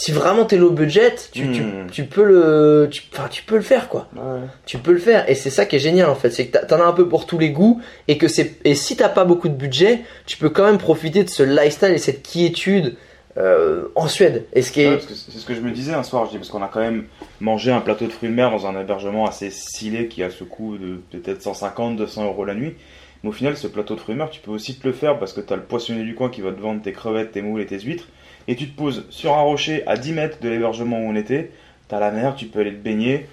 si 0.01 0.13
vraiment 0.13 0.45
t'es 0.47 0.57
low 0.57 0.71
budget, 0.71 1.15
tu, 1.33 1.51
tu, 1.53 1.63
Hmm. 1.63 1.87
tu 1.93 2.05
peux 2.05 2.25
le, 2.25 2.89
tu, 2.91 3.03
enfin, 3.13 3.29
tu 3.31 3.43
peux 3.43 3.57
le 3.57 3.63
faire, 3.63 3.89
quoi. 3.89 4.09
Ouais. 4.17 4.41
tu 4.67 4.79
peux 4.79 4.93
le 4.93 4.99
faire 4.99 5.29
et 5.29 5.35
c'est 5.35 5.51
ça 5.51 5.67
qui 5.67 5.77
est 5.77 5.81
génial 5.81 6.09
en 6.09 6.15
fait 6.15 6.31
c'est 6.31 6.47
que 6.47 6.53
t'as- 6.53 6.65
t'en 6.65 6.81
as 6.81 6.85
un 6.85 6.93
peu 6.93 7.09
pour 7.09 7.27
tous 7.27 7.39
les 7.39 7.51
goûts 7.51 7.81
et 8.09 8.17
que 8.19 8.27
c'est 8.29 8.57
et 8.65 8.75
si 8.75 8.97
t'as 8.97 9.09
pas 9.11 9.25
beaucoup 9.25 9.49
de 9.49 9.55
budget 9.55 10.01
tu 10.27 10.37
peux 10.39 10.49
quand 10.49 10.65
même 10.65 10.79
profiter 10.79 11.23
de 11.25 11.29
ce 11.29 11.43
lifestyle 11.43 11.91
et 11.93 11.99
cette 11.99 12.23
quiétude 12.23 12.97
euh, 13.37 13.85
en 13.95 14.09
Suède 14.09 14.47
et 14.55 14.63
ce 14.63 14.73
qui 14.73 14.81
Ouais, 14.81 14.87
est 14.87 14.93
parce 14.95 15.07
que 15.07 15.15
c'est 15.15 15.39
ce 15.39 15.47
que 15.47 15.55
je 15.55 15.61
me 15.61 15.71
disais 15.71 15.93
un 15.95 16.03
soir, 16.03 16.27
je 16.27 16.31
dis, 16.33 16.37
parce 16.39 16.49
qu'on 16.51 16.63
a 16.63 16.69
quand 16.69 16.81
même 16.81 17.05
mangé 17.41 17.71
un 17.71 17.81
plateau 17.81 18.07
de 18.07 18.11
fruits 18.11 18.29
de 18.29 18.35
mer 18.35 18.51
dans 18.51 18.67
un 18.67 18.79
hébergement 18.81 19.27
assez 19.27 19.51
stylé 19.51 20.09
qui 20.09 20.23
a 20.25 20.31
ce 20.31 20.43
coût 20.45 20.77
de 20.79 21.01
peut-être 21.13 21.41
150, 21.43 21.97
200 21.97 22.25
euros 22.25 22.45
la 22.45 22.55
nuit. 22.55 22.75
Mais 23.23 23.29
au 23.29 23.33
final, 23.33 23.57
ce 23.57 23.67
plateau 23.69 23.95
de 23.95 24.01
fruits 24.01 24.15
de 24.15 24.19
mer, 24.19 24.31
tu 24.31 24.41
peux 24.41 24.51
aussi 24.51 24.75
te 24.79 24.87
le 24.87 24.93
faire 24.93 25.19
parce 25.19 25.33
que 25.33 25.41
tu 25.41 25.53
as 25.53 25.57
le 25.57 25.63
poissonnier 25.63 26.03
du 26.03 26.15
coin 26.15 26.29
qui 26.31 26.41
va 26.41 26.51
te 26.53 26.61
vendre 26.61 26.83
tes 26.83 26.93
crevettes, 26.93 27.31
tes 27.33 27.43
moules 27.43 27.61
et 27.61 27.67
tes 27.67 27.79
huîtres. 27.79 28.09
Et 28.49 28.57
tu 28.57 28.69
te 28.71 28.77
poses 28.77 29.05
sur 29.11 29.35
un 29.37 29.43
rocher 29.43 29.87
à 29.87 29.97
10 29.97 30.13
mètres 30.13 30.39
de 30.41 30.49
l'hébergement 30.49 30.99
où 30.99 31.11
on 31.11 31.17
était. 31.17 31.51
Tu 31.89 31.95
as 31.95 32.01
la 32.01 32.11
mer, 32.11 32.35
tu 32.37 32.47
peux 32.47 32.61
aller 32.61 32.73
te 32.73 32.77
baigner. 32.83 33.27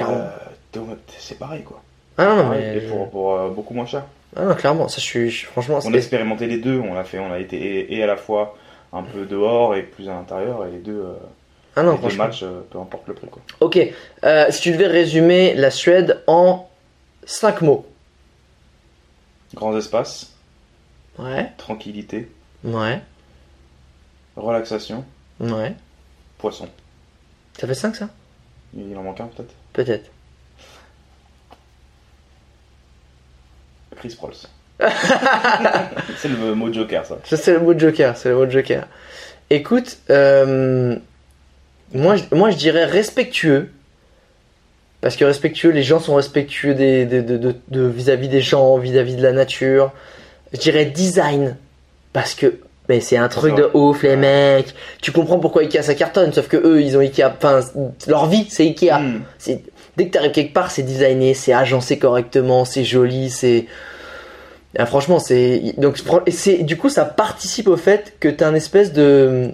Euh, 0.00 0.28
c'est 1.18 1.38
pareil 1.38 1.62
quoi. 1.62 1.82
ah 2.18 2.26
non, 2.26 2.36
non, 2.36 2.48
mais 2.50 2.76
et 2.76 2.80
pour, 2.82 3.10
pour, 3.10 3.34
euh, 3.34 3.48
beaucoup 3.48 3.74
moins 3.74 3.86
cher. 3.86 4.04
ah 4.36 4.44
non, 4.44 4.54
clairement 4.54 4.86
ça 4.88 5.00
je 5.00 5.06
suis 5.06 5.30
franchement 5.30 5.78
On 5.84 5.92
a 5.92 5.96
expérimenté 5.96 6.46
les 6.46 6.58
deux, 6.58 6.78
on 6.78 6.94
l'a 6.94 7.04
fait, 7.04 7.18
on 7.18 7.32
a 7.32 7.38
été 7.38 7.56
et, 7.56 7.96
et 7.96 8.02
à 8.02 8.06
la 8.06 8.16
fois 8.16 8.56
un 8.92 9.02
peu 9.02 9.24
dehors 9.26 9.74
et 9.74 9.82
plus 9.82 10.08
à 10.08 10.12
l'intérieur 10.12 10.64
et 10.66 10.70
les 10.70 10.78
deux, 10.78 11.00
euh, 11.00 11.12
ah 11.76 11.82
non 11.82 11.98
les 12.02 12.08
deux 12.10 12.16
matchs, 12.16 12.42
euh, 12.42 12.60
peu 12.70 12.78
importe 12.78 13.08
le 13.08 13.14
prix 13.14 13.28
quoi. 13.28 13.42
ok 13.60 13.78
Euh, 14.24 14.46
si 14.50 14.60
tu 14.62 14.72
devais 14.72 14.86
résumer 14.86 15.54
la 15.54 15.70
Suède 15.70 16.22
en 16.26 16.68
5 17.24 17.62
mots 17.62 17.86
Grands 19.54 19.76
espaces, 19.76 20.32
ouais 21.18 21.50
tranquillité, 21.56 22.28
ouais 22.64 23.00
relaxation, 24.38 25.04
ouais 25.40 25.74
poisson. 26.38 26.68
ça 27.58 27.66
fait 27.66 27.74
5 27.74 27.96
ça? 27.96 28.08
Il 28.76 28.96
en 28.96 29.02
manque 29.02 29.20
un 29.20 29.26
peut-être? 29.26 29.54
Peut-être 29.72 30.10
Chris 33.96 34.14
Prolls. 34.16 34.34
c'est 36.18 36.28
le 36.28 36.54
mot 36.54 36.72
Joker 36.72 37.04
ça. 37.04 37.18
Ça, 37.24 37.36
c'est 37.36 37.52
le 37.52 37.60
mot 37.60 37.76
Joker, 37.76 38.16
c'est 38.16 38.28
le 38.28 38.36
mot 38.36 38.48
Joker. 38.48 38.86
Écoute, 39.50 39.98
euh, 40.10 40.96
moi, 41.92 42.16
je- 42.16 42.32
moi 42.34 42.50
je 42.50 42.56
dirais 42.56 42.84
respectueux. 42.84 43.70
Parce 45.00 45.16
que 45.16 45.24
respectueux, 45.24 45.70
les 45.70 45.82
gens 45.84 46.00
sont 46.00 46.14
respectueux 46.16 46.74
des, 46.74 47.06
des- 47.06 47.22
de, 47.22 47.36
de- 47.38 47.56
de- 47.68 47.86
vis-à-vis 47.86 48.28
des 48.28 48.40
gens, 48.40 48.76
vis-à-vis 48.78 49.16
de 49.16 49.22
la 49.22 49.32
nature. 49.32 49.92
Je 50.52 50.58
dirais 50.58 50.84
design. 50.86 51.56
Parce 52.12 52.34
que 52.34 52.60
mais 52.88 53.00
c'est 53.00 53.16
un 53.16 53.28
truc 53.28 53.54
de 53.54 53.70
ouf, 53.74 54.02
les 54.02 54.16
mecs. 54.16 54.74
Tu 55.02 55.12
comprends 55.12 55.38
pourquoi 55.38 55.62
Ikea 55.62 55.82
ça 55.82 55.94
cartonne, 55.94 56.32
sauf 56.32 56.48
que 56.48 56.56
eux, 56.56 56.80
ils 56.82 56.96
ont 56.96 57.00
Ikea. 57.00 57.24
Enfin, 57.36 57.60
leur 58.06 58.26
vie, 58.26 58.46
c'est 58.48 58.64
Ikea. 58.64 58.98
Hmm. 59.00 59.20
C'est- 59.38 59.62
Dès 59.96 60.06
que 60.06 60.12
t'arrives 60.12 60.30
quelque 60.32 60.52
part, 60.54 60.70
c'est 60.70 60.82
designé, 60.84 61.34
c'est 61.34 61.52
agencé 61.52 61.98
correctement, 61.98 62.64
c'est 62.64 62.84
joli, 62.84 63.30
c'est. 63.30 63.66
Ah, 64.78 64.86
franchement, 64.86 65.18
c'est. 65.18 65.74
Donc, 65.78 65.96
c'est 66.28 66.58
du 66.62 66.76
coup, 66.76 66.88
ça 66.88 67.04
participe 67.04 67.66
au 67.68 67.76
fait 67.76 68.14
que 68.20 68.28
t'as 68.28 68.46
un 68.48 68.54
espèce 68.54 68.92
de. 68.92 69.50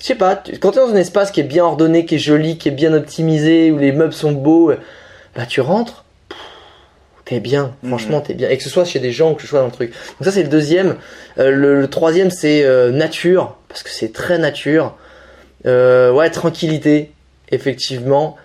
Je 0.00 0.06
sais 0.06 0.14
pas, 0.16 0.36
tu- 0.36 0.58
quand 0.58 0.72
t'es 0.72 0.80
dans 0.80 0.90
un 0.90 0.96
espace 0.96 1.30
qui 1.30 1.40
est 1.40 1.44
bien 1.44 1.64
ordonné, 1.64 2.06
qui 2.06 2.16
est 2.16 2.18
joli, 2.18 2.58
qui 2.58 2.68
est 2.68 2.72
bien 2.72 2.92
optimisé, 2.92 3.70
où 3.70 3.78
les 3.78 3.92
meubles 3.92 4.12
sont 4.12 4.32
beaux, 4.32 4.72
bah 5.36 5.46
tu 5.46 5.60
rentres, 5.60 6.03
t'es 7.24 7.40
bien, 7.40 7.74
franchement, 7.86 8.20
t'es 8.20 8.34
bien. 8.34 8.50
Et 8.50 8.58
que 8.58 8.62
ce 8.62 8.68
soit 8.68 8.84
chez 8.84 8.98
des 8.98 9.12
gens 9.12 9.32
ou 9.32 9.34
que 9.34 9.42
ce 9.42 9.48
soit 9.48 9.60
dans 9.60 9.66
le 9.66 9.72
truc. 9.72 9.90
Donc, 9.90 10.24
ça, 10.24 10.30
c'est 10.30 10.42
le 10.42 10.48
deuxième. 10.48 10.96
Euh, 11.38 11.50
le, 11.50 11.80
le 11.80 11.88
troisième, 11.88 12.30
c'est 12.30 12.64
euh, 12.64 12.90
nature, 12.90 13.56
parce 13.68 13.82
que 13.82 13.90
c'est 13.90 14.12
très 14.12 14.38
nature. 14.38 14.94
Euh, 15.66 16.12
ouais, 16.12 16.28
tranquillité, 16.30 17.12
effectivement. 17.50 18.36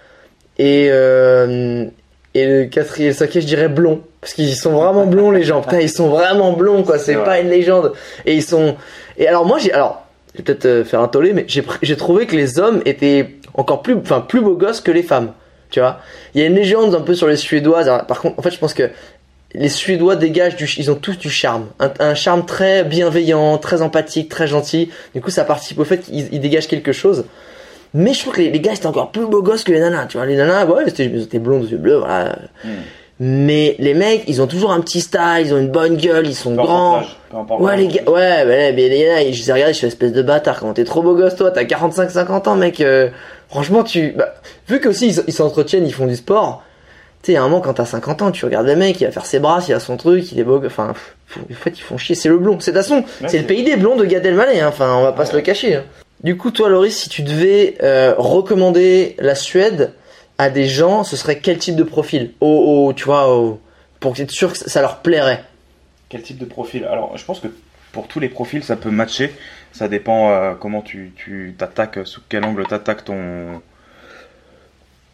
Et, 0.58 0.86
et 0.88 2.46
le 2.46 2.66
quatrième, 2.66 3.10
le 3.12 3.16
cinquième, 3.16 3.42
je 3.42 3.48
dirais 3.48 3.70
blond. 3.70 4.02
Parce 4.22 4.34
qu'ils 4.34 4.56
sont 4.56 4.72
vraiment 4.72 5.06
blonds, 5.06 5.32
les 5.32 5.44
gens. 5.44 5.62
Putain, 5.62 5.80
ils 5.80 5.90
sont 5.90 6.10
vraiment 6.10 6.54
blonds, 6.54 6.84
quoi. 6.84 7.00
C'est 7.00 7.16
pas 7.16 7.40
une 7.40 7.50
légende. 7.50 7.94
Et 8.26 8.36
ils 8.36 8.44
sont. 8.44 8.76
Et 9.18 9.28
alors, 9.28 9.46
moi, 9.46 9.58
j'ai. 9.58 9.72
Alors, 9.72 10.06
je 10.34 10.40
vais 10.40 10.44
peut-être 10.44 10.88
faire 10.88 11.00
un 11.02 11.08
tollé, 11.08 11.34
mais 11.34 11.46
j'ai 11.48 11.96
trouvé 11.98 12.26
que 12.28 12.36
les 12.36 12.60
hommes 12.60 12.82
étaient 12.86 13.36
encore 13.54 13.82
plus. 13.82 13.96
Enfin, 13.96 14.22
plus 14.22 14.42
beaux 14.42 14.56
gosses 14.56 14.82
que 14.82 14.92
les 14.92 15.04
femmes. 15.04 15.32
Tu 15.70 15.80
vois 15.80 16.02
Il 16.34 16.42
y 16.42 16.44
a 16.44 16.48
une 16.48 16.56
légende 16.56 16.96
un 16.96 17.02
peu 17.02 17.16
sur 17.16 17.28
les 17.28 17.38
Suédoises. 17.38 17.88
Alors, 17.88 18.06
par 18.06 18.22
contre, 18.22 18.40
en 18.40 18.42
fait, 18.42 18.52
je 18.52 18.58
pense 18.58 18.74
que 18.74 18.90
les 19.54 19.70
Suédois 19.70 20.16
dégagent 20.16 20.56
du. 20.56 20.66
Ils 20.78 20.92
ont 20.92 20.96
tous 20.96 21.18
du 21.18 21.30
charme. 21.30 21.68
Un, 21.80 22.16
charme 22.16 22.46
très 22.46 22.84
bienveillant, 22.84 23.58
très 23.58 23.82
empathique, 23.82 24.30
très 24.30 24.48
gentil. 24.48 24.90
Du 25.14 25.22
coup, 25.22 25.30
ça 25.30 25.44
participe 25.44 25.80
au 25.80 25.86
fait 25.86 26.00
qu'ils 26.00 26.34
ils 26.34 26.40
dégagent 26.40 26.68
quelque 26.68 26.92
chose. 26.92 27.26
Mais 27.94 28.14
je 28.14 28.20
trouve 28.20 28.34
que 28.34 28.42
les, 28.42 28.60
gars 28.60 28.74
étaient 28.74 28.86
encore 28.86 29.12
plus 29.12 29.26
beaux 29.26 29.42
gosses 29.42 29.64
que 29.64 29.72
les 29.72 29.80
nanas. 29.80 30.06
Tu 30.06 30.18
vois, 30.18 30.26
les 30.26 30.36
nanas, 30.36 30.66
ouais, 30.66 30.84
c'était- 30.88 31.40
blonds, 31.40 31.64
yeux 31.64 31.78
bleus, 31.78 31.98
voilà. 31.98 32.38
Hmm. 32.64 32.70
Mais 33.22 33.76
les 33.80 33.94
mecs, 33.94 34.24
ils 34.28 34.42
ont 34.42 34.48
toujours 34.48 34.72
un 34.72 34.80
petit 34.80 35.02
style, 35.02 35.42
ils 35.46 35.54
ont 35.54 35.58
une 35.58 35.70
bonne 35.70 35.98
gueule, 35.98 36.26
ils 36.28 36.36
sont 36.36 36.52
Peu 36.56 36.62
grands. 36.62 37.02
importe 37.34 37.62
Ouais, 37.62 37.76
les 37.76 37.88
gars, 37.88 38.04
ouais, 38.10 38.46
mais, 38.46 38.72
mais 38.72 38.88
les 38.88 39.04
gars, 39.04 39.22
je 39.32 39.38
les 39.42 39.50
ai 39.50 39.54
regardés, 39.54 39.74
je 39.74 39.78
suis 39.80 39.88
espèce 39.88 40.14
de 40.14 40.22
bâtard. 40.22 40.60
Comment 40.60 40.74
t'es 40.74 40.86
trop 40.86 41.02
beau 41.02 41.16
gosse, 41.16 41.36
toi, 41.36 41.52
t'as 41.52 41.64
45-50 41.64 42.48
ans, 42.48 42.56
mec. 42.56 42.80
euh, 42.80 43.10
franchement, 43.50 43.84
tu. 43.84 44.14
Bah, 44.16 44.34
vu 44.70 44.80
que 44.80 44.88
aussi 44.88 45.10
ils 45.28 45.34
s'entretiennent, 45.34 45.86
ils 45.86 45.94
font 45.94 46.06
du 46.08 46.16
sport. 46.16 46.64
Tu 47.22 47.34
sais, 47.34 47.38
à 47.38 47.42
un 47.42 47.50
moment, 47.50 47.60
quand 47.60 47.74
t'as 47.74 47.86
50 47.86 48.22
ans, 48.22 48.32
tu 48.32 48.46
regardes 48.46 48.68
le 48.68 48.78
mec, 48.78 49.02
il 49.02 49.06
va 49.06 49.12
faire 49.12 49.26
ses 49.26 49.40
bras, 49.40 49.60
il 49.68 49.74
a 49.74 49.82
son 49.82 49.98
truc, 49.98 50.32
il 50.32 50.40
est 50.40 50.46
beau. 50.46 50.62
Enfin, 50.66 50.94
en 51.38 51.54
fait, 51.54 51.72
ils 51.78 51.82
font 51.82 51.98
chier. 51.98 52.16
C'est 52.16 52.30
le 52.30 52.38
blond. 52.38 52.58
C'est 52.62 52.72
de 52.72 52.78
toute 52.78 52.88
façon, 52.88 53.04
c'est 53.28 53.40
le 53.40 53.44
pays 53.46 53.66
des 53.66 53.76
blonds 53.76 53.98
de 53.98 54.06
Gad 54.06 54.26
Elmaleh. 54.26 54.62
Hein. 54.62 54.68
Enfin, 54.70 54.96
on 54.96 55.02
va 55.04 55.12
pas 55.12 55.24
Ouais. 55.24 55.30
se 55.30 55.36
le 55.36 55.42
cacher. 55.42 55.76
hein. 55.76 55.84
Du 56.24 56.38
coup, 56.38 56.52
toi, 56.52 56.70
Loris, 56.70 56.96
si 56.98 57.10
tu 57.10 57.22
devais 57.24 57.76
euh, 57.84 58.14
recommander 58.18 59.18
la 59.20 59.36
Suède 59.36 59.92
à 60.40 60.50
des 60.50 60.68
gens, 60.68 61.04
ce 61.04 61.16
serait 61.16 61.38
quel 61.40 61.60
type 61.60 61.76
de 61.76 61.84
profil? 61.84 62.32
Au- 62.42 62.92
tu 62.96 63.04
vois, 63.04 63.28
pour 64.00 64.20
être 64.20 64.32
sûr 64.32 64.54
que 64.54 64.58
ça 64.58 64.82
leur 64.82 65.02
plairait. 65.02 65.44
Quel 66.08 66.24
type 66.24 66.40
de 66.40 66.46
profil? 66.46 66.86
Alors, 66.86 67.16
je 67.16 67.24
pense 67.26 67.40
que 67.40 67.50
pour 67.92 68.08
tous 68.08 68.20
les 68.20 68.30
profils, 68.30 68.64
ça 68.64 68.76
peut 68.76 68.90
matcher. 68.90 69.32
Ça 69.74 69.88
dépend 69.88 70.32
euh, 70.32 70.54
comment 70.60 70.82
tu 70.82 71.54
t'attaques, 71.58 72.00
sous 72.06 72.22
quel 72.28 72.44
angle 72.44 72.66
t'attaques 72.66 73.06
ton 73.06 73.62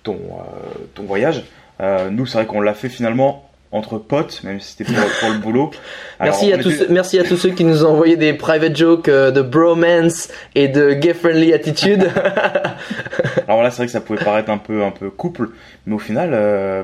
ton 0.04 0.14
euh, 0.16 0.86
ton 0.94 1.04
voyage. 1.04 1.44
Euh, 1.82 2.10
nous, 2.10 2.26
c'est 2.26 2.38
vrai 2.38 2.46
qu'on 2.46 2.62
l'a 2.62 2.74
fait 2.74 2.88
finalement 2.90 3.50
entre 3.72 3.98
potes, 3.98 4.42
même 4.44 4.60
si 4.62 4.72
c'était 4.78 4.94
pour, 4.94 5.04
pour 5.20 5.30
le 5.32 5.40
boulot. 5.40 5.72
Alors, 6.20 6.34
Merci, 6.36 6.54
à 6.54 6.58
tous, 6.58 6.74
était- 6.82 6.94
merci 6.94 7.20
à 7.20 7.24
tous 7.24 7.36
ceux 7.36 7.50
qui 7.50 7.66
nous 7.66 7.84
ont 7.86 7.90
envoyé 7.90 8.16
des 8.16 8.34
private 8.34 8.76
jokes 8.76 9.10
euh, 9.10 9.32
de 9.32 9.42
bromance 9.42 10.30
et 10.56 10.68
de 10.70 10.94
gay-friendly 10.94 11.54
attitude. 11.54 12.10
Alors 13.48 13.64
là, 13.64 13.70
c'est 13.72 13.78
vrai 13.78 13.86
que 13.88 13.92
ça 13.92 14.02
pouvait 14.02 14.24
paraître 14.24 14.50
un 14.50 14.58
peu 14.58 14.84
un 14.84 14.92
peu 14.92 15.10
couple, 15.10 15.50
mais 15.86 15.96
au 15.96 16.00
final, 16.00 16.32
euh, 16.34 16.84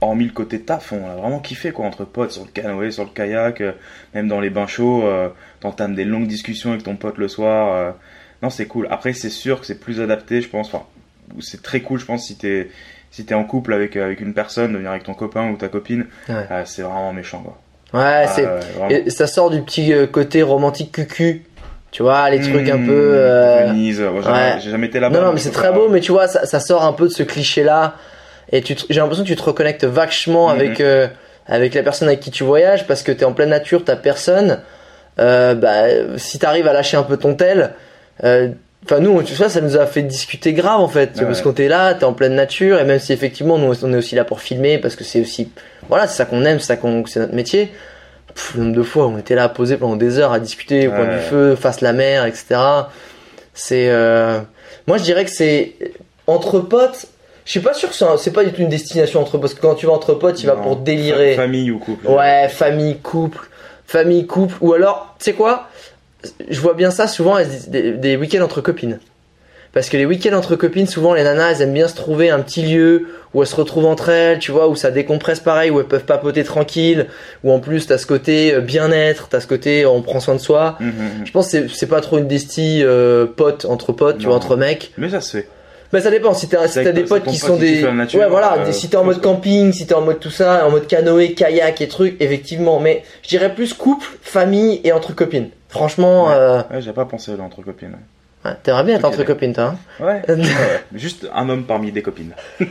hormis 0.00 0.24
le 0.26 0.30
côté 0.32 0.60
taf, 0.60 0.92
on 0.92 1.06
a 1.08 1.14
vraiment 1.16 1.40
kiffé 1.40 1.72
quoi 1.72 1.86
entre 1.86 2.04
potes 2.04 2.30
sur 2.32 2.44
le 2.44 2.50
canoë, 2.50 2.90
sur 2.92 3.04
le 3.04 3.10
kayak, 3.10 3.60
euh, 3.60 3.72
même 4.14 4.28
dans 4.28 4.40
les 4.40 4.50
bains 4.50 4.66
chauds, 4.66 5.04
euh, 5.06 5.28
t'entames 5.60 5.94
des 5.94 6.04
longues 6.04 6.26
discussions 6.28 6.70
avec 6.70 6.84
ton 6.84 6.96
pote 6.96 7.18
le 7.18 7.28
soir. 7.28 7.94
non, 8.42 8.50
c'est 8.50 8.66
cool. 8.66 8.86
Après, 8.90 9.12
c'est 9.14 9.30
sûr 9.30 9.60
que 9.60 9.66
c'est 9.66 9.80
plus 9.80 10.00
adapté, 10.00 10.40
je 10.42 10.48
pense. 10.48 10.68
Enfin, 10.68 10.84
c'est 11.40 11.62
très 11.62 11.80
cool, 11.80 11.98
je 11.98 12.04
pense, 12.04 12.26
si 12.26 12.36
t'es 12.36 12.68
si 13.14 13.24
t'es 13.24 13.34
en 13.34 13.44
couple 13.44 13.72
avec 13.74 13.96
avec 13.96 14.20
une 14.20 14.34
personne, 14.34 14.72
de 14.72 14.76
venir 14.78 14.90
avec 14.90 15.04
ton 15.04 15.14
copain 15.14 15.50
ou 15.50 15.56
ta 15.56 15.68
copine, 15.68 16.06
Ouais. 16.28 16.34
euh, 16.50 16.62
c'est 16.64 16.82
vraiment 16.82 17.12
méchant 17.12 17.42
quoi. 17.42 17.58
Ouais, 18.00 18.24
Ah, 18.26 18.26
c'est. 18.26 19.10
ça 19.10 19.28
sort 19.28 19.50
du 19.50 19.62
petit 19.62 19.92
euh, 19.92 20.06
côté 20.08 20.42
romantique 20.42 20.90
cucu. 20.92 21.44
Tu 21.92 22.02
vois, 22.02 22.28
les 22.28 22.40
trucs 22.40 22.68
un 22.68 22.78
peu. 22.84 22.90
euh, 23.14 23.66
Venise, 23.68 23.98
j'ai 23.98 24.08
ouais. 24.08 24.60
jamais- 24.60 24.86
été 24.88 24.98
là-bas. 24.98 25.16
Non, 25.16 25.26
non, 25.26 25.32
mais 25.32 25.38
c'est 25.38 25.52
très 25.52 25.70
beau, 25.70 25.88
mais 25.88 26.00
tu 26.00 26.10
vois, 26.10 26.26
ça, 26.26 26.44
ça 26.44 26.58
sort 26.58 26.82
un 26.84 26.92
peu 26.92 27.04
de 27.04 27.12
ce 27.12 27.22
cliché-là. 27.22 27.94
Et 28.50 28.62
tu 28.62 28.74
j'ai 28.90 28.98
l'impression 28.98 29.22
que 29.22 29.28
tu 29.28 29.36
te 29.36 29.42
reconnectes 29.44 29.84
vachement 29.84 30.48
Mhm. 30.48 30.54
avec, 30.56 30.80
euh, 30.80 31.06
avec 31.46 31.72
la 31.74 31.84
personne 31.84 32.08
avec 32.08 32.18
qui 32.18 32.32
tu 32.32 32.42
voyages 32.42 32.84
parce 32.88 33.04
que 33.04 33.12
t'es 33.12 33.24
en 33.24 33.32
pleine 33.32 33.50
nature, 33.50 33.84
t'as 33.84 33.94
personne. 33.94 34.60
Euh, 35.20 35.54
bah, 35.54 35.84
si 36.16 36.40
t'arrives 36.40 36.66
à 36.66 36.72
lâcher 36.72 36.96
un 36.96 37.04
peu 37.04 37.16
ton 37.16 37.36
tel, 37.36 37.74
euh, 38.24 38.48
Enfin, 38.84 39.00
nous, 39.00 39.22
tu 39.22 39.32
vois, 39.34 39.48
ça 39.48 39.60
nous 39.62 39.76
a 39.76 39.86
fait 39.86 40.02
discuter 40.02 40.52
grave 40.52 40.80
en 40.80 40.88
fait. 40.88 41.16
Ouais. 41.18 41.24
Parce 41.24 41.40
qu'on 41.42 41.52
t'es 41.52 41.68
là, 41.68 41.94
t'es 41.94 42.04
en 42.04 42.12
pleine 42.12 42.34
nature, 42.34 42.78
et 42.78 42.84
même 42.84 42.98
si 42.98 43.12
effectivement, 43.12 43.56
nous, 43.58 43.72
on 43.84 43.92
est 43.92 43.96
aussi 43.96 44.14
là 44.14 44.24
pour 44.24 44.40
filmer, 44.40 44.78
parce 44.78 44.94
que 44.96 45.04
c'est 45.04 45.20
aussi. 45.20 45.50
Voilà, 45.88 46.06
c'est 46.06 46.16
ça 46.18 46.24
qu'on 46.26 46.44
aime, 46.44 46.60
c'est 46.60 46.66
ça 46.66 46.76
qu'on, 46.76 47.04
c'est 47.06 47.20
notre 47.20 47.34
métier. 47.34 47.72
Pff, 48.34 48.54
le 48.56 48.64
nombre 48.64 48.76
de 48.76 48.82
fois, 48.82 49.06
on 49.06 49.16
était 49.18 49.34
là 49.34 49.44
à 49.44 49.48
poser 49.48 49.76
pendant 49.76 49.96
des 49.96 50.18
heures 50.18 50.32
à 50.32 50.40
discuter 50.40 50.88
au 50.88 50.90
coin 50.90 51.06
Ouais. 51.08 51.16
du 51.16 51.22
feu, 51.22 51.56
face 51.56 51.80
la 51.80 51.92
mer, 51.92 52.26
etc. 52.26 52.56
C'est. 53.54 53.88
Euh... 53.90 54.40
Moi, 54.86 54.98
je 54.98 55.02
dirais 55.04 55.24
que 55.24 55.30
c'est. 55.30 55.74
Entre 56.26 56.58
potes, 56.60 57.06
je 57.44 57.50
suis 57.52 57.60
pas 57.60 57.74
sûr 57.74 57.88
que 57.90 57.94
c'est, 58.18 58.30
pas 58.32 58.44
du 58.44 58.52
tout 58.52 58.62
une 58.62 58.68
destination 58.68 59.20
entre 59.20 59.32
potes, 59.32 59.40
parce 59.42 59.54
que 59.54 59.60
quand 59.60 59.74
tu 59.74 59.86
vas 59.86 59.92
entre 59.92 60.14
potes, 60.14 60.36
tu 60.36 60.46
vas 60.46 60.56
pour 60.56 60.76
délirer. 60.76 61.36
Fa- 61.36 61.42
Famille 61.42 61.70
ou 61.70 61.78
couple. 61.78 62.06
Ouais, 62.08 62.48
famille, 62.48 62.98
couple, 62.98 63.48
famille, 63.86 64.26
couple, 64.26 64.54
ou 64.60 64.72
alors, 64.74 65.14
tu 65.18 65.24
sais 65.26 65.32
quoi? 65.34 65.68
Je 66.48 66.60
vois 66.60 66.74
bien 66.74 66.90
ça 66.90 67.06
souvent 67.06 67.36
des, 67.68 67.92
des 67.92 68.16
week-ends 68.16 68.42
entre 68.44 68.60
copines. 68.60 68.98
Parce 69.72 69.88
que 69.88 69.96
les 69.96 70.06
week-ends 70.06 70.36
entre 70.36 70.54
copines, 70.54 70.86
souvent 70.86 71.14
les 71.14 71.24
nanas, 71.24 71.50
elles 71.56 71.62
aiment 71.62 71.72
bien 71.72 71.88
se 71.88 71.96
trouver 71.96 72.30
un 72.30 72.38
petit 72.40 72.62
lieu 72.62 73.08
où 73.34 73.42
elles 73.42 73.48
se 73.48 73.56
retrouvent 73.56 73.86
entre 73.86 74.08
elles, 74.08 74.38
tu 74.38 74.52
vois, 74.52 74.68
où 74.68 74.76
ça 74.76 74.92
décompresse 74.92 75.40
pareil, 75.40 75.70
où 75.72 75.80
elles 75.80 75.86
peuvent 75.88 76.04
papoter 76.04 76.44
tranquille, 76.44 77.06
où 77.42 77.50
en 77.50 77.58
plus 77.58 77.88
t'as 77.88 77.98
ce 77.98 78.06
côté 78.06 78.54
euh, 78.54 78.60
bien-être, 78.60 79.26
t'as 79.28 79.40
ce 79.40 79.48
côté 79.48 79.84
on 79.84 80.00
prend 80.00 80.20
soin 80.20 80.34
de 80.36 80.40
soi. 80.40 80.76
Mhm, 80.78 80.86
mhm. 80.90 81.26
Je 81.26 81.32
pense 81.32 81.50
que 81.50 81.66
c'est- 81.66 81.86
pas 81.88 82.00
trop 82.00 82.18
une 82.18 82.28
desti 82.28 82.82
euh, 82.84 83.26
pote 83.26 83.64
entre 83.64 83.90
potes, 83.92 84.18
tu 84.18 84.26
vois, 84.26 84.36
entre 84.36 84.54
mecs. 84.56 84.92
Mais 84.96 85.08
ça 85.10 85.20
se 85.20 85.38
fait. 85.38 85.48
Bah 85.94 86.00
ça 86.00 86.10
dépend, 86.10 86.34
si 86.34 86.48
t'as 86.48 86.66
si 86.66 86.82
des 86.92 87.04
potes 87.04 87.22
qui 87.24 87.36
sont 87.38 87.56
des... 87.56 87.80
nature, 87.92 88.18
ouais 88.20 88.28
voilà, 88.28 88.54
euh, 88.58 88.64
des- 88.66 88.72
si 88.72 88.88
t'es 88.88 88.96
en 88.96 89.04
mode 89.04 89.20
camping, 89.22 89.72
si 89.72 89.86
t'es 89.86 89.94
en 89.94 90.00
mode 90.02 90.18
tout 90.18 90.28
ça, 90.30 90.66
en 90.66 90.70
mode 90.70 90.88
canoë, 90.88 91.34
kayak 91.34 91.80
et 91.80 91.86
trucs, 91.88 92.20
effectivement, 92.20 92.80
mais 92.80 93.04
je 93.22 93.28
dirais 93.28 93.54
plus 93.54 93.72
couple, 93.74 94.06
famille 94.20 94.80
et 94.82 94.90
entre 94.90 95.14
copines. 95.14 95.50
Franchement, 95.68 96.26
Ouais. 96.26 96.34
euh, 96.36 96.58
Ouais, 96.72 96.82
j'ai 96.82 96.92
pas 96.92 97.04
pensé 97.04 97.30
à 97.38 97.42
entre 97.42 97.62
copines. 97.62 97.96
ouais, 98.44 98.50
t'aimerais 98.64 98.82
bien 98.84 98.96
être 98.96 99.04
entre 99.04 99.22
copines 99.22 99.52
toi. 99.52 99.74
hein 100.00 100.04
Ouais. 100.04 100.22
ouais. 100.28 100.42
Juste 100.94 101.28
un 101.32 101.48
homme 101.48 101.62
parmi 101.64 101.92
des 101.92 102.02
copines. 102.02 102.34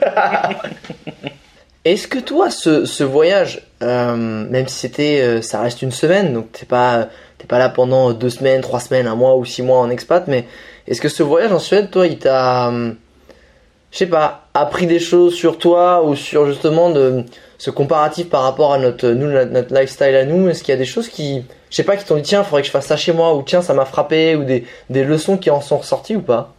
Est-ce 1.86 2.08
que 2.08 2.20
toi, 2.20 2.50
ce, 2.50 2.86
ce 2.86 3.04
voyage, 3.04 3.62
euh, 3.82 4.16
même 4.16 4.68
si 4.70 4.76
c'était, 4.80 5.20
euh, 5.22 5.42
ça 5.42 5.60
reste 5.62 5.82
une 5.82 5.92
semaine, 5.92 6.34
donc 6.34 6.50
t'es 6.54 6.66
pas, 6.66 7.10
t'es 7.38 7.46
pas 7.46 7.60
là 7.60 7.68
pendant 7.68 8.14
deux 8.14 8.30
semaines, 8.30 8.62
trois 8.62 8.80
semaines, 8.80 9.06
un 9.06 9.16
mois 9.16 9.36
ou 9.36 9.44
six 9.44 9.62
mois 9.64 9.80
en 9.80 9.90
expat, 9.90 10.24
mais 10.30 10.46
est-ce 10.88 11.02
que 11.02 11.10
ce 11.10 11.24
voyage 11.24 11.52
en 11.52 11.60
Suède, 11.60 11.90
toi, 11.92 12.08
il 12.08 12.20
t'a, 12.20 12.70
euh, 12.70 12.94
je 13.94 14.00
sais 14.00 14.08
pas, 14.08 14.48
appris 14.56 14.88
des 14.88 15.00
choses 15.00 15.36
sur 15.36 15.60
toi 15.60 16.04
ou 16.04 16.16
sur 16.16 16.48
justement 16.48 16.90
de 16.90 17.24
ce 17.60 17.70
comparatif 17.70 18.28
par 18.28 18.42
rapport 18.42 18.74
à 18.74 18.80
notre, 18.80 19.08
nous, 19.10 19.30
notre, 19.30 19.72
lifestyle 19.74 20.16
à 20.16 20.26
nous? 20.26 20.50
Est-ce 20.50 20.64
qu'il 20.64 20.72
y 20.72 20.76
a 20.76 20.80
des 20.80 20.86
choses 20.86 21.10
qui, 21.10 21.44
je 21.70 21.76
sais 21.76 21.84
pas, 21.84 21.96
qui 21.96 22.04
t'ont 22.04 22.16
dit 22.16 22.24
tiens, 22.24 22.44
faudrait 22.44 22.64
que 22.64 22.68
je 22.68 22.72
fasse 22.72 22.88
ça 22.88 22.98
chez 22.98 23.14
moi 23.14 23.36
ou 23.36 23.44
tiens, 23.44 23.62
ça 23.62 23.76
m'a 23.76 23.86
frappé 23.86 24.36
ou 24.36 24.44
des, 24.46 24.66
des 24.90 25.04
leçons 25.04 25.38
qui 25.38 25.52
en 25.52 25.62
sont 25.62 25.78
ressorties 25.78 26.16
ou 26.16 26.24
pas? 26.24 26.56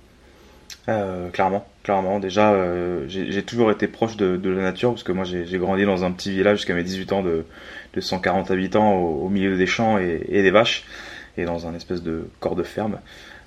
Euh, 0.88 1.28
clairement, 1.30 1.66
clairement. 1.82 2.20
Déjà, 2.20 2.52
euh, 2.52 3.04
j'ai 3.08 3.42
toujours 3.42 3.72
été 3.72 3.88
proche 3.88 4.16
de, 4.16 4.48
la 4.48 4.62
nature 4.62 4.90
parce 4.90 5.02
que 5.02 5.10
moi 5.10 5.24
j'ai 5.24 5.58
grandi 5.58 5.84
dans 5.84 6.04
un 6.04 6.12
petit 6.12 6.30
village 6.30 6.58
jusqu'à 6.58 6.74
mes 6.74 6.84
18 6.84 7.12
ans 7.12 7.22
de, 7.22 7.44
de 7.94 8.00
140 8.00 8.52
habitants 8.52 8.92
au, 8.94 9.28
milieu 9.28 9.56
des 9.56 9.66
champs 9.66 9.98
et 9.98 10.20
des 10.28 10.50
vaches 10.52 10.84
et 11.36 11.44
dans 11.44 11.66
un 11.66 11.74
espèce 11.74 12.02
de 12.02 12.28
corps 12.38 12.54
de 12.54 12.62
ferme. 12.62 13.00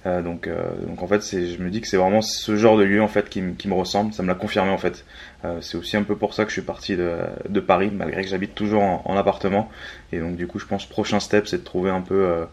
Euh, 0.08 0.22
donc, 0.22 0.47
euh, 0.47 0.64
donc 0.88 1.03
en 1.03 1.08
fait, 1.08 1.22
je 1.22 1.62
me 1.62 1.70
dis 1.70 1.82
que 1.82 1.88
c'est 1.88 1.97
vraiment 1.97 2.22
ce 2.22 2.55
genre 2.55 2.78
de 2.78 2.84
lieu 2.84 3.01
en 3.01 3.08
fait 3.08 3.30
qui, 3.30 3.41
me- 3.41 3.74
ressemble. 3.74 4.14
Ça 4.14 4.24
me 4.24 4.28
l'a 4.28 4.36
confirmé 4.36 4.72
en 4.72 4.78
fait. 4.78 5.05
Euh, 5.43 5.60
c'est 5.62 5.78
aussi 5.78 5.97
un 5.97 6.03
peu 6.03 6.16
pour 6.16 6.34
ça 6.34 6.43
que 6.45 6.49
je 6.49 6.53
suis 6.53 6.62
parti 6.62 6.95
de, 6.95 7.60
Paris 7.60 7.91
malgré 7.93 8.24
que 8.24 8.30
j'habite 8.30 8.55
toujours 8.55 8.82
en, 8.84 9.01
en 9.05 9.18
appartement. 9.18 9.70
Et 10.14 10.20
donc 10.20 10.38
du 10.38 10.47
coup, 10.47 10.60
je 10.60 10.66
pense 10.66 10.86
prochain 10.86 11.20
step, 11.20 11.47
c'est 11.47 11.60
de 11.60 11.64
trouver 11.64 11.89
un 11.91 12.01
peu 12.01 12.45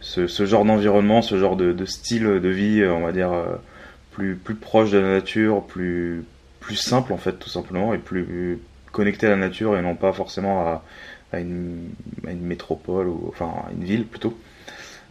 ce, 0.00 0.26
genre 0.46 0.64
d'environnement, 0.64 1.22
ce 1.22 1.38
genre 1.38 1.56
de, 1.56 1.84
style 1.84 2.24
de 2.24 2.48
vie, 2.48 2.84
on 2.84 3.00
va 3.00 3.12
dire. 3.12 3.32
plus, 4.12 4.36
plus 4.36 4.54
proche 4.54 4.90
de 4.90 4.98
la 4.98 5.10
nature, 5.10 5.62
plus, 5.66 6.24
plus 6.60 6.76
simple 6.76 7.12
en 7.12 7.18
fait 7.18 7.34
tout 7.38 7.50
simplement, 7.50 7.94
et 7.94 7.98
plus 7.98 8.58
connecté 8.92 9.26
à 9.26 9.30
la 9.30 9.36
nature 9.36 9.76
et 9.76 9.82
non 9.82 9.96
pas 9.96 10.12
forcément 10.12 10.60
à, 10.66 10.84
à, 11.32 11.40
une, 11.40 11.90
à 12.26 12.30
une 12.30 12.46
métropole 12.46 13.08
ou 13.08 13.26
enfin 13.28 13.52
à 13.68 13.72
une 13.72 13.84
ville 13.84 14.06
plutôt. 14.06 14.38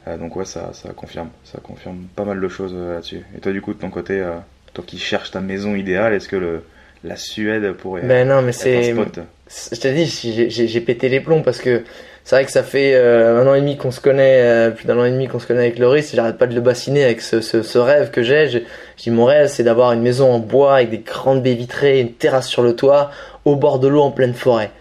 Euh, 0.08 0.18
donc 0.18 0.36
ouais, 0.36 0.46
ça, 0.46 0.72
ça 0.74 0.90
confirme, 0.96 1.30
ça 1.44 1.60
confirme 1.62 1.98
pas 2.16 2.26
mal 2.26 2.40
de 2.42 2.48
choses 2.48 2.74
euh, 2.76 2.96
là-dessus. 2.96 3.22
Et 3.38 3.40
toi 3.40 3.52
du 3.52 3.62
coup 3.62 3.74
de 3.74 3.80
ton 3.80 3.90
côté, 3.90 4.20
euh, 4.20 4.34
toi 4.74 4.84
qui 4.86 4.98
cherches 4.98 5.32
ta 5.32 5.40
maison 5.40 5.76
idéale, 5.76 6.14
est-ce 6.14 6.28
que 6.28 6.36
le, 6.36 6.64
la 7.04 7.16
Suède 7.16 7.72
pourrait 7.74 8.02
Ben 8.02 8.28
non, 8.28 8.42
mais 8.42 8.50
être 8.50 8.56
un 9.00 9.06
c'est, 9.48 9.76
Je 9.76 9.80
te 9.80 9.88
dis, 9.88 10.06
j'ai- 10.50 10.82
pété 10.82 11.10
les 11.10 11.20
plombs 11.20 11.42
parce 11.44 11.60
que 11.60 11.84
c'est 12.26 12.36
vrai 12.36 12.46
que 12.46 12.52
ça 12.52 12.64
fait 12.64 12.96
euh, 12.96 13.42
un 13.42 13.48
an 13.48 13.54
et 13.54 13.60
demi 13.62 13.78
qu'on 13.78 13.92
se 13.92 14.00
connaît, 14.00 14.42
euh, 14.42 14.72
plus 14.72 14.86
d'un 14.88 14.98
an 14.98 15.06
et 15.06 15.12
demi 15.12 15.28
qu'on 15.28 15.40
se 15.40 15.46
connaît 15.48 15.62
avec 15.64 15.78
Loris, 15.80 16.14
et 16.14 16.16
j'arrête 16.16 16.38
pas 16.38 16.48
de 16.48 16.56
le 16.56 16.62
bassiner 16.62 17.04
avec 17.04 17.22
ce, 17.22 17.42
ce, 17.42 17.62
ce 17.62 17.78
rêve 17.78 18.12
que 18.12 18.24
j'ai. 18.24 18.48
Je, 18.48 18.60
je 18.98 19.04
dis 19.04 19.12
mon 19.12 19.26
rêve, 19.26 19.48
c'est 19.48 19.64
d'avoir 19.64 19.92
une 19.92 20.02
maison 20.02 20.32
en 20.32 20.40
bois 20.40 20.76
avec 20.78 20.90
des 20.90 21.00
grandes 21.00 21.44
baies 21.44 21.54
vitrées, 21.56 22.00
une 22.00 22.14
terrasse 22.14 22.48
sur 22.48 22.64
le 22.64 22.76
toit, 22.76 23.12
au 23.46 23.56
bord 23.58 23.80
de 23.80 23.88
l'eau 23.90 24.02
en 24.02 24.12
pleine 24.12 24.34
forêt. 24.34 24.72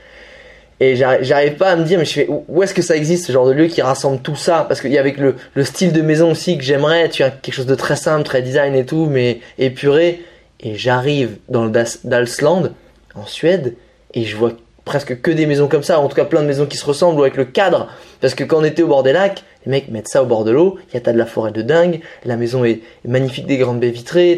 Et 0.85 0.97
j'arrive 0.97 1.55
pas 1.55 1.71
à 1.71 1.77
me 1.77 1.85
dire, 1.85 1.97
mais 1.97 2.05
je 2.05 2.13
fais, 2.13 2.29
où 2.29 2.61
est-ce 2.61 2.75
que 2.75 2.83
ça 2.83 2.97
existe, 2.97 3.27
ce 3.27 3.31
genre 3.33 3.47
de 3.47 3.53
lieu 3.53 3.67
qui 3.69 3.83
rassemble 3.83 4.21
tout 4.21 4.35
ça? 4.35 4.65
Parce 4.67 4.81
qu'il 4.81 4.91
y 4.91 4.97
a 4.97 5.01
avec 5.01 5.17
le, 5.17 5.37
le 5.55 5.63
style 5.65 5.93
de 5.93 6.03
maison 6.03 6.33
aussi 6.33 6.59
que 6.59 6.65
j'aimerais, 6.65 7.09
tu 7.09 7.23
as 7.23 7.31
quelque 7.31 7.55
chose 7.55 7.67
de 7.67 7.77
très 7.77 7.95
simple, 7.95 8.25
très 8.25 8.43
design 8.43 8.75
et 8.75 8.85
tout, 8.85 9.07
mais 9.07 9.39
épuré. 9.59 10.25
Et 10.59 10.75
j'arrive 10.75 11.37
dans 11.49 11.65
le 11.65 11.71
Dalsland, 12.03 12.71
en 13.15 13.27
Suède, 13.27 13.77
et 14.15 14.25
je 14.25 14.37
vois 14.37 14.55
presque 14.85 15.21
que 15.21 15.31
des 15.31 15.47
maisons 15.47 15.69
comme 15.69 15.85
ça, 15.85 16.01
en 16.01 16.09
tout 16.09 16.17
cas 16.17 16.25
plein 16.25 16.43
de 16.43 16.49
maisons 16.49 16.67
qui 16.67 16.77
se 16.77 16.85
ressemblent 16.85 17.21
avec 17.21 17.37
le 17.37 17.45
cadre. 17.45 17.87
Parce 18.21 18.35
que 18.35 18.43
quand 18.43 18.59
on 18.59 18.65
était 18.65 18.83
au 18.83 18.89
bord 18.89 19.05
des 19.05 19.13
lacs, 19.13 19.45
les 19.65 19.71
mecs 19.71 19.89
mettent 19.89 20.09
ça 20.09 20.21
au 20.25 20.27
bord 20.27 20.43
de 20.43 20.51
l'eau, 20.51 20.79
il 20.91 20.95
y 20.95 20.97
a 20.97 21.01
t'as 21.01 21.13
de 21.13 21.19
la 21.19 21.27
forêt 21.27 21.53
de 21.53 21.63
dingue, 21.63 22.01
la 22.25 22.37
maison 22.37 22.65
est 22.65 22.81
magnifique, 23.07 23.47
des 23.47 23.57
grandes 23.59 23.79
baies 23.79 23.91
vitrées. 23.91 24.33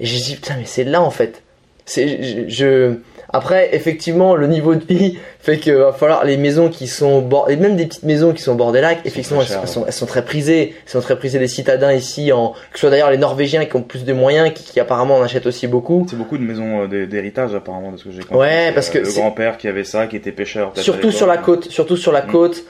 Et 0.00 0.04
j'ai 0.04 0.18
dit, 0.18 0.34
putain, 0.34 0.56
mais 0.58 0.64
c'est 0.66 0.82
là 0.82 1.00
en 1.00 1.10
fait. 1.10 1.42
C'est, 1.84 2.48
je- 2.48 2.94
Après, 3.32 3.74
effectivement, 3.74 4.36
le 4.36 4.46
niveau 4.46 4.74
de 4.76 4.84
vie 4.84 5.18
fait 5.40 5.58
que 5.58 5.70
va 5.70 5.92
falloir 5.92 6.24
les 6.24 6.36
maisons 6.36 6.68
qui 6.68 6.86
sont 6.86 7.06
au 7.14 7.20
bord, 7.20 7.50
et 7.50 7.56
même 7.56 7.76
des 7.76 7.86
petites 7.86 8.04
maisons 8.04 8.32
qui 8.32 8.40
sont 8.42 8.52
au 8.52 8.56
bord 8.56 8.72
des 8.72 8.80
lacs, 8.80 9.00
effectivement, 9.04 9.40
elles, 9.42 9.46
sont, 9.48 9.52
chères, 9.54 9.62
elles, 9.62 9.68
sont, 9.68 9.84
elles 9.86 9.92
sont 9.92 10.06
très 10.06 10.24
prisées. 10.24 10.74
Elles 10.86 10.90
sont 10.92 11.00
très 11.00 11.16
prisées 11.16 11.38
des 11.38 11.48
citadins 11.48 11.92
ici, 11.92 12.32
en, 12.32 12.50
que 12.50 12.56
ce 12.74 12.80
soit 12.80 12.90
d'ailleurs 12.90 13.10
les 13.10 13.18
Norvégiens 13.18 13.64
qui 13.64 13.74
ont 13.76 13.82
plus 13.82 14.04
de 14.04 14.12
moyens, 14.12 14.52
qui, 14.54 14.64
qui 14.64 14.80
apparemment 14.80 15.16
en 15.16 15.22
achètent 15.22 15.46
aussi 15.46 15.66
beaucoup. 15.66 16.06
C'est 16.08 16.16
beaucoup 16.16 16.38
de 16.38 16.42
maisons 16.44 16.82
euh, 16.82 16.86
d'hé- 16.86 17.06
d'héritage 17.06 17.54
apparemment 17.54 17.92
de 17.92 17.96
ce 17.96 18.04
que 18.04 18.10
j'ai 18.12 18.20
compris. 18.22 18.36
Ouais, 18.38 18.72
parce 18.74 18.90
que 18.90 18.98
euh, 18.98 19.02
le 19.04 19.12
grand-père 19.12 19.58
qui 19.58 19.66
avait 19.68 19.84
ça, 19.84 20.06
qui 20.06 20.16
était 20.16 20.32
pêcheur. 20.32 20.72
surtout 20.76 21.10
sur 21.10 21.26
la 21.26 21.36
côte 21.38 21.70
surtout 21.70 21.96
sur 21.96 22.12
la 22.12 22.22
Mm. 22.22 22.30
côte 22.30 22.64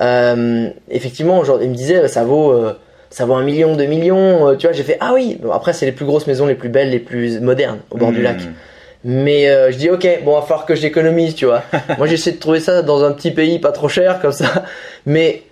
euh, 0.00 0.68
effectivement 0.90 1.42
genre, 1.44 1.58
il 1.62 1.70
me 1.70 1.74
disait 1.74 2.06
ça 2.08 2.24
vaut 2.24 2.50
euh, 2.52 2.78
ça 3.10 3.24
vaut 3.24 3.34
un 3.34 3.42
million 3.42 3.76
deux 3.76 3.86
millions 3.86 4.48
euh, 4.48 4.54
tu 4.56 4.66
vois 4.66 4.72
j'ai 4.74 4.82
fait 4.82 4.98
ah 5.00 5.12
oui 5.14 5.38
Bon, 5.42 5.52
après 5.52 5.72
c'est 5.72 5.86
les 5.86 5.92
plus 5.92 6.04
grosses 6.04 6.26
maisons 6.26 6.46
les 6.46 6.54
plus 6.54 6.68
belles 6.68 6.90
les 6.90 6.98
plus 6.98 7.40
modernes 7.40 7.78
au 7.90 7.96
bord 7.96 8.12
du 8.12 8.20
Hmm. 8.20 8.24
lac 8.24 8.36
mais 9.08 9.48
euh, 9.48 9.70
je 9.70 9.76
dis 9.76 9.88
ok 9.88 10.24
bon 10.24 10.34
va 10.34 10.42
falloir 10.42 10.66
que 10.66 10.74
je 10.74 10.82
l'économise 10.82 11.36
tu 11.36 11.46
vois. 11.46 11.62
Moi 11.98 12.08
j'essaie 12.08 12.32
de 12.32 12.38
trouver 12.38 12.58
ça 12.58 12.82
dans 12.82 13.04
un 13.04 13.12
petit 13.12 13.30
pays 13.30 13.60
pas 13.60 13.70
trop 13.70 13.88
cher 13.88 14.20
comme 14.20 14.32
ça. 14.32 14.64
Mais 15.06 15.44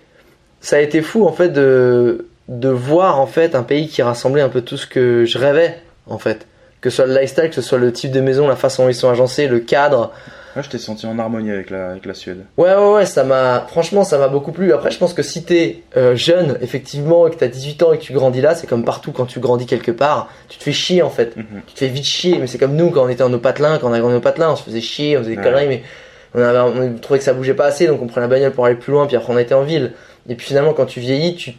ça 0.59 0.75
a 0.75 0.79
été 0.79 1.01
fou 1.01 1.25
en 1.25 1.31
fait 1.31 1.47
de 1.49 2.27
de 2.49 2.67
voir 2.67 3.17
en 3.17 3.27
fait 3.27 3.55
un 3.55 3.63
pays 3.63 3.87
qui 3.87 4.01
rassemblait 4.01 4.41
un 4.41 4.49
peu 4.49 4.59
tout 4.59 4.75
ce 4.75 4.85
que 4.85 5.23
je 5.23 5.37
rêvais 5.37 5.79
en 6.05 6.17
fait. 6.17 6.47
Que 6.81 6.89
ce 6.89 6.97
soit 6.97 7.05
le 7.05 7.13
lifestyle 7.13 7.47
que 7.47 7.55
ce 7.55 7.61
soit 7.61 7.77
le 7.77 7.93
type 7.93 8.11
de 8.11 8.19
maison 8.19 8.45
la 8.45 8.57
façon 8.57 8.83
dont 8.83 8.89
ils 8.89 8.93
sont 8.93 9.09
agencés 9.09 9.47
le 9.47 9.59
cadre 9.59 10.11
Ouais, 10.55 10.63
je 10.63 10.69
t'ai 10.69 10.77
senti 10.77 11.05
en 11.05 11.19
harmonie 11.19 11.51
avec 11.51 11.69
la, 11.69 11.89
avec 11.91 12.05
la 12.05 12.13
Suède. 12.13 12.45
Ouais, 12.57 12.73
ouais, 12.73 12.93
ouais, 12.93 13.05
ça 13.05 13.23
m'a. 13.25 13.65
Franchement, 13.67 14.03
ça 14.05 14.17
m'a 14.17 14.29
beaucoup 14.29 14.51
plu. 14.53 14.71
Après, 14.73 14.89
je 14.91 14.97
pense 14.97 15.13
que 15.13 15.21
si 15.23 15.43
t'es 15.43 15.83
euh, 15.97 16.15
jeune, 16.15 16.57
effectivement, 16.61 17.27
et 17.27 17.31
que 17.31 17.35
t'as 17.35 17.47
18 17.47 17.83
ans 17.83 17.91
et 17.93 17.97
que 17.97 18.03
tu 18.03 18.13
grandis 18.13 18.39
là, 18.41 18.55
c'est 18.55 18.65
comme 18.67 18.85
partout 18.85 19.11
quand 19.11 19.25
tu 19.25 19.39
grandis 19.41 19.65
quelque 19.65 19.91
part, 19.91 20.29
tu 20.47 20.57
te 20.57 20.63
fais 20.63 20.71
chier 20.71 21.01
en 21.01 21.09
fait. 21.09 21.35
Mhm. 21.35 21.45
Tu 21.67 21.73
te 21.73 21.79
fais 21.79 21.87
vite 21.87 22.05
chier. 22.05 22.37
Mais 22.39 22.47
c'est 22.47 22.57
comme 22.57 22.75
nous 22.75 22.89
quand 22.91 23.03
on 23.03 23.09
était 23.09 23.23
en 23.23 23.29
nos 23.29 23.39
patelins, 23.39 23.77
quand 23.79 23.89
on 23.89 23.93
a 23.93 23.99
grandi 23.99 24.13
en 24.13 24.17
nos 24.17 24.21
patelins, 24.21 24.51
on 24.51 24.55
se 24.55 24.63
faisait 24.63 24.79
chier, 24.81 25.17
on 25.17 25.21
faisait 25.23 25.31
des 25.31 25.37
Ouais. 25.37 25.43
conneries, 25.43 25.67
mais 25.67 25.83
on, 26.33 26.41
avait, 26.41 26.59
on 26.59 26.97
trouvait 26.99 27.19
que 27.19 27.25
ça 27.25 27.33
bougeait 27.33 27.53
pas 27.53 27.65
assez, 27.65 27.87
donc 27.87 28.01
on 28.01 28.07
prenait 28.07 28.25
la 28.27 28.33
bagnole 28.33 28.51
pour 28.51 28.65
aller 28.65 28.75
plus 28.75 28.91
loin, 28.93 29.07
puis 29.07 29.15
après 29.17 29.33
on 29.33 29.37
était 29.37 29.53
en 29.55 29.63
ville. 29.63 29.91
Et 30.29 30.35
puis 30.35 30.47
finalement, 30.47 30.73
quand 30.73 30.85
tu 30.85 30.99
vieillis, 31.01 31.35
tu, 31.35 31.53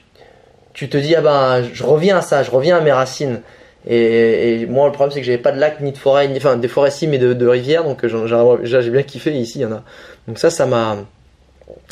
tu 0.72 0.88
te 0.88 0.96
dis, 0.96 1.14
ah 1.14 1.20
bah, 1.20 1.62
je 1.62 1.82
reviens 1.84 2.18
à 2.18 2.22
ça, 2.22 2.42
je 2.42 2.50
reviens 2.50 2.76
à 2.78 2.80
mes 2.80 2.92
racines. 2.92 3.40
Et, 3.86 4.62
et 4.62 4.66
moi, 4.66 4.86
le 4.86 4.92
problème, 4.92 5.12
c'est 5.12 5.20
que 5.20 5.26
j'avais 5.26 5.38
pas 5.38 5.52
de 5.52 5.60
lac, 5.60 5.80
ni 5.80 5.92
de 5.92 5.98
forêt, 5.98 6.26
ni, 6.28 6.38
enfin, 6.38 6.56
des 6.56 6.68
forêts 6.68 6.90
si, 6.90 7.06
mais 7.06 7.18
de, 7.18 7.34
de 7.34 7.46
rivières, 7.46 7.84
donc 7.84 8.04
euh, 8.04 8.58
j'ai 8.64 8.90
bien 8.90 9.02
kiffé, 9.02 9.30
et 9.30 9.38
ici, 9.38 9.60
il 9.60 9.62
y 9.62 9.66
en 9.66 9.72
a. 9.72 9.82
Donc 10.26 10.38
ça, 10.38 10.50
ça 10.50 10.66
m'a. 10.66 10.96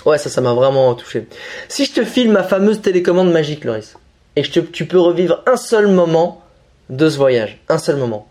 Ouais, 0.05 0.18
ça, 0.18 0.28
ça 0.28 0.40
m'a 0.40 0.53
vraiment 0.55 0.95
touché. 0.95 1.26
Si 1.68 1.84
je 1.84 1.92
te 1.92 2.05
filme 2.05 2.32
ma 2.32 2.42
fameuse 2.42 2.80
télécommande 2.80 3.32
magique, 3.32 3.64
Loris, 3.64 3.97
et 4.36 4.42
que 4.42 4.61
tu 4.61 4.86
peux 4.86 4.99
revivre 4.99 5.42
un 5.47 5.57
seul 5.57 5.86
moment 5.86 6.42
de 6.90 7.09
ce 7.09 7.16
voyage, 7.16 7.59
un 7.68 7.78
seul 7.78 7.97
moment, 7.97 8.26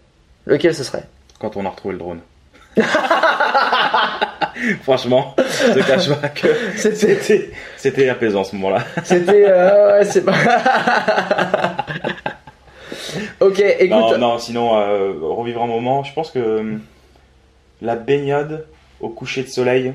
lequel 0.45 0.75
ce 0.75 0.83
serait? 0.83 1.03
Quand 1.39 1.55
on 1.57 1.65
a 1.65 1.69
retrouvé 1.69 1.93
le 1.93 1.99
drone. 1.99 2.19
Franchement, 4.83 5.35
je 5.37 5.73
te 5.73 5.79
cache 5.87 6.09
pas 6.09 6.29
que 6.29 6.47
C'était, 6.75 6.95
c'était, 6.95 7.51
c'était 7.77 8.09
apaisant 8.09 8.43
ce 8.43 8.55
moment-là. 8.55 8.83
c'était, 9.03 9.45
euh, 9.47 9.99
ouais, 9.99 10.05
c'est 10.05 10.23
pas. 10.23 10.33
ok, 13.39 13.59
écoute. 13.59 13.89
Non, 13.89 14.17
non, 14.17 14.37
sinon, 14.37 14.75
euh, 14.77 15.13
revivre 15.21 15.63
un 15.63 15.67
moment, 15.67 16.03
je 16.03 16.13
pense 16.13 16.31
que 16.31 16.39
euh, 16.39 16.77
la 17.81 17.95
baignade 17.95 18.65
au 19.01 19.09
coucher 19.09 19.43
de 19.43 19.47
soleil 19.49 19.93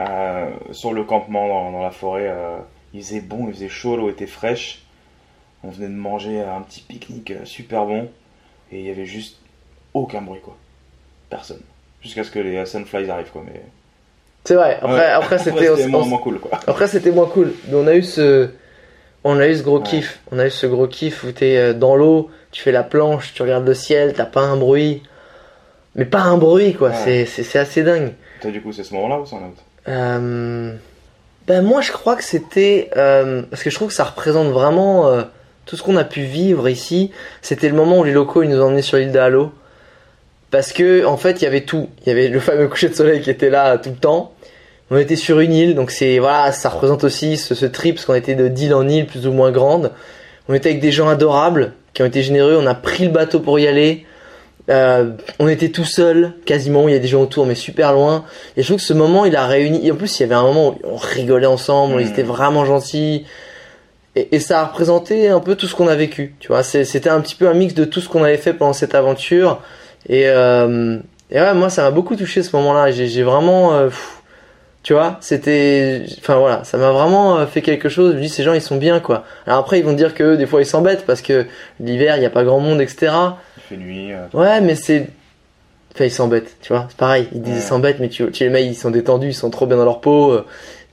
euh, 0.00 0.50
sur 0.72 0.92
le 0.92 1.04
campement 1.04 1.48
dans, 1.48 1.72
dans 1.72 1.82
la 1.82 1.90
forêt, 1.90 2.26
euh, 2.28 2.56
il 2.92 3.02
faisait 3.02 3.20
bon, 3.20 3.46
il 3.48 3.54
faisait 3.54 3.68
chaud, 3.68 3.96
l'eau 3.96 4.10
était 4.10 4.26
fraîche. 4.26 4.82
On 5.62 5.70
venait 5.70 5.88
de 5.88 5.94
manger 5.94 6.40
un 6.42 6.60
petit 6.60 6.80
pique-nique 6.82 7.32
super 7.44 7.86
bon 7.86 8.08
et 8.70 8.80
il 8.80 8.84
y 8.86 8.90
avait 8.90 9.06
juste 9.06 9.38
aucun 9.94 10.20
bruit 10.20 10.40
quoi. 10.40 10.56
Personne. 11.30 11.60
Jusqu'à 12.02 12.22
ce 12.22 12.30
que 12.30 12.38
les 12.38 12.66
Sunflies 12.66 13.08
arrivent 13.08 13.30
quoi. 13.32 13.42
Mais 13.46 13.62
C'est 14.44 14.56
vrai. 14.56 14.74
Après, 14.82 14.92
Ouais. 14.94 15.04
après 15.06 15.38
c'était, 15.44 15.70
on- 15.70 15.88
moins, 15.88 16.04
moins 16.04 16.18
cool 16.18 16.38
quoi. 16.38 16.60
après 16.66 16.86
c'était 16.86 17.12
moins 17.12 17.26
cool. 17.26 17.54
Mais 17.68 17.74
on 17.76 17.86
a 17.86 17.94
eu 17.94 18.02
ce, 18.02 18.50
on 19.24 19.38
a 19.40 19.48
eu 19.48 19.56
ce 19.56 19.62
gros 19.62 19.78
Ouais. 19.78 19.84
kiff. 19.84 20.20
On 20.30 20.38
a 20.38 20.46
eu 20.46 20.50
ce 20.50 20.66
gros 20.66 20.86
kiff 20.86 21.24
où 21.24 21.32
t'es 21.32 21.56
euh, 21.56 21.72
dans 21.72 21.96
l'eau, 21.96 22.30
tu 22.52 22.62
fais 22.62 22.72
la 22.72 22.82
planche, 22.82 23.32
tu 23.34 23.42
regardes 23.42 23.66
le 23.66 23.74
ciel, 23.74 24.12
t'as 24.12 24.26
pas 24.26 24.42
un 24.42 24.56
bruit, 24.56 25.02
mais 25.94 26.04
pas 26.04 26.20
un 26.20 26.36
bruit 26.36 26.74
quoi. 26.74 26.90
Ouais. 26.90 27.24
C'est, 27.26 27.58
assez 27.58 27.82
dingue. 27.82 28.12
Toi 28.40 28.50
du 28.50 28.60
coup 28.62 28.72
c'est 28.72 28.84
ce 28.84 28.94
moment-là 28.94 29.20
ou 29.20 29.26
c'est 29.26 29.36
un 29.36 29.38
autre? 29.38 29.62
Euh, 29.88 30.74
ben 31.46 31.62
moi 31.62 31.80
je 31.80 31.92
crois 31.92 32.16
que 32.16 32.24
c'était 32.24 32.90
euh, 32.96 33.42
parce 33.50 33.62
que 33.62 33.70
je 33.70 33.74
trouve 33.74 33.88
que 33.88 33.94
ça 33.94 34.04
représente 34.04 34.48
vraiment 34.48 35.08
euh, 35.08 35.22
tout 35.66 35.76
ce 35.76 35.82
qu'on 35.82 35.96
a 35.96 36.04
pu 36.04 36.22
vivre 36.22 36.68
ici. 36.68 37.10
C'était 37.42 37.68
le 37.68 37.74
moment 37.74 37.98
où 38.00 38.04
les 38.04 38.12
locaux 38.12 38.42
ils 38.42 38.50
nous 38.50 38.60
emmenés 38.60 38.82
sur 38.82 38.98
l'île 38.98 39.12
de 39.12 39.18
Halo 39.18 39.52
parce 40.50 40.72
que 40.72 41.04
en 41.04 41.16
fait 41.16 41.40
il 41.40 41.44
y 41.44 41.46
avait 41.46 41.62
tout. 41.64 41.88
Il 42.02 42.08
y 42.08 42.12
avait 42.12 42.28
le 42.28 42.40
fameux 42.40 42.68
coucher 42.68 42.88
de 42.88 42.94
soleil 42.94 43.20
qui 43.20 43.30
était 43.30 43.50
là 43.50 43.78
tout 43.78 43.90
le 43.90 43.96
temps. 43.96 44.33
On 44.90 44.98
était 44.98 45.16
sur 45.16 45.40
une 45.40 45.52
île 45.52 45.74
donc 45.74 45.90
c'est 45.90 46.18
voilà 46.18 46.52
ça 46.52 46.68
représente 46.68 47.04
aussi 47.04 47.36
ce, 47.36 47.54
ce 47.54 47.66
trip 47.66 47.94
parce 47.96 48.04
qu'on 48.06 48.14
était 48.14 48.34
de 48.34 48.48
d'île 48.48 48.74
en 48.74 48.86
île 48.88 49.06
plus 49.06 49.26
ou 49.26 49.32
moins 49.32 49.50
grande. 49.50 49.92
On 50.48 50.54
était 50.54 50.68
avec 50.70 50.80
des 50.82 50.92
gens 50.92 51.08
adorables 51.08 51.72
qui 51.94 52.02
ont 52.02 52.06
été 52.06 52.22
généreux. 52.22 52.58
On 52.60 52.66
a 52.66 52.74
pris 52.74 53.04
le 53.04 53.10
bateau 53.10 53.40
pour 53.40 53.58
y 53.58 53.66
aller. 53.66 54.04
Euh, 54.70 55.12
on 55.38 55.48
était 55.48 55.70
tout 55.70 55.84
seul 55.84 56.32
quasiment. 56.44 56.86
Il 56.88 56.92
y 56.92 56.96
a 56.96 57.00
des 57.00 57.08
gens 57.08 57.22
autour 57.22 57.46
mais 57.46 57.54
super 57.54 57.92
loin. 57.94 58.24
Et 58.56 58.62
je 58.62 58.66
trouve 58.66 58.76
que 58.78 58.82
ce 58.82 58.92
moment, 58.92 59.24
il 59.24 59.36
a 59.36 59.46
réuni. 59.46 59.86
Et 59.86 59.90
en 59.92 59.94
plus, 59.96 60.18
il 60.18 60.22
y 60.22 60.26
avait 60.26 60.34
un 60.34 60.42
moment 60.42 60.68
où 60.70 60.78
on 60.84 60.96
rigolait 60.96 61.46
ensemble, 61.46 61.94
Mhm. 61.94 62.00
ils 62.00 62.08
étaient 62.08 62.22
vraiment 62.22 62.64
gentils. 62.66 63.24
Et, 64.16 64.36
et 64.36 64.38
ça 64.40 64.60
a 64.60 64.64
représenté 64.66 65.28
un 65.28 65.40
peu 65.40 65.54
tout 65.54 65.66
ce 65.66 65.74
qu'on 65.74 65.88
a 65.88 65.94
vécu. 65.94 66.34
Tu 66.40 66.48
vois, 66.48 66.62
c'était 66.62 67.08
un 67.08 67.20
petit 67.20 67.34
peu 67.34 67.48
un 67.48 67.54
mix 67.54 67.72
de 67.74 67.84
tout 67.86 68.00
ce 68.00 68.08
qu'on 68.08 68.22
avait 68.22 68.36
fait 68.36 68.52
pendant 68.52 68.72
cette 68.74 68.94
aventure. 68.94 69.60
Et, 70.08 70.24
euh, 70.28 70.98
et 71.30 71.40
ouais, 71.40 71.54
moi, 71.54 71.70
ça 71.70 71.82
m'a 71.82 71.90
beaucoup 71.90 72.16
touché 72.16 72.42
ce 72.42 72.54
moment-là. 72.56 72.90
J'ai 72.90 73.06
j'ai 73.06 73.22
vraiment. 73.22 73.72
euh, 73.74 73.86
pff, 73.86 74.20
tu 74.84 74.92
vois, 74.92 75.16
c'était. 75.20 76.04
Enfin 76.20 76.36
voilà, 76.36 76.62
ça 76.62 76.78
m'a 76.78 76.92
vraiment 76.92 77.38
euh, 77.38 77.46
fait 77.46 77.62
quelque 77.62 77.88
chose. 77.88 78.12
Je 78.12 78.16
me 78.18 78.22
dis, 78.22 78.28
ces 78.28 78.44
gens, 78.44 78.52
ils 78.52 78.62
sont 78.62 78.76
bien, 78.76 79.00
quoi. 79.00 79.24
Alors 79.46 79.58
après, 79.58 79.80
ils 79.80 79.84
vont 79.84 79.94
dire 79.94 80.14
que 80.14 80.36
des 80.36 80.46
fois, 80.46 80.60
ils 80.62 80.66
s'embêtent 80.66 81.04
parce 81.06 81.22
que 81.22 81.46
l'hiver, 81.80 82.16
il 82.16 82.20
n'y 82.20 82.26
a 82.26 82.30
pas 82.30 82.44
grand 82.44 82.60
monde, 82.60 82.80
etc. 82.80 83.12
Il 83.56 83.62
fait 83.68 83.76
nuit. 83.76 84.12
euh, 84.12 84.26
Ouais, 84.32 84.60
mais 84.60 84.76
c'est. 84.76 85.08
Enfin, 85.94 86.04
ils 86.04 86.10
s'embêtent, 86.12 86.56
tu 86.60 86.72
vois. 86.72 86.86
C'est 86.90 86.96
pareil. 86.98 87.28
Ils 87.32 87.40
disent 87.42 87.54
Ouais. 87.54 87.58
ils 87.60 87.62
s'embêtent, 87.62 87.98
mais 87.98 88.08
tu, 88.08 88.30
tu 88.30 88.44
les 88.44 88.50
mecs, 88.50 88.66
ils 88.66 88.74
sont 88.74 88.90
détendus, 88.90 89.28
ils 89.28 89.34
sont 89.34 89.50
trop 89.50 89.66
bien 89.66 89.76
dans 89.76 89.84
leur 89.84 90.00
peau. 90.00 90.32
euh, 90.32 90.44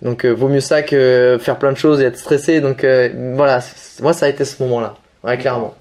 Donc, 0.01 0.25
euh, 0.25 0.31
vaut 0.31 0.47
mieux 0.47 0.59
ça 0.61 0.81
que 0.83 1.37
faire 1.41 1.57
plein 1.59 1.71
de 1.71 1.77
choses 1.77 2.01
et 2.01 2.05
être 2.05 2.17
stressé. 2.17 2.61
Donc, 2.61 2.83
euh, 2.83 3.09
voilà. 3.35 3.59
Moi, 4.01 4.13
ça 4.13 4.27
a 4.27 4.29
été 4.29 4.45
ce 4.45 4.61
moment-là. 4.63 4.93
Ouais, 5.23 5.37
clairement. 5.37 5.73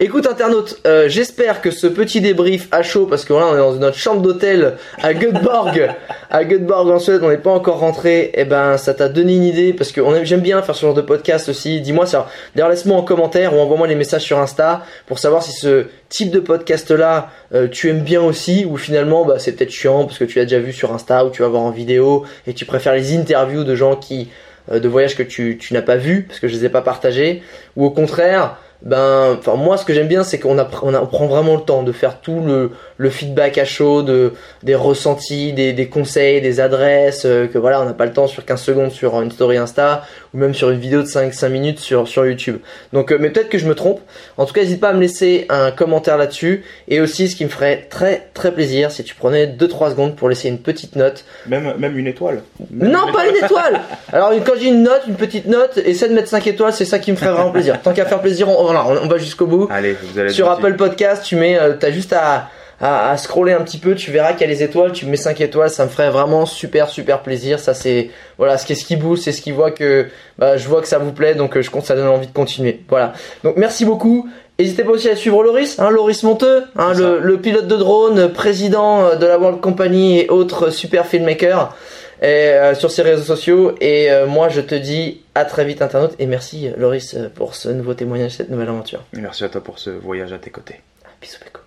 Écoute, 0.00 0.26
internaute, 0.26 0.80
euh, 0.86 1.08
j'espère 1.08 1.60
que 1.60 1.70
ce 1.70 1.86
petit 1.86 2.20
débrief 2.20 2.68
à 2.72 2.82
chaud, 2.82 3.06
parce 3.06 3.24
que 3.24 3.32
voilà, 3.32 3.48
on 3.48 3.54
est 3.54 3.58
dans 3.58 3.86
notre 3.86 3.98
chambre 3.98 4.22
d'hôtel 4.22 4.74
à 5.02 5.14
Göteborg, 5.14 5.94
à 6.30 6.44
Göteborg 6.44 6.90
en 6.90 6.98
Suède, 6.98 7.20
on 7.22 7.30
n'est 7.30 7.38
pas 7.38 7.50
encore 7.50 7.78
rentré, 7.78 8.30
et 8.34 8.44
ben, 8.44 8.76
ça 8.76 8.94
t'a 8.94 9.08
donné 9.08 9.36
une 9.36 9.44
idée, 9.44 9.72
parce 9.72 9.92
que 9.92 10.00
j'aime 10.24 10.40
bien 10.40 10.62
faire 10.62 10.74
ce 10.74 10.82
genre 10.82 10.94
de 10.94 11.02
podcast 11.02 11.48
aussi. 11.48 11.80
Dis-moi 11.80 12.06
ça. 12.06 12.28
D'ailleurs, 12.54 12.70
laisse-moi 12.70 12.96
en 12.96 13.02
commentaire 13.02 13.54
ou 13.54 13.60
envoie-moi 13.60 13.86
les 13.86 13.94
messages 13.94 14.22
sur 14.22 14.38
Insta 14.38 14.82
pour 15.06 15.18
savoir 15.18 15.42
si 15.42 15.52
ce 15.52 15.86
type 16.08 16.30
de 16.30 16.40
podcast-là, 16.40 17.30
euh, 17.54 17.68
tu 17.68 17.88
aimes 17.88 18.02
bien 18.02 18.22
aussi, 18.22 18.64
ou 18.64 18.76
finalement, 18.76 19.24
bah, 19.24 19.38
c'est 19.38 19.52
peut-être 19.52 19.72
chiant 19.72 20.04
parce 20.04 20.18
que 20.18 20.24
tu 20.24 20.38
l'as 20.38 20.44
déjà 20.44 20.58
vu 20.58 20.72
sur 20.72 20.92
Insta 20.92 21.24
ou 21.24 21.30
tu 21.30 21.42
vas 21.42 21.48
voir 21.48 21.62
en 21.62 21.70
vidéo 21.70 22.24
et 22.46 22.54
tu 22.54 22.64
préfères 22.64 22.94
les 22.94 23.16
interviews 23.16 23.64
de 23.64 23.74
gens 23.74 23.96
qui, 23.96 24.28
euh, 24.70 24.78
de 24.78 24.88
voyages 24.88 25.16
que 25.16 25.22
tu, 25.22 25.58
tu 25.58 25.74
n'as 25.74 25.82
pas 25.82 25.96
vu 25.96 26.22
parce 26.22 26.40
que 26.40 26.48
je 26.48 26.54
les 26.54 26.66
ai 26.66 26.68
pas 26.68 26.82
partagés, 26.82 27.42
ou 27.76 27.84
au 27.84 27.90
contraire, 27.90 28.56
ben, 28.84 29.36
enfin 29.38 29.56
moi 29.56 29.78
ce 29.78 29.84
que 29.86 29.94
j'aime 29.94 30.08
bien 30.08 30.24
c'est 30.24 30.38
qu'on 30.38 30.58
on, 30.58 30.94
on 30.94 31.06
prend 31.06 31.26
vraiment 31.26 31.56
le 31.56 31.62
temps 31.62 31.82
de 31.82 31.90
faire 31.90 32.20
tout 32.20 32.40
le, 32.40 32.70
le 32.98 33.10
feedback 33.10 33.56
à 33.56 33.64
chaud, 33.64 34.02
de, 34.02 34.34
des 34.62 34.74
ressentis, 34.74 35.54
des, 35.54 35.72
des 35.72 35.88
conseils, 35.88 36.42
des 36.42 36.60
adresses, 36.60 37.24
euh, 37.24 37.46
que 37.46 37.56
voilà 37.56 37.80
on 37.80 37.86
n'a 37.86 37.94
pas 37.94 38.04
le 38.04 38.12
temps 38.12 38.26
sur 38.26 38.44
15 38.44 38.60
secondes 38.60 38.90
sur 38.90 39.20
une 39.22 39.30
story 39.30 39.56
Insta 39.56 40.02
ou 40.34 40.38
même 40.38 40.54
sur 40.54 40.70
une 40.70 40.78
vidéo 40.78 41.02
de 41.02 41.06
5, 41.06 41.32
5 41.32 41.48
minutes 41.48 41.78
sur, 41.78 42.08
sur 42.08 42.26
YouTube. 42.26 42.58
Donc 42.92 43.12
euh, 43.12 43.18
mais 43.20 43.30
peut-être 43.30 43.48
que 43.48 43.58
je 43.58 43.66
me 43.66 43.74
trompe. 43.74 44.00
En 44.36 44.44
tout 44.44 44.52
cas 44.52 44.62
n'hésite 44.62 44.80
pas 44.80 44.90
à 44.90 44.92
me 44.92 45.00
laisser 45.00 45.46
un 45.48 45.70
commentaire 45.70 46.18
là-dessus 46.18 46.64
et 46.88 47.00
aussi 47.00 47.28
ce 47.28 47.36
qui 47.36 47.44
me 47.44 47.50
ferait 47.50 47.86
très 47.88 48.28
très 48.34 48.52
plaisir 48.52 48.90
si 48.90 49.04
tu 49.04 49.14
prenais 49.14 49.46
2-3 49.46 49.90
secondes 49.90 50.16
pour 50.16 50.28
laisser 50.28 50.48
une 50.48 50.58
petite 50.58 50.96
note 50.96 51.24
Même, 51.46 51.74
même 51.78 51.96
une 51.96 52.06
étoile. 52.06 52.42
Même 52.70 52.90
non, 52.90 53.12
pas 53.12 53.26
une 53.28 53.36
étoile 53.36 53.80
Alors, 54.12 54.32
quand 54.44 54.54
j'ai 54.60 54.68
une 54.68 54.82
note, 54.82 55.02
une 55.06 55.14
petite 55.14 55.46
note, 55.46 55.78
essaie 55.78 56.08
de 56.08 56.14
mettre 56.14 56.28
5 56.28 56.46
étoiles, 56.46 56.72
c'est 56.72 56.84
ça 56.84 56.98
qui 56.98 57.10
me 57.12 57.16
ferait 57.16 57.32
vraiment 57.32 57.50
plaisir. 57.50 57.80
Tant 57.80 57.92
qu'à 57.92 58.04
faire 58.04 58.20
plaisir, 58.20 58.48
on, 58.48 58.64
voilà, 58.64 58.84
on, 58.86 59.04
on 59.04 59.08
va 59.08 59.18
jusqu'au 59.18 59.46
bout. 59.46 59.68
Allez, 59.70 59.96
vous 60.02 60.18
allez 60.18 60.30
Sur. 60.30 60.50
Apple 60.50 60.76
Podcast, 60.76 61.24
tu 61.24 61.36
mets, 61.36 61.58
euh, 61.58 61.74
t'as 61.78 61.90
juste 61.90 62.12
à, 62.12 62.48
à, 62.84 63.10
à 63.10 63.16
scroller 63.16 63.52
un 63.52 63.62
petit 63.62 63.78
peu, 63.78 63.94
tu 63.94 64.10
verras 64.10 64.32
qu'il 64.32 64.42
y 64.42 64.44
a 64.44 64.46
les 64.46 64.62
étoiles, 64.62 64.92
tu 64.92 65.06
mets 65.06 65.16
5 65.16 65.40
étoiles, 65.40 65.70
ça 65.70 65.84
me 65.84 65.90
ferait 65.90 66.10
vraiment 66.10 66.46
super 66.46 66.88
super 66.88 67.22
plaisir. 67.22 67.58
Ça 67.58 67.74
c'est, 67.74 68.10
voilà, 68.38 68.58
ce 68.58 68.66
qui 68.66 68.72
est 68.72 68.76
ce 68.76 68.84
qui 68.84 68.96
bouge, 68.96 69.20
c'est 69.20 69.32
ce 69.32 69.42
qui 69.42 69.52
voit 69.52 69.70
que, 69.70 70.08
bah, 70.38 70.56
je 70.56 70.68
vois 70.68 70.80
que 70.80 70.88
ça 70.88 70.98
vous 70.98 71.12
plaît, 71.12 71.34
donc 71.34 71.56
euh, 71.56 71.62
je 71.62 71.70
compte 71.70 71.84
ça 71.84 71.94
donne 71.96 72.08
envie 72.08 72.26
de 72.26 72.32
continuer. 72.32 72.80
Voilà. 72.88 73.14
Donc 73.42 73.56
merci 73.56 73.84
beaucoup. 73.84 74.28
N'hésitez 74.58 74.84
pas 74.84 74.92
aussi 74.92 75.08
à 75.08 75.16
suivre 75.16 75.42
Loris, 75.42 75.80
hein, 75.80 75.90
Loris 75.90 76.22
Monteux, 76.22 76.64
hein, 76.76 76.92
le, 76.94 77.36
pilote 77.38 77.66
de 77.66 77.76
drone, 77.76 78.32
président 78.32 79.04
euh, 79.04 79.16
de 79.16 79.26
la 79.26 79.38
World 79.38 79.60
Company 79.60 80.20
et 80.20 80.28
autres 80.28 80.70
super 80.70 81.06
filmmakers 81.06 81.74
et, 82.22 82.26
euh, 82.26 82.74
sur 82.74 82.90
ses 82.90 83.02
réseaux 83.02 83.24
sociaux. 83.24 83.74
Et 83.80 84.10
euh, 84.10 84.26
moi, 84.26 84.48
je 84.48 84.60
te 84.60 84.74
dis 84.74 85.22
à 85.34 85.44
très 85.44 85.64
vite, 85.64 85.82
internaute. 85.82 86.14
Et 86.18 86.26
merci, 86.26 86.68
euh, 86.68 86.72
Loris, 86.76 87.14
euh, 87.14 87.28
pour 87.28 87.54
ce 87.54 87.68
nouveau 87.68 87.94
témoignage, 87.94 88.32
cette 88.32 88.50
nouvelle 88.50 88.68
aventure. 88.68 89.02
Merci 89.12 89.44
à 89.44 89.48
toi 89.48 89.62
pour 89.62 89.78
ce 89.78 89.90
voyage 89.90 90.32
à 90.32 90.38
tes 90.38 90.50
côtés. 90.50 90.80
Bisous, 91.20 91.38
Péco. 91.42 91.63